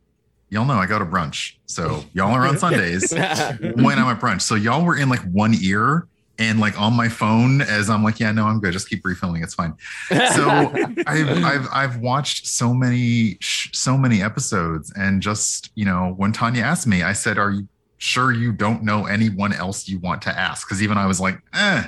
Y'all 0.49 0.65
know 0.65 0.73
I 0.73 0.85
go 0.85 0.99
to 0.99 1.05
brunch, 1.05 1.55
so 1.65 2.03
y'all 2.13 2.31
are 2.31 2.45
on 2.45 2.57
Sundays 2.59 3.11
when 3.13 3.97
I'm 3.97 4.07
at 4.07 4.19
brunch. 4.19 4.41
So 4.41 4.55
y'all 4.55 4.83
were 4.83 4.97
in 4.97 5.09
like 5.09 5.21
one 5.21 5.55
ear 5.61 6.07
and 6.41 6.59
like 6.59 6.79
on 6.81 6.93
my 6.93 7.07
phone 7.07 7.61
as 7.61 7.89
I'm 7.89 8.03
like, 8.03 8.19
yeah, 8.19 8.31
no, 8.31 8.47
I'm 8.47 8.59
good. 8.59 8.73
Just 8.73 8.89
keep 8.89 9.05
refilling. 9.05 9.43
It's 9.43 9.53
fine. 9.53 9.75
So 10.09 10.17
I've, 11.07 11.43
I've 11.43 11.67
I've 11.71 11.97
watched 11.97 12.47
so 12.47 12.73
many 12.73 13.37
so 13.41 13.95
many 13.95 14.23
episodes, 14.23 14.91
and 14.95 15.21
just 15.21 15.71
you 15.75 15.85
know, 15.85 16.15
when 16.17 16.31
Tanya 16.31 16.63
asked 16.63 16.87
me, 16.87 17.03
I 17.03 17.13
said, 17.13 17.37
"Are 17.37 17.51
you 17.51 17.67
sure 17.99 18.31
you 18.31 18.51
don't 18.51 18.83
know 18.83 19.05
anyone 19.05 19.53
else 19.53 19.87
you 19.87 19.99
want 19.99 20.23
to 20.23 20.37
ask?" 20.37 20.67
Because 20.67 20.81
even 20.81 20.97
I 20.97 21.05
was 21.05 21.21
like, 21.21 21.39
eh. 21.53 21.85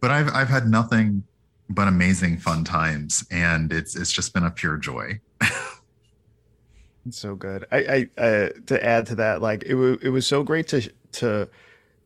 But 0.00 0.10
I've 0.10 0.34
I've 0.34 0.48
had 0.48 0.66
nothing 0.66 1.22
but 1.70 1.86
amazing 1.86 2.38
fun 2.38 2.64
times, 2.64 3.24
and 3.30 3.72
it's 3.72 3.94
it's 3.94 4.10
just 4.10 4.34
been 4.34 4.44
a 4.44 4.50
pure 4.50 4.76
joy. 4.76 5.20
It's 7.06 7.18
so 7.18 7.34
good. 7.34 7.66
I, 7.70 8.08
I 8.16 8.20
uh, 8.20 8.48
to 8.66 8.82
add 8.82 9.06
to 9.06 9.14
that, 9.16 9.42
like 9.42 9.64
it, 9.64 9.74
wa 9.74 9.96
it 10.00 10.08
was 10.08 10.26
so 10.26 10.42
great 10.42 10.66
to 10.68 10.90
to 11.12 11.48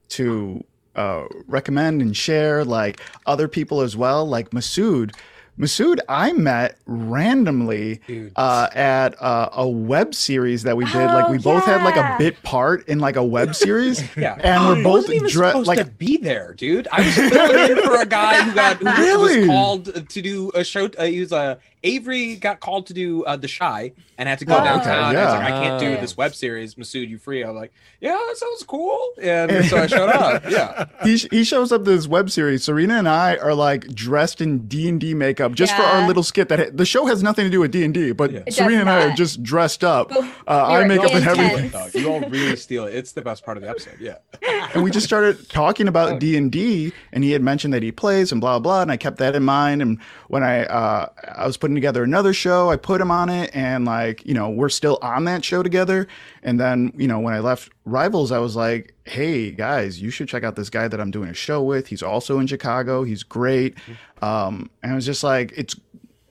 to 0.09 0.65
uh, 0.99 1.27
recommend 1.47 2.03
and 2.03 2.16
share 2.16 2.65
like 2.65 3.01
other 3.27 3.49
people 3.49 3.81
as 3.81 3.97
well, 3.97 4.27
like 4.27 4.51
Masood. 4.51 5.15
Masood, 5.59 5.99
I 6.09 6.33
met 6.35 6.79
randomly 6.87 8.01
uh, 8.37 8.69
at 8.75 9.20
uh, 9.20 9.49
a 9.55 9.69
web 9.69 10.15
series 10.15 10.62
that 10.62 10.77
we 10.77 10.85
did. 10.85 10.95
like 10.95 11.25
Oh, 11.27 11.33
we 11.33 11.39
both 11.39 11.65
had 11.65 11.83
like 11.83 11.97
a 11.97 12.15
bit 12.16 12.41
part 12.45 12.87
in 12.89 13.01
like 13.01 13.16
a 13.16 13.25
web 13.25 13.57
series, 13.57 14.01
Yeah, 14.16 14.39
and 14.41 14.65
we're 14.69 14.85
both 14.85 14.93
wasn't 15.09 15.15
even 15.16 15.29
dre- 15.31 15.49
supposed 15.49 15.66
like 15.66 15.79
to 15.81 15.85
be 15.87 16.16
there, 16.19 16.55
dude. 16.55 16.87
I 16.93 17.01
was 17.05 17.12
filling 17.15 17.77
in 17.77 17.83
for 17.85 18.01
a 18.01 18.07
guy 18.07 18.41
who 18.43 18.55
got 18.55 18.77
who 18.77 18.85
Really? 19.03 19.39
was 19.41 19.47
called 19.49 20.09
to 20.11 20.23
do 20.23 20.53
a 20.55 20.62
show. 20.62 20.89
Uh, 20.97 21.07
he 21.07 21.19
was 21.19 21.33
a 21.33 21.59
Avery 21.84 22.36
got 22.36 22.60
called 22.60 22.86
to 22.88 22.94
do 22.94 23.24
uh, 23.24 23.36
The 23.36 23.48
Chi 23.48 23.92
and 24.18 24.28
had 24.28 24.38
to 24.40 24.44
go 24.44 24.55
Oh, 24.55 24.59
okay, 24.59 24.64
downtown. 24.64 25.16
I 25.16 25.24
was 25.24 25.34
like, 25.34 25.42
I 25.44 25.50
can't 25.50 25.80
do 25.80 25.96
Oh. 25.96 26.00
this 26.00 26.16
web 26.16 26.34
series. 26.34 26.74
Masood, 26.74 27.09
you 27.09 27.18
free? 27.18 27.42
I'm 27.44 27.55
like, 27.55 27.72
yeah, 28.00 28.12
that 28.28 28.36
sounds 28.36 28.64
cool. 28.64 29.12
And 29.22 29.64
so 29.66 29.76
I 29.78 29.86
showed 29.86 30.09
up. 30.10 30.44
Yeah. 30.50 30.86
he, 31.05 31.16
he 31.16 31.44
shows 31.44 31.70
up 31.72 31.84
to 31.84 31.90
this 31.90 32.06
web 32.09 32.30
series. 32.30 32.64
Serena 32.64 32.94
and 32.94 33.09
I 33.09 33.36
are 33.36 33.55
like 33.55 33.86
dressed 33.94 34.40
in 34.40 34.66
D 34.66 34.88
and 34.88 35.00
D 35.00 35.14
makeup 35.14 35.52
just 35.52 35.74
for 35.76 35.82
our 35.82 36.06
little 36.06 36.22
skit. 36.22 36.48
That 36.48 36.76
the 36.76 36.84
show 36.86 37.06
has 37.06 37.22
nothing 37.22 37.44
to 37.44 37.50
do 37.50 37.60
with 37.60 37.70
D 37.70 37.84
and 37.84 37.92
D, 37.94 38.12
but 38.12 38.32
It 38.32 38.52
Serena 38.55 38.80
and 38.80 38.90
I 38.90 39.09
are 39.10 39.14
just 39.14 39.42
dressed 39.42 39.84
up, 39.84 40.10
uh, 40.12 40.20
we 40.46 40.52
eye 40.55 40.78
were 40.78 40.86
makeup 40.86 41.14
and 41.14 41.24
everything. 41.28 41.68
Dog, 41.70 41.94
you 41.94 42.10
all 42.10 42.20
really 42.20 42.56
steal 42.56 42.86
it. 42.86 42.94
It's 42.94 43.12
the 43.12 43.22
best 43.22 43.44
part 43.44 43.56
of 43.56 43.62
the 43.62 43.68
episode. 43.68 43.96
Yeah. 44.00 44.16
and 44.74 44.82
we 44.82 44.90
just 44.90 45.06
started 45.06 45.48
talking 45.48 45.86
Oh. 45.86 45.90
about 45.90 46.18
D 46.20 46.36
and 46.36 46.50
D, 46.50 46.92
and 47.12 47.22
he 47.24 47.30
had 47.32 47.42
mentioned 47.42 47.72
that 47.74 47.82
he 47.82 47.92
plays 47.92 48.32
and 48.32 48.40
blah 48.40 48.59
blah, 48.59 48.82
and 48.82 48.90
I 48.90 48.96
kept 48.96 49.18
that 49.18 49.34
in 49.36 49.42
mind. 49.44 49.82
And 49.82 50.00
when 50.28 50.42
I 50.42 50.64
uh, 50.64 51.09
I 51.36 51.46
was 51.46 51.56
putting 51.56 51.74
together 51.78 52.02
another 52.02 52.32
show, 52.32 52.70
I 52.70 52.76
put 52.76 53.00
him 53.00 53.10
on 53.10 53.28
it, 53.28 53.50
and 53.55 53.84
like 53.84 54.26
you 54.26 54.34
know 54.34 54.50
we're 54.50 54.68
still 54.68 54.98
on 55.00 55.24
that 55.24 55.44
show 55.44 55.62
together. 55.62 56.06
And 56.42 56.59
then 56.59 56.92
you 56.96 57.09
know 57.09 57.20
when 57.20 57.34
I 57.34 57.38
left 57.38 57.70
Rivals, 57.84 58.32
I 58.32 58.38
was 58.38 58.56
like, 58.56 58.94
hey 59.05 59.50
guys, 59.50 60.00
you 60.00 60.10
should 60.10 60.28
check 60.28 60.44
out 60.44 60.56
this 60.56 60.70
guy 60.70 60.88
that 60.88 61.00
I'm 61.00 61.10
doing 61.10 61.28
a 61.28 61.34
show 61.34 61.62
with. 61.62 61.86
He's 61.86 62.02
also 62.02 62.38
in 62.38 62.46
Chicago. 62.46 63.05
He's 63.05 63.22
great. 63.22 63.76
Um, 64.22 64.70
and 64.82 64.92
I 64.92 64.94
was 64.94 65.06
just 65.06 65.22
like, 65.22 65.52
it's 65.56 65.76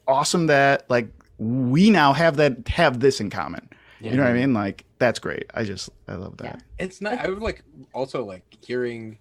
awesome 0.08 0.48
that 0.48 0.90
like 0.90 1.08
we 1.38 1.90
now 1.90 2.14
have 2.14 2.38
that 2.38 2.68
have 2.68 3.00
this 3.00 3.20
in 3.20 3.30
common. 3.30 3.70
You 4.00 4.12
know 4.12 4.24
what 4.24 4.30
I 4.30 4.34
mean? 4.34 4.54
Like 4.54 4.86
that's 5.00 5.20
great. 5.20 5.46
I 5.54 5.64
just 5.64 5.90
I 6.08 6.16
love 6.16 6.38
that. 6.38 6.62
It's 6.78 7.02
not. 7.02 7.14
I 7.20 7.30
would 7.30 7.42
like 7.42 7.64
also 7.94 8.24
like 8.24 8.44
hearing. 8.62 9.18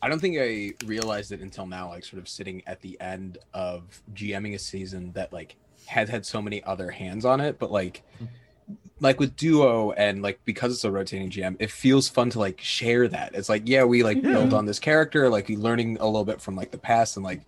I 0.00 0.08
don't 0.08 0.20
think 0.20 0.38
I 0.38 0.74
realized 0.86 1.32
it 1.32 1.40
until 1.40 1.66
now. 1.66 1.88
Like 1.88 2.04
sort 2.04 2.20
of 2.20 2.28
sitting 2.28 2.62
at 2.66 2.80
the 2.80 3.00
end 3.00 3.38
of 3.52 4.02
GMing 4.14 4.54
a 4.54 4.58
season 4.58 5.12
that 5.12 5.32
like 5.32 5.56
had 5.86 6.08
had 6.08 6.24
so 6.24 6.40
many 6.40 6.62
other 6.64 6.90
hands 6.90 7.24
on 7.24 7.40
it, 7.40 7.58
but 7.58 7.72
like 7.72 8.02
mm-hmm. 8.16 8.74
like 9.00 9.18
with 9.18 9.34
duo 9.36 9.92
and 9.92 10.22
like 10.22 10.40
because 10.44 10.72
it's 10.72 10.84
a 10.84 10.90
rotating 10.90 11.30
GM, 11.30 11.56
it 11.58 11.70
feels 11.70 12.08
fun 12.08 12.30
to 12.30 12.38
like 12.38 12.60
share 12.60 13.08
that. 13.08 13.34
It's 13.34 13.48
like 13.48 13.62
yeah, 13.66 13.84
we 13.84 14.02
like 14.02 14.22
build 14.22 14.54
on 14.54 14.66
this 14.66 14.78
character, 14.78 15.28
like 15.28 15.48
you 15.48 15.58
learning 15.58 15.98
a 16.00 16.06
little 16.06 16.24
bit 16.24 16.40
from 16.40 16.54
like 16.54 16.70
the 16.70 16.78
past, 16.78 17.16
and 17.16 17.24
like 17.24 17.40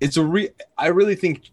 it's 0.00 0.16
a 0.16 0.24
re. 0.24 0.50
I 0.76 0.88
really 0.88 1.16
think 1.16 1.50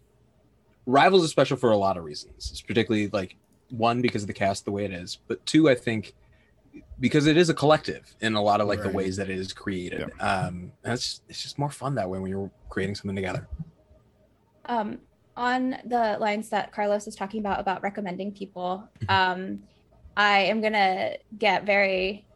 Rivals 0.84 1.24
is 1.24 1.30
special 1.30 1.56
for 1.56 1.70
a 1.70 1.76
lot 1.76 1.96
of 1.96 2.04
reasons. 2.04 2.50
It's 2.50 2.60
particularly 2.60 3.08
like 3.08 3.36
one 3.70 4.02
because 4.02 4.22
of 4.22 4.26
the 4.26 4.34
cast 4.34 4.64
the 4.64 4.72
way 4.72 4.84
it 4.84 4.92
is, 4.92 5.18
but 5.28 5.44
two, 5.46 5.70
I 5.70 5.76
think 5.76 6.12
because 6.98 7.26
it 7.26 7.36
is 7.36 7.48
a 7.48 7.54
collective 7.54 8.14
in 8.20 8.34
a 8.34 8.42
lot 8.42 8.60
of 8.60 8.68
like 8.68 8.82
the 8.82 8.90
ways 8.90 9.16
that 9.16 9.30
it 9.30 9.38
is 9.38 9.52
created. 9.52 10.10
Um, 10.20 10.72
and 10.84 10.92
it's 10.94 11.22
it's 11.28 11.42
just 11.42 11.58
more 11.58 11.70
fun 11.70 11.94
that 11.96 12.08
way 12.08 12.18
when 12.18 12.30
you're 12.30 12.50
creating 12.68 12.94
something 12.94 13.16
together. 13.16 13.46
um, 14.66 14.98
on 15.36 15.76
the 15.84 16.16
lines 16.20 16.50
that 16.50 16.72
Carlos 16.72 17.06
is 17.06 17.14
talking 17.14 17.40
about 17.40 17.60
about 17.60 17.82
recommending 17.82 18.32
people, 18.32 18.88
um, 19.08 19.60
I 20.16 20.40
am 20.40 20.60
gonna 20.60 21.16
get 21.38 21.64
very 21.64 22.26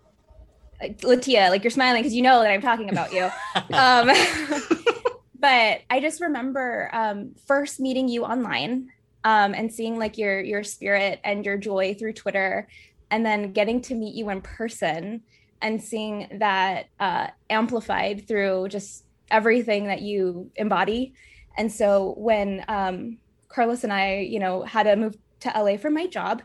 like, 0.81 0.99
Latia, 1.01 1.51
like 1.51 1.63
you're 1.63 1.71
smiling 1.71 2.03
because 2.03 2.15
you 2.15 2.23
know 2.23 2.41
that 2.43 2.51
I'm 2.51 2.63
talking 2.63 2.91
about 2.91 3.13
you. 3.13 3.25
um, 3.77 4.11
but 5.39 5.83
I 5.91 6.01
just 6.01 6.21
remember 6.21 6.91
um, 6.93 7.35
first 7.47 7.81
meeting 7.81 8.09
you 8.09 8.25
online 8.25 8.89
um, 9.25 9.55
and 9.55 9.73
seeing 9.73 9.99
like 9.99 10.19
your 10.19 10.41
your 10.41 10.63
spirit 10.63 11.21
and 11.25 11.45
your 11.45 11.57
joy 11.57 11.95
through 11.95 12.15
Twitter, 12.15 12.69
and 13.11 13.25
then 13.25 13.53
getting 13.53 13.81
to 13.83 13.95
meet 13.95 14.15
you 14.15 14.31
in 14.31 14.41
person 14.41 15.23
and 15.63 15.83
seeing 15.83 16.29
that 16.39 16.89
uh, 17.01 17.29
amplified 17.49 18.27
through 18.27 18.69
just 18.69 19.05
everything 19.31 19.87
that 19.87 20.03
you 20.03 20.51
embody. 20.57 21.15
And 21.57 21.73
so 21.73 22.15
when 22.19 22.65
um, 22.69 23.19
Carlos 23.49 23.85
and 23.85 23.93
I, 23.93 24.19
you 24.19 24.39
know, 24.39 24.63
had 24.63 24.85
to 24.85 24.97
move 24.97 25.17
to 25.41 25.53
LA 25.55 25.77
for 25.77 25.91
my 25.91 26.07
job, 26.07 26.43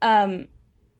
um, 0.00 0.48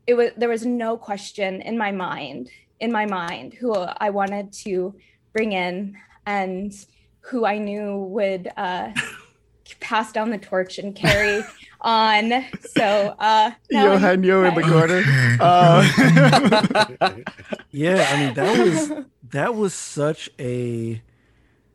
it 0.07 0.15
was 0.15 0.31
there 0.37 0.49
was 0.49 0.67
no 0.67 0.97
question 0.97 1.63
in 1.63 1.79
my 1.79 1.93
mind, 1.93 2.51
in 2.81 2.91
my 2.91 3.07
mind, 3.07 3.55
who 3.55 3.73
I 3.75 4.11
wanted 4.11 4.53
to 4.65 4.95
bring 5.33 5.53
in 5.53 5.97
and 6.27 6.73
who 7.21 7.47
I 7.47 7.59
knew 7.59 7.99
would 7.99 8.51
uh, 8.57 8.91
pass 9.81 10.13
down 10.13 10.31
the 10.31 10.39
torch 10.39 10.79
and 10.79 10.95
carry 10.95 11.43
on. 11.83 12.45
So 12.77 13.15
uh, 13.19 13.51
now 13.71 13.93
I'm- 13.93 14.25
in 14.25 14.55
the 14.55 14.63
corner. 14.63 15.03
Uh, 15.41 17.13
Yeah, 17.71 18.07
I 18.11 18.21
mean 18.25 18.35
that 18.35 18.59
was 18.59 18.93
that 19.31 19.55
was 19.55 19.73
such 19.75 20.29
a 20.39 21.01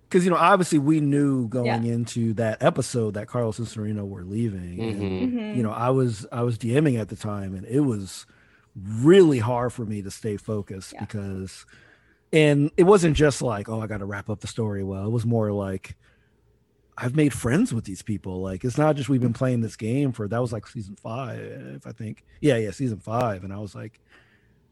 because 0.04 0.24
you 0.24 0.30
know 0.30 0.38
obviously 0.38 0.78
we 0.80 1.00
knew 1.00 1.48
going 1.48 1.86
into 1.86 2.34
that 2.36 2.62
episode 2.62 3.16
that 3.16 3.28
Carlos 3.28 3.58
and 3.60 3.68
Serena 3.68 4.06
were 4.06 4.24
leaving. 4.24 4.80
and, 4.80 5.34
Mhm. 5.34 5.56
you 5.58 5.64
know, 5.64 5.72
I 5.72 5.90
was 5.90 6.26
I 6.32 6.44
was 6.44 6.58
DMing 6.58 7.00
at 7.00 7.10
the 7.10 7.16
time, 7.16 7.56
and 7.56 7.66
it 7.66 7.80
was 7.82 8.26
really 8.76 9.40
hard 9.40 9.74
for 9.74 9.86
me 9.86 10.02
to 10.04 10.12
stay 10.12 10.38
focused 10.38 10.94
Yeah. 10.94 11.00
because, 11.02 11.66
and 12.32 12.70
it 12.78 12.84
wasn't 12.84 13.16
just 13.18 13.42
like 13.42 13.68
oh 13.70 13.82
I 13.82 13.88
got 13.88 13.98
to 13.98 14.06
wrap 14.06 14.30
up 14.30 14.42
the 14.42 14.48
story 14.48 14.84
well. 14.84 15.06
It 15.08 15.12
was 15.12 15.26
more 15.26 15.52
like 15.52 15.96
I've 16.98 17.16
made 17.16 17.32
friends 17.34 17.74
with 17.74 17.84
these 17.86 18.02
people. 18.02 18.42
Like 18.42 18.64
it's 18.64 18.78
not 18.78 18.96
just 18.96 19.08
we've 19.08 19.22
been 19.22 19.34
playing 19.34 19.62
this 19.62 19.76
game 19.76 20.12
for 20.14 20.28
that 20.28 20.42
was 20.42 20.52
like 20.52 20.66
season 20.68 20.96
five, 20.96 21.84
I 21.86 21.92
think. 21.92 22.24
Yeah, 22.42 22.58
yeah, 22.58 22.72
season 22.72 23.00
five, 23.00 23.44
and 23.44 23.54
I 23.54 23.60
was 23.60 23.76
like, 23.76 24.00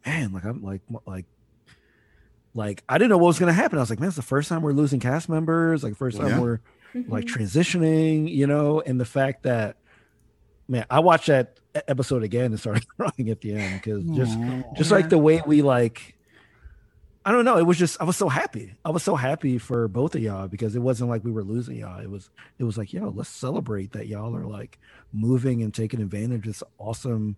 man, 0.06 0.34
like 0.34 0.43
I'm 0.43 0.64
like 0.64 0.81
like 1.06 1.26
like 2.53 2.84
I 2.88 2.97
didn't 2.97 3.10
know 3.10 3.18
what 3.18 3.27
was 3.27 3.39
gonna 3.39 3.53
happen. 3.53 3.77
I 3.77 3.81
was 3.81 3.89
like, 3.89 3.99
man, 3.99 4.07
it's 4.07 4.15
the 4.15 4.22
first 4.22 4.49
time 4.49 4.61
we're 4.61 4.72
losing 4.72 4.99
cast 4.99 5.30
members. 5.30 5.84
Like 5.84 5.95
first 5.95 6.18
time 6.18 6.27
Yeah. 6.30 6.39
we're 6.39 6.60
like 7.07 7.26
Mhm. 7.26 7.34
transitioning, 7.35 8.34
you 8.34 8.47
know, 8.47 8.81
and 8.81 8.99
the 8.99 9.06
fact 9.06 9.43
that 9.43 9.77
man, 10.68 10.85
I 10.89 10.99
watched 11.02 11.27
that 11.27 11.60
episode 11.88 12.23
again 12.23 12.45
and 12.45 12.60
started 12.60 12.88
crying 12.97 13.30
at 13.30 13.41
the 13.41 13.53
end 13.53 13.81
because 13.84 14.03
just 14.15 14.38
just 14.76 14.91
like 14.91 15.10
the 15.10 15.18
way 15.18 15.41
we 15.45 15.61
like 15.61 16.14
I 17.27 17.31
don't 17.31 17.43
know, 17.43 17.57
it 17.57 17.64
was 17.65 17.77
just 17.80 17.99
I 17.99 18.03
was 18.03 18.15
so 18.18 18.30
happy. 18.30 18.76
I 18.85 18.91
was 18.91 19.02
so 19.02 19.15
happy 19.15 19.57
for 19.57 19.88
both 19.88 20.14
of 20.14 20.22
y'all 20.22 20.47
because 20.47 20.76
it 20.76 20.80
wasn't 20.80 21.10
like 21.10 21.23
we 21.23 21.31
were 21.31 21.43
losing 21.43 21.77
y'all. 21.77 21.99
It 21.99 22.10
was 22.10 22.30
it 22.60 22.64
was 22.64 22.77
like, 22.77 22.93
yo, 22.93 23.10
let's 23.10 23.30
celebrate 23.30 23.93
that 23.93 24.07
y'all 24.07 24.35
are 24.35 24.45
like 24.45 24.77
moving 25.11 25.64
and 25.64 25.73
taking 25.73 26.02
advantage 26.02 26.39
of 26.41 26.43
this 26.45 26.64
awesome 26.77 27.35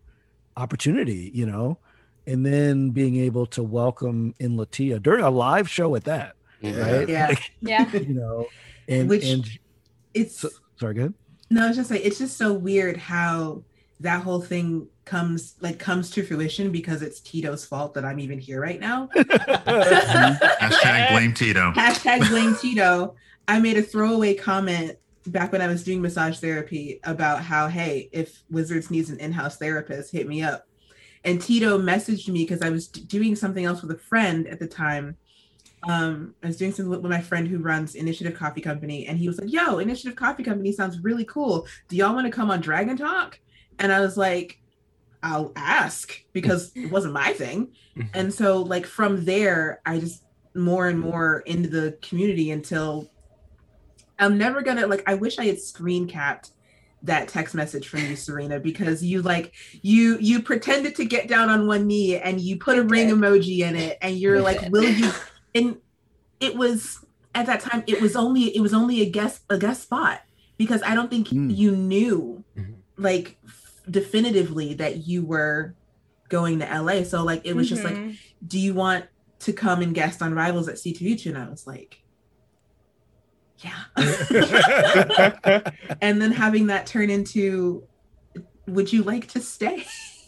opportunity, 0.57 1.31
you 1.33 1.45
know? 1.45 1.77
And 2.25 2.45
then 2.45 2.89
being 2.89 3.15
able 3.17 3.45
to 3.47 3.63
welcome 3.63 4.33
in 4.39 4.57
Latia 4.57 5.01
during 5.01 5.23
a 5.23 5.29
live 5.29 5.69
show 5.69 5.95
at 5.95 6.03
that, 6.03 6.35
right? 6.61 7.07
Yeah. 7.07 7.27
Like, 7.29 7.51
Yeah. 7.61 7.89
you 7.95 8.13
know, 8.13 8.47
and 8.89 9.07
Which- 9.07 9.23
and 9.25 9.49
It's 10.13 10.39
so, 10.41 10.49
sorry, 10.79 10.95
go 10.95 10.99
ahead. 11.01 11.13
no, 11.49 11.63
I 11.63 11.67
was 11.69 11.77
just 11.77 11.89
like 11.91 12.01
it's 12.03 12.17
just 12.19 12.35
so 12.37 12.51
weird 12.51 12.97
how 12.97 13.63
that 14.01 14.23
whole 14.23 14.41
thing 14.41 14.87
comes 15.07 15.55
like 15.61 15.79
comes 15.79 16.11
to 16.11 16.23
fruition 16.23 16.71
because 16.71 17.01
it's 17.01 17.19
Tito's 17.21 17.65
fault 17.65 17.95
that 17.95 18.05
I'm 18.05 18.19
even 18.19 18.37
here 18.37 18.61
right 18.61 18.79
now. 18.79 19.09
Hashtag 19.15 21.09
blame 21.09 21.33
Tito. 21.33 21.71
Hashtag 21.71 22.27
blame 22.29 22.55
Tito. 22.55 23.15
I 23.47 23.59
made 23.59 23.77
a 23.77 23.81
throwaway 23.81 24.35
comment 24.35 24.97
back 25.25 25.51
when 25.51 25.61
I 25.61 25.67
was 25.67 25.83
doing 25.83 26.01
massage 26.01 26.39
therapy 26.39 26.99
about 27.03 27.41
how, 27.41 27.67
hey, 27.67 28.09
if 28.11 28.43
Wizards 28.49 28.91
needs 28.91 29.09
an 29.09 29.19
in-house 29.19 29.57
therapist, 29.57 30.11
hit 30.11 30.27
me 30.27 30.43
up. 30.43 30.67
And 31.23 31.41
Tito 31.41 31.77
messaged 31.77 32.29
me 32.29 32.43
because 32.43 32.61
I 32.61 32.69
was 32.69 32.87
d- 32.87 33.01
doing 33.01 33.35
something 33.35 33.65
else 33.65 33.81
with 33.81 33.91
a 33.91 33.97
friend 33.97 34.47
at 34.47 34.59
the 34.59 34.67
time. 34.67 35.17
Um, 35.87 36.35
I 36.43 36.47
was 36.47 36.57
doing 36.57 36.71
something 36.71 36.89
with 36.89 37.11
my 37.11 37.21
friend 37.21 37.47
who 37.47 37.59
runs 37.59 37.95
Initiative 37.95 38.37
Coffee 38.37 38.61
Company, 38.61 39.07
and 39.07 39.17
he 39.17 39.27
was 39.27 39.39
like, 39.39 39.51
"Yo, 39.51 39.79
Initiative 39.79 40.15
Coffee 40.15 40.43
Company 40.43 40.71
sounds 40.71 40.99
really 40.99 41.25
cool. 41.25 41.67
Do 41.87 41.95
y'all 41.95 42.13
want 42.13 42.25
to 42.25 42.31
come 42.31 42.49
on 42.49 42.61
Dragon 42.61 42.97
Talk?" 42.97 43.39
And 43.79 43.91
I 43.91 43.99
was 43.99 44.17
like, 44.17 44.59
"I'll 45.23 45.51
ask," 45.55 46.13
because 46.33 46.71
it 46.75 46.91
wasn't 46.91 47.13
my 47.13 47.33
thing. 47.33 47.73
And 48.13 48.33
so, 48.33 48.61
like 48.61 48.85
from 48.85 49.25
there, 49.25 49.81
I 49.85 49.99
just 49.99 50.23
more 50.55 50.87
and 50.87 50.99
more 50.99 51.39
into 51.45 51.69
the 51.69 51.97
community 52.01 52.51
until 52.51 53.09
I'm 54.19 54.37
never 54.37 54.61
gonna 54.61 54.87
like. 54.87 55.03
I 55.07 55.15
wish 55.15 55.37
I 55.39 55.45
had 55.45 55.59
screen 55.59 56.07
capped 56.07 56.51
that 57.03 57.27
text 57.27 57.53
message 57.53 57.87
from 57.87 57.99
you, 58.09 58.15
Serena, 58.27 58.59
because 58.59 59.03
you 59.03 59.21
like 59.21 59.53
you 59.81 60.17
you 60.19 60.41
pretended 60.41 60.95
to 60.95 61.05
get 61.05 61.27
down 61.27 61.49
on 61.49 61.67
one 61.67 61.85
knee 61.87 62.17
and 62.17 62.41
you 62.41 62.57
put 62.57 62.77
a 62.77 62.83
ring 62.83 63.09
emoji 63.09 63.59
in 63.59 63.75
it, 63.75 63.97
and 64.01 64.17
you're 64.17 64.41
like, 64.41 64.59
"Will 64.69 64.89
you?" 64.89 65.11
And 65.55 65.77
it 66.39 66.55
was 66.55 67.03
at 67.33 67.47
that 67.47 67.61
time. 67.61 67.83
It 67.87 67.99
was 68.01 68.15
only 68.15 68.55
it 68.55 68.61
was 68.61 68.73
only 68.73 69.01
a 69.01 69.09
guest 69.09 69.41
a 69.49 69.57
guest 69.57 69.83
spot 69.83 70.21
because 70.57 70.83
I 70.83 70.93
don't 70.93 71.09
think 71.09 71.27
Mm. 71.29 71.55
you 71.55 71.75
knew 71.75 72.43
Mhm. 72.57 72.75
like 72.97 73.37
definitively 73.89 74.73
that 74.75 75.07
you 75.07 75.25
were 75.25 75.75
going 76.29 76.59
to 76.59 76.65
LA. 76.65 77.03
So 77.03 77.23
like 77.23 77.41
it 77.45 77.55
was 77.55 77.69
just 77.69 77.83
like 77.83 77.95
Mhm. 77.95 78.17
do 78.45 78.59
you 78.59 78.73
want 78.73 79.05
to 79.39 79.53
come 79.53 79.81
and 79.81 79.93
guest 79.95 80.21
on 80.21 80.33
Rivals 80.33 80.67
at 80.67 80.75
C2E2? 80.75 81.27
And 81.27 81.37
I 81.37 81.49
was 81.49 81.65
like, 81.67 82.01
yeah. 83.59 83.85
and 86.01 86.21
then 86.21 86.31
having 86.31 86.67
that 86.67 86.85
turn 86.85 87.09
into, 87.09 87.83
would 88.67 88.91
you 88.93 89.03
like 89.03 89.27
to 89.29 89.39
stay? 89.39 89.85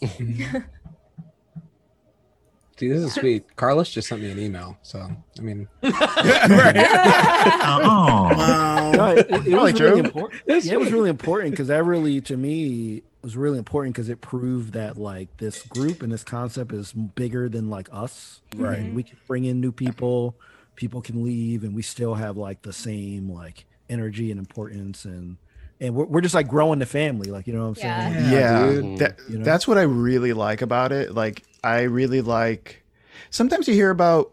See, 2.78 2.88
this 2.88 3.02
is 3.02 3.12
sweet. 3.12 3.56
Carlos 3.56 3.90
just 3.90 4.08
sent 4.08 4.22
me 4.22 4.30
an 4.30 4.38
email. 4.38 4.78
So, 4.82 5.00
I 5.38 5.42
mean, 5.42 5.68
Oh, 5.82 5.90
Wow. 7.82 8.92
No, 8.92 9.06
it, 9.10 9.26
it- 9.30 9.46
it 9.48 9.54
was 9.54 9.78
really 9.80 10.00
important. 10.00 10.42
Yeah, 10.46 10.72
it 10.72 10.80
was 10.80 10.90
really 10.90 11.10
important 11.10 11.50
because 11.50 11.68
that 11.68 11.84
really, 11.84 12.20
to 12.22 12.36
me, 12.38 13.02
was 13.22 13.36
really 13.36 13.58
important 13.58 13.94
because 13.94 14.08
it 14.08 14.20
proved 14.20 14.72
that 14.72 14.96
like 14.96 15.36
this 15.38 15.62
group 15.62 16.02
and 16.02 16.10
this 16.12 16.24
concept 16.24 16.72
is 16.72 16.92
bigger 16.92 17.48
than 17.48 17.68
like 17.70 17.88
us. 17.92 18.40
Right. 18.56 18.78
And 18.78 18.94
we 18.94 19.02
can 19.02 19.18
bring 19.26 19.44
in 19.44 19.60
new 19.60 19.72
people, 19.72 20.34
people 20.76 21.00
can 21.02 21.22
leave, 21.22 21.62
and 21.64 21.74
we 21.74 21.82
still 21.82 22.14
have 22.14 22.36
like 22.36 22.62
the 22.62 22.72
same 22.72 23.30
like 23.30 23.66
energy 23.88 24.30
and 24.30 24.38
importance 24.38 25.04
and 25.04 25.36
and 25.82 25.94
we're, 25.94 26.04
we're 26.04 26.20
just 26.20 26.34
like 26.34 26.46
growing 26.46 26.78
the 26.78 26.86
family, 26.86 27.30
like 27.30 27.46
you 27.46 27.52
know 27.54 27.68
what 27.68 27.78
I'm 27.78 27.84
Yeah. 27.84 28.12
saying? 28.12 28.32
yeah, 28.32 28.66
dude. 28.66 28.98
that, 28.98 29.18
You 29.28 29.38
know? 29.38 29.44
that's 29.44 29.66
what 29.66 29.78
i 29.78 29.82
really 29.82 30.32
like 30.34 30.60
about 30.62 30.92
it 30.92 31.14
like 31.14 31.42
i 31.64 31.80
really 31.82 32.20
like 32.20 32.84
sometimes 33.30 33.66
you 33.66 33.72
hear 33.74 33.88
about 33.90 34.30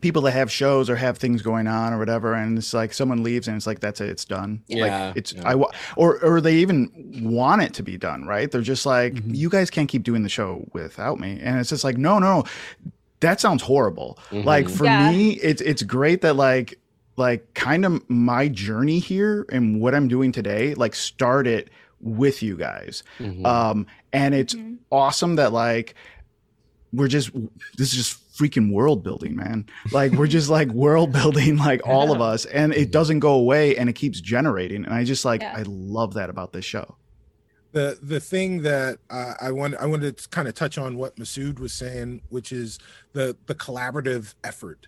people 0.00 0.22
that 0.22 0.32
have 0.32 0.50
shows 0.50 0.90
or 0.90 0.96
have 0.96 1.18
things 1.18 1.40
going 1.42 1.66
on 1.66 1.92
or 1.92 1.98
whatever 1.98 2.34
and 2.34 2.58
it's 2.58 2.74
like 2.74 2.92
someone 2.92 3.22
leaves 3.22 3.46
and 3.48 3.56
it's 3.56 3.66
like 3.66 3.80
that's 3.80 4.00
it 4.00 4.08
it's 4.08 4.24
done 4.24 4.62
Yeah, 4.66 5.06
like 5.06 5.16
it's 5.16 5.32
yeah. 5.32 5.42
i 5.48 5.54
wa- 5.54 5.70
or 5.96 6.18
or 6.24 6.40
they 6.40 6.56
even 6.56 6.90
want 7.22 7.62
it 7.62 7.74
to 7.74 7.82
be 7.82 7.96
done 7.96 8.24
right 8.26 8.50
they're 8.50 8.60
just 8.60 8.86
like 8.86 9.14
Mhm. 9.14 9.36
you 9.36 9.48
guys 9.48 9.70
can't 9.70 9.88
keep 9.88 10.02
doing 10.02 10.22
the 10.24 10.28
show 10.28 10.68
without 10.72 11.20
me 11.20 11.38
and 11.40 11.58
it's 11.60 11.70
just 11.70 11.84
like 11.84 11.96
no 11.96 12.18
no 12.18 12.44
that 13.20 13.40
sounds 13.40 13.62
horrible 13.62 14.18
like 14.32 14.66
Mhm. 14.66 14.76
for 14.76 14.84
Yeah. 14.84 15.10
me 15.10 15.30
it's 15.34 15.62
it's 15.62 15.82
great 15.82 16.20
that 16.22 16.34
like 16.36 16.78
like 17.16 17.54
kind 17.54 17.84
of 17.84 18.02
my 18.10 18.48
journey 18.48 18.98
here 18.98 19.46
and 19.52 19.80
what 19.80 19.94
i'm 19.94 20.08
doing 20.08 20.32
today 20.32 20.74
like 20.74 20.94
started 20.96 21.70
with 22.00 22.42
you 22.42 22.56
guys 22.56 23.04
Mhm. 23.20 23.46
um 23.46 23.86
and 24.12 24.34
it's 24.34 24.54
Mhm. 24.54 24.78
awesome 24.90 25.36
that 25.36 25.52
like 25.52 25.94
we're 26.92 27.08
just 27.08 27.30
this 27.76 27.92
is 27.92 27.94
just 27.94 28.18
freaking 28.36 28.72
world 28.72 29.02
building 29.04 29.36
man 29.36 29.64
like 29.92 30.10
we're 30.12 30.26
just 30.26 30.48
like 30.48 30.68
world 30.70 31.12
building 31.12 31.56
like 31.56 31.80
all 31.86 32.10
of 32.12 32.20
us 32.20 32.44
and 32.46 32.74
it 32.74 32.90
doesn't 32.90 33.20
go 33.20 33.32
away 33.34 33.76
and 33.76 33.88
it 33.88 33.92
keeps 33.92 34.20
generating 34.20 34.84
and 34.84 34.92
i 34.92 35.04
just 35.04 35.24
like 35.24 35.40
Yeah. 35.40 35.54
i 35.56 35.62
love 35.66 36.14
that 36.14 36.30
about 36.30 36.52
this 36.52 36.64
show 36.64 36.96
the 37.72 37.98
the 38.02 38.20
thing 38.20 38.62
that 38.62 38.98
uh, 39.10 39.34
I 39.40 39.50
want 39.50 39.74
I 39.80 39.86
wanted 39.86 40.16
to 40.18 40.28
kind 40.28 40.46
of 40.46 40.54
touch 40.54 40.78
on 40.78 40.96
what 40.96 41.16
Masood 41.16 41.58
was 41.58 41.72
saying, 41.72 42.22
which 42.28 42.52
is 42.52 42.78
the 43.14 43.36
the 43.46 43.54
collaborative 43.56 44.34
effort. 44.44 44.86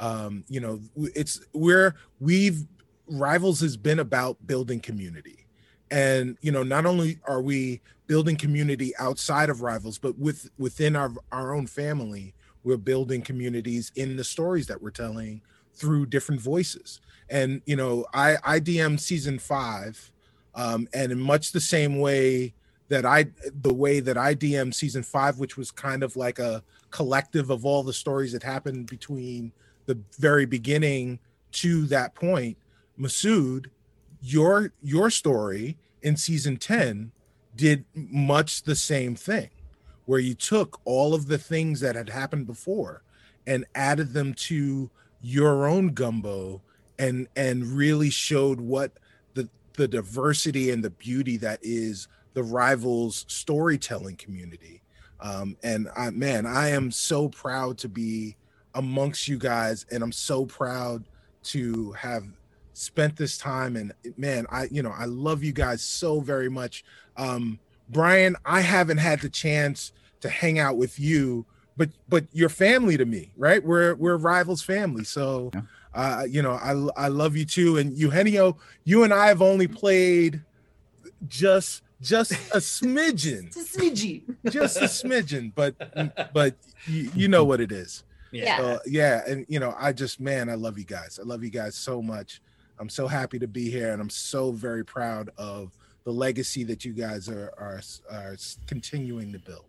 Um, 0.00 0.44
you 0.46 0.60
know, 0.60 0.80
w- 0.94 1.10
it's 1.16 1.40
where 1.52 1.94
we've 2.20 2.66
rivals 3.08 3.60
has 3.60 3.78
been 3.78 3.98
about 3.98 4.46
building 4.46 4.80
community, 4.80 5.46
and 5.90 6.36
you 6.42 6.52
know, 6.52 6.62
not 6.62 6.84
only 6.84 7.20
are 7.26 7.40
we 7.40 7.80
building 8.06 8.36
community 8.36 8.92
outside 8.98 9.48
of 9.48 9.62
rivals, 9.62 9.96
but 9.96 10.18
with 10.18 10.50
within 10.58 10.94
our 10.94 11.12
our 11.32 11.54
own 11.54 11.66
family, 11.66 12.34
we're 12.66 12.76
building 12.76 13.22
communities 13.22 13.92
in 13.94 14.16
the 14.16 14.24
stories 14.24 14.66
that 14.66 14.82
we're 14.82 14.90
telling 14.90 15.40
through 15.72 16.06
different 16.06 16.40
voices. 16.40 17.00
And 17.30 17.62
you 17.64 17.76
know, 17.76 18.04
I 18.12 18.36
I 18.44 18.60
DM 18.60 18.98
season 19.00 19.38
five 19.38 20.12
um, 20.56 20.88
and 20.92 21.12
in 21.12 21.20
much 21.20 21.52
the 21.52 21.60
same 21.60 22.00
way 22.00 22.54
that 22.88 23.04
I, 23.04 23.26
the 23.62 23.74
way 23.74 24.00
that 24.00 24.16
I 24.16 24.34
DM 24.34 24.72
season 24.72 25.02
five, 25.02 25.38
which 25.38 25.56
was 25.56 25.70
kind 25.70 26.02
of 26.02 26.16
like 26.16 26.38
a 26.38 26.62
collective 26.90 27.50
of 27.50 27.66
all 27.66 27.82
the 27.82 27.92
stories 27.92 28.32
that 28.32 28.42
happened 28.42 28.86
between 28.86 29.52
the 29.84 29.98
very 30.18 30.46
beginning 30.46 31.18
to 31.52 31.86
that 31.86 32.14
point. 32.14 32.56
Masood, 32.98 33.66
your 34.20 34.72
your 34.82 35.10
story 35.10 35.76
in 36.02 36.16
season 36.16 36.56
ten 36.56 37.12
did 37.54 37.84
much 37.94 38.62
the 38.62 38.76
same 38.76 39.14
thing, 39.14 39.50
where 40.06 40.20
you 40.20 40.34
took 40.34 40.80
all 40.84 41.14
of 41.14 41.26
the 41.26 41.38
things 41.38 41.80
that 41.80 41.94
had 41.94 42.08
happened 42.08 42.46
before 42.46 43.02
and 43.46 43.64
added 43.74 44.12
them 44.12 44.32
to 44.34 44.90
your 45.20 45.66
own 45.66 45.88
gumbo 45.88 46.62
and 46.98 47.28
and 47.36 47.64
really 47.64 48.10
showed 48.10 48.60
what 48.60 48.92
the 49.34 49.48
the 49.74 49.86
diversity 49.86 50.70
and 50.70 50.82
the 50.82 50.90
beauty 50.90 51.36
that 51.36 51.58
is 51.62 52.08
the 52.34 52.42
rivals 52.42 53.24
storytelling 53.28 54.16
community. 54.16 54.80
Um 55.20 55.56
and 55.62 55.88
i 55.96 56.10
man 56.10 56.46
i 56.46 56.68
am 56.68 56.90
so 56.90 57.28
proud 57.28 57.78
to 57.78 57.88
be 57.88 58.36
amongst 58.74 59.26
you 59.28 59.38
guys 59.38 59.86
and 59.90 60.02
i'm 60.02 60.12
so 60.12 60.46
proud 60.46 61.04
to 61.44 61.92
have 61.92 62.24
spent 62.74 63.16
this 63.16 63.38
time. 63.38 63.76
And 63.76 63.92
man 64.16 64.46
i 64.50 64.68
you 64.70 64.82
know 64.82 64.94
i 64.96 65.06
love 65.06 65.42
you 65.42 65.52
guys 65.52 65.82
so 65.82 66.20
very 66.20 66.48
much. 66.48 66.84
Um 67.16 67.58
brian 67.88 68.36
i 68.44 68.60
haven't 68.60 68.98
had 68.98 69.20
the 69.20 69.28
chance 69.28 69.92
to 70.20 70.28
hang 70.28 70.58
out 70.58 70.76
with 70.76 70.98
you 70.98 71.44
but 71.76 71.90
but 72.08 72.24
you're 72.32 72.48
family 72.48 72.96
to 72.96 73.04
me 73.04 73.30
right 73.36 73.64
we're 73.64 73.94
we're 73.96 74.16
rivals 74.16 74.62
family 74.62 75.04
so 75.04 75.50
Yeah. 75.54 75.62
Uh, 75.94 76.24
you 76.28 76.42
know, 76.42 76.52
I 76.52 77.04
I 77.06 77.08
love 77.08 77.36
you 77.38 77.46
too. 77.46 77.78
And 77.78 77.96
Eugenio, 77.96 78.58
you 78.84 79.02
and 79.02 79.14
I 79.14 79.28
have 79.28 79.40
only 79.40 79.66
played 79.66 80.42
just 81.26 81.80
just 82.02 82.32
a 82.32 82.58
smidgen, 82.58 83.46
It's 83.56 83.74
a 83.74 83.78
smidgy. 83.80 84.22
just 84.50 84.76
a 84.76 84.84
smidgen, 84.84 85.52
but 85.54 85.74
but 86.34 86.54
you, 86.86 87.10
you 87.14 87.28
know 87.28 87.44
what 87.44 87.62
it 87.62 87.72
is. 87.72 88.04
Yeah. 88.30 88.58
So, 88.58 88.80
yeah, 88.84 89.22
and 89.26 89.46
you 89.48 89.58
know, 89.58 89.74
I 89.78 89.94
just 89.94 90.20
man, 90.20 90.50
I 90.50 90.54
love 90.54 90.76
you 90.78 90.84
guys. 90.84 91.18
I 91.18 91.24
love 91.26 91.42
you 91.42 91.48
guys 91.50 91.74
so 91.74 92.02
much. 92.02 92.42
I'm 92.78 92.90
so 92.90 93.06
happy 93.06 93.38
to 93.38 93.48
be 93.48 93.70
here, 93.70 93.92
and 93.92 94.02
I'm 94.02 94.10
so 94.10 94.52
very 94.52 94.84
proud 94.84 95.30
of 95.38 95.72
the 96.06 96.12
legacy 96.12 96.62
that 96.62 96.84
you 96.84 96.92
guys 96.92 97.28
are 97.28 97.52
are, 97.58 97.80
are 98.10 98.36
continuing 98.66 99.32
to 99.32 99.38
build. 99.40 99.64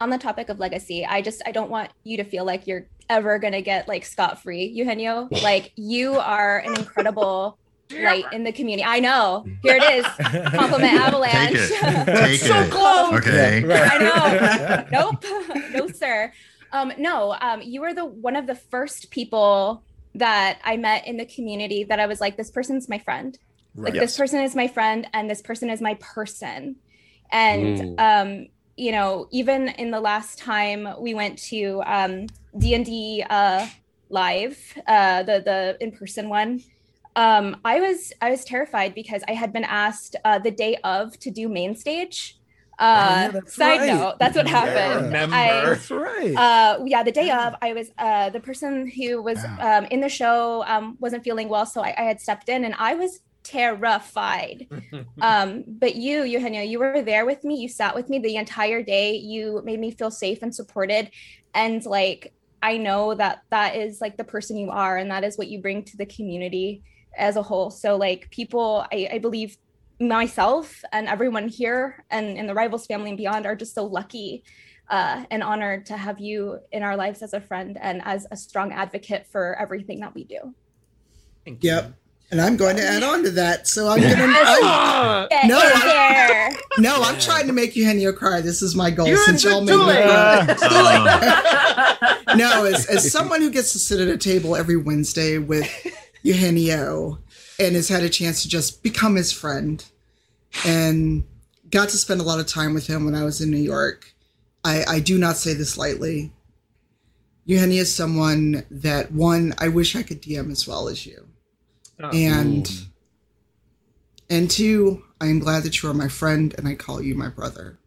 on 0.00 0.10
the 0.10 0.18
topic 0.18 0.50
of 0.50 0.60
legacy, 0.60 1.04
I 1.04 1.22
just 1.22 1.42
I 1.46 1.50
don't 1.50 1.70
want 1.70 1.90
you 2.04 2.18
to 2.18 2.24
feel 2.24 2.44
like 2.44 2.66
you're 2.66 2.86
ever 3.08 3.38
gonna 3.38 3.62
get 3.62 3.88
like 3.88 4.04
scot 4.04 4.40
free, 4.40 4.66
Eugenio. 4.66 5.28
Like 5.42 5.72
you 5.74 6.14
are 6.18 6.58
an 6.58 6.76
incredible 6.76 7.58
light 7.90 8.26
in 8.32 8.44
the 8.44 8.52
community. 8.52 8.84
I 8.84 9.00
know. 9.00 9.46
Here 9.62 9.76
it 9.76 9.82
is. 9.82 10.06
Compliment 10.50 10.92
avalanche. 11.00 11.52
Take 11.52 11.82
it. 11.82 12.06
Take 12.06 12.40
so 12.40 12.60
it. 12.60 12.70
close. 12.70 13.14
Okay. 13.14 13.64
I 13.66 13.98
know. 13.98 14.86
nope. 14.92 15.24
no, 15.72 15.88
sir. 15.88 16.32
Um, 16.72 16.92
no, 16.98 17.34
um, 17.40 17.60
you 17.62 17.80
were 17.80 17.94
the 17.94 18.04
one 18.04 18.36
of 18.36 18.46
the 18.46 18.54
first 18.54 19.10
people 19.10 19.82
that 20.14 20.58
I 20.64 20.76
met 20.76 21.06
in 21.06 21.16
the 21.16 21.24
community 21.24 21.84
that 21.84 21.98
I 21.98 22.06
was 22.06 22.20
like, 22.20 22.36
this 22.36 22.50
person's 22.50 22.90
my 22.90 22.98
friend. 22.98 23.38
Like 23.76 23.94
Right. 23.94 24.00
this 24.00 24.16
person 24.16 24.40
is 24.42 24.54
my 24.54 24.68
friend 24.68 25.06
and 25.12 25.28
this 25.30 25.42
person 25.42 25.70
is 25.70 25.80
my 25.80 25.94
person. 25.94 26.76
And 27.30 27.78
Mm. 27.78 27.94
um, 27.98 28.46
you 28.76 28.92
know, 28.92 29.26
even 29.30 29.68
in 29.68 29.90
the 29.90 30.00
last 30.00 30.38
time 30.38 30.88
we 31.00 31.14
went 31.14 31.38
to 31.50 31.82
um 31.86 32.26
D&D 32.58 33.24
uh 33.28 33.66
live, 34.10 34.58
uh 34.86 35.22
the 35.22 35.42
the 35.44 35.76
in-person 35.80 36.28
one, 36.28 36.60
um 37.16 37.56
I 37.64 37.80
was 37.80 38.12
I 38.20 38.30
was 38.30 38.44
terrified 38.44 38.94
because 38.94 39.22
I 39.28 39.32
had 39.32 39.52
been 39.52 39.64
asked 39.64 40.16
uh 40.24 40.38
the 40.38 40.50
day 40.50 40.76
of 40.84 41.18
to 41.20 41.30
do 41.30 41.48
main 41.48 41.74
stage. 41.76 42.38
Uh 42.78 43.30
yeah, 43.34 43.40
side 43.46 43.78
right. 43.80 43.86
note, 43.86 44.14
that's 44.18 44.36
what 44.36 44.46
Yeah. 44.46 44.52
happened. 44.60 45.06
Remember. 45.06 45.36
I, 45.36 45.64
That's 45.64 45.90
right. 45.90 46.34
uh 46.36 46.78
yeah 46.86 47.02
the 47.02 47.12
day 47.12 47.30
of 47.30 47.54
i 47.62 47.72
was 47.72 47.90
uh 47.98 48.30
the 48.30 48.40
person 48.40 48.90
who 48.96 49.22
was 49.22 49.44
um 49.60 49.84
in 49.86 50.00
the 50.00 50.08
show 50.08 50.64
um 50.66 50.96
wasn't 51.00 51.22
feeling 51.24 51.48
well 51.48 51.66
so 51.66 51.82
i, 51.82 51.94
I 51.96 52.02
had 52.02 52.20
stepped 52.20 52.48
in 52.48 52.64
and 52.64 52.74
i 52.78 52.94
was 52.94 53.20
terrified 53.42 54.68
um 55.22 55.64
but 55.66 55.94
you 55.96 56.22
eugenio 56.24 56.62
you 56.62 56.78
were 56.78 57.02
there 57.02 57.26
with 57.26 57.44
me 57.44 57.56
you 57.56 57.68
sat 57.68 57.94
with 57.94 58.08
me 58.08 58.18
the 58.18 58.36
entire 58.36 58.82
day 58.82 59.14
you 59.14 59.60
made 59.64 59.80
me 59.80 59.90
feel 59.90 60.10
safe 60.10 60.42
and 60.42 60.54
supported 60.54 61.10
and 61.54 61.84
like 61.84 62.32
i 62.62 62.76
know 62.76 63.14
that 63.14 63.40
that 63.50 63.76
is 63.76 64.00
like 64.00 64.16
the 64.16 64.24
person 64.24 64.56
you 64.56 64.70
are 64.70 64.96
and 64.96 65.10
that 65.10 65.24
is 65.24 65.36
what 65.36 65.48
you 65.48 65.60
bring 65.60 65.82
to 65.82 65.96
the 65.96 66.06
community 66.06 66.82
as 67.16 67.36
a 67.36 67.42
whole 67.42 67.70
so 67.70 67.96
like 67.96 68.30
people 68.30 68.86
i, 68.92 69.08
I 69.12 69.18
believe 69.18 69.56
myself 70.00 70.82
and 70.92 71.08
everyone 71.08 71.48
here 71.48 72.04
and 72.10 72.36
in 72.36 72.46
the 72.46 72.54
rivals 72.54 72.86
family 72.86 73.10
and 73.10 73.16
beyond 73.16 73.46
are 73.46 73.54
just 73.54 73.74
so 73.74 73.84
lucky 73.84 74.42
uh, 74.92 75.24
and 75.30 75.42
honored 75.42 75.86
to 75.86 75.96
have 75.96 76.20
you 76.20 76.58
in 76.70 76.82
our 76.82 76.96
lives 76.96 77.22
as 77.22 77.32
a 77.32 77.40
friend 77.40 77.78
and 77.80 78.02
as 78.04 78.26
a 78.30 78.36
strong 78.36 78.72
advocate 78.72 79.26
for 79.26 79.58
everything 79.58 80.00
that 80.00 80.14
we 80.14 80.24
do. 80.24 80.54
Thank 81.44 81.64
you. 81.64 81.70
Yep. 81.70 81.94
And 82.32 82.40
I'm 82.40 82.56
going 82.56 82.76
to 82.76 82.82
add 82.82 83.02
on 83.02 83.22
to 83.24 83.30
that. 83.32 83.68
So 83.68 83.88
I'm 83.88 84.00
gonna 84.00 84.14
I'm, 84.24 84.34
Ah, 84.64 85.26
No, 85.44 85.58
I- 85.58 85.80
there. 85.84 86.50
no, 86.78 87.02
I'm 87.02 87.20
trying 87.20 87.46
to 87.46 87.52
make 87.52 87.76
Eugenio 87.76 88.12
cry. 88.12 88.40
This 88.40 88.62
is 88.62 88.74
my 88.74 88.90
goal 88.90 89.06
You're 89.06 89.18
since 89.18 89.44
y'all 89.44 89.60
made 89.60 89.76
me 89.76 89.84
cry. 89.84 90.56
Oh, 90.62 92.34
no, 92.36 92.64
as, 92.64 92.86
as 92.86 93.12
someone 93.12 93.42
who 93.42 93.50
gets 93.50 93.72
to 93.72 93.78
sit 93.78 94.00
at 94.00 94.08
a 94.08 94.16
table 94.16 94.56
every 94.56 94.76
Wednesday 94.78 95.36
with 95.38 95.68
Eugenio 96.22 97.18
and 97.60 97.74
has 97.74 97.88
had 97.88 98.02
a 98.02 98.08
chance 98.08 98.42
to 98.42 98.48
just 98.48 98.82
become 98.82 99.14
his 99.16 99.30
friend 99.30 99.84
and 100.64 101.24
got 101.70 101.90
to 101.90 101.96
spend 101.98 102.20
a 102.20 102.24
lot 102.24 102.40
of 102.40 102.46
time 102.46 102.72
with 102.72 102.86
him 102.86 103.04
when 103.04 103.14
I 103.14 103.24
was 103.24 103.40
in 103.42 103.50
New 103.50 103.56
York, 103.58 104.14
I, 104.64 104.84
I 104.88 105.00
do 105.00 105.18
not 105.18 105.36
say 105.36 105.52
this 105.52 105.76
lightly. 105.76 106.32
Eugenio 107.44 107.82
is 107.82 107.94
someone 107.94 108.64
that 108.70 109.12
one 109.12 109.52
I 109.58 109.68
wish 109.68 109.94
I 109.96 110.02
could 110.02 110.22
DM 110.22 110.50
as 110.50 110.66
well 110.66 110.88
as 110.88 111.04
you, 111.04 111.28
Oh. 112.00 112.10
and 112.12 112.70
and 114.30 114.50
two 114.50 115.04
I 115.20 115.26
am 115.26 115.38
glad 115.38 115.62
that 115.62 115.82
you 115.82 115.88
are 115.88 115.94
my 115.94 116.08
friend 116.08 116.54
and 116.58 116.66
I 116.66 116.74
call 116.74 117.00
you 117.02 117.14
my 117.14 117.28
brother. 117.28 117.78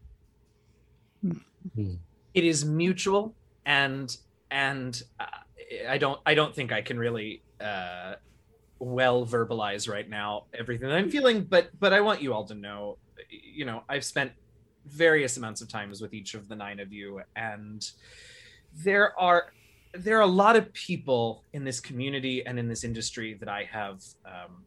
it 1.77 2.43
is 2.43 2.63
mutual 2.65 3.33
and 3.65 4.17
and 4.51 5.01
uh, 5.19 5.25
i 5.89 5.97
don't 5.97 6.19
i 6.25 6.33
don't 6.35 6.53
think 6.53 6.71
i 6.71 6.81
can 6.81 6.99
really 6.99 7.41
uh 7.59 8.13
well 8.79 9.25
verbalize 9.25 9.89
right 9.89 10.09
now 10.09 10.43
everything 10.53 10.87
that 10.87 10.95
i'm 10.95 11.09
feeling 11.09 11.43
but 11.43 11.69
but 11.79 11.91
i 11.93 12.01
want 12.01 12.21
you 12.21 12.33
all 12.33 12.43
to 12.45 12.53
know 12.53 12.97
you 13.29 13.65
know 13.65 13.81
i've 13.89 14.03
spent 14.03 14.31
various 14.85 15.37
amounts 15.37 15.61
of 15.61 15.67
times 15.67 16.01
with 16.01 16.13
each 16.13 16.35
of 16.35 16.47
the 16.47 16.55
nine 16.55 16.79
of 16.79 16.93
you 16.93 17.21
and 17.35 17.91
there 18.83 19.17
are 19.19 19.51
there 19.97 20.17
are 20.17 20.21
a 20.21 20.27
lot 20.27 20.55
of 20.55 20.71
people 20.73 21.43
in 21.53 21.63
this 21.63 21.79
community 21.79 22.45
and 22.45 22.59
in 22.59 22.67
this 22.67 22.83
industry 22.83 23.33
that 23.33 23.49
i 23.49 23.63
have 23.63 24.03
um, 24.25 24.63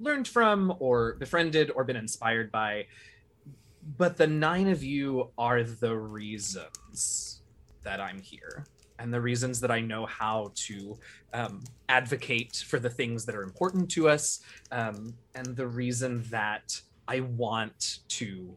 learned 0.00 0.26
from 0.26 0.74
or 0.78 1.14
befriended 1.14 1.70
or 1.74 1.84
been 1.84 1.96
inspired 1.96 2.50
by 2.50 2.84
but 3.98 4.16
the 4.16 4.26
nine 4.26 4.68
of 4.68 4.82
you 4.82 5.30
are 5.36 5.62
the 5.62 5.96
reasons 5.96 7.42
that 7.82 8.00
I'm 8.00 8.20
here 8.20 8.64
and 8.98 9.12
the 9.12 9.20
reasons 9.20 9.60
that 9.60 9.70
I 9.70 9.80
know 9.80 10.06
how 10.06 10.52
to 10.54 10.98
um, 11.32 11.64
advocate 11.88 12.64
for 12.66 12.78
the 12.78 12.90
things 12.90 13.24
that 13.26 13.34
are 13.34 13.42
important 13.42 13.90
to 13.92 14.08
us 14.08 14.40
um, 14.70 15.14
and 15.34 15.56
the 15.56 15.66
reason 15.66 16.24
that 16.30 16.80
I 17.08 17.20
want 17.20 17.98
to 18.08 18.56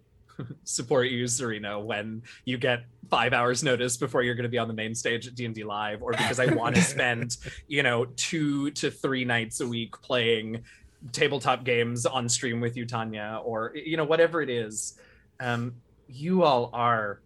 support 0.64 1.10
you 1.10 1.28
Serena 1.28 1.80
when 1.80 2.22
you 2.46 2.58
get 2.58 2.86
five 3.10 3.34
hours 3.34 3.64
notice 3.64 3.98
before 3.98 4.24
you're 4.24 4.36
going 4.36 4.44
to 4.44 4.50
be 4.50 4.58
on 4.58 4.68
the 4.68 4.74
main 4.74 4.96
stage 4.96 5.28
at 5.28 5.36
D&D 5.36 5.64
live 5.64 6.02
or 6.02 6.12
because 6.12 6.40
I 6.40 6.54
want 6.54 6.76
to 6.76 6.82
spend 6.94 7.38
you 7.68 7.84
know 7.84 8.06
two 8.16 8.72
to 8.72 8.90
three 8.92 9.26
nights 9.26 9.62
a 9.62 9.68
week 9.68 10.00
playing 10.02 10.64
tabletop 11.12 11.64
games 11.64 12.06
on 12.06 12.28
stream 12.28 12.60
with 12.60 12.76
you 12.76 12.86
Tanya 12.86 13.42
or 13.44 13.74
you 13.76 13.98
know 13.98 14.06
whatever 14.06 14.42
it 14.42 14.50
is 14.50 14.98
um, 15.40 15.76
you 16.08 16.44
all 16.44 16.70
are 16.74 17.22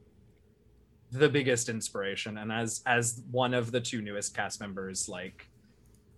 the 1.11 1.29
biggest 1.29 1.69
inspiration. 1.69 2.37
And 2.37 2.51
as 2.51 2.81
as 2.85 3.23
one 3.31 3.53
of 3.53 3.71
the 3.71 3.81
two 3.81 4.01
newest 4.01 4.35
cast 4.35 4.59
members 4.59 5.09
like 5.09 5.47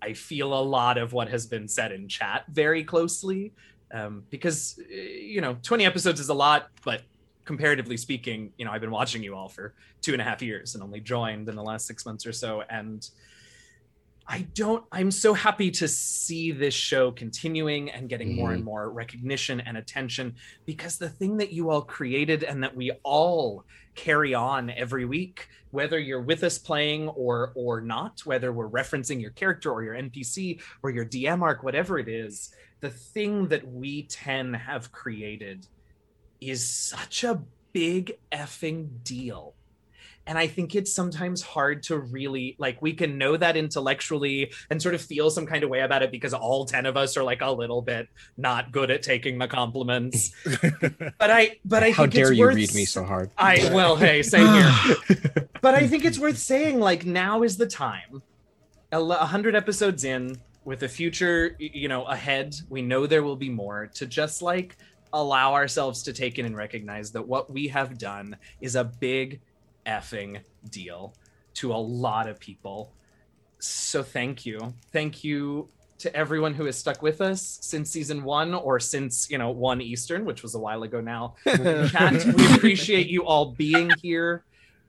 i 0.01 0.13
feel 0.13 0.53
a 0.53 0.61
lot 0.61 0.97
of 0.97 1.13
what 1.13 1.29
has 1.29 1.45
been 1.45 1.67
said 1.67 1.91
in 1.91 2.07
chat 2.07 2.43
very 2.49 2.83
closely 2.83 3.53
um, 3.93 4.23
because 4.29 4.79
uh, 4.79 4.93
you 4.93 5.41
know 5.41 5.57
20 5.63 5.85
episodes 5.85 6.19
is 6.19 6.29
a 6.29 6.33
lot 6.33 6.69
but 6.83 7.01
comparatively 7.45 7.97
speaking 7.97 8.51
you 8.57 8.65
know 8.65 8.71
i've 8.71 8.81
been 8.81 8.91
watching 8.91 9.23
you 9.23 9.35
all 9.35 9.49
for 9.49 9.73
two 10.01 10.13
and 10.13 10.21
a 10.21 10.25
half 10.25 10.41
years 10.41 10.75
and 10.75 10.83
only 10.83 10.99
joined 10.99 11.47
in 11.47 11.55
the 11.55 11.63
last 11.63 11.85
six 11.85 12.05
months 12.05 12.25
or 12.25 12.33
so. 12.33 12.63
And 12.69 13.07
I 14.27 14.47
don't, 14.53 14.83
I'm 14.91 15.11
so 15.11 15.33
happy 15.33 15.71
to 15.71 15.87
see 15.87 16.51
this 16.51 16.73
show 16.73 17.11
continuing 17.11 17.89
and 17.91 18.07
getting 18.07 18.35
more 18.35 18.53
and 18.53 18.63
more 18.63 18.89
recognition 18.89 19.59
and 19.61 19.77
attention 19.77 20.35
because 20.65 20.97
the 20.97 21.09
thing 21.09 21.37
that 21.37 21.51
you 21.51 21.69
all 21.69 21.81
created 21.81 22.43
and 22.43 22.63
that 22.63 22.75
we 22.75 22.91
all 23.03 23.65
carry 23.95 24.33
on 24.33 24.69
every 24.69 25.05
week, 25.05 25.49
whether 25.71 25.99
you're 25.99 26.21
with 26.21 26.43
us 26.43 26.57
playing 26.57 27.09
or 27.09 27.51
or 27.55 27.81
not, 27.81 28.25
whether 28.25 28.53
we're 28.53 28.69
referencing 28.69 29.21
your 29.21 29.31
character 29.31 29.71
or 29.71 29.83
your 29.83 29.95
NPC 29.95 30.61
or 30.81 30.91
your 30.91 31.05
DM 31.05 31.41
arc, 31.41 31.63
whatever 31.63 31.99
it 31.99 32.07
is, 32.07 32.53
the 32.81 32.89
thing 32.89 33.47
that 33.49 33.67
we 33.67 34.03
10 34.03 34.53
have 34.53 34.91
created 34.91 35.67
is 36.39 36.67
such 36.67 37.23
a 37.23 37.41
big 37.73 38.17
effing 38.31 39.03
deal. 39.03 39.53
And 40.27 40.37
i 40.37 40.45
think 40.47 40.75
it's 40.75 40.93
sometimes 40.93 41.41
hard 41.41 41.81
to 41.83 41.97
really 41.97 42.55
like 42.59 42.79
we 42.81 42.93
can 42.93 43.17
know 43.17 43.35
that 43.37 43.57
intellectually 43.57 44.51
and 44.69 44.79
sort 44.81 44.93
of 44.93 45.01
feel 45.01 45.31
some 45.31 45.47
kind 45.47 45.63
of 45.63 45.69
way 45.71 45.79
about 45.81 46.03
it 46.03 46.11
because 46.11 46.33
all 46.33 46.63
10 46.65 46.85
of 46.85 46.95
us 46.95 47.17
are 47.17 47.23
like 47.23 47.41
a 47.41 47.51
little 47.51 47.81
bit 47.81 48.07
not 48.37 48.71
good 48.71 48.91
at 48.91 49.01
taking 49.01 49.39
the 49.39 49.47
compliments. 49.47 50.31
But 51.17 51.31
i 51.31 51.57
but 51.65 51.83
i 51.83 51.89
How 51.89 52.03
think 52.03 52.13
dare 52.13 52.29
it's 52.29 52.37
you 52.37 52.45
worth 52.45 52.55
read 52.55 52.73
me 52.75 52.85
so 52.85 53.03
hard? 53.03 53.31
i 53.37 53.69
well 53.73 53.95
hey 53.95 54.21
same 54.21 54.47
here. 54.53 54.73
But 55.61 55.73
i 55.75 55.87
think 55.87 56.05
it's 56.05 56.19
worth 56.19 56.37
saying 56.37 56.79
like 56.79 57.03
now 57.05 57.41
is 57.43 57.57
the 57.57 57.67
time. 57.67 58.21
A 58.91 58.95
l- 58.95 59.11
a 59.11 59.25
hundred 59.25 59.55
episodes 59.55 60.03
in 60.03 60.37
with 60.63 60.83
a 60.83 60.87
future 60.87 61.55
you 61.59 61.87
know 61.87 62.03
ahead 62.03 62.55
we 62.69 62.81
know 62.81 63.07
there 63.07 63.23
will 63.23 63.35
be 63.35 63.49
more 63.49 63.87
to 63.87 64.05
just 64.05 64.41
like 64.41 64.77
allow 65.13 65.53
ourselves 65.53 66.03
to 66.03 66.13
take 66.13 66.39
in 66.39 66.45
and 66.45 66.55
recognize 66.55 67.11
that 67.11 67.27
what 67.27 67.51
we 67.51 67.67
have 67.67 67.97
done 67.97 68.35
is 68.61 68.75
a 68.75 68.83
big 68.83 69.41
effing 69.85 70.41
deal 70.69 71.13
to 71.55 71.73
a 71.73 71.75
lot 71.75 72.27
of 72.27 72.39
people. 72.39 72.93
So 73.59 74.03
thank 74.03 74.45
you. 74.45 74.73
Thank 74.91 75.23
you 75.23 75.69
to 75.99 76.15
everyone 76.15 76.53
who 76.53 76.65
has 76.65 76.77
stuck 76.77 77.01
with 77.01 77.21
us 77.21 77.59
since 77.61 77.91
season 77.91 78.23
one 78.23 78.55
or 78.55 78.79
since 78.79 79.29
you 79.29 79.37
know 79.37 79.51
one 79.51 79.81
eastern 79.81 80.25
which 80.25 80.41
was 80.41 80.55
a 80.55 80.59
while 80.59 80.83
ago 80.83 80.99
now. 80.99 81.35
Chat 81.45 82.25
we 82.25 82.55
appreciate 82.55 83.07
you 83.07 83.23
all 83.25 83.51
being 83.51 83.91
here 84.01 84.43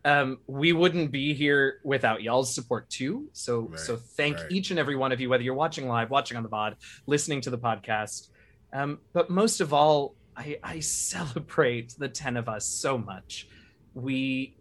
um, 0.05 0.39
we 0.47 0.73
wouldn't 0.73 1.13
be 1.13 1.33
here 1.33 1.81
without 1.85 2.23
y'all's 2.23 2.55
support 2.55 2.89
too. 2.91 3.29
So 3.33 3.69
Right, 3.71 3.79
so 3.79 3.97
thank 3.97 4.39
right. 4.39 4.51
each 4.51 4.71
and 4.71 4.79
every 4.79 4.97
one 4.97 5.13
of 5.13 5.21
you, 5.21 5.29
whether 5.29 5.43
you're 5.43 5.55
watching 5.55 5.87
live, 5.87 6.11
watching 6.11 6.37
on 6.37 6.43
the 6.43 6.49
pod, 6.49 6.77
listening 7.07 7.41
to 7.43 7.51
the 7.51 7.59
podcast. 7.59 8.29
Um, 8.73 8.99
but 9.13 9.31
most 9.31 9.61
of 9.61 9.73
all, 9.73 10.17
I, 10.37 10.59
I 10.63 10.81
celebrate 10.81 11.95
the 11.99 12.09
10 12.09 12.37
of 12.37 12.49
us 12.49 12.67
so 12.67 12.99
much. 12.99 13.49
We, 13.95 14.57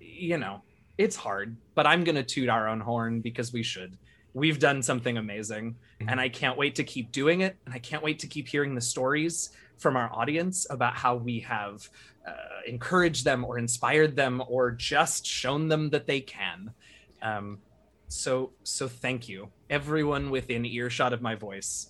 you 0.00 0.38
know, 0.38 0.62
it's 0.98 1.16
hard, 1.16 1.56
but 1.74 1.86
I'm 1.86 2.04
going 2.04 2.16
to 2.16 2.22
toot 2.22 2.48
our 2.48 2.68
own 2.68 2.80
horn 2.80 3.20
because 3.20 3.52
we 3.52 3.62
should. 3.62 3.96
We've 4.32 4.58
done 4.58 4.82
something 4.82 5.16
amazing, 5.16 5.76
and 6.08 6.20
I 6.20 6.28
can't 6.28 6.58
wait 6.58 6.74
to 6.74 6.84
keep 6.84 7.10
doing 7.10 7.40
it. 7.40 7.56
And 7.64 7.74
I 7.74 7.78
can't 7.78 8.02
wait 8.02 8.18
to 8.18 8.26
keep 8.26 8.48
hearing 8.48 8.74
the 8.74 8.82
stories 8.82 9.50
from 9.78 9.96
our 9.96 10.10
audience 10.12 10.66
about 10.70 10.94
how 10.94 11.16
we 11.16 11.40
have 11.40 11.88
uh, 12.26 12.32
encouraged 12.66 13.24
them 13.24 13.44
or 13.44 13.58
inspired 13.58 14.16
them 14.16 14.42
or 14.48 14.70
just 14.70 15.26
shown 15.26 15.68
them 15.68 15.90
that 15.90 16.06
they 16.06 16.20
can. 16.20 16.72
Um, 17.22 17.58
so, 18.08 18.52
so 18.62 18.88
thank 18.88 19.28
you, 19.28 19.48
everyone 19.68 20.30
within 20.30 20.64
earshot 20.64 21.12
of 21.12 21.20
my 21.22 21.34
voice. 21.34 21.88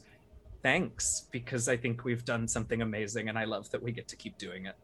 Thanks, 0.62 1.26
because 1.30 1.68
I 1.68 1.76
think 1.76 2.04
we've 2.04 2.24
done 2.24 2.48
something 2.48 2.82
amazing, 2.82 3.28
and 3.28 3.38
I 3.38 3.44
love 3.44 3.70
that 3.70 3.82
we 3.82 3.92
get 3.92 4.08
to 4.08 4.16
keep 4.16 4.36
doing 4.38 4.66
it. 4.66 4.74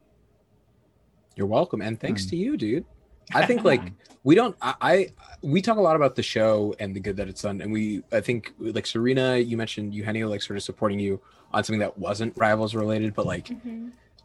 You're 1.35 1.47
welcome, 1.47 1.81
and 1.81 1.99
thanks 1.99 2.27
to 2.27 2.37
you, 2.37 2.57
dude. 2.57 2.85
I 3.33 3.47
think 3.47 3.65
like 3.73 3.83
we 4.25 4.35
don't. 4.35 4.57
I, 4.61 4.75
I 4.81 5.13
we 5.43 5.61
talk 5.63 5.79
a 5.79 5.81
lot 5.81 5.97
about 5.97 6.15
the 6.17 6.23
show 6.23 6.75
and 6.79 6.95
the 6.95 7.01
good 7.01 7.17
that 7.17 7.29
it's 7.29 7.43
done, 7.43 7.61
and 7.61 7.73
we 7.73 8.03
I 8.13 8.21
think 8.21 8.53
like 8.59 8.87
Serena, 8.87 9.37
you 9.37 9.57
mentioned 9.57 9.95
Eugenio 9.95 10.29
like 10.29 10.43
sort 10.43 10.57
of 10.57 10.63
supporting 10.63 10.99
you 10.99 11.21
on 11.53 11.65
something 11.65 11.81
that 11.81 11.99
wasn't 11.99 12.37
rivals 12.37 12.75
related, 12.75 13.15
but 13.15 13.27
like 13.27 13.51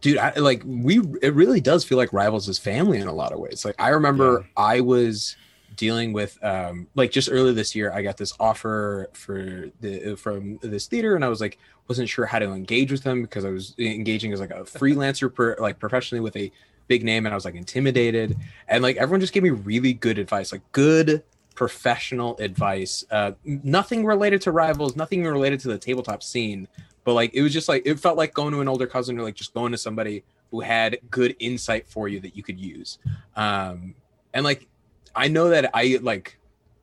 dude 0.02 0.18
I, 0.18 0.34
like 0.36 0.62
we 0.66 1.00
it 1.22 1.34
really 1.34 1.62
does 1.62 1.84
feel 1.84 1.98
like 1.98 2.14
rivals 2.14 2.48
is 2.48 2.58
family 2.58 3.00
in 3.00 3.08
a 3.08 3.14
lot 3.14 3.32
of 3.32 3.40
ways. 3.40 3.66
Like 3.66 3.76
i 3.80 3.90
remember 3.90 4.48
i 4.56 4.80
was 4.80 5.36
dealing 5.76 6.14
with 6.14 6.42
um 6.44 6.88
like 6.96 7.12
just 7.12 7.30
earlier 7.32 7.54
this 7.54 7.76
year 7.76 7.92
i 7.92 8.02
got 8.02 8.18
this 8.18 8.34
offer 8.40 9.10
for 9.14 9.70
the 9.82 10.16
from 10.16 10.58
this 10.62 10.88
theater 10.88 11.16
and 11.16 11.24
i 11.24 11.28
was 11.28 11.42
like 11.42 11.60
wasn't 11.88 12.08
sure 12.08 12.26
how 12.26 12.40
to 12.40 12.52
engage 12.52 12.92
with 12.92 13.04
them 13.04 13.22
because 13.22 13.46
i 13.46 13.50
was 13.50 13.76
engaging 13.78 14.34
as 14.34 14.40
like 14.40 14.50
a 14.50 14.62
freelancer 14.64 15.34
per 15.34 15.56
like 15.60 15.78
professionally 15.78 16.22
with 16.22 16.36
a 16.36 16.52
big 16.88 17.04
name 17.04 17.26
and 17.26 17.34
i 17.34 17.36
was 17.36 17.46
like 17.46 17.56
intimidated. 17.56 18.38
And 18.68 18.84
like 18.84 18.98
everyone 18.98 19.22
just 19.22 19.34
gave 19.34 19.44
me 19.44 19.50
really 19.50 19.94
good 19.94 20.18
advice 20.18 20.52
like 20.52 20.70
good 20.72 21.24
professional 21.56 22.38
advice. 22.38 23.04
Uh 23.10 23.32
nothing 23.44 24.06
related 24.06 24.42
to 24.42 24.52
rivals 24.52 24.96
nothing 24.96 25.24
related 25.24 25.60
to 25.62 25.68
the 25.70 25.78
tabletop 25.78 26.24
scene 26.24 26.68
but 27.04 27.14
like 27.14 27.34
it 27.34 27.42
was 27.42 27.54
just 27.54 27.70
like 27.70 27.84
it 27.86 28.00
felt 28.00 28.18
like 28.18 28.34
going 28.34 28.54
to 28.54 28.62
an 28.62 28.68
older 28.68 28.88
cousin 28.88 29.18
or 29.20 29.24
like 29.24 29.36
just 29.36 29.54
going 29.54 29.72
to 29.72 29.78
somebody 29.78 30.24
who 30.52 30.62
had 30.62 30.98
good 31.10 31.36
insight 31.40 31.88
for 31.88 32.08
you 32.08 32.20
that 32.22 32.36
you 32.36 32.44
could 32.44 32.60
use. 32.60 33.00
Um 33.36 33.96
and 34.34 34.44
like 34.44 34.68
i 35.16 35.28
know 35.28 35.50
that 35.50 35.70
i 35.74 36.00
like 36.02 36.38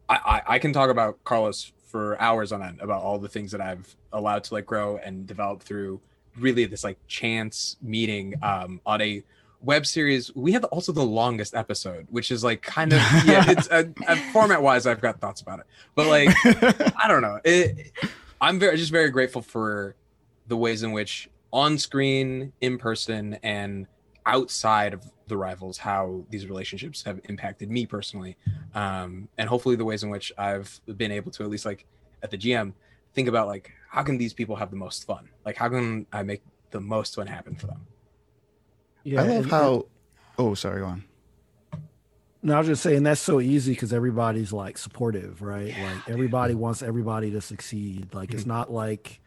i 0.09 0.43
i, 0.47 0.55
I 0.55 0.59
can 0.59 0.73
talk 0.73 0.91
about 0.91 1.23
carlos 1.25 1.73
for 1.87 2.21
hours 2.21 2.53
on 2.53 2.63
end 2.63 2.81
about 2.81 3.03
all 3.03 3.19
the 3.19 3.29
things 3.29 3.53
that 3.53 3.61
i've 3.61 3.95
allowed 4.13 4.45
to 4.45 4.55
like 4.55 4.67
grow 4.67 4.99
and 4.99 5.27
develop 5.27 5.63
through 5.63 6.01
really 6.37 6.65
this 6.65 6.83
like 6.83 6.99
chance 7.07 7.77
meeting 7.81 8.35
um 8.43 8.81
on 8.85 9.01
a 9.01 9.23
web 9.65 9.87
series 9.87 10.35
we 10.35 10.53
have 10.53 10.65
also 10.65 10.93
the 10.93 11.05
longest 11.05 11.55
episode 11.55 12.07
which 12.11 12.31
is 12.31 12.45
like 12.45 12.63
kind 12.63 12.93
of 12.93 12.99
yeah 13.25 13.45
it's 13.49 13.69
uh, 13.71 13.85
uh, 14.07 14.17
format 14.33 14.63
wise 14.63 14.87
i've 14.87 15.01
got 15.01 15.21
thoughts 15.21 15.41
about 15.41 15.59
it 15.59 15.67
but 15.95 16.07
like 16.07 16.29
i 17.03 17.09
don't 17.09 17.23
know 17.23 17.41
it, 17.45 17.93
i'm 18.41 18.59
very 18.59 18.77
just 18.77 18.93
very 18.93 19.11
grateful 19.11 19.43
for 19.43 19.95
the 20.47 20.57
ways 20.57 20.83
in 20.83 20.93
which 20.93 21.29
on 21.55 21.79
screen, 21.79 22.53
in 22.61 22.77
person, 22.77 23.39
and 23.45 23.87
outside 24.27 24.93
of 24.93 25.05
the 25.29 25.37
rivals, 25.37 25.79
how 25.79 26.25
these 26.29 26.47
relationships 26.47 27.05
have 27.05 27.21
impacted 27.29 27.71
me 27.71 27.87
personally. 27.87 28.37
Um, 28.75 29.29
and 29.39 29.49
hopefully 29.49 29.77
the 29.77 29.85
ways 29.85 30.03
in 30.03 30.11
which 30.11 30.33
I've 30.37 30.81
been 30.97 31.13
able 31.13 31.31
to, 31.31 31.45
at 31.45 31.51
least 31.51 31.65
like 31.65 31.87
at 32.25 32.33
the 32.33 32.37
GM, 32.37 32.73
think 33.15 33.29
about 33.29 33.47
like, 33.47 33.71
how 33.89 34.03
can 34.03 34.19
these 34.19 34.33
people 34.33 34.57
have 34.57 34.71
the 34.71 34.77
most 34.77 35.07
fun? 35.07 35.29
Like, 35.47 35.57
how 35.57 35.69
can 35.69 36.07
I 36.13 36.25
make 36.25 36.43
the 36.73 36.81
most 36.81 37.15
fun 37.15 37.29
happen 37.29 37.55
for 37.55 37.69
them? 37.69 37.87
Yeah, 39.05 39.23
I 39.23 39.27
love 39.29 39.47
how. 39.47 39.87
Oh, 40.39 40.55
sorry, 40.55 40.81
go 40.81 40.87
on. 40.87 41.05
No, 42.43 42.57
I 42.57 42.59
was 42.59 42.67
just 42.67 42.83
saying 42.83 43.05
that's 43.05 43.21
so 43.23 43.41
easy 43.41 43.73
because 43.73 43.93
everybody's 43.93 44.53
like 44.53 44.77
supportive, 44.77 45.41
right? 45.41 45.69
like 45.79 46.09
everybody 46.11 46.55
wants 46.55 46.83
everybody 46.83 47.31
to 47.31 47.41
succeed. 47.41 48.13
Like 48.13 48.35
it's 48.35 48.45
not 48.45 48.71
like, 48.71 49.21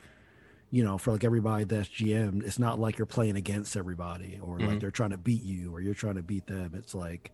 you 0.69 0.83
know, 0.83 0.99
for 0.99 1.13
like 1.13 1.23
everybody 1.23 1.63
that's 1.63 1.89
GM, 1.89 2.45
it's 2.45 2.59
not 2.59 2.79
like 2.79 2.99
you're 2.99 3.07
playing 3.07 3.35
against 3.35 3.75
everybody 3.75 4.37
or 4.39 4.59
like 4.59 4.69
Mhm. 4.77 4.79
they're 4.81 4.91
trying 4.91 5.09
to 5.11 5.17
beat 5.17 5.41
you 5.41 5.73
or 5.73 5.81
you're 5.81 5.95
trying 5.95 6.15
to 6.15 6.21
beat 6.21 6.45
them. 6.45 6.73
It's 6.75 6.93
like 6.93 7.31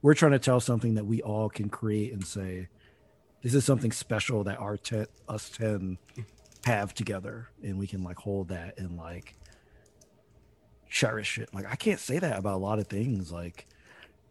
we're 0.00 0.14
trying 0.14 0.32
to 0.32 0.38
tell 0.38 0.60
something 0.60 0.94
that 0.94 1.04
we 1.04 1.20
all 1.20 1.50
can 1.50 1.68
create 1.68 2.12
and 2.14 2.26
say, 2.26 2.68
this 3.42 3.52
is 3.52 3.66
something 3.66 3.92
special 3.92 4.44
that 4.44 4.58
our 4.58 4.78
ten, 4.78 5.06
us 5.28 5.50
ten 5.50 5.98
have 6.64 6.94
together, 6.94 7.48
and 7.62 7.78
we 7.78 7.86
can 7.86 8.02
like 8.02 8.16
hold 8.16 8.48
that 8.48 8.78
and 8.78 8.96
like 8.96 9.34
cherish 10.88 11.38
it. 11.38 11.48
Like 11.52 11.66
I 11.70 11.76
can't 11.76 12.00
say 12.00 12.18
that 12.18 12.38
about 12.38 12.54
a 12.54 12.58
lot 12.58 12.78
of 12.78 12.86
things. 12.86 13.32
Like 13.32 13.66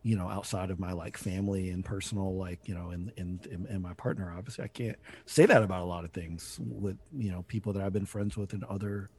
you 0.07 0.15
know, 0.15 0.29
outside 0.29 0.71
of 0.71 0.79
my 0.79 0.93
like 0.93 1.17
family 1.17 1.69
and 1.69 1.83
personal, 1.83 2.37
like, 2.37 2.59
you 2.65 2.73
know, 2.73 2.91
and, 2.91 3.11
and, 3.17 3.45
and, 3.47 3.65
and 3.65 3.83
my 3.83 3.91
partner, 3.95 4.33
obviously 4.37 4.63
I 4.63 4.69
can't 4.69 4.95
say 5.25 5.45
that 5.45 5.63
about 5.63 5.81
a 5.81 5.85
lot 5.85 6.05
of 6.05 6.11
things 6.11 6.57
with, 6.61 6.95
you 7.13 7.29
know, 7.29 7.43
people 7.49 7.73
that 7.73 7.83
I've 7.83 7.91
been 7.91 8.05
friends 8.05 8.37
with 8.37 8.53
in 8.53 8.63
other 8.69 9.09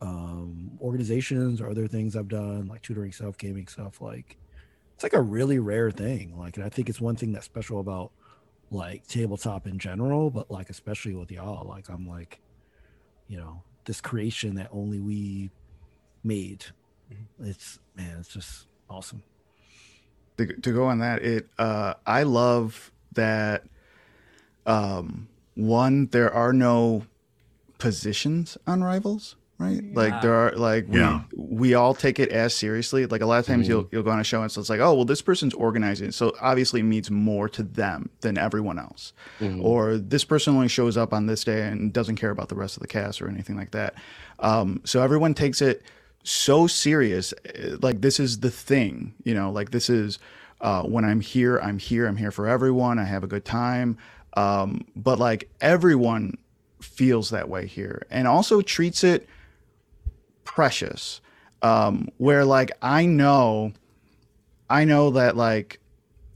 um, 0.00 0.78
organizations 0.80 1.60
or 1.60 1.68
other 1.68 1.88
things 1.88 2.14
I've 2.14 2.28
done, 2.28 2.68
like 2.68 2.82
tutoring 2.82 3.10
stuff, 3.10 3.36
gaming 3.36 3.66
stuff. 3.66 4.00
Like, 4.00 4.36
it's 4.94 5.02
like 5.02 5.14
a 5.14 5.20
really 5.20 5.58
rare 5.58 5.90
thing. 5.90 6.38
Like, 6.38 6.56
and 6.56 6.64
I 6.64 6.68
think 6.68 6.88
it's 6.88 7.00
one 7.00 7.16
thing 7.16 7.32
that's 7.32 7.46
special 7.46 7.80
about 7.80 8.12
like 8.70 9.08
tabletop 9.08 9.66
in 9.66 9.76
general, 9.76 10.30
but 10.30 10.52
like, 10.52 10.70
especially 10.70 11.16
with 11.16 11.32
y'all, 11.32 11.66
like, 11.66 11.88
I'm 11.88 12.06
like, 12.06 12.38
you 13.26 13.38
know, 13.38 13.64
this 13.86 14.00
creation 14.00 14.54
that 14.54 14.68
only 14.70 15.00
we 15.00 15.50
made. 16.22 16.64
It's, 17.40 17.78
man, 17.96 18.16
it's 18.20 18.28
just 18.32 18.66
awesome. 18.90 19.22
to, 20.38 20.46
to 20.46 20.72
go 20.72 20.84
on 20.86 20.98
that 21.00 21.22
it 21.22 21.46
uh 21.58 21.94
i 22.06 22.22
love 22.22 22.90
that 23.12 23.64
um 24.66 25.28
one 25.54 26.06
there 26.08 26.32
are 26.32 26.52
no 26.52 27.04
positions 27.78 28.56
on 28.66 28.82
rivals 28.82 29.36
right? 29.60 29.82
Like 29.92 30.22
there 30.22 30.34
are 30.34 30.52
like 30.52 30.86
Yeah. 30.88 31.22
we 31.36 31.74
all 31.74 31.92
take 31.92 32.20
it 32.20 32.28
as 32.30 32.54
seriously. 32.54 33.06
Like 33.06 33.22
a 33.22 33.26
lot 33.26 33.40
of 33.40 33.46
times 33.46 33.66
you'll 33.66 33.88
you'll 33.90 34.04
go 34.04 34.12
on 34.12 34.20
a 34.20 34.24
show 34.24 34.40
and 34.40 34.52
so 34.52 34.60
it's 34.60 34.70
like 34.70 34.78
oh 34.78 34.94
well 34.94 35.04
this 35.04 35.20
person's 35.20 35.52
organizing 35.52 36.12
so 36.12 36.32
obviously 36.40 36.78
it 36.78 36.84
means 36.84 37.10
more 37.10 37.48
to 37.48 37.64
them 37.64 38.08
than 38.20 38.38
everyone 38.38 38.78
else. 38.78 39.12
Or 39.60 39.98
this 39.98 40.24
person 40.24 40.54
only 40.54 40.68
shows 40.68 40.96
up 40.96 41.12
on 41.12 41.26
this 41.26 41.42
day 41.42 41.66
and 41.66 41.92
doesn't 41.92 42.16
care 42.16 42.30
about 42.30 42.48
the 42.50 42.54
rest 42.54 42.76
of 42.76 42.82
the 42.82 42.86
cast 42.86 43.20
or 43.20 43.28
anything 43.28 43.56
like 43.56 43.72
that. 43.72 43.94
Um 44.38 44.80
so 44.84 45.02
everyone 45.02 45.34
takes 45.34 45.60
it 45.60 45.82
so 46.22 46.66
serious 46.66 47.32
eh, 47.54 47.76
like 47.80 48.00
this 48.00 48.20
is 48.20 48.40
the 48.40 48.50
thing 48.50 49.14
you 49.24 49.34
know 49.34 49.50
like 49.50 49.70
this 49.70 49.88
is 49.88 50.18
uh 50.60 50.82
when 50.82 51.04
i'm 51.04 51.20
here 51.20 51.58
i'm 51.58 51.78
here 51.78 52.06
i'm 52.06 52.16
here 52.16 52.30
for 52.30 52.46
everyone 52.46 52.98
i 52.98 53.04
have 53.04 53.24
a 53.24 53.26
good 53.26 53.44
time 53.44 53.96
um 54.34 54.84
but 54.94 55.18
like 55.18 55.48
everyone 55.60 56.36
feels 56.80 57.30
that 57.30 57.48
way 57.48 57.66
here 57.66 58.02
and 58.10 58.28
also 58.28 58.60
treats 58.60 59.02
it 59.02 59.28
precious 60.44 61.20
um 61.62 62.08
where 62.18 62.44
like 62.44 62.70
i 62.82 63.06
know 63.06 63.72
i 64.68 64.84
know 64.84 65.10
that 65.10 65.36
like 65.36 65.80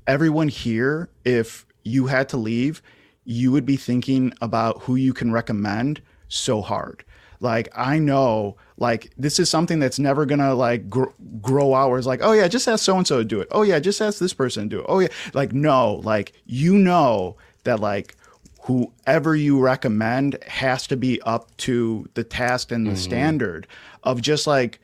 everyone 0.06 0.48
here 0.48 1.08
if 1.24 1.66
you 1.84 2.06
had 2.06 2.28
to 2.28 2.36
leave 2.36 2.82
you 3.24 3.52
would 3.52 3.66
be 3.66 3.76
thinking 3.76 4.32
about 4.40 4.82
who 4.82 4.96
you 4.96 5.12
can 5.12 5.32
recommend 5.32 6.00
so 6.28 6.60
hard 6.60 7.04
like 7.42 7.68
i 7.76 7.98
know 7.98 8.56
like 8.82 9.12
this 9.16 9.38
is 9.38 9.48
something 9.48 9.78
that's 9.78 10.00
never 10.00 10.26
gonna 10.26 10.54
like 10.54 10.90
gr- 10.90 11.04
grow 11.40 11.72
hours 11.72 12.04
like 12.04 12.20
oh 12.20 12.32
yeah 12.32 12.48
just 12.48 12.66
ask 12.66 12.84
so 12.84 12.98
and 12.98 13.06
so 13.06 13.18
to 13.18 13.24
do 13.24 13.40
it. 13.40 13.46
Oh 13.52 13.62
yeah 13.62 13.78
just 13.78 14.02
ask 14.02 14.18
this 14.18 14.34
person 14.34 14.64
to 14.64 14.76
do 14.76 14.80
it. 14.80 14.86
Oh 14.88 14.98
yeah 14.98 15.08
like 15.34 15.52
no 15.52 16.00
like 16.02 16.32
you 16.46 16.76
know 16.76 17.36
that 17.62 17.78
like 17.78 18.16
whoever 18.62 19.36
you 19.36 19.60
recommend 19.60 20.36
has 20.48 20.88
to 20.88 20.96
be 20.96 21.22
up 21.22 21.56
to 21.58 22.08
the 22.14 22.24
task 22.24 22.72
and 22.72 22.84
the 22.84 22.90
mm-hmm. 22.90 22.98
standard 22.98 23.68
of 24.02 24.20
just 24.20 24.48
like 24.48 24.80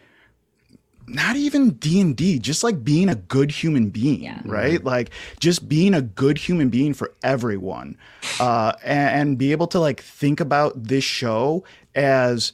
not 1.08 1.36
even 1.36 1.70
d&d 1.70 2.38
just 2.38 2.62
like 2.62 2.84
being 2.84 3.08
a 3.08 3.14
good 3.14 3.50
human 3.50 3.90
being 3.90 4.20
right? 4.44 4.84
Like 4.84 5.10
just 5.40 5.68
being 5.68 5.94
a 5.94 6.02
good 6.02 6.38
human 6.38 6.68
being 6.68 6.94
for 6.94 7.14
everyone 7.22 7.96
uh 8.40 8.72
and, 8.84 9.20
and 9.20 9.38
be 9.38 9.52
able 9.52 9.66
to 9.68 9.80
like 9.80 10.00
think 10.02 10.40
about 10.40 10.84
this 10.84 11.04
show 11.04 11.64
as 11.94 12.52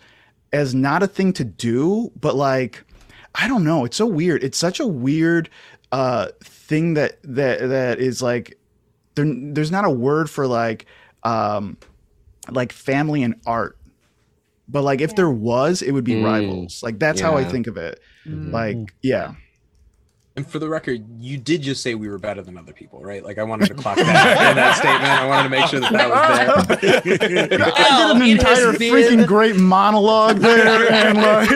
as 0.53 0.75
not 0.75 1.03
a 1.03 1.07
thing 1.07 1.33
to 1.35 1.45
do 1.45 2.13
but 2.21 2.37
like 2.37 2.85
i 3.35 3.49
don't 3.49 3.65
know 3.65 3.85
it's 3.85 3.97
so 3.97 4.07
weird. 4.07 4.45
It's 4.45 4.59
such 4.59 4.79
a 4.81 4.87
weird 4.87 5.51
uh 5.93 6.29
thing 6.43 6.95
that 6.95 7.19
that 7.25 7.69
that 7.69 7.99
is 7.99 8.23
like 8.23 8.59
there, 9.17 9.27
there's 9.27 9.71
not 9.71 9.85
a 9.85 9.91
word 9.91 10.31
for 10.31 10.47
like 10.47 10.87
um 11.25 11.77
like 12.51 12.73
family 12.73 13.23
and 13.23 13.35
art 13.47 13.77
but 14.69 14.83
like 14.83 15.01
if 15.01 15.15
there 15.17 15.31
was 15.31 15.83
it 15.83 15.93
would 15.93 16.05
be 16.05 16.15
Mm. 16.15 16.25
rivals 16.25 16.83
like 16.83 16.99
that's 16.99 17.21
how 17.21 17.37
i 17.37 17.45
think 17.45 17.67
of 17.67 17.77
it 17.77 18.01
Mm. 18.27 18.53
like 18.53 18.95
yeah 19.03 19.35
And 20.37 20.45
for 20.45 20.59
the 20.59 20.69
record, 20.69 20.99
you 21.21 21.39
did 21.39 21.63
just 21.63 21.81
say 21.81 21.95
we 21.95 22.09
were 22.09 22.19
better 22.19 22.43
than 22.43 22.59
other 22.59 22.73
people, 22.73 22.99
right? 23.01 23.23
Like 23.23 23.39
I 23.39 23.45
wanted 23.45 23.69
to 23.69 23.75
clock 23.75 23.95
that 23.99 24.51
in 24.51 24.57
that 24.57 24.75
statement. 24.83 25.05
I 25.23 25.27
wanted 25.29 25.45
to 25.45 25.49
make 25.57 25.67
sure 25.71 25.79
that 25.79 25.93
that 25.93 26.11
was 26.11 26.67
there. 26.81 27.61
I 27.77 28.13
did 28.13 28.17
an 28.17 28.29
entire 28.29 28.73
freaking 28.73 29.29
great 29.29 29.55
monologue 29.55 30.39
there, 30.39 30.91
and 31.07 31.19
like 31.19 31.49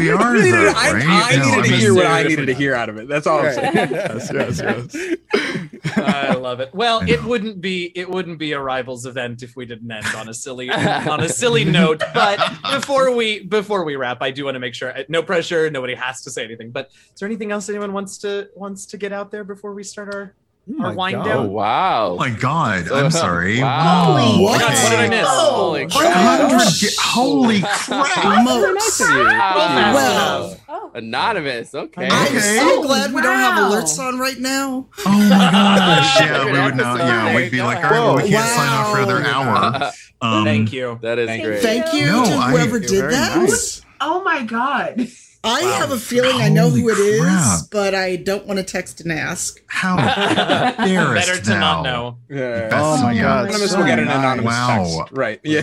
we 0.00 0.08
are 0.08 0.16
I 0.16 0.40
needed, 0.40 0.54
though, 0.54 0.72
I. 0.74 1.32
I 1.32 1.36
No, 1.36 1.44
needed 1.56 1.68
to 1.68 1.76
hear 1.76 1.94
what 1.94 2.06
I 2.06 2.22
needed 2.22 2.46
to 2.46 2.54
hear 2.54 2.74
out 2.74 2.88
of 2.88 2.96
it. 2.96 3.08
That's 3.08 3.26
all 3.26 3.40
I'm 3.44 3.52
saying. 3.52 3.72
yes, 3.74 4.30
yes, 4.32 4.60
yes. 4.64 5.73
I 5.96 6.32
love 6.34 6.60
it. 6.60 6.74
Well, 6.74 7.02
it 7.08 7.22
wouldn't 7.24 7.60
be 7.60 7.92
it 7.94 8.08
wouldn't 8.08 8.38
be 8.38 8.52
a 8.52 8.60
rivals 8.60 9.06
event 9.06 9.42
if 9.42 9.54
we 9.56 9.66
didn't 9.66 9.90
end 9.90 10.06
on 10.16 10.28
a 10.28 10.34
silly 10.34 10.70
on 10.72 11.20
a 11.20 11.28
silly 11.28 11.64
note. 11.64 12.02
But 12.14 12.38
before 12.72 13.14
we 13.14 13.40
before 13.44 13.84
we 13.84 13.96
wrap, 13.96 14.22
I 14.22 14.30
do 14.30 14.44
want 14.46 14.54
to 14.54 14.60
make 14.60 14.74
sure 14.74 14.94
no 15.08 15.22
pressure, 15.22 15.70
nobody 15.70 15.94
has 15.94 16.22
to 16.22 16.30
say 16.30 16.44
anything. 16.44 16.70
But 16.70 16.90
is 16.92 17.20
there 17.20 17.26
anything 17.28 17.52
else 17.52 17.68
anyone 17.68 17.92
wants 17.92 18.18
to 18.18 18.48
wants 18.54 18.86
to 18.86 18.96
get 18.96 19.12
out 19.12 19.30
there 19.30 19.44
before 19.44 19.74
we 19.74 19.82
start 19.84 20.14
our 20.14 20.34
Oh 20.66 20.72
my 20.78 20.88
our 20.88 20.94
wind 20.94 21.14
God. 21.16 21.26
Oh 21.26 21.28
down? 21.42 21.50
wow. 21.52 22.06
Oh 22.12 22.16
my 22.16 22.30
god, 22.30 22.90
I'm 22.90 23.10
sorry. 23.24 23.60
Wow. 23.60 24.14
Wow. 24.14 24.40
What? 24.40 24.60
God, 24.60 24.72
what 24.72 24.90
did 24.90 24.98
I 25.00 25.08
miss? 25.08 25.26
Holy 25.28 25.86
crap. 25.88 26.96
Holy 26.98 27.60
crap! 27.60 28.46
Smokes. 28.46 29.00
Wow. 29.00 29.92
Well, 29.94 30.56
Oh, 30.63 30.63
Anonymous. 30.94 31.74
Okay. 31.74 32.08
I'm 32.08 32.26
Okay. 32.28 32.58
so 32.58 32.82
glad 32.82 33.12
we 33.12 33.20
don't 33.20 33.36
have 33.36 33.70
alerts 33.70 33.98
on 33.98 34.18
right 34.18 34.38
now. 34.38 34.86
Oh 35.04 35.10
my 35.10 35.28
gosh! 35.28 36.20
Yeah, 36.20 36.28
Good 36.44 36.52
we 36.52 36.60
would 36.60 36.76
not. 36.76 37.00
episode. 37.00 37.06
Yeah, 37.08 37.36
we'd 37.36 37.50
be 37.50 37.62
like, 37.62 37.76
all 37.78 37.82
right, 37.82 37.90
well, 37.92 38.16
we 38.16 38.28
can't 38.28 38.48
sign 38.48 38.68
off 38.72 38.90
for 38.92 38.98
another 38.98 39.22
hour. 39.26 39.90
Um, 40.22 40.42
Thank 40.44 40.72
you. 40.72 40.98
That 41.02 41.18
is 41.18 41.26
Thank 41.28 41.44
great. 41.44 41.60
Thank 41.60 41.92
you 41.92 42.06
No, 42.06 42.24
to 42.24 42.30
whoever 42.30 42.78
You're 42.78 42.88
did 42.88 43.10
that. 43.10 43.36
nice. 43.36 43.82
Oh 44.00 44.22
my 44.24 44.42
god. 44.42 45.06
I 45.42 45.62
Wow. 45.62 45.72
have 45.80 45.90
a 45.90 45.98
feeling 45.98 46.40
I 46.40 46.48
know 46.48 46.70
who 46.70 46.88
it 46.88 46.94
Holy 46.96 47.08
is, 47.08 47.20
crap. 47.20 47.60
but 47.70 47.94
I 47.94 48.16
don't 48.16 48.46
want 48.46 48.58
to 48.58 48.64
text 48.64 49.02
and 49.02 49.12
ask. 49.12 49.60
How 49.66 49.96
Better 50.76 51.40
to 51.42 51.50
now. 51.50 51.58
not 51.60 51.82
know. 51.82 52.18
Yeah. 52.30 52.70
Oh 52.72 53.02
my 53.02 53.12
Yeah. 53.12 53.22
god. 53.22 53.44
Anonymous 53.48 53.70
so 53.72 53.78
will 53.80 53.84
get 53.86 53.98
an 53.98 54.06
nice. 54.06 54.16
anonymous 54.16 54.46
Wow. 54.54 54.84
text. 55.00 55.12
Right. 55.12 55.40
Yeah. 55.44 55.62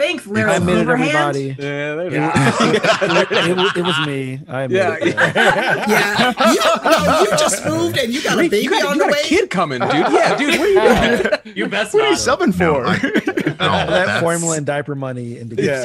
Thanks, 0.00 0.26
Larry 0.26 0.50
I 0.50 0.56
admit 0.56 0.78
it, 0.78 0.80
Overhand. 0.82 1.36
everybody. 1.36 1.44
Yeah. 1.48 1.54
There 1.56 2.00
it, 2.06 2.12
it 3.50 3.56
was- 3.56 3.76
it 3.76 3.82
was 3.82 4.06
me. 4.06 4.40
I 4.48 4.62
admit 4.62 4.78
Yeah. 4.82 4.96
it. 5.00 5.14
Yeah, 5.14 6.32
you, 6.52 7.06
no, 7.06 7.20
you 7.20 7.30
just 7.38 7.64
moved 7.66 7.98
and 7.98 8.12
you 8.12 8.22
got 8.22 8.38
a 8.38 8.48
baby 8.48 8.58
you 8.64 8.70
got, 8.70 8.84
on 8.86 8.96
you 8.96 9.02
the 9.04 9.04
got 9.08 9.12
way. 9.12 9.20
a 9.20 9.24
kid 9.24 9.50
coming, 9.50 9.80
dude. 9.80 9.90
Yeah, 9.90 10.36
dude. 10.36 10.58
What 10.58 10.68
are 10.68 10.68
you 10.68 11.22
doing? 11.44 11.56
You 11.56 11.68
best 11.68 11.92
What 11.94 12.02
are 12.04 12.06
you 12.06 12.12
not. 12.12 12.38
subbing 12.40 12.58
No, 12.58 12.74
for? 12.74 12.86
I- 12.86 13.46
no, 13.60 13.90
that 13.90 14.20
formula 14.22 14.56
and 14.56 14.64
diaper 14.64 14.94
money 14.94 15.38
into 15.38 15.54
Yeah, 15.62 15.84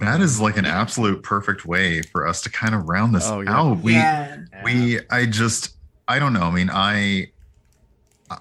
that 0.00 0.18
is 0.20 0.40
like 0.40 0.56
an 0.56 0.64
absolute 0.66 1.22
perfect 1.22 1.64
way 1.64 2.02
for 2.02 2.26
us 2.26 2.40
to 2.42 2.50
kind 2.50 2.74
of 2.74 2.88
round 2.88 3.14
this 3.14 3.28
Oh, 3.28 3.40
yeah. 3.40 3.56
out. 3.56 3.78
We 3.78 3.92
yeah. 3.94 4.38
we 4.64 4.98
I 5.10 5.26
just 5.26 5.76
I 6.08 6.18
don't 6.18 6.32
know. 6.32 6.42
I 6.42 6.50
mean, 6.50 6.70
I 6.72 7.31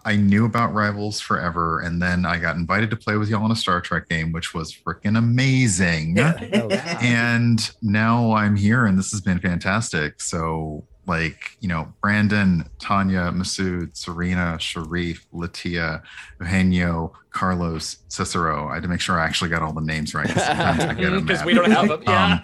I 0.05 0.15
knew 0.15 0.45
about 0.45 0.73
Rivals 0.73 1.19
forever, 1.19 1.79
and 1.79 2.01
then 2.01 2.25
I 2.25 2.37
got 2.39 2.55
invited 2.55 2.89
to 2.91 2.95
play 2.95 3.17
with 3.17 3.29
y'all 3.29 3.45
in 3.45 3.51
a 3.51 3.55
Star 3.55 3.81
Trek 3.81 4.07
game, 4.09 4.31
which 4.31 4.53
was 4.53 4.73
freaking 4.73 5.17
amazing. 5.17 6.17
And 7.01 7.71
now 7.81 8.33
I'm 8.33 8.55
here, 8.55 8.85
and 8.85 8.97
this 8.97 9.11
has 9.11 9.21
been 9.21 9.39
fantastic. 9.39 10.21
So, 10.21 10.85
like, 11.07 11.57
you 11.59 11.67
know, 11.67 11.91
Brandon, 12.01 12.69
Tanya, 12.79 13.31
Masood, 13.31 13.95
Serena, 13.97 14.57
Shareef, 14.59 15.19
Latia, 15.33 16.01
Eugenio, 16.39 17.13
Carlos, 17.31 17.97
Cicero. 18.07 18.67
I 18.69 18.75
had 18.75 18.83
to 18.83 18.89
make 18.89 19.01
sure 19.01 19.19
I 19.19 19.25
actually 19.25 19.49
got 19.49 19.61
all 19.61 19.73
the 19.73 19.81
names 19.81 20.13
right. 20.13 20.27
'cause 20.27 20.45
Sometimes 20.45 20.83
I 20.83 20.93
get 20.93 21.09
them 21.11 21.25
Because 21.25 21.43
we 21.45 21.53
don't 21.53 21.71
have 21.71 21.87
them. 21.87 22.03
Yeah. 22.05 22.33
Um, 22.33 22.41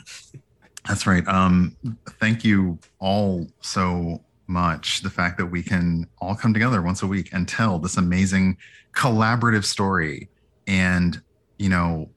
that's 0.87 1.05
right. 1.05 1.27
Um, 1.27 1.75
thank 2.19 2.43
you 2.45 2.79
all 2.99 3.45
so 3.61 4.21
much. 4.47 5.01
The 5.01 5.09
fact 5.09 5.37
that 5.37 5.47
we 5.47 5.63
can 5.63 6.07
all 6.19 6.35
come 6.35 6.53
together 6.53 6.81
once 6.81 7.03
a 7.03 7.07
week 7.07 7.29
and 7.33 7.47
tell 7.47 7.79
this 7.79 7.97
amazing 7.97 8.57
collaborative 8.93 9.65
story 9.65 10.29
and, 10.65 11.21
you 11.57 11.69
know, 11.69 12.09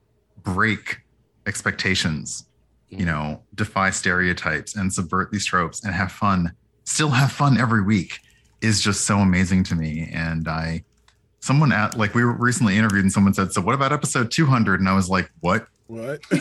break 0.43 1.01
expectations, 1.47 2.47
you 2.89 3.05
know, 3.05 3.43
defy 3.55 3.91
stereotypes 3.91 4.77
and 4.77 4.93
subvert 4.93 5.31
these 5.31 5.47
tropes 5.47 5.85
and 5.85 5.95
have 5.95 6.13
fun, 6.13 6.53
still 6.85 7.11
have 7.11 7.33
fun 7.33 7.59
every 7.59 7.83
week 7.83 8.21
is 8.61 8.81
just 8.81 9.07
so 9.07 9.19
amazing 9.19 9.65
to 9.65 9.75
me. 9.75 10.09
And 10.13 10.49
I, 10.49 10.85
someone 11.41 11.73
at 11.73 11.97
like 11.97 12.15
we 12.15 12.25
were 12.25 12.33
recently 12.33 12.77
interviewed 12.77 13.05
and 13.05 13.13
someone 13.13 13.35
said, 13.35 13.53
So 13.53 13.61
what 13.61 13.75
about 13.75 13.93
episode 13.93 14.31
200? 14.31 14.81
And 14.81 14.89
I 14.89 14.95
was 14.95 15.09
like, 15.09 15.31
What? 15.41 15.67
What? 15.91 16.21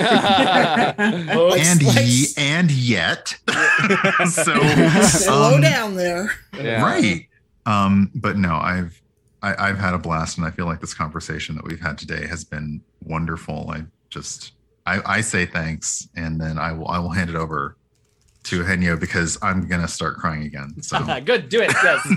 And 1.60 1.84
like, 1.84 2.06
ye 2.06 2.28
and 2.38 2.70
yet 2.70 3.36
so 4.30 4.56
slow 5.02 5.56
um, 5.56 5.62
down 5.62 5.96
there. 5.96 6.32
Yeah. 6.56 6.84
right 6.84 7.28
um 7.66 8.12
but 8.14 8.38
no 8.38 8.56
i've 8.56 9.02
I, 9.42 9.70
i've 9.70 9.80
had 9.80 9.94
a 9.94 9.98
blast 9.98 10.38
and 10.38 10.46
i 10.46 10.52
feel 10.52 10.66
like 10.66 10.82
this 10.82 10.94
conversation 10.94 11.56
that 11.56 11.66
we've 11.66 11.80
had 11.80 11.98
today 11.98 12.28
has 12.28 12.44
been 12.44 12.82
wonderful 13.04 13.70
i 13.72 13.84
just 14.10 14.54
i 14.86 15.02
i 15.06 15.22
say 15.22 15.46
thanks 15.46 16.08
and 16.16 16.40
then 16.40 16.58
i 16.58 16.72
will 16.72 16.88
i 16.88 17.00
will 17.00 17.10
hand 17.10 17.30
it 17.30 17.36
over 17.36 17.76
to 18.41 18.64
Henyo 18.64 18.98
because 18.98 19.38
i'm 19.41 19.68
gonna 19.68 19.88
start 19.88 20.18
crying 20.18 20.44
again 20.44 20.82
so 20.82 20.99
Good, 21.30 21.49
do 21.49 21.61
it. 21.61 21.72
Yes. 21.84 22.07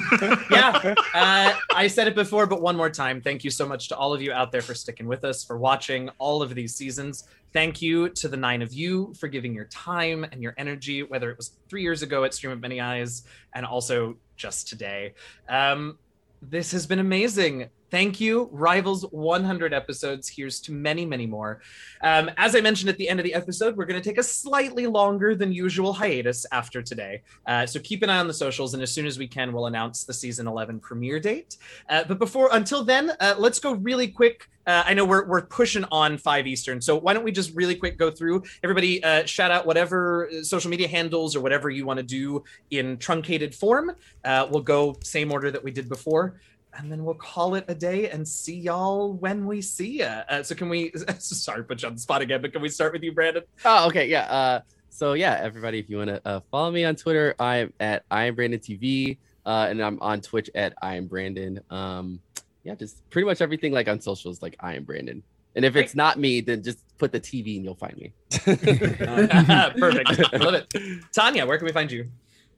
yeah. 0.51 0.94
Uh, 1.15 1.55
I 1.74 1.86
said 1.86 2.09
it 2.09 2.15
before, 2.15 2.47
but 2.47 2.62
one 2.62 2.77
more 2.77 2.90
time. 2.90 3.20
Thank 3.20 3.44
you 3.44 3.51
so 3.51 3.66
much 3.66 3.89
to 3.89 3.97
all 3.97 4.12
of 4.12 4.23
you 4.23 4.32
out 4.32 4.53
there 4.53 4.62
for 4.62 4.74
sticking 4.74 5.07
with 5.07 5.24
us, 5.24 5.44
for 5.44 5.59
watching 5.59 6.09
all 6.19 6.43
of 6.43 6.55
these 6.55 6.74
seasons. 6.74 7.24
Thank 7.53 7.82
you 7.82 8.09
to 8.11 8.28
the 8.28 8.36
nine 8.36 8.62
of 8.62 8.73
you 8.73 9.12
for 9.19 9.28
giving 9.28 9.55
your 9.55 9.66
time 9.66 10.24
and 10.24 10.43
your 10.43 10.55
energy, 10.57 11.03
whether 11.03 11.31
it 11.31 11.36
was 11.36 11.53
three 11.69 11.82
years 11.82 12.03
ago 12.03 12.24
at 12.24 12.32
Stream 12.32 12.53
of 12.53 12.61
Many 12.61 12.81
Eyes 12.81 13.24
and 13.55 13.66
also 13.66 14.16
just 14.36 14.69
today. 14.69 15.15
Um, 15.49 15.99
this 16.40 16.73
has 16.73 16.86
been 16.86 16.99
amazing. 16.99 17.69
Thank 17.93 18.23
you. 18.23 18.48
Rivals 18.52 19.02
100 19.10 19.74
episodes. 19.74 20.27
Here's 20.27 20.60
to 20.62 20.73
many, 20.73 21.05
many 21.05 21.27
more. 21.27 21.60
Um, 22.01 22.31
as 22.39 22.56
I 22.56 22.62
mentioned 22.62 22.89
at 22.89 22.97
the 22.97 23.06
end 23.06 23.20
of 23.20 23.24
the 23.24 23.35
episode, 23.35 23.77
we're 23.77 23.85
going 23.85 24.01
to 24.01 24.09
take 24.09 24.16
a 24.16 24.23
slightly 24.23 24.86
longer 24.86 25.35
than 25.35 25.52
usual 25.52 25.93
hiatus 25.93 26.47
after 26.52 26.81
today. 26.81 27.20
Uh, 27.47 27.66
so 27.66 27.78
keep 27.81 28.02
an 28.02 28.09
eye 28.09 28.16
on 28.16 28.28
the 28.28 28.32
socials, 28.32 28.73
and 28.73 28.82
as 28.82 28.90
soon 28.90 29.05
as 29.05 29.19
we 29.19 29.28
can, 29.28 29.52
we'll 29.52 29.66
announce 29.66 30.05
the 30.05 30.14
season 30.14 30.47
11 30.47 30.81
premiere 30.81 31.20
date. 31.20 31.59
Uh, 31.90 32.02
but 32.09 32.19
before, 32.19 32.48
until 32.52 32.82
then, 32.82 33.12
uh, 33.20 33.35
let's 33.36 33.59
go 33.59 33.74
really 33.74 34.09
quick. 34.09 34.48
Uh, 34.66 34.85
I 34.86 34.94
know 34.94 35.05
we're, 35.05 35.27
we're 35.27 35.43
pushing 35.43 35.85
on 35.90 36.16
5 36.16 36.47
Eastern, 36.47 36.81
so 36.81 36.97
why 36.97 37.12
don't 37.12 37.24
we 37.24 37.32
just 37.32 37.55
really 37.55 37.74
quick 37.74 37.98
go 37.98 38.10
through? 38.10 38.44
Everybody, 38.64 39.05
uh, 39.05 39.27
shout 39.27 39.51
out 39.51 39.66
whatever 39.66 40.31
social 40.43 40.70
media 40.70 40.89
handles 40.89 41.36
or 41.36 41.43
whatever 41.43 41.69
you 41.69 41.85
want 41.85 41.98
to 41.98 42.05
do 42.05 42.43
in 42.70 42.97
truncated 42.97 43.55
form. 43.55 43.93
Uh, 44.24 44.47
we'll 44.51 44.62
go 44.62 44.97
same 45.02 45.31
order 45.31 45.51
that 45.51 45.62
we 45.62 45.73
did 45.73 45.90
before 45.90 46.40
and 46.78 46.90
then 46.90 47.05
we'll 47.05 47.15
call 47.15 47.55
it 47.55 47.65
a 47.69 47.74
day 47.74 48.11
and 48.11 48.27
see 48.27 48.57
y'all 48.57 49.15
when 49.15 49.47
we 49.47 49.61
see 49.61 49.99
ya. 49.99 50.23
Uh, 50.28 50.43
so 50.43 50.55
can 50.55 50.69
we? 50.69 50.93
Sorry, 51.19 51.59
to 51.59 51.65
put 51.65 51.82
you 51.82 51.89
on 51.89 51.94
the 51.94 52.01
spot 52.01 52.23
again, 52.23 52.43
but 52.43 52.53
can 52.53 52.62
we 52.62 52.69
start 52.69 52.93
with 52.93 53.03
you, 53.03 53.12
Brandon? 53.12 53.43
Oh, 53.65 53.86
okay, 53.89 54.09
yeah. 54.09 54.23
Uh, 54.23 54.61
so 54.90 55.15
yeah, 55.15 55.39
everybody, 55.40 55.78
if 55.78 55.89
you 55.89 55.99
want 55.99 56.09
to 56.09 56.20
uh, 56.27 56.40
follow 56.51 56.70
me 56.70 56.85
on 56.85 56.97
Twitter, 56.97 57.35
I'm 57.39 57.73
at 57.81 58.05
I 58.11 58.24
am 58.24 58.35
Brandon 58.35 58.61
TV, 58.61 59.19
uh, 59.47 59.66
and 59.69 59.82
I'm 59.82 60.01
on 60.01 60.20
Twitch 60.20 60.51
at 60.55 60.74
I 60.82 60.97
am 60.97 61.07
Brandon. 61.07 61.61
Um, 61.70 62.20
yeah, 62.65 62.74
just 62.74 63.09
pretty 63.11 63.27
much 63.27 63.40
everything 63.40 63.73
like 63.73 63.89
on 63.89 64.01
socials, 64.01 64.43
like 64.43 64.57
I 64.61 64.74
am 64.74 64.85
Brandon. 64.85 65.23
And 65.55 65.65
if 65.65 65.77
it's 65.77 65.94
not 65.94 66.19
me, 66.19 66.40
then 66.40 66.62
just 66.62 66.78
put 66.97 67.12
the 67.12 67.20
TV 67.20 67.57
and 67.57 67.65
you'll 67.65 67.74
find 67.74 67.94
me. 67.97 68.12
Perfect, 68.31 69.03
I 70.32 70.36
love 70.39 70.55
it. 70.55 70.74
Tanya, 71.12 71.44
where 71.44 71.59
can 71.59 71.66
we 71.66 71.73
find 71.73 71.93
you? 71.93 72.09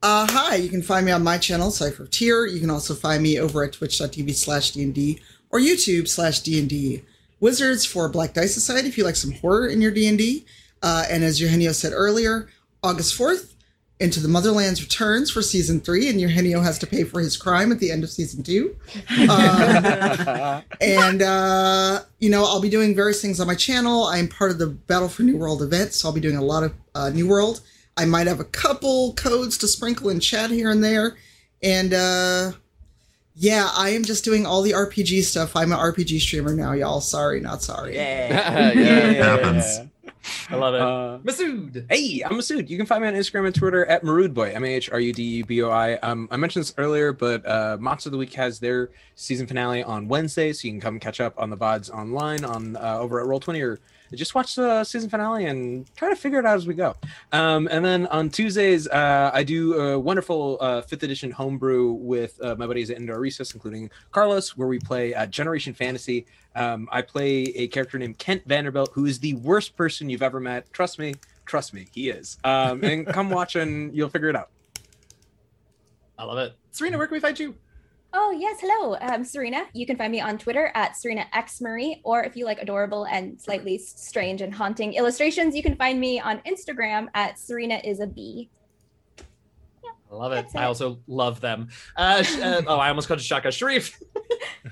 Uh, 0.04 0.26
hi, 0.28 0.56
you 0.56 0.68
can 0.68 0.82
find 0.82 1.06
me 1.06 1.12
on 1.12 1.24
my 1.24 1.38
channel, 1.38 1.70
Cypher 1.70 2.02
of 2.02 2.10
Tyr. 2.10 2.44
You 2.44 2.60
can 2.60 2.68
also 2.68 2.94
find 2.94 3.22
me 3.22 3.40
over 3.40 3.64
at 3.64 3.72
twitch.tv 3.72 4.34
slash 4.34 4.72
D&D 4.72 5.18
or 5.48 5.58
YouTube 5.58 6.08
slash 6.08 6.40
D&D. 6.40 7.02
Wizards 7.40 7.86
for 7.86 8.06
Black 8.10 8.34
Dice 8.34 8.52
Society 8.52 8.86
if 8.86 8.98
you 8.98 9.04
like 9.04 9.16
some 9.16 9.32
horror 9.32 9.66
in 9.66 9.80
your 9.80 9.90
D&D. 9.90 10.44
Uh, 10.82 11.06
and 11.08 11.24
as 11.24 11.40
Eugenio 11.40 11.72
said 11.72 11.94
earlier, 11.94 12.50
August 12.82 13.18
4th, 13.18 13.54
Into 13.98 14.20
the 14.20 14.28
Motherlands 14.28 14.82
returns 14.82 15.30
for 15.30 15.40
season 15.40 15.80
three, 15.80 16.10
and 16.10 16.20
Eugenio 16.20 16.60
has 16.60 16.78
to 16.80 16.86
pay 16.86 17.04
for 17.04 17.20
his 17.20 17.38
crime 17.38 17.72
at 17.72 17.78
the 17.78 17.90
end 17.90 18.04
of 18.04 18.10
season 18.10 18.42
two. 18.42 18.76
Um, 19.30 20.62
and 20.82 21.22
uh, 21.22 22.00
you 22.18 22.28
know, 22.28 22.44
I'll 22.44 22.60
be 22.60 22.68
doing 22.68 22.94
various 22.94 23.22
things 23.22 23.40
on 23.40 23.46
my 23.46 23.54
channel. 23.54 24.04
I'm 24.04 24.28
part 24.28 24.50
of 24.50 24.58
the 24.58 24.66
Battle 24.66 25.08
for 25.08 25.22
New 25.22 25.38
World 25.38 25.62
event, 25.62 25.94
so 25.94 26.08
I'll 26.08 26.14
be 26.14 26.20
doing 26.20 26.36
a 26.36 26.44
lot 26.44 26.62
of 26.62 26.74
uh, 26.94 27.08
New 27.08 27.26
World. 27.26 27.62
I 27.96 28.04
might 28.04 28.26
have 28.26 28.40
a 28.40 28.44
couple 28.44 29.14
codes 29.14 29.56
to 29.58 29.68
sprinkle 29.68 30.08
in 30.08 30.20
chat 30.20 30.50
here 30.50 30.70
and 30.70 30.82
there, 30.82 31.16
and 31.62 31.94
uh, 31.94 32.52
yeah, 33.36 33.70
I 33.76 33.90
am 33.90 34.04
just 34.04 34.24
doing 34.24 34.46
all 34.46 34.62
the 34.62 34.72
RPG 34.72 35.22
stuff. 35.24 35.56
I'm 35.56 35.72
an 35.72 35.78
RPG 35.78 36.20
streamer 36.20 36.54
now, 36.54 36.72
y'all. 36.72 37.00
Sorry, 37.00 37.40
not 37.40 37.62
sorry. 37.62 37.94
Yeah. 37.96 38.72
It 38.74 39.16
happens. 39.16 39.80
I 40.48 40.56
love 40.56 40.74
it. 40.74 40.80
Uh, 40.80 41.18
Masood. 41.22 41.84
Hey, 41.90 42.22
I'm 42.24 42.32
Masood. 42.32 42.68
You 42.68 42.76
can 42.76 42.86
find 42.86 43.02
me 43.02 43.08
on 43.08 43.14
Instagram 43.14 43.46
and 43.46 43.54
Twitter 43.54 43.84
at 43.86 44.02
Marudboy, 44.02 44.54
M 44.54 44.64
A 44.64 44.68
H 44.68 44.90
R 44.90 45.00
U 45.00 45.12
D 45.12 45.22
U 45.22 45.44
B 45.44 45.62
O 45.62 45.70
I. 45.70 45.94
Um, 45.98 46.28
I 46.30 46.36
mentioned 46.36 46.64
this 46.64 46.74
earlier, 46.78 47.12
but 47.12 47.46
uh, 47.46 47.76
Monster 47.80 48.08
of 48.08 48.12
the 48.12 48.18
Week 48.18 48.32
has 48.34 48.58
their 48.58 48.90
season 49.16 49.46
finale 49.46 49.82
on 49.82 50.08
Wednesday, 50.08 50.52
so 50.52 50.66
you 50.66 50.72
can 50.72 50.80
come 50.80 50.98
catch 50.98 51.20
up 51.20 51.34
on 51.36 51.50
the 51.50 51.56
VODs 51.56 51.90
online 51.90 52.44
on 52.44 52.76
uh, 52.76 52.98
over 52.98 53.20
at 53.20 53.26
Roll20 53.26 53.62
or 53.62 53.80
just 54.12 54.34
watch 54.34 54.54
the 54.54 54.84
season 54.84 55.10
finale 55.10 55.46
and 55.46 55.86
try 55.96 56.08
to 56.08 56.16
figure 56.16 56.38
it 56.38 56.46
out 56.46 56.56
as 56.56 56.66
we 56.66 56.74
go. 56.74 56.94
Um, 57.32 57.68
and 57.70 57.84
then 57.84 58.06
on 58.08 58.30
Tuesdays, 58.30 58.86
uh, 58.88 59.30
I 59.32 59.42
do 59.42 59.74
a 59.74 59.98
wonderful 59.98 60.58
uh, 60.60 60.82
fifth 60.82 61.02
edition 61.02 61.30
homebrew 61.30 61.92
with 61.92 62.40
uh, 62.42 62.54
my 62.56 62.66
buddies 62.66 62.90
at 62.90 62.96
Indoor 62.96 63.18
Recess, 63.18 63.54
including 63.54 63.90
Carlos, 64.12 64.56
where 64.56 64.68
we 64.68 64.78
play 64.78 65.14
uh, 65.14 65.26
Generation 65.26 65.74
Fantasy. 65.74 66.26
Um, 66.54 66.88
I 66.92 67.02
play 67.02 67.42
a 67.56 67.68
character 67.68 67.98
named 67.98 68.18
Kent 68.18 68.42
Vanderbilt, 68.46 68.90
who 68.92 69.06
is 69.06 69.18
the 69.18 69.34
worst 69.34 69.76
person 69.76 70.08
you've 70.08 70.22
ever 70.22 70.38
met. 70.38 70.72
Trust 70.72 70.98
me, 70.98 71.14
trust 71.46 71.74
me, 71.74 71.88
he 71.92 72.10
is. 72.10 72.38
Um, 72.44 72.84
and 72.84 73.06
come 73.06 73.30
watch 73.30 73.56
and 73.56 73.94
you'll 73.94 74.10
figure 74.10 74.28
it 74.28 74.36
out. 74.36 74.50
I 76.16 76.24
love 76.24 76.38
it. 76.38 76.54
Serena, 76.70 76.98
where 76.98 77.06
can 77.06 77.14
we 77.14 77.20
find 77.20 77.38
you? 77.38 77.54
Oh, 78.16 78.30
yes. 78.30 78.60
Hello. 78.60 78.96
I'm 79.00 79.24
Serena. 79.24 79.64
You 79.72 79.86
can 79.86 79.96
find 79.96 80.12
me 80.12 80.20
on 80.20 80.38
Twitter 80.38 80.70
at 80.76 80.96
Serena 80.96 81.26
X 81.32 81.60
Marie, 81.60 82.00
or 82.04 82.22
if 82.22 82.36
you 82.36 82.44
like 82.44 82.62
adorable 82.62 83.06
and 83.06 83.40
slightly 83.40 83.76
strange 83.76 84.40
and 84.40 84.54
haunting 84.54 84.94
illustrations, 84.94 85.56
you 85.56 85.64
can 85.64 85.74
find 85.74 85.98
me 85.98 86.20
on 86.20 86.38
Instagram 86.46 87.08
at 87.14 87.40
Serena 87.40 87.80
is 87.82 87.98
a 87.98 88.06
bee. 88.06 88.50
I 89.18 90.14
love 90.14 90.30
it. 90.30 90.36
That's 90.36 90.54
I 90.54 90.64
also 90.66 91.00
love 91.08 91.40
them. 91.40 91.70
Uh, 91.96 92.22
uh, 92.40 92.62
oh, 92.68 92.76
I 92.76 92.88
almost 92.90 93.08
called 93.08 93.18
you 93.18 93.24
Shaka 93.24 93.48
Shareef. 93.48 94.00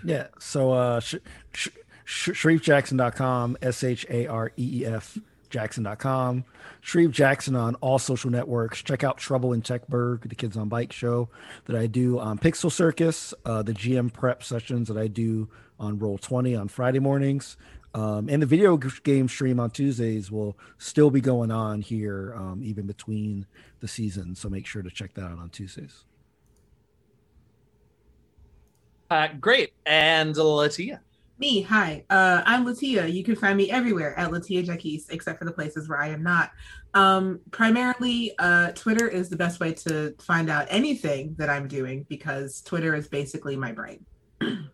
Yeah. 0.04 0.28
So 0.40 0.72
uh 0.72 1.00
sh- 1.00 1.16
sh- 1.52 1.68
sh- 2.04 2.30
ShareefJackson.com, 2.30 3.58
S 3.60 3.84
H 3.84 4.06
A 4.08 4.26
R 4.26 4.50
E 4.56 4.80
E 4.80 4.86
F 4.86 5.18
Jackson.com. 5.52 6.44
Shareef 6.82 7.10
Jackson 7.10 7.54
on 7.54 7.76
all 7.76 7.98
social 7.98 8.30
networks. 8.30 8.82
Check 8.82 9.04
out 9.04 9.18
Trouble 9.18 9.52
in 9.52 9.62
Techburg, 9.62 10.28
the 10.28 10.34
Kids 10.34 10.56
on 10.56 10.68
Bike 10.68 10.92
show 10.92 11.28
that 11.66 11.76
I 11.76 11.86
do 11.86 12.18
on 12.18 12.38
Pixel 12.38 12.72
Circus, 12.72 13.34
uh, 13.44 13.62
the 13.62 13.74
GM 13.74 14.12
prep 14.12 14.42
sessions 14.42 14.88
that 14.88 14.96
I 14.96 15.06
do 15.06 15.48
on 15.78 15.98
Roll20 15.98 16.58
on 16.58 16.68
Friday 16.68 16.98
mornings. 16.98 17.56
Um, 17.94 18.30
and 18.30 18.40
the 18.40 18.46
video 18.46 18.78
game 18.78 19.28
stream 19.28 19.60
on 19.60 19.70
Tuesdays 19.70 20.30
will 20.30 20.56
still 20.78 21.10
be 21.10 21.20
going 21.20 21.50
on 21.50 21.82
here, 21.82 22.34
um, 22.36 22.62
even 22.64 22.86
between 22.86 23.46
the 23.80 23.88
seasons. 23.88 24.40
So 24.40 24.48
make 24.48 24.66
sure 24.66 24.82
to 24.82 24.90
check 24.90 25.12
that 25.14 25.24
out 25.24 25.38
on 25.38 25.50
Tuesdays. 25.50 26.04
Uh, 29.10 29.28
great. 29.38 29.74
And 29.84 30.34
Latia. 30.34 31.00
Me, 31.42 31.60
hi. 31.60 32.04
Uh, 32.08 32.40
I'm 32.46 32.64
Latia. 32.64 33.12
You 33.12 33.24
can 33.24 33.34
find 33.34 33.56
me 33.56 33.68
everywhere 33.68 34.16
at 34.16 34.30
Latia 34.30 34.64
Jacquise, 34.64 35.08
except 35.10 35.40
for 35.40 35.44
the 35.44 35.50
places 35.50 35.88
where 35.88 36.00
I 36.00 36.06
am 36.06 36.22
not. 36.22 36.52
Um, 36.94 37.40
primarily, 37.50 38.32
uh, 38.38 38.70
Twitter 38.76 39.08
is 39.08 39.28
the 39.28 39.34
best 39.34 39.58
way 39.58 39.72
to 39.72 40.14
find 40.20 40.48
out 40.48 40.68
anything 40.70 41.34
that 41.38 41.50
I'm 41.50 41.66
doing 41.66 42.06
because 42.08 42.60
Twitter 42.60 42.94
is 42.94 43.08
basically 43.08 43.56
my 43.56 43.72
brain. 43.72 44.06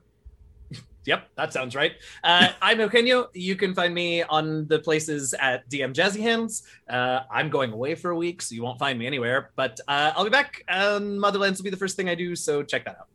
Yep, 1.07 1.27
that 1.36 1.55
sounds 1.55 1.74
right. 1.74 1.93
Uh, 2.23 2.51
I'm 2.61 2.81
Eugenio. 2.81 3.28
You 3.32 3.57
can 3.57 3.74
find 3.74 3.95
me 3.95 4.24
on 4.24 4.69
the 4.69 4.78
places 4.78 5.32
at 5.32 5.66
DM 5.70 5.95
Jazzy 5.95 6.20
Hands. 6.20 6.62
Uh, 6.86 7.20
I'm 7.31 7.49
going 7.49 7.73
away 7.73 7.95
for 7.95 8.11
a 8.11 8.16
week, 8.16 8.43
so 8.43 8.55
you 8.55 8.62
won't 8.62 8.78
find 8.78 8.99
me 8.99 9.07
anywhere. 9.07 9.53
But 9.57 9.81
uh, 9.89 10.12
I'll 10.15 10.24
be 10.24 10.28
back. 10.28 10.62
Um, 10.69 11.16
Motherlands 11.16 11.57
will 11.57 11.65
be 11.65 11.70
the 11.70 11.78
first 11.78 11.97
thing 11.97 12.11
I 12.11 12.15
do, 12.15 12.36
so 12.36 12.62
check 12.62 12.85
that 12.85 12.99
out. 12.99 13.09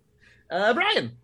Uh, 0.50 0.74
Brian. 0.74 1.18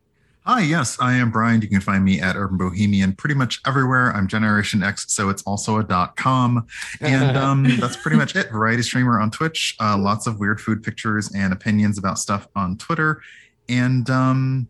Hi, 0.49 0.61
yes, 0.61 0.97
I 0.99 1.13
am 1.13 1.29
Brian. 1.29 1.61
You 1.61 1.67
can 1.67 1.79
find 1.79 2.03
me 2.03 2.19
at 2.19 2.35
Urban 2.35 2.57
Bohemian 2.57 3.13
pretty 3.13 3.35
much 3.35 3.61
everywhere. 3.67 4.11
I'm 4.13 4.27
Generation 4.27 4.81
X, 4.81 5.05
so 5.13 5.29
it's 5.29 5.43
also 5.43 5.77
a 5.77 5.83
dot 5.83 6.15
com. 6.15 6.65
And 7.01 7.37
um, 7.37 7.77
that's 7.77 7.95
pretty 7.95 8.17
much 8.17 8.35
it. 8.35 8.49
Variety 8.49 8.81
streamer 8.81 9.19
on 9.19 9.29
Twitch. 9.29 9.75
Uh, 9.79 9.95
lots 9.95 10.25
of 10.25 10.39
weird 10.39 10.59
food 10.59 10.81
pictures 10.81 11.31
and 11.35 11.53
opinions 11.53 11.99
about 11.99 12.17
stuff 12.17 12.47
on 12.55 12.77
Twitter. 12.77 13.21
And 13.69 14.09
um, 14.09 14.67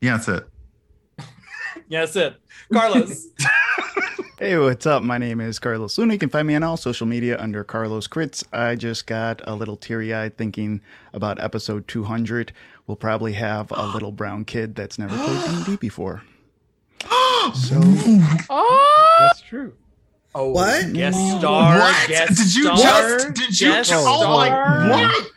yeah, 0.00 0.18
that's 0.18 0.28
it. 0.28 0.46
Yeah, 1.88 2.00
that's 2.02 2.14
it. 2.16 2.36
Carlos. 2.72 3.26
Hey, 4.36 4.58
what's 4.58 4.84
up? 4.84 5.04
My 5.04 5.16
name 5.16 5.40
is 5.40 5.60
Carlos 5.60 5.96
Luna. 5.96 6.14
You 6.14 6.18
can 6.18 6.28
find 6.28 6.48
me 6.48 6.56
on 6.56 6.64
all 6.64 6.76
social 6.76 7.06
media 7.06 7.40
under 7.40 7.62
Carlos 7.62 8.08
Crits. 8.08 8.44
I 8.52 8.74
just 8.74 9.06
got 9.06 9.40
a 9.46 9.54
little 9.54 9.76
teary 9.76 10.12
eyed 10.12 10.36
thinking 10.36 10.80
about 11.12 11.40
episode 11.40 11.86
200. 11.86 12.52
We'll 12.86 12.96
probably 12.96 13.32
have 13.34 13.70
a 13.70 13.86
little 13.86 14.12
brown 14.12 14.44
kid 14.44 14.74
that's 14.74 14.98
never 14.98 15.16
played 15.16 15.64
D&D 15.64 15.76
before. 15.76 16.22
So, 17.54 17.80
That's 19.18 19.40
true. 19.42 19.74
Oh, 20.34 20.50
What? 20.50 20.92
Guest 20.92 21.16
star. 21.38 21.78
What? 21.78 22.08
Guest 22.08 22.36
Did 22.36 22.54
you 22.56 22.62
star, 22.64 22.76
just- 22.78 23.34
did 23.34 23.60
you 23.60 23.68
guest 23.72 23.90
just- 23.90 24.06
oh 24.06 24.26
my- 24.36 24.88
what? 24.90 25.30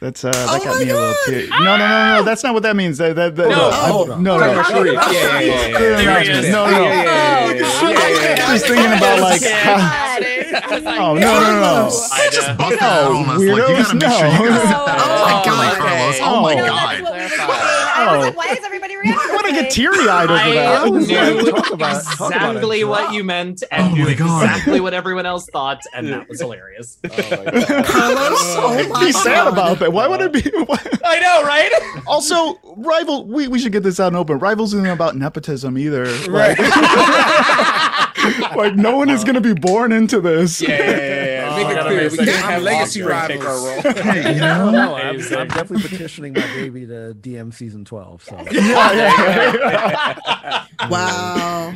that's 0.00 0.24
uh, 0.24 0.30
that 0.32 0.46
Oh 0.50 0.58
got 0.64 0.74
my 0.78 0.84
me 0.84 0.90
a 0.90 0.94
little 0.94 1.10
God. 1.12 1.16
teary. 1.26 1.46
No, 1.48 1.58
no, 1.76 1.76
no, 1.78 2.16
no. 2.18 2.22
That's 2.24 2.42
not 2.42 2.54
what 2.54 2.64
that 2.64 2.74
means. 2.74 2.98
That, 2.98 3.14
that, 3.14 3.36
that, 3.36 3.48
No. 3.48 3.70
I- 3.70 3.88
Hold 3.88 4.10
on. 4.10 4.22
no, 4.24 4.36
no. 4.38 4.50
Oh, 4.52 4.62
Shareef. 4.64 4.92
Yeah, 4.94 5.10
yeah, 5.12 5.40
yeah, 5.40 5.66
yeah, 5.68 5.76
Clear 5.76 6.52
No, 6.52 6.68
no. 6.70 6.82
Yeah, 6.82 6.82
yeah, 6.82 6.82
yeah, 6.82 7.52
yeah, 7.52 7.52
yeah, 7.52 7.90
yeah, 7.90 8.34
yeah. 8.34 8.52
Just 8.52 8.66
thinking 8.66 8.86
about 8.86 9.20
like 9.20 9.42
how, 9.44 10.11
Oh 10.54 11.14
no 11.14 11.14
no 11.14 11.60
no! 11.60 11.90
I 12.12 12.28
just 12.32 12.48
know. 12.48 12.56
bucked 12.56 12.80
that 12.80 13.04
No, 13.04 13.12
almost. 13.16 13.38
Like, 13.38 13.46
you 13.46 13.56
gotta 13.56 13.94
make 13.94 14.12
sure 14.12 14.26
you 14.26 14.32
weirdos, 14.32 14.50
gotta 14.50 14.60
set 14.60 14.70
no. 14.72 14.86
that 14.86 14.98
Oh 15.12 15.22
up 15.22 15.26
my 15.26 15.42
properly, 15.42 15.66
God. 15.66 15.78
Carlos. 15.78 16.18
Oh. 16.20 16.32
Oh 16.32 16.42
my 16.42 16.54
No, 16.54 16.60
No, 16.62 16.66
god. 16.72 17.02
what 17.02 17.12
we. 17.12 17.18
I 17.94 18.16
was 18.16 18.26
like, 18.26 18.36
why 18.36 18.46
is 18.52 18.64
everybody 18.64 18.96
reacting? 19.02 19.30
I 19.30 19.34
want 19.34 19.46
to 19.46 19.52
get 19.52 19.70
teary 19.70 20.08
eyed 20.08 20.30
over 20.30 20.54
that. 20.54 20.90
was 20.90 21.08
like, 21.10 21.34
knew 21.36 21.50
talk 21.52 21.70
about- 21.72 22.02
about 22.16 22.56
a 22.56 22.58
exactly 22.58 22.84
what 22.84 23.12
you 23.14 23.24
meant 23.24 23.62
and 23.70 23.92
Oh 23.92 23.94
knew 23.94 24.08
exactly 24.08 24.80
what 24.80 24.92
everyone 24.94 25.26
else 25.26 25.46
thought, 25.52 25.80
and 25.94 26.08
that 26.08 26.28
was 26.28 26.40
hilarious. 26.40 26.98
Oh 27.04 27.08
my 27.08 27.22
God. 27.28 27.84
Carlos, 27.86 28.38
oh 28.56 28.88
my 28.90 29.04
Be 29.06 29.12
sad 29.12 29.46
about 29.46 29.78
that. 29.80 29.92
Why 29.92 30.06
would 30.06 30.20
it 30.20 30.32
be? 30.32 30.42
I 31.04 31.18
know, 31.20 31.42
right? 31.46 31.70
also, 32.06 32.58
rival. 32.76 33.26
We, 33.26 33.48
we 33.48 33.58
should 33.58 33.72
get 33.72 33.82
this 33.82 33.98
out 34.00 34.12
in 34.12 34.16
open. 34.16 34.38
Rivals 34.38 34.74
isn't 34.74 34.86
about 34.86 35.16
nepotism 35.16 35.76
either. 35.78 36.04
Right. 36.28 36.56
Like, 38.24 38.54
like 38.56 38.74
no 38.76 38.96
one 38.96 39.10
is 39.10 39.24
going 39.24 39.34
to 39.34 39.40
be 39.40 39.54
born 39.54 39.92
into 39.92 40.20
this. 40.20 40.60
Yeah, 40.62 40.68
yeah, 40.70 40.78
yeah, 40.90 41.24
yeah. 41.24 41.48
Oh, 41.52 41.56
Make 41.56 41.66
I 41.66 41.70
it 41.70 41.74
gotta 41.74 41.88
clear. 41.90 42.02
make 42.02 42.10
We 42.12 42.16
sense. 42.18 42.30
can't 42.30 42.44
have 42.50 42.62
Legacy 42.62 43.02
offspring 43.02 43.38
take 43.40 43.46
our 43.48 43.66
rivals. 43.66 43.84
role. 43.84 44.04
Hey, 44.12 44.34
you 44.34 44.40
know, 44.40 44.70
No, 44.72 44.94
I'm, 44.94 45.16
I'm 45.16 45.48
definitely 45.48 45.88
petitioning 45.88 46.32
my 46.32 46.40
baby 46.54 46.86
to 46.86 47.14
DM 47.20 47.52
season 47.52 47.84
12. 47.84 48.24
So 48.24 48.36
Wow. 50.88 51.74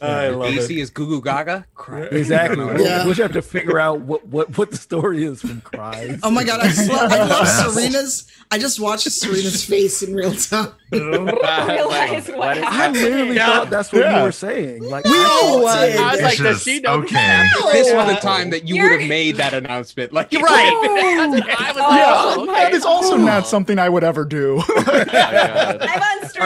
I 0.00 0.28
love 0.28 0.54
it. 0.54 0.58
AC 0.60 0.78
is 0.80 0.90
Goo 0.90 1.06
Goo 1.08 1.20
Gaga. 1.20 1.66
Crap. 1.74 2.12
exactly. 2.12 2.64
Yeah. 2.84 3.04
We'll 3.04 3.14
just 3.14 3.20
have 3.20 3.32
to 3.32 3.42
figure 3.42 3.80
out 3.80 4.00
what, 4.02 4.24
what, 4.28 4.56
what 4.56 4.70
the 4.70 4.76
story 4.76 5.24
is 5.24 5.40
from 5.40 5.60
Cries. 5.62 6.20
Oh 6.22 6.30
my 6.30 6.44
god, 6.44 6.60
I, 6.60 6.68
just 6.68 6.88
love, 6.88 7.10
I 7.10 7.24
love 7.24 7.48
Serena's. 7.74 8.30
I 8.50 8.58
just 8.58 8.78
watched 8.78 9.10
Serena's 9.10 9.64
face 9.64 10.02
in 10.02 10.14
real 10.14 10.32
time. 10.34 10.72
realize 10.92 12.28
what 12.28 12.56
is- 12.56 12.64
I 12.64 12.70
happened. 12.70 13.02
literally 13.02 13.36
Yeah. 13.36 13.46
thought 13.46 13.70
that's 13.70 13.92
what 13.92 14.00
Yeah. 14.02 14.18
you 14.18 14.22
were 14.24 14.32
saying. 14.32 14.82
Like, 14.82 15.04
We 15.04 15.10
I 15.12 15.40
all 15.42 15.62
thought- 15.62 15.78
I 15.78 16.12
was 16.12 16.22
like, 16.22 16.38
does 16.38 16.38
Vicious. 16.38 16.62
she 16.62 16.80
know? 16.80 16.92
Okay. 17.02 17.44
This 17.72 17.92
was 17.92 18.14
the 18.14 18.20
time 18.20 18.50
that 18.50 18.66
you 18.66 18.76
You're- 18.76 18.90
would 18.92 19.00
have 19.00 19.08
made 19.08 19.36
that 19.36 19.52
announcement. 19.54 20.12
Like 20.12 20.32
You're 20.32 20.42
right. 20.42 20.72
I 20.74 21.26
was 21.28 21.40
like, 21.40 21.46
Yeah, 21.48 21.74
oh, 22.16 22.42
okay. 22.44 22.52
that 22.54 22.72
is 22.74 22.84
also 22.84 23.16
not 23.16 23.46
something 23.46 23.78
I 23.78 23.88
would 23.88 24.04
ever 24.04 24.24
do. 24.24 24.62
Oh 24.66 24.82
my 24.86 25.78
I'm 25.80 26.22
on 26.22 26.28
stream, 26.28 26.44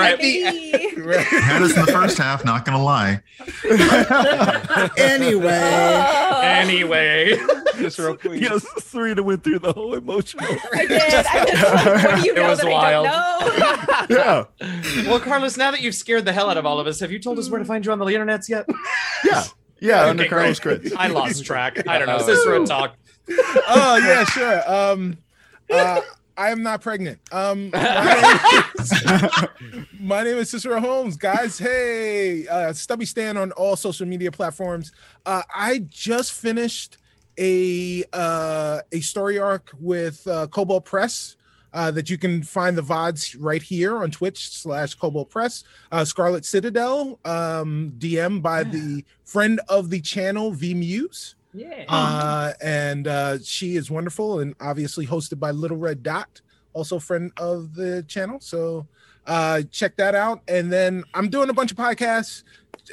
All 0.98 1.04
right. 1.06 1.20
had 1.26 1.62
us 1.62 1.76
in 1.76 1.84
the 1.84 1.92
first 1.92 2.18
half. 2.18 2.44
Not 2.44 2.64
gonna 2.64 2.82
lie. 2.82 3.20
Anyway, 4.96 5.60
Oh, 5.62 6.40
Anyway, 6.42 7.38
Just 7.78 7.98
real 7.98 8.16
quick. 8.16 8.40
Yes, 8.40 8.64
Serena 8.84 9.22
went 9.22 9.42
through 9.44 9.58
the 9.60 9.72
whole 9.72 9.94
emotional. 9.94 10.46
I 10.74 10.86
did. 10.86 11.02
I 11.02 11.10
just 11.10 11.34
like, 11.34 12.04
what 12.04 12.16
do 12.16 12.26
you 12.26 12.32
It 12.32 12.36
know 12.36 12.48
was 12.50 12.58
that 12.60 12.70
wild. 12.70 13.06
I 13.06 14.08
don't 14.08 14.10
know? 14.10 14.16
yeah, 14.16 14.31
well, 14.60 15.20
Carlos, 15.20 15.56
now 15.56 15.70
that 15.70 15.80
you've 15.80 15.94
scared 15.94 16.24
the 16.24 16.32
hell 16.32 16.50
out 16.50 16.56
of 16.56 16.66
all 16.66 16.80
of 16.80 16.86
us, 16.86 17.00
have 17.00 17.12
you 17.12 17.18
told 17.18 17.38
us 17.38 17.50
where 17.50 17.58
to 17.58 17.64
find 17.64 17.84
you 17.84 17.92
on 17.92 17.98
the 17.98 18.04
internets 18.06 18.48
yet? 18.48 18.66
yeah, 19.24 19.44
yeah. 19.80 20.04
under 20.04 20.22
Okay, 20.22 20.30
Carlos 20.30 20.60
great. 20.60 20.82
Crits. 20.82 20.92
I 20.96 21.08
lost 21.08 21.44
track. 21.44 21.86
I 21.88 21.98
don't 21.98 22.08
know. 22.08 22.16
Uh-oh. 22.16 22.26
Cicero 22.26 22.64
talk. 22.64 22.96
oh 23.30 23.96
yeah, 24.02 24.24
sure. 24.24 24.70
Um, 24.70 25.18
uh, 25.70 26.00
I 26.36 26.50
am 26.50 26.62
not 26.62 26.80
pregnant. 26.80 27.20
Um, 27.30 27.70
my, 27.70 28.68
my 30.00 30.22
name 30.24 30.38
is 30.38 30.50
Cicero 30.50 30.80
Holmes, 30.80 31.16
guys. 31.16 31.58
Hey, 31.58 32.46
uh, 32.48 32.72
Stubby 32.72 33.04
Stan 33.04 33.36
on 33.36 33.52
all 33.52 33.76
social 33.76 34.06
media 34.06 34.32
platforms. 34.32 34.92
Uh, 35.26 35.42
I 35.54 35.80
just 35.88 36.32
finished 36.32 36.98
a 37.38 38.04
uh, 38.12 38.80
a 38.92 39.00
story 39.00 39.38
arc 39.38 39.70
with 39.78 40.26
uh, 40.26 40.46
Kobold 40.48 40.84
Press. 40.84 41.36
Uh, 41.74 41.90
that 41.90 42.10
you 42.10 42.18
can 42.18 42.42
find 42.42 42.76
the 42.76 42.82
VODs 42.82 43.34
right 43.40 43.62
here 43.62 43.96
on 44.02 44.10
Twitch 44.10 44.50
slash 44.50 44.94
Kobold 44.94 45.30
Press. 45.30 45.64
Uh, 45.90 46.04
Scarlet 46.04 46.44
Citadel, 46.44 47.18
um, 47.24 47.94
DM 47.98 48.42
by 48.42 48.62
the 48.62 49.04
friend 49.24 49.58
of 49.68 49.88
the 49.88 50.00
channel, 50.00 50.52
V 50.52 50.74
Muse. 50.74 51.34
Yeah. 51.54 51.84
Uh, 51.88 52.52
and 52.62 53.06
uh, 53.06 53.38
she 53.42 53.76
is 53.76 53.90
wonderful 53.90 54.40
and 54.40 54.54
obviously 54.60 55.06
hosted 55.06 55.38
by 55.38 55.50
Little 55.50 55.76
Red 55.76 56.02
Dot, 56.02 56.40
also 56.72 56.98
friend 56.98 57.30
of 57.36 57.74
the 57.74 58.02
channel. 58.04 58.40
So 58.40 58.86
uh, 59.26 59.62
check 59.70 59.96
that 59.96 60.14
out. 60.14 60.42
And 60.48 60.72
then 60.72 61.04
I'm 61.14 61.28
doing 61.28 61.50
a 61.50 61.54
bunch 61.54 61.70
of 61.70 61.76
podcasts. 61.76 62.42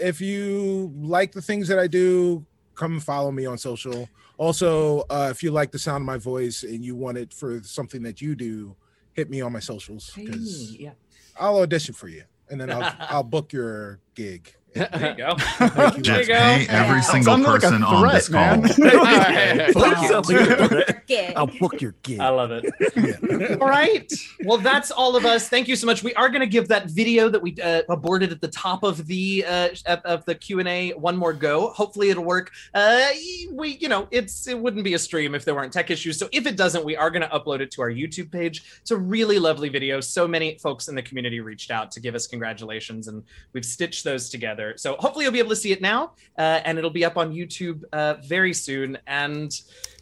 If 0.02 0.22
you 0.22 0.94
like 0.98 1.32
the 1.32 1.42
things 1.42 1.68
that 1.70 1.80
I 1.80 1.88
do, 1.88 2.46
come 2.76 3.00
follow 3.00 3.32
me 3.32 3.46
on 3.46 3.58
social. 3.58 4.10
Also, 4.40 5.02
uh, 5.10 5.28
if 5.30 5.44
you 5.44 5.52
like 5.52 5.70
the 5.70 5.78
sound 5.78 6.02
of 6.02 6.06
my 6.06 6.18
voice 6.18 6.64
and 6.64 6.84
you 6.84 6.96
want 6.96 7.18
it 7.18 7.34
for 7.34 7.62
something 7.62 8.02
that 8.04 8.22
you 8.22 8.36
do, 8.36 8.74
hit 9.12 9.30
me 9.30 9.42
on 9.42 9.52
my 9.52 9.60
socials 9.60 10.14
because 10.16 10.78
yeah. 10.78 10.92
I'll 11.38 11.58
audition 11.58 11.94
for 11.94 12.08
you 12.08 12.24
and 12.50 12.60
then 12.60 12.72
I'll 12.72 12.96
I'll 13.00 13.24
book 13.24 13.52
your 13.52 14.00
gig 14.16 14.56
There 14.80 15.10
you 15.12 15.18
go. 15.18 15.36
Thank 15.38 15.98
you. 15.98 16.04
There 16.04 16.20
you 16.20 16.26
Just 16.26 16.28
go. 16.30 16.36
pay 16.36 16.68
every 16.70 16.96
Yeah. 16.98 17.02
single 17.02 17.34
Sounds 17.34 17.46
like 17.48 17.58
a 17.58 17.60
person 17.62 17.84
on 17.84 18.08
this 18.14 18.28
threat, 18.28 18.54
call. 18.54 18.62
man. 18.62 18.96
Alright. 18.96 19.74
Sounds 19.74 20.30
like 20.30 20.50
a 20.50 20.68
threat. 20.68 21.08
Gig. 21.08 21.34
I'll 21.36 21.48
book 21.48 21.82
your 21.82 21.96
gig. 22.04 22.20
I 22.20 22.30
love 22.30 22.52
it. 22.54 23.60
All 23.62 23.68
right. 23.68 24.12
Well, 24.46 24.60
that's 24.60 24.92
all 24.92 25.16
of 25.16 25.26
us. 25.26 25.50
Thank 25.50 25.68
you 25.68 25.76
so 25.76 25.88
much. 25.88 26.04
We 26.04 26.14
are 26.14 26.30
going 26.30 26.42
to 26.42 26.48
give 26.48 26.68
that 26.68 26.86
video 26.88 27.30
that 27.30 27.42
we 27.42 27.56
uh, 27.62 27.82
aborted 27.90 28.32
at 28.32 28.42
the 28.42 28.48
top 28.48 28.84
of 28.84 29.08
the 29.08 29.44
uh, 29.48 29.70
of- 29.88 30.00
of 30.06 30.26
the 30.26 30.36
Q 30.36 30.60
and 30.60 30.68
A 30.68 30.92
one 30.92 31.18
more 31.18 31.34
go. 31.34 31.70
Hopefully, 31.72 32.10
it'll 32.12 32.24
work. 32.24 32.52
Uh, 32.74 33.08
we, 33.52 33.70
you 33.82 33.90
know, 33.90 34.08
it's 34.12 34.48
it 34.48 34.58
wouldn't 34.60 34.84
be 34.84 34.94
a 34.94 35.00
stream 35.00 35.34
if 35.36 35.46
there 35.46 35.56
weren't 35.56 35.74
tech 35.74 35.90
issues. 35.90 36.18
So 36.20 36.30
if 36.32 36.46
it 36.46 36.56
doesn't, 36.56 36.86
we 36.86 36.96
are 36.96 37.10
going 37.10 37.24
to 37.24 37.30
upload 37.30 37.60
it 37.62 37.72
to 37.72 37.82
our 37.82 37.90
YouTube 37.92 38.32
page. 38.32 38.64
It's 38.82 38.92
a 38.92 38.98
really 38.98 39.40
lovely 39.40 39.70
video. 39.70 40.00
So 40.00 40.28
many 40.28 40.58
folks 40.60 40.88
in 40.90 40.96
the 40.96 41.02
community 41.04 41.40
reached 41.40 41.72
out 41.72 41.90
to 41.92 42.00
give 42.00 42.14
us 42.16 42.28
congratulations, 42.28 43.08
and 43.08 43.24
we've 43.54 43.66
stitched 43.66 44.04
those 44.04 44.30
together. 44.30 44.59
So 44.78 44.96
hopefully, 45.00 45.26
you'll 45.26 45.34
be 45.34 45.40
able 45.40 45.50
to 45.50 45.56
see 45.56 45.72
it 45.72 45.82
now, 45.82 46.14
uh, 46.38 46.62
and 46.66 46.78
it'll 46.78 46.90
be 46.90 47.06
up 47.06 47.18
on 47.18 47.34
YouTube 47.34 47.84
uh, 47.94 48.16
very 48.26 48.54
soon. 48.54 48.98
And 49.08 49.52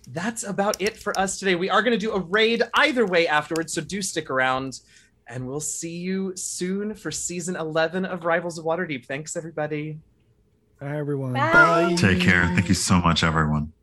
that's 0.09 0.43
about 0.43 0.81
it 0.81 0.97
for 0.97 1.17
us 1.19 1.39
today. 1.39 1.55
We 1.55 1.69
are 1.69 1.81
going 1.81 1.91
to 1.91 1.97
do 1.97 2.13
a 2.13 2.19
raid 2.19 2.63
either 2.73 3.05
way 3.05 3.27
afterwards, 3.27 3.73
so 3.73 3.81
do 3.81 4.01
stick 4.01 4.29
around. 4.29 4.79
And 5.27 5.47
we'll 5.47 5.59
see 5.59 5.97
you 5.97 6.33
soon 6.35 6.95
for 6.95 7.11
season 7.11 7.57
11 7.57 8.05
of 8.05 8.23
Rivals 8.23 8.57
of 8.57 8.65
Waterdeep. 8.65 9.05
Thanks, 9.05 9.35
everybody. 9.35 9.99
Bye, 10.79 10.97
everyone. 10.97 11.33
Bye. 11.33 11.95
Take 11.97 12.21
care. 12.21 12.45
Thank 12.47 12.69
you 12.69 12.75
so 12.75 12.99
much, 12.99 13.23
everyone. 13.23 13.73